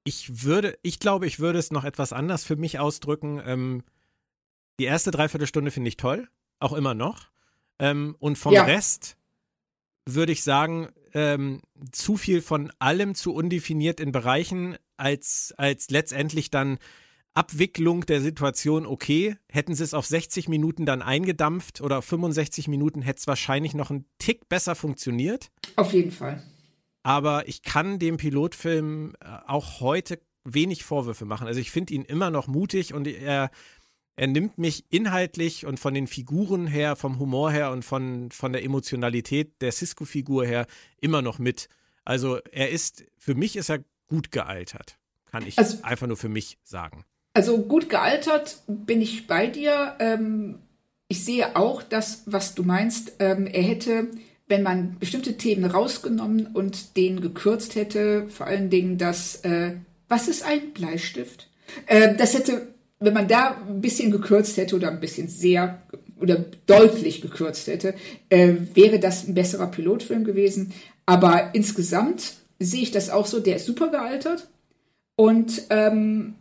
Ich 0.04 0.44
würde, 0.44 0.78
ich 0.82 1.00
glaube, 1.00 1.28
ich 1.28 1.40
würde 1.40 1.60
es 1.60 1.72
noch 1.72 1.86
etwas 1.86 2.12
anders 2.12 2.44
für 2.44 2.58
mich 2.58 2.80
ausdrücken. 2.80 3.42
Ähm, 3.46 3.84
die 4.80 4.86
erste 4.86 5.12
Dreiviertelstunde 5.12 5.72
finde 5.72 5.88
ich 5.88 5.98
toll, 5.98 6.28
auch 6.60 6.74
immer 6.74 6.94
noch. 6.94 7.28
Ähm, 7.80 8.16
und 8.20 8.38
vom 8.38 8.54
ja. 8.54 8.64
Rest 8.64 9.18
würde 10.06 10.32
ich 10.32 10.44
sagen, 10.44 10.90
ähm, 11.14 11.62
zu 11.92 12.18
viel 12.18 12.42
von 12.42 12.72
allem 12.80 13.16
zu 13.16 13.34
undefiniert 13.34 14.00
in 14.00 14.12
Bereichen, 14.12 14.78
als, 14.98 15.54
als 15.58 15.90
letztendlich 15.90 16.50
dann 16.50 16.78
Abwicklung 17.34 18.06
der 18.06 18.22
Situation 18.22 18.86
okay. 18.86 19.36
Hätten 19.50 19.76
sie 19.76 19.84
es 19.84 19.94
auf 19.94 20.06
60 20.06 20.48
Minuten 20.50 20.86
dann 20.86 21.02
eingedampft 21.02 21.82
oder 21.82 22.00
auf 22.00 22.06
65 22.06 22.68
Minuten 22.68 23.02
hätte 23.02 23.20
es 23.20 23.28
wahrscheinlich 23.28 23.74
noch 23.74 23.90
einen 23.90 24.06
Tick 24.20 24.48
besser 24.50 24.76
funktioniert. 24.76 25.50
Auf 25.76 25.94
jeden 25.94 26.12
Fall. 26.12 26.44
Aber 27.02 27.48
ich 27.48 27.64
kann 27.64 28.00
dem 28.00 28.18
Pilotfilm 28.18 29.14
äh, 29.20 29.28
auch 29.48 29.82
heute 29.82 30.20
wenig 30.46 30.84
Vorwürfe 30.84 31.26
machen. 31.26 31.48
Also 31.48 31.60
ich 31.60 31.72
finde 31.72 31.94
ihn 31.94 32.04
immer 32.04 32.30
noch 32.30 32.48
mutig 32.48 32.94
und 32.94 33.08
er, 33.08 33.50
er 34.16 34.28
nimmt 34.28 34.58
mich 34.58 34.86
inhaltlich 34.90 35.66
und 35.66 35.80
von 35.80 35.94
den 35.94 36.08
Figuren 36.08 36.68
her, 36.68 36.96
vom 36.96 37.20
Humor 37.20 37.52
her 37.52 37.72
und 37.72 37.84
von, 37.84 38.30
von 38.32 38.54
der 38.54 38.64
Emotionalität 38.64 39.62
der 39.62 39.72
Cisco-Figur 39.72 40.46
her 40.46 40.68
immer 41.02 41.22
noch 41.22 41.40
mit. 41.40 41.68
Also 42.06 42.38
er 42.52 42.70
ist, 42.70 43.06
für 43.18 43.34
mich 43.34 43.56
ist 43.56 43.70
er 43.70 43.80
gut 44.08 44.32
gealtert. 44.32 44.98
Kann 45.32 45.48
ich 45.48 45.58
also, 45.58 45.80
einfach 45.82 46.06
nur 46.06 46.18
für 46.18 46.30
mich 46.30 46.60
sagen. 46.64 47.06
Also 47.34 47.58
gut 47.64 47.90
gealtert 47.90 48.58
bin 48.68 49.02
ich 49.02 49.26
bei 49.26 49.48
dir. 49.48 49.96
Ähm, 50.00 50.60
ich 51.08 51.26
sehe 51.26 51.56
auch 51.56 51.82
das, 51.82 52.22
was 52.28 52.54
du 52.54 52.64
meinst. 52.64 53.14
Ähm, 53.18 53.48
er 53.48 53.64
hätte, 53.64 54.10
wenn 54.48 54.62
man 54.62 55.00
bestimmte 55.00 55.38
Themen 55.38 55.66
rausgenommen 55.66 56.48
und 56.54 56.98
den 56.98 57.22
gekürzt 57.22 57.74
hätte, 57.74 58.30
vor 58.30 58.46
allen 58.46 58.70
Dingen 58.70 59.00
das, 59.00 59.38
äh, 59.44 59.78
was 60.08 60.28
ist 60.28 60.44
ein 60.44 60.72
Bleistift? 60.74 61.50
Äh, 61.88 62.16
das 62.16 62.36
hätte, 62.36 62.73
wenn 63.04 63.14
man 63.14 63.28
da 63.28 63.58
ein 63.68 63.82
bisschen 63.82 64.12
gekürzt 64.12 64.58
hätte 64.58 64.76
oder 64.76 64.90
ein 64.90 65.00
bisschen 65.00 65.28
sehr 65.28 65.82
oder 66.20 66.46
deutlich 66.66 67.22
gekürzt 67.22 67.68
hätte, 67.68 67.96
äh, 68.30 68.54
wäre 68.74 69.00
das 69.00 69.28
ein 69.28 69.34
besserer 69.34 69.68
Pilotfilm 69.68 70.24
gewesen. 70.24 70.74
Aber 71.06 71.54
insgesamt 71.54 72.36
sehe 72.60 72.84
ich 72.84 72.92
das 72.92 73.10
auch 73.10 73.26
so, 73.26 73.40
der 73.40 73.58
ist 73.58 73.66
super 73.66 73.90
gealtert 73.90 74.48
und 75.16 75.64
ähm, 75.70 76.36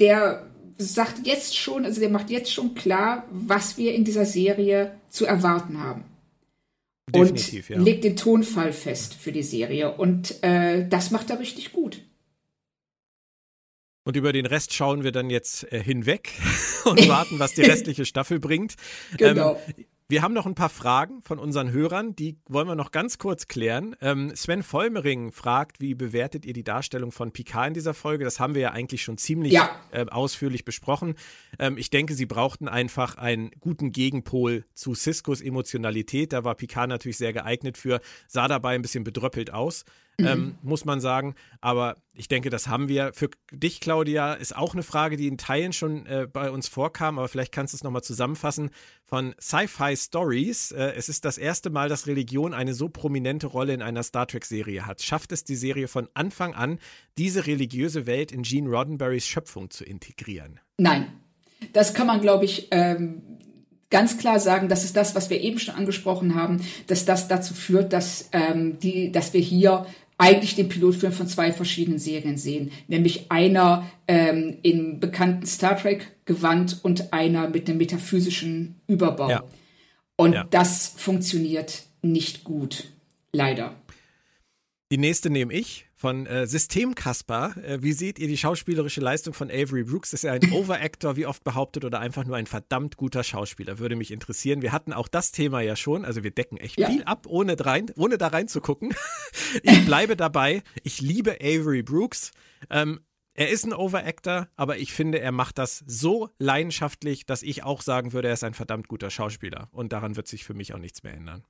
der 0.00 0.46
sagt 0.78 1.26
jetzt 1.26 1.56
schon, 1.56 1.84
also 1.84 2.00
der 2.00 2.10
macht 2.10 2.30
jetzt 2.30 2.52
schon 2.52 2.74
klar, 2.74 3.24
was 3.30 3.78
wir 3.78 3.94
in 3.94 4.04
dieser 4.04 4.26
Serie 4.26 4.92
zu 5.08 5.26
erwarten 5.26 5.82
haben. 5.82 6.04
Definitiv, 7.08 7.70
und 7.70 7.76
ja. 7.76 7.82
legt 7.82 8.04
den 8.04 8.16
Tonfall 8.16 8.72
fest 8.72 9.14
für 9.14 9.32
die 9.32 9.44
Serie 9.44 9.92
und 9.92 10.42
äh, 10.42 10.86
das 10.88 11.10
macht 11.10 11.30
er 11.30 11.38
richtig 11.38 11.72
gut. 11.72 12.00
Und 14.06 14.16
über 14.16 14.32
den 14.32 14.46
Rest 14.46 14.72
schauen 14.72 15.02
wir 15.02 15.10
dann 15.10 15.30
jetzt 15.30 15.70
äh, 15.72 15.82
hinweg 15.82 16.30
und 16.84 17.08
warten, 17.08 17.40
was 17.40 17.54
die 17.54 17.62
restliche 17.62 18.06
Staffel 18.06 18.38
bringt. 18.38 18.74
Genau. 19.16 19.58
Ähm, 19.66 19.84
wir 20.08 20.22
haben 20.22 20.34
noch 20.34 20.46
ein 20.46 20.54
paar 20.54 20.68
Fragen 20.68 21.20
von 21.22 21.40
unseren 21.40 21.72
Hörern, 21.72 22.14
die 22.14 22.38
wollen 22.48 22.68
wir 22.68 22.76
noch 22.76 22.92
ganz 22.92 23.18
kurz 23.18 23.48
klären. 23.48 23.96
Ähm, 24.00 24.34
Sven 24.36 24.62
Vollmering 24.62 25.32
fragt, 25.32 25.80
wie 25.80 25.94
bewertet 25.94 26.44
ihr 26.46 26.52
die 26.52 26.62
Darstellung 26.62 27.10
von 27.10 27.32
Picard 27.32 27.68
in 27.68 27.74
dieser 27.74 27.94
Folge? 27.94 28.24
Das 28.24 28.38
haben 28.38 28.54
wir 28.54 28.62
ja 28.62 28.70
eigentlich 28.70 29.02
schon 29.02 29.18
ziemlich 29.18 29.52
ja. 29.52 29.68
äh, 29.90 30.06
ausführlich 30.06 30.64
besprochen. 30.64 31.16
Ähm, 31.58 31.76
ich 31.76 31.90
denke, 31.90 32.14
sie 32.14 32.26
brauchten 32.26 32.68
einfach 32.68 33.16
einen 33.16 33.50
guten 33.58 33.90
Gegenpol 33.90 34.64
zu 34.74 34.94
Ciscos 34.94 35.40
Emotionalität. 35.40 36.32
Da 36.32 36.44
war 36.44 36.54
Picard 36.54 36.88
natürlich 36.88 37.18
sehr 37.18 37.32
geeignet 37.32 37.76
für, 37.76 38.00
sah 38.28 38.46
dabei 38.46 38.76
ein 38.76 38.82
bisschen 38.82 39.02
bedröppelt 39.02 39.52
aus 39.52 39.84
mhm. 40.18 40.26
ähm, 40.26 40.54
muss 40.62 40.84
man 40.84 41.00
sagen. 41.00 41.34
Aber 41.60 41.96
ich 42.14 42.28
denke, 42.28 42.50
das 42.50 42.68
haben 42.68 42.88
wir. 42.88 43.12
Für 43.12 43.30
dich, 43.52 43.80
Claudia, 43.80 44.34
ist 44.34 44.56
auch 44.56 44.74
eine 44.74 44.82
Frage, 44.82 45.16
die 45.16 45.28
in 45.28 45.38
Teilen 45.38 45.72
schon 45.72 46.06
äh, 46.06 46.26
bei 46.30 46.50
uns 46.50 46.68
vorkam, 46.68 47.18
aber 47.18 47.28
vielleicht 47.28 47.52
kannst 47.52 47.74
du 47.74 47.76
es 47.76 47.84
nochmal 47.84 48.02
zusammenfassen. 48.02 48.70
Von 49.04 49.34
Sci-Fi 49.40 49.96
Stories. 49.96 50.72
Äh, 50.72 50.92
es 50.96 51.08
ist 51.08 51.24
das 51.24 51.38
erste 51.38 51.70
Mal, 51.70 51.88
dass 51.88 52.06
Religion 52.06 52.54
eine 52.54 52.74
so 52.74 52.88
prominente 52.88 53.46
Rolle 53.46 53.74
in 53.74 53.82
einer 53.82 54.02
Star 54.02 54.26
Trek-Serie 54.26 54.86
hat. 54.86 55.02
Schafft 55.02 55.32
es 55.32 55.44
die 55.44 55.56
Serie 55.56 55.88
von 55.88 56.08
Anfang 56.14 56.54
an, 56.54 56.78
diese 57.18 57.46
religiöse 57.46 58.06
Welt 58.06 58.32
in 58.32 58.42
Gene 58.42 58.68
Roddenberrys 58.70 59.26
Schöpfung 59.26 59.70
zu 59.70 59.84
integrieren? 59.84 60.60
Nein. 60.78 61.12
Das 61.72 61.94
kann 61.94 62.06
man, 62.06 62.20
glaube 62.20 62.44
ich, 62.44 62.68
ähm, 62.70 63.22
ganz 63.90 64.18
klar 64.18 64.40
sagen, 64.40 64.68
das 64.68 64.84
ist 64.84 64.96
das, 64.96 65.14
was 65.14 65.30
wir 65.30 65.40
eben 65.40 65.58
schon 65.58 65.74
angesprochen 65.74 66.34
haben, 66.34 66.60
dass 66.86 67.04
das 67.04 67.28
dazu 67.28 67.54
führt, 67.54 67.92
dass, 67.92 68.28
ähm, 68.32 68.78
die, 68.78 69.12
dass 69.12 69.32
wir 69.32 69.40
hier 69.40 69.86
eigentlich 70.18 70.54
den 70.54 70.68
Pilotfilm 70.68 71.12
von 71.12 71.28
zwei 71.28 71.52
verschiedenen 71.52 71.98
Serien 71.98 72.38
sehen. 72.38 72.72
Nämlich 72.88 73.30
einer 73.30 73.90
ähm, 74.08 74.58
im 74.62 75.00
bekannten 75.00 75.46
Star 75.46 75.76
Trek 75.76 76.16
Gewand 76.24 76.84
und 76.84 77.12
einer 77.12 77.48
mit 77.48 77.68
einem 77.68 77.78
metaphysischen 77.78 78.80
Überbau. 78.86 79.30
Ja. 79.30 79.44
Und 80.16 80.32
ja. 80.32 80.44
das 80.44 80.88
funktioniert 80.96 81.84
nicht 82.02 82.44
gut. 82.44 82.92
Leider. 83.32 83.74
Die 84.90 84.98
nächste 84.98 85.30
nehme 85.30 85.52
ich 85.52 85.85
von 85.96 86.26
äh, 86.26 86.46
System 86.46 86.94
Kasper. 86.94 87.56
Äh, 87.64 87.82
wie 87.82 87.94
seht 87.94 88.18
ihr 88.18 88.28
die 88.28 88.36
schauspielerische 88.36 89.00
Leistung 89.00 89.32
von 89.32 89.50
Avery 89.50 89.82
Brooks? 89.82 90.12
Ist 90.12 90.24
er 90.24 90.34
ein 90.34 90.42
Overactor, 90.52 91.16
wie 91.16 91.26
oft 91.26 91.42
behauptet, 91.42 91.84
oder 91.84 92.00
einfach 92.00 92.24
nur 92.24 92.36
ein 92.36 92.46
verdammt 92.46 92.98
guter 92.98 93.24
Schauspieler? 93.24 93.78
Würde 93.78 93.96
mich 93.96 94.10
interessieren. 94.10 94.60
Wir 94.60 94.72
hatten 94.72 94.92
auch 94.92 95.08
das 95.08 95.32
Thema 95.32 95.62
ja 95.62 95.74
schon. 95.74 96.04
Also 96.04 96.22
wir 96.22 96.30
decken 96.30 96.58
echt 96.58 96.78
ja. 96.78 96.90
viel 96.90 97.02
ab, 97.04 97.26
ohne, 97.26 97.56
rein, 97.58 97.90
ohne 97.96 98.18
da 98.18 98.28
reinzugucken. 98.28 98.94
ich 99.62 99.84
bleibe 99.86 100.16
dabei. 100.16 100.62
Ich 100.82 101.00
liebe 101.00 101.38
Avery 101.40 101.82
Brooks. 101.82 102.30
Ähm, 102.68 103.00
er 103.32 103.48
ist 103.48 103.64
ein 103.64 103.74
Overactor, 103.74 104.48
aber 104.56 104.78
ich 104.78 104.92
finde, 104.92 105.20
er 105.20 105.32
macht 105.32 105.58
das 105.58 105.82
so 105.86 106.30
leidenschaftlich, 106.38 107.26
dass 107.26 107.42
ich 107.42 107.64
auch 107.64 107.82
sagen 107.82 108.12
würde, 108.12 108.28
er 108.28 108.34
ist 108.34 108.44
ein 108.44 108.54
verdammt 108.54 108.88
guter 108.88 109.10
Schauspieler. 109.10 109.68
Und 109.72 109.92
daran 109.92 110.16
wird 110.16 110.28
sich 110.28 110.44
für 110.44 110.54
mich 110.54 110.74
auch 110.74 110.78
nichts 110.78 111.02
mehr 111.02 111.14
ändern. 111.14 111.44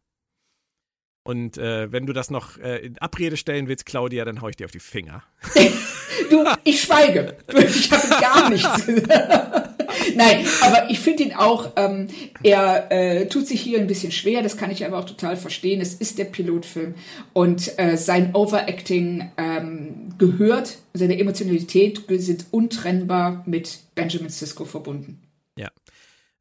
Und 1.26 1.58
äh, 1.58 1.90
wenn 1.90 2.06
du 2.06 2.12
das 2.12 2.30
noch 2.30 2.58
äh, 2.58 2.86
in 2.86 2.98
Abrede 2.98 3.36
stellen 3.36 3.68
willst, 3.68 3.86
Claudia, 3.86 4.24
dann 4.24 4.40
hau 4.40 4.48
ich 4.48 4.56
dir 4.56 4.64
auf 4.64 4.70
die 4.70 4.80
Finger. 4.80 5.22
du, 6.30 6.44
ich 6.64 6.82
schweige. 6.82 7.36
Ich 7.48 7.90
habe 7.90 8.08
gar 8.20 8.50
nichts. 8.50 8.86
Nein, 10.14 10.44
aber 10.60 10.90
ich 10.90 11.00
finde 11.00 11.24
ihn 11.24 11.34
auch, 11.34 11.72
ähm, 11.76 12.08
er 12.42 12.90
äh, 12.90 13.26
tut 13.26 13.46
sich 13.46 13.60
hier 13.60 13.80
ein 13.80 13.86
bisschen 13.86 14.12
schwer, 14.12 14.42
das 14.42 14.56
kann 14.56 14.70
ich 14.70 14.84
aber 14.84 14.98
auch 14.98 15.04
total 15.04 15.36
verstehen. 15.36 15.80
Es 15.80 15.94
ist 15.94 16.18
der 16.18 16.24
Pilotfilm 16.24 16.94
und 17.32 17.78
äh, 17.78 17.96
sein 17.96 18.34
Overacting 18.34 19.30
ähm, 19.36 20.14
gehört, 20.18 20.78
seine 20.94 21.18
Emotionalität 21.18 22.02
sind 22.08 22.46
untrennbar 22.50 23.42
mit 23.46 23.80
Benjamin 23.94 24.30
Sisko 24.30 24.64
verbunden. 24.64 25.25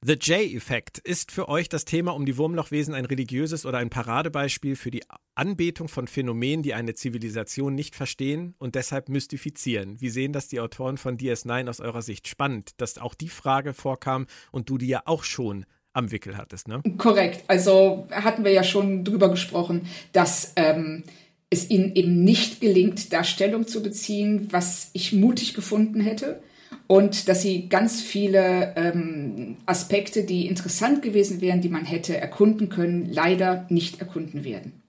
The 0.07 0.13
J-Effekt. 0.13 0.99
Ist 0.99 1.31
für 1.31 1.49
euch 1.49 1.67
das 1.67 1.83
Thema 1.83 2.13
um 2.13 2.27
die 2.27 2.37
Wurmlochwesen 2.37 2.93
ein 2.93 3.05
religiöses 3.05 3.65
oder 3.65 3.79
ein 3.79 3.89
Paradebeispiel 3.89 4.75
für 4.75 4.91
die 4.91 5.01
Anbetung 5.33 5.87
von 5.87 6.07
Phänomenen, 6.07 6.61
die 6.61 6.75
eine 6.75 6.93
Zivilisation 6.93 7.73
nicht 7.73 7.95
verstehen 7.95 8.53
und 8.59 8.75
deshalb 8.75 9.09
mystifizieren? 9.09 9.99
Wie 9.99 10.09
sehen 10.09 10.31
das 10.31 10.47
die 10.47 10.59
Autoren 10.59 10.97
von 10.97 11.17
DS9 11.17 11.67
aus 11.67 11.79
eurer 11.79 12.03
Sicht? 12.03 12.27
Spannend, 12.27 12.73
dass 12.77 12.99
auch 12.99 13.15
die 13.15 13.29
Frage 13.29 13.73
vorkam 13.73 14.27
und 14.51 14.69
du 14.69 14.77
die 14.77 14.89
ja 14.89 15.01
auch 15.05 15.23
schon 15.23 15.65
am 15.93 16.11
Wickel 16.11 16.37
hattest, 16.37 16.67
ne? 16.67 16.83
Korrekt. 16.99 17.43
Also 17.47 18.07
hatten 18.11 18.43
wir 18.43 18.51
ja 18.51 18.63
schon 18.63 19.05
drüber 19.05 19.29
gesprochen, 19.29 19.87
dass 20.11 20.53
ähm, 20.55 21.03
es 21.49 21.71
ihnen 21.71 21.95
eben 21.95 22.23
nicht 22.23 22.61
gelingt, 22.61 23.11
da 23.11 23.23
Stellung 23.23 23.65
zu 23.65 23.81
beziehen, 23.81 24.49
was 24.51 24.91
ich 24.93 25.13
mutig 25.13 25.55
gefunden 25.55 25.99
hätte 25.99 26.43
und 26.87 27.27
dass 27.27 27.41
sie 27.41 27.69
ganz 27.69 28.01
viele 28.01 28.73
ähm, 28.75 29.57
Aspekte, 29.65 30.23
die 30.23 30.47
interessant 30.47 31.01
gewesen 31.01 31.41
wären, 31.41 31.61
die 31.61 31.69
man 31.69 31.85
hätte 31.85 32.17
erkunden 32.17 32.69
können, 32.69 33.09
leider 33.11 33.65
nicht 33.69 33.99
erkunden 33.99 34.43
werden. 34.43 34.81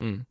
Mhm. 0.00 0.26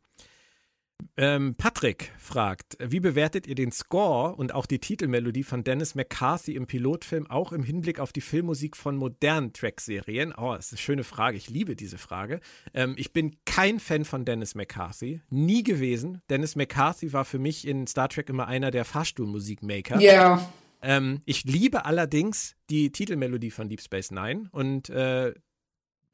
Ähm, 1.16 1.54
Patrick 1.56 2.12
fragt, 2.18 2.76
wie 2.80 3.00
bewertet 3.00 3.46
ihr 3.46 3.54
den 3.54 3.72
Score 3.72 4.34
und 4.34 4.54
auch 4.54 4.66
die 4.66 4.78
Titelmelodie 4.78 5.42
von 5.42 5.64
Dennis 5.64 5.94
McCarthy 5.94 6.54
im 6.54 6.66
Pilotfilm, 6.66 7.26
auch 7.28 7.52
im 7.52 7.62
Hinblick 7.62 8.00
auf 8.00 8.12
die 8.12 8.20
Filmmusik 8.20 8.76
von 8.76 8.96
modernen 8.96 9.52
Track-Serien? 9.52 10.32
Oh, 10.36 10.54
das 10.54 10.66
ist 10.66 10.72
eine 10.72 10.78
schöne 10.78 11.04
Frage. 11.04 11.36
Ich 11.36 11.50
liebe 11.50 11.76
diese 11.76 11.98
Frage. 11.98 12.40
Ähm, 12.74 12.94
ich 12.96 13.12
bin 13.12 13.36
kein 13.44 13.80
Fan 13.80 14.04
von 14.04 14.24
Dennis 14.24 14.54
McCarthy. 14.54 15.20
Nie 15.30 15.62
gewesen. 15.62 16.22
Dennis 16.30 16.56
McCarthy 16.56 17.12
war 17.12 17.24
für 17.24 17.38
mich 17.38 17.66
in 17.66 17.86
Star 17.86 18.08
Trek 18.08 18.28
immer 18.28 18.46
einer 18.46 18.70
der 18.70 18.84
Fahrstuhlmusikmaker. 18.84 20.00
Ja. 20.00 20.12
Yeah. 20.12 20.52
Ähm, 20.82 21.22
ich 21.24 21.44
liebe 21.44 21.84
allerdings 21.84 22.56
die 22.70 22.92
Titelmelodie 22.92 23.50
von 23.50 23.68
Deep 23.68 23.80
Space 23.80 24.10
Nine 24.10 24.48
und 24.52 24.88
äh, 24.90 25.34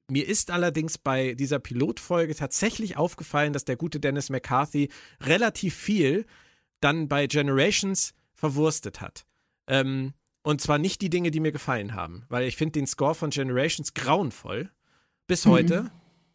mir 0.09 0.29
ist 0.29 0.51
allerdings 0.51 0.99
bei 0.99 1.35
dieser 1.35 1.59
Pilotfolge 1.59 2.35
tatsächlich 2.35 2.97
aufgefallen, 2.97 3.53
dass 3.53 3.65
der 3.65 3.77
gute 3.77 3.99
Dennis 3.99 4.31
McCarthy 4.31 4.89
relativ 5.21 5.75
viel 5.75 6.27
dann 6.81 7.09
bei 7.09 7.27
Generations 7.27 8.15
verwurstet 8.35 9.01
hat. 9.01 9.27
Ähm, 9.67 10.15
und 10.43 10.61
zwar 10.61 10.79
nicht 10.79 11.01
die 11.01 11.11
Dinge, 11.11 11.33
die 11.33 11.41
mir 11.41 11.51
gefallen 11.51 11.95
haben, 11.95 12.25
weil 12.29 12.47
ich 12.47 12.57
finde 12.57 12.73
den 12.73 12.87
Score 12.87 13.17
von 13.17 13.31
Generations 13.31 13.95
grauenvoll 13.95 14.71
bis 15.27 15.45
mhm. 15.45 15.51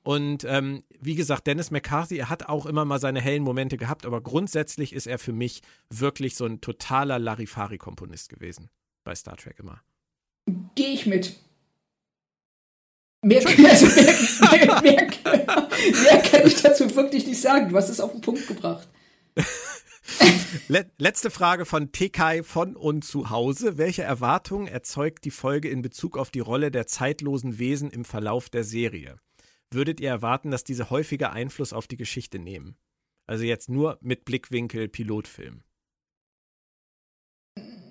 Und 0.03 0.45
ähm, 0.45 0.83
wie 0.99 1.15
gesagt, 1.15 1.45
Dennis 1.45 1.69
McCarthy, 1.69 2.17
er 2.17 2.29
hat 2.29 2.49
auch 2.49 2.65
immer 2.65 2.85
mal 2.85 2.99
seine 2.99 3.21
hellen 3.21 3.43
Momente 3.43 3.77
gehabt, 3.77 4.05
aber 4.05 4.21
grundsätzlich 4.21 4.93
ist 4.93 5.05
er 5.05 5.19
für 5.19 5.33
mich 5.33 5.61
wirklich 5.89 6.35
so 6.35 6.45
ein 6.45 6.59
totaler 6.59 7.19
Larifari-Komponist 7.19 8.29
gewesen 8.29 8.69
bei 9.03 9.13
Star 9.13 9.37
Trek 9.37 9.59
immer. 9.59 9.81
Gehe 10.75 10.93
ich 10.93 11.05
mit. 11.05 11.35
Mehr, 13.23 13.45
also 13.69 13.85
mehr, 13.85 14.81
mehr, 14.81 14.81
mehr, 14.81 16.21
kann 16.23 16.47
ich 16.47 16.61
dazu 16.61 16.95
wirklich 16.95 17.27
nicht 17.27 17.39
sagen. 17.39 17.69
Du 17.69 17.77
hast 17.77 17.89
es 17.89 17.99
auf 17.99 18.11
den 18.11 18.21
Punkt 18.21 18.47
gebracht. 18.47 18.89
Letzte 20.97 21.29
Frage 21.29 21.65
von 21.65 21.91
TK 21.91 22.43
von 22.43 22.75
und 22.75 23.05
zu 23.05 23.29
Hause. 23.29 23.77
Welche 23.77 24.01
Erwartungen 24.01 24.67
erzeugt 24.67 25.23
die 25.25 25.31
Folge 25.31 25.69
in 25.69 25.83
Bezug 25.83 26.17
auf 26.17 26.31
die 26.31 26.39
Rolle 26.39 26.71
der 26.71 26.87
zeitlosen 26.87 27.59
Wesen 27.59 27.91
im 27.91 28.05
Verlauf 28.05 28.49
der 28.49 28.63
Serie? 28.63 29.17
Würdet 29.73 29.99
ihr 29.99 30.09
erwarten, 30.09 30.51
dass 30.51 30.63
diese 30.63 30.89
häufiger 30.89 31.31
Einfluss 31.31 31.73
auf 31.73 31.87
die 31.87 31.97
Geschichte 31.97 32.39
nehmen? 32.39 32.75
Also 33.27 33.43
jetzt 33.43 33.69
nur 33.69 33.97
mit 34.01 34.25
Blickwinkel 34.25 34.87
Pilotfilm. 34.87 35.63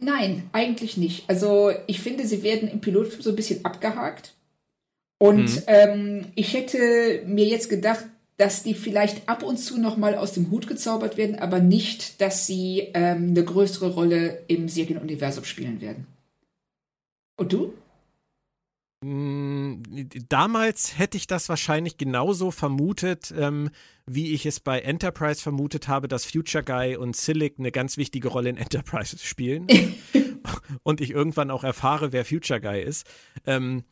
Nein, 0.01 0.49
eigentlich 0.53 0.97
nicht. 0.97 1.29
Also 1.29 1.73
ich 1.87 2.01
finde, 2.01 2.27
sie 2.27 2.43
werden 2.43 2.69
im 2.69 2.81
Pilotfilm 2.81 3.23
so 3.23 3.31
ein 3.31 3.37
bisschen 3.37 3.65
abgehakt. 3.65 4.35
Und 5.19 5.55
mhm. 5.55 5.63
ähm, 5.67 6.27
ich 6.35 6.55
hätte 6.55 7.23
mir 7.27 7.47
jetzt 7.47 7.69
gedacht, 7.69 8.07
dass 8.39 8.63
die 8.63 8.73
vielleicht 8.73 9.29
ab 9.29 9.43
und 9.43 9.59
zu 9.59 9.79
noch 9.79 9.99
mal 9.99 10.15
aus 10.15 10.33
dem 10.33 10.51
Hut 10.51 10.67
gezaubert 10.67 11.19
werden, 11.19 11.39
aber 11.39 11.61
nicht, 11.61 12.23
dass 12.23 12.47
sie 12.47 12.89
ähm, 12.95 13.29
eine 13.29 13.45
größere 13.45 13.91
Rolle 13.91 14.43
im 14.49 14.67
Serienuniversum 14.71 15.45
spielen 15.45 15.83
werden. 15.83 16.07
Und 17.37 17.53
du? 17.53 17.75
Hm, 19.03 19.83
damals 20.29 20.99
hätte 20.99 21.17
ich 21.17 21.27
das 21.27 21.49
wahrscheinlich 21.49 21.97
genauso 21.97 22.51
vermutet, 22.51 23.33
ähm, 23.37 23.71
wie 24.07 24.35
ich 24.35 24.45
es 24.45 24.61
bei 24.61 24.81
Enterprise 24.81 25.41
vermutet 25.41 25.89
habe, 25.89 26.07
dass 26.07 26.27
Future 26.27 26.63
Guy 26.63 26.97
und 26.97 27.17
Silic 27.17 27.55
eine 27.59 27.73
ganz 27.73 27.97
wichtige 27.97 28.29
Rolle 28.29 28.51
in 28.51 28.57
Enterprise 28.59 29.17
spielen. 29.23 29.67
und 30.83 31.01
ich 31.01 31.13
irgendwann 31.13 31.51
auch 31.51 31.65
erfahre, 31.65 32.13
wer 32.13 32.27
Future 32.27 32.61
Guy 32.61 32.83
ist. 32.83 33.07
Ähm, 33.47 33.85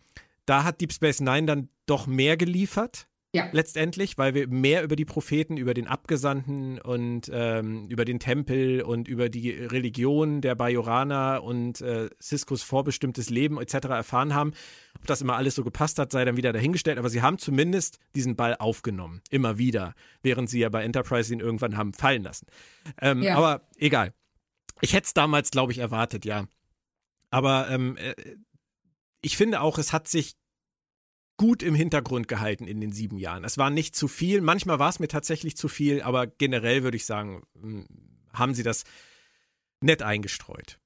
da 0.45 0.65
hat 0.65 0.81
Deep 0.81 0.93
Space 0.93 1.21
Nine 1.21 1.47
dann 1.47 1.69
doch 1.87 2.07
mehr 2.07 2.37
geliefert. 2.37 3.08
Ja. 3.35 3.51
Letztendlich, 3.53 4.17
weil 4.17 4.33
wir 4.33 4.49
mehr 4.49 4.83
über 4.83 4.97
die 4.97 5.05
Propheten, 5.05 5.59
über 5.59 5.75
den 5.75 5.87
Abgesandten 5.87 6.81
und 6.81 7.31
ähm, 7.31 7.87
über 7.89 8.07
den 8.07 8.21
Tempel 8.21 8.81
und 8.81 9.07
über 9.07 9.29
die 9.29 9.51
Religion 9.51 10.41
der 10.41 10.55
Bajoraner 10.55 11.43
und 11.43 11.83
äh, 11.83 12.09
Siskos 12.19 12.63
vorbestimmtes 12.63 13.29
Leben 13.29 13.61
etc. 13.61 13.89
erfahren 13.89 14.33
haben. 14.33 14.55
Ob 14.97 15.07
das 15.07 15.21
immer 15.21 15.37
alles 15.37 15.57
so 15.57 15.63
gepasst 15.63 15.99
hat, 15.99 16.11
sei 16.11 16.25
dann 16.25 16.39
wieder 16.39 16.55
dahingestellt. 16.55 16.97
Aber 16.97 17.11
sie 17.11 17.21
haben 17.21 17.37
zumindest 17.37 17.99
diesen 18.15 18.35
Ball 18.35 18.57
aufgenommen. 18.57 19.21
Immer 19.29 19.59
wieder. 19.59 19.95
Während 20.23 20.49
sie 20.49 20.61
ja 20.61 20.71
bei 20.71 20.83
Enterprise 20.83 21.31
ihn 21.33 21.41
irgendwann 21.41 21.77
haben 21.77 21.93
fallen 21.93 22.23
lassen. 22.23 22.47
Ähm, 23.03 23.23
ja. 23.23 23.37
Aber 23.37 23.69
egal. 23.77 24.15
Ich 24.81 24.95
hätte 24.95 25.05
es 25.07 25.13
damals, 25.13 25.51
glaube 25.51 25.73
ich, 25.73 25.79
erwartet, 25.79 26.25
ja. 26.25 26.47
Aber 27.31 27.69
ähm, 27.69 27.99
äh, 27.99 28.15
ich 29.21 29.37
finde 29.37 29.61
auch, 29.61 29.77
es 29.77 29.93
hat 29.93 30.09
sich 30.09 30.35
gut 31.39 31.63
im 31.63 31.75
Hintergrund 31.75 32.29
gehalten 32.29 32.67
in 32.67 32.81
den 32.83 32.93
sieben 32.93 33.17
Jahren. 33.17 33.45
Es 33.45 33.57
war 33.57 33.71
nicht 33.71 33.97
zu 33.97 34.09
viel, 34.09 34.43
manchmal 34.43 34.79
war 34.79 34.91
es 34.91 34.99
mir 34.99 35.09
tatsächlich 35.09 35.57
zu 35.57 35.69
viel, 35.69 36.03
aber 36.03 36.27
generell 36.27 36.83
würde 36.83 36.99
ich 36.99 37.07
sagen, 37.07 37.43
hm, 37.59 37.87
haben 38.35 38.55
sie 38.55 38.63
das 38.63 38.85
nett 39.81 40.03
eingestreut. 40.03 40.79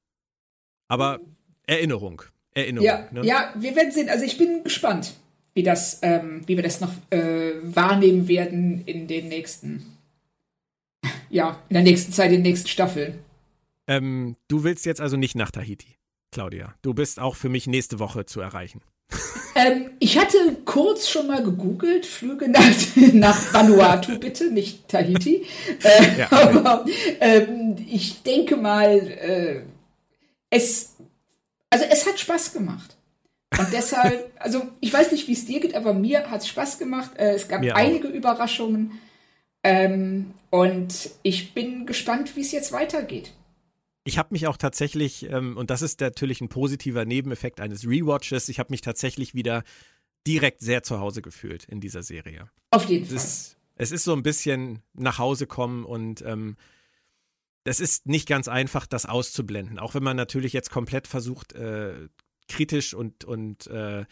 Aber 0.89 1.21
Erinnerung, 1.67 2.23
Erinnerung. 2.53 2.87
Ja, 2.87 3.09
ne? 3.11 3.25
ja 3.25 3.53
wir 3.57 3.75
werden 3.75 3.91
sehen. 3.91 4.09
Also 4.09 4.25
ich 4.25 4.37
bin 4.39 4.63
gespannt, 4.63 5.15
wie, 5.55 5.63
das, 5.63 5.99
ähm, 6.03 6.43
wie 6.47 6.57
wir 6.57 6.63
das 6.63 6.81
noch 6.81 6.93
äh, 7.11 7.55
wahrnehmen 7.63 8.29
werden 8.29 8.85
in 8.85 9.09
den 9.09 9.29
nächsten, 9.29 9.97
ja, 11.31 11.63
in 11.71 11.75
der 11.75 11.83
nächsten 11.83 12.13
Zeit, 12.13 12.27
in 12.27 12.39
den 12.39 12.43
nächsten 12.43 12.69
Staffeln. 12.69 13.19
Ähm, 13.89 14.37
du 14.49 14.65
willst 14.65 14.85
jetzt 14.85 15.01
also 15.01 15.17
nicht 15.17 15.35
nach 15.35 15.51
Tahiti, 15.51 15.97
Claudia. 16.31 16.75
Du 16.83 16.93
bist 16.93 17.19
auch 17.19 17.37
für 17.37 17.49
mich 17.49 17.67
nächste 17.67 17.99
Woche 17.99 18.27
zu 18.27 18.41
erreichen. 18.41 18.83
Ähm, 19.55 19.91
ich 19.99 20.19
hatte 20.19 20.39
kurz 20.65 21.09
schon 21.09 21.27
mal 21.27 21.43
gegoogelt, 21.43 22.07
Flüge 22.07 22.49
nach, 22.49 22.63
nach 23.13 23.55
Vanuatu 23.55 24.19
bitte, 24.19 24.51
nicht 24.51 24.89
Tahiti. 24.89 25.47
Äh, 25.83 26.21
ja, 26.21 26.29
aber 26.31 26.85
ähm, 27.21 27.77
ich 27.89 28.23
denke 28.23 28.57
mal, 28.57 28.91
äh, 28.91 29.63
es, 30.51 30.97
also 31.71 31.85
es 31.91 32.07
hat 32.07 32.19
Spaß 32.19 32.53
gemacht. 32.53 32.97
Und 33.59 33.69
deshalb, 33.73 34.31
also 34.39 34.63
ich 34.81 34.93
weiß 34.93 35.13
nicht, 35.13 35.29
wie 35.29 35.33
es 35.33 35.45
dir 35.45 35.61
geht, 35.61 35.75
aber 35.75 35.93
mir 35.93 36.31
hat 36.31 36.41
es 36.41 36.49
Spaß 36.49 36.79
gemacht. 36.79 37.13
Äh, 37.19 37.35
es 37.35 37.49
gab 37.49 37.61
mir 37.61 37.77
einige 37.77 38.09
auch. 38.09 38.13
Überraschungen. 38.13 39.01
Ähm, 39.63 40.33
und 40.51 41.11
ich 41.23 41.55
bin 41.55 41.87
gespannt, 41.87 42.35
wie 42.37 42.41
es 42.41 42.53
jetzt 42.53 42.73
weitergeht. 42.73 43.33
Ich 44.05 44.19
habe 44.19 44.31
mich 44.33 44.47
auch 44.47 44.57
tatsächlich, 44.57 45.31
ähm, 45.31 45.57
und 45.57 45.71
das 45.71 45.83
ist 45.83 46.01
natürlich 46.01 46.41
ein 46.41 46.49
positiver 46.49 47.05
Nebeneffekt 47.05 47.61
eines 47.61 47.87
Rewatches, 47.87 48.49
ich 48.49 48.59
habe 48.59 48.73
mich 48.73 48.81
tatsächlich 48.81 49.35
wieder 49.35 49.63
direkt 50.27 50.61
sehr 50.61 50.83
zu 50.83 51.01
Hause 51.01 51.23
gefühlt 51.23 51.65
in 51.65 51.81
dieser 51.81 52.03
Serie. 52.03 52.49
Auf 52.71 52.85
jeden 52.87 53.05
es 53.05 53.09
Fall. 53.09 53.17
Ist, 53.17 53.57
es 53.77 53.93
ist 53.93 54.05
so 54.05 54.13
ein 54.13 54.23
bisschen 54.23 54.81
nach 54.95 55.19
Hause 55.19 55.47
kommen 55.47 55.85
und 55.85 56.23
ähm, 56.23 56.57
das 57.65 57.81
ist 57.81 58.07
nicht 58.07 58.29
ganz 58.29 58.49
einfach, 58.49 58.87
das 58.87 59.07
auszublenden. 59.07 59.79
Auch 59.79 59.95
wenn 59.95 60.03
man 60.03 60.17
natürlich 60.17 60.53
jetzt 60.53 60.71
komplett 60.71 61.07
versucht, 61.07 61.53
äh, 61.53 62.09
kritisch 62.49 62.95
und, 62.95 63.25
und 63.25 63.69
äh, 63.69 64.05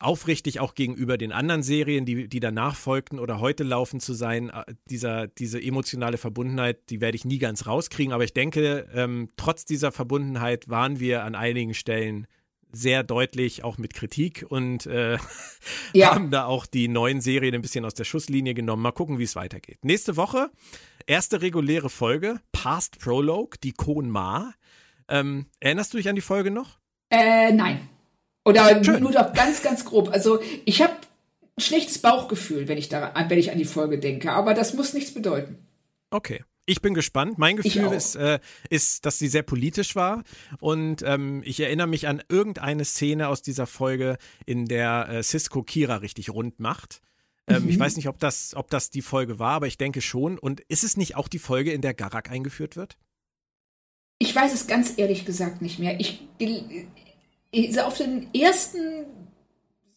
aufrichtig 0.00 0.60
auch 0.60 0.74
gegenüber 0.74 1.18
den 1.18 1.30
anderen 1.30 1.62
Serien, 1.62 2.06
die, 2.06 2.26
die 2.26 2.40
danach 2.40 2.74
folgten 2.74 3.18
oder 3.18 3.38
heute 3.38 3.62
laufen 3.62 4.00
zu 4.00 4.14
sein. 4.14 4.48
Äh, 4.48 4.64
dieser, 4.90 5.28
diese 5.28 5.62
emotionale 5.62 6.18
Verbundenheit, 6.18 6.90
die 6.90 7.00
werde 7.00 7.16
ich 7.16 7.24
nie 7.24 7.38
ganz 7.38 7.66
rauskriegen, 7.66 8.12
aber 8.12 8.24
ich 8.24 8.32
denke, 8.32 8.88
ähm, 8.94 9.28
trotz 9.36 9.64
dieser 9.64 9.92
Verbundenheit 9.92 10.68
waren 10.68 10.98
wir 10.98 11.22
an 11.22 11.34
einigen 11.34 11.74
Stellen 11.74 12.26
sehr 12.72 13.02
deutlich, 13.02 13.64
auch 13.64 13.78
mit 13.78 13.94
Kritik 13.94 14.46
und 14.48 14.86
äh, 14.86 15.18
ja. 15.92 16.14
haben 16.14 16.30
da 16.30 16.46
auch 16.46 16.66
die 16.66 16.88
neuen 16.88 17.20
Serien 17.20 17.54
ein 17.54 17.62
bisschen 17.62 17.84
aus 17.84 17.94
der 17.94 18.04
Schusslinie 18.04 18.54
genommen. 18.54 18.82
Mal 18.82 18.92
gucken, 18.92 19.18
wie 19.18 19.24
es 19.24 19.36
weitergeht. 19.36 19.78
Nächste 19.84 20.16
Woche, 20.16 20.50
erste 21.06 21.42
reguläre 21.42 21.90
Folge, 21.90 22.40
Past 22.52 23.00
Prologue, 23.00 23.58
die 23.62 23.72
Kon 23.72 24.08
Ma. 24.08 24.54
Ähm, 25.08 25.46
erinnerst 25.58 25.92
du 25.92 25.98
dich 25.98 26.08
an 26.08 26.14
die 26.14 26.20
Folge 26.22 26.50
noch? 26.50 26.78
Äh, 27.10 27.52
nein. 27.52 27.88
Oder 28.44 28.82
Schön. 28.82 29.02
nur 29.02 29.12
doch 29.12 29.32
ganz, 29.32 29.62
ganz 29.62 29.84
grob. 29.84 30.10
Also 30.10 30.40
ich 30.64 30.82
habe 30.82 30.94
ein 31.56 31.60
schlechtes 31.60 31.98
Bauchgefühl, 31.98 32.68
wenn 32.68 32.78
ich, 32.78 32.88
da, 32.88 33.12
wenn 33.28 33.38
ich 33.38 33.52
an 33.52 33.58
die 33.58 33.64
Folge 33.64 33.98
denke, 33.98 34.32
aber 34.32 34.54
das 34.54 34.74
muss 34.74 34.94
nichts 34.94 35.12
bedeuten. 35.12 35.58
Okay. 36.10 36.44
Ich 36.66 36.82
bin 36.82 36.94
gespannt. 36.94 37.36
Mein 37.36 37.56
Gefühl 37.56 37.92
ist, 37.92 38.14
äh, 38.14 38.38
ist, 38.68 39.04
dass 39.04 39.18
sie 39.18 39.26
sehr 39.26 39.42
politisch 39.42 39.96
war. 39.96 40.22
Und 40.60 41.02
ähm, 41.02 41.42
ich 41.44 41.58
erinnere 41.58 41.88
mich 41.88 42.06
an 42.06 42.22
irgendeine 42.28 42.84
Szene 42.84 43.26
aus 43.26 43.42
dieser 43.42 43.66
Folge, 43.66 44.18
in 44.46 44.66
der 44.66 45.08
äh, 45.08 45.22
Cisco 45.24 45.64
Kira 45.64 45.96
richtig 45.96 46.30
rund 46.30 46.60
macht. 46.60 47.02
Ähm, 47.48 47.64
mhm. 47.64 47.70
Ich 47.70 47.78
weiß 47.78 47.96
nicht, 47.96 48.06
ob 48.06 48.20
das, 48.20 48.54
ob 48.54 48.70
das 48.70 48.90
die 48.90 49.02
Folge 49.02 49.40
war, 49.40 49.54
aber 49.54 49.66
ich 49.66 49.78
denke 49.78 50.00
schon. 50.00 50.38
Und 50.38 50.60
ist 50.60 50.84
es 50.84 50.96
nicht 50.96 51.16
auch 51.16 51.26
die 51.26 51.40
Folge, 51.40 51.72
in 51.72 51.80
der 51.80 51.94
Garak 51.94 52.30
eingeführt 52.30 52.76
wird? 52.76 52.96
Ich 54.20 54.36
weiß 54.36 54.54
es 54.54 54.66
ganz 54.68 54.92
ehrlich 54.96 55.24
gesagt 55.24 55.62
nicht 55.62 55.78
mehr. 55.78 55.98
Ich 55.98 56.28
auf 57.84 57.98
den 57.98 58.32
ersten, 58.34 59.04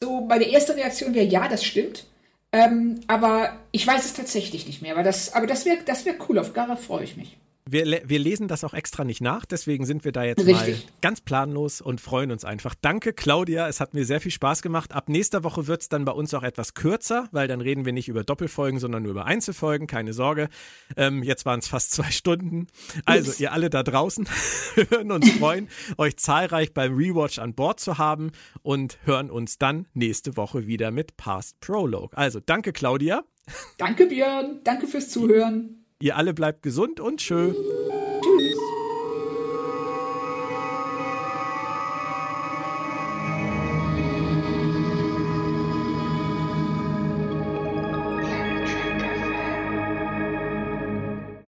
so 0.02 0.22
meine 0.22 0.46
erste 0.46 0.76
Reaktion 0.76 1.14
wäre 1.14 1.26
ja, 1.26 1.48
das 1.48 1.64
stimmt. 1.64 2.06
Ähm, 2.52 3.02
aber 3.08 3.58
ich 3.72 3.86
weiß 3.86 4.06
es 4.06 4.14
tatsächlich 4.14 4.68
nicht 4.68 4.82
mehr. 4.82 4.94
Aber 4.94 5.04
das, 5.04 5.34
aber 5.34 5.48
das 5.48 5.66
wäre 5.66 5.80
das 5.86 6.06
wär 6.06 6.16
cool. 6.28 6.38
Auf 6.38 6.54
Gara 6.54 6.76
freue 6.76 7.04
ich 7.04 7.18
mich. 7.18 7.38
Wir, 7.70 8.02
wir, 8.06 8.20
lesen 8.20 8.50
das 8.50 8.64
auch 8.66 8.74
extra 8.74 9.06
nicht 9.06 9.22
nach, 9.22 9.46
deswegen 9.46 9.86
sind 9.86 10.04
wir 10.04 10.12
da 10.12 10.24
jetzt 10.24 10.46
Richtig. 10.46 10.86
mal 10.86 10.94
ganz 11.02 11.22
planlos 11.22 11.80
und 11.80 12.02
freuen 12.02 12.32
uns 12.32 12.44
einfach. 12.44 12.76
Danke, 12.82 13.14
Claudia, 13.14 13.70
es 13.70 13.80
hat 13.80 13.94
mir 13.94 14.06
sehr 14.06 14.20
viel 14.20 14.32
Spaß 14.32 14.62
gemacht. 14.62 14.94
Ab 14.94 15.08
nächster 15.08 15.46
Woche 15.46 15.66
wird 15.68 15.82
es 15.82 15.90
dann 15.90 16.04
bei 16.04 16.12
uns 16.12 16.34
auch 16.34 16.44
etwas 16.44 16.74
kürzer, 16.74 17.30
weil 17.32 17.48
dann 17.48 17.62
reden 17.62 17.86
wir 17.86 17.94
nicht 17.94 18.10
über 18.10 18.26
Doppelfolgen, 18.26 18.80
sondern 18.80 19.04
nur 19.04 19.12
über 19.12 19.26
Einzelfolgen, 19.26 19.88
keine 19.88 20.12
Sorge. 20.12 20.50
Ähm, 20.98 21.24
jetzt 21.24 21.46
waren 21.46 21.60
es 21.60 21.68
fast 21.68 21.92
zwei 21.92 22.12
Stunden. 22.12 22.68
Also, 23.06 23.32
Ups. 23.32 23.40
ihr 23.40 23.54
alle 23.54 23.70
da 23.70 23.82
draußen, 23.84 24.28
wir 24.76 24.92
würden 24.92 25.12
uns 25.12 25.32
freuen, 25.32 25.70
euch 25.98 26.18
zahlreich 26.18 26.74
beim 26.74 26.96
Rewatch 26.96 27.40
an 27.40 27.54
Bord 27.54 27.80
zu 27.80 27.98
haben 27.98 28.32
und 28.62 28.98
hören 29.06 29.32
uns 29.32 29.58
dann 29.58 29.88
nächste 29.94 30.36
Woche 30.36 30.68
wieder 30.68 30.92
mit 30.92 31.16
Past 31.16 31.60
Prologue. 31.62 32.18
Also, 32.18 32.40
danke, 32.40 32.74
Claudia. 32.74 33.24
Danke, 33.78 34.06
Björn. 34.06 34.62
Danke 34.64 34.88
fürs 34.88 35.10
Zuhören. 35.10 35.83
Ihr 36.04 36.18
alle 36.18 36.34
bleibt 36.34 36.64
gesund 36.64 37.00
und 37.00 37.22
schön. 37.22 37.56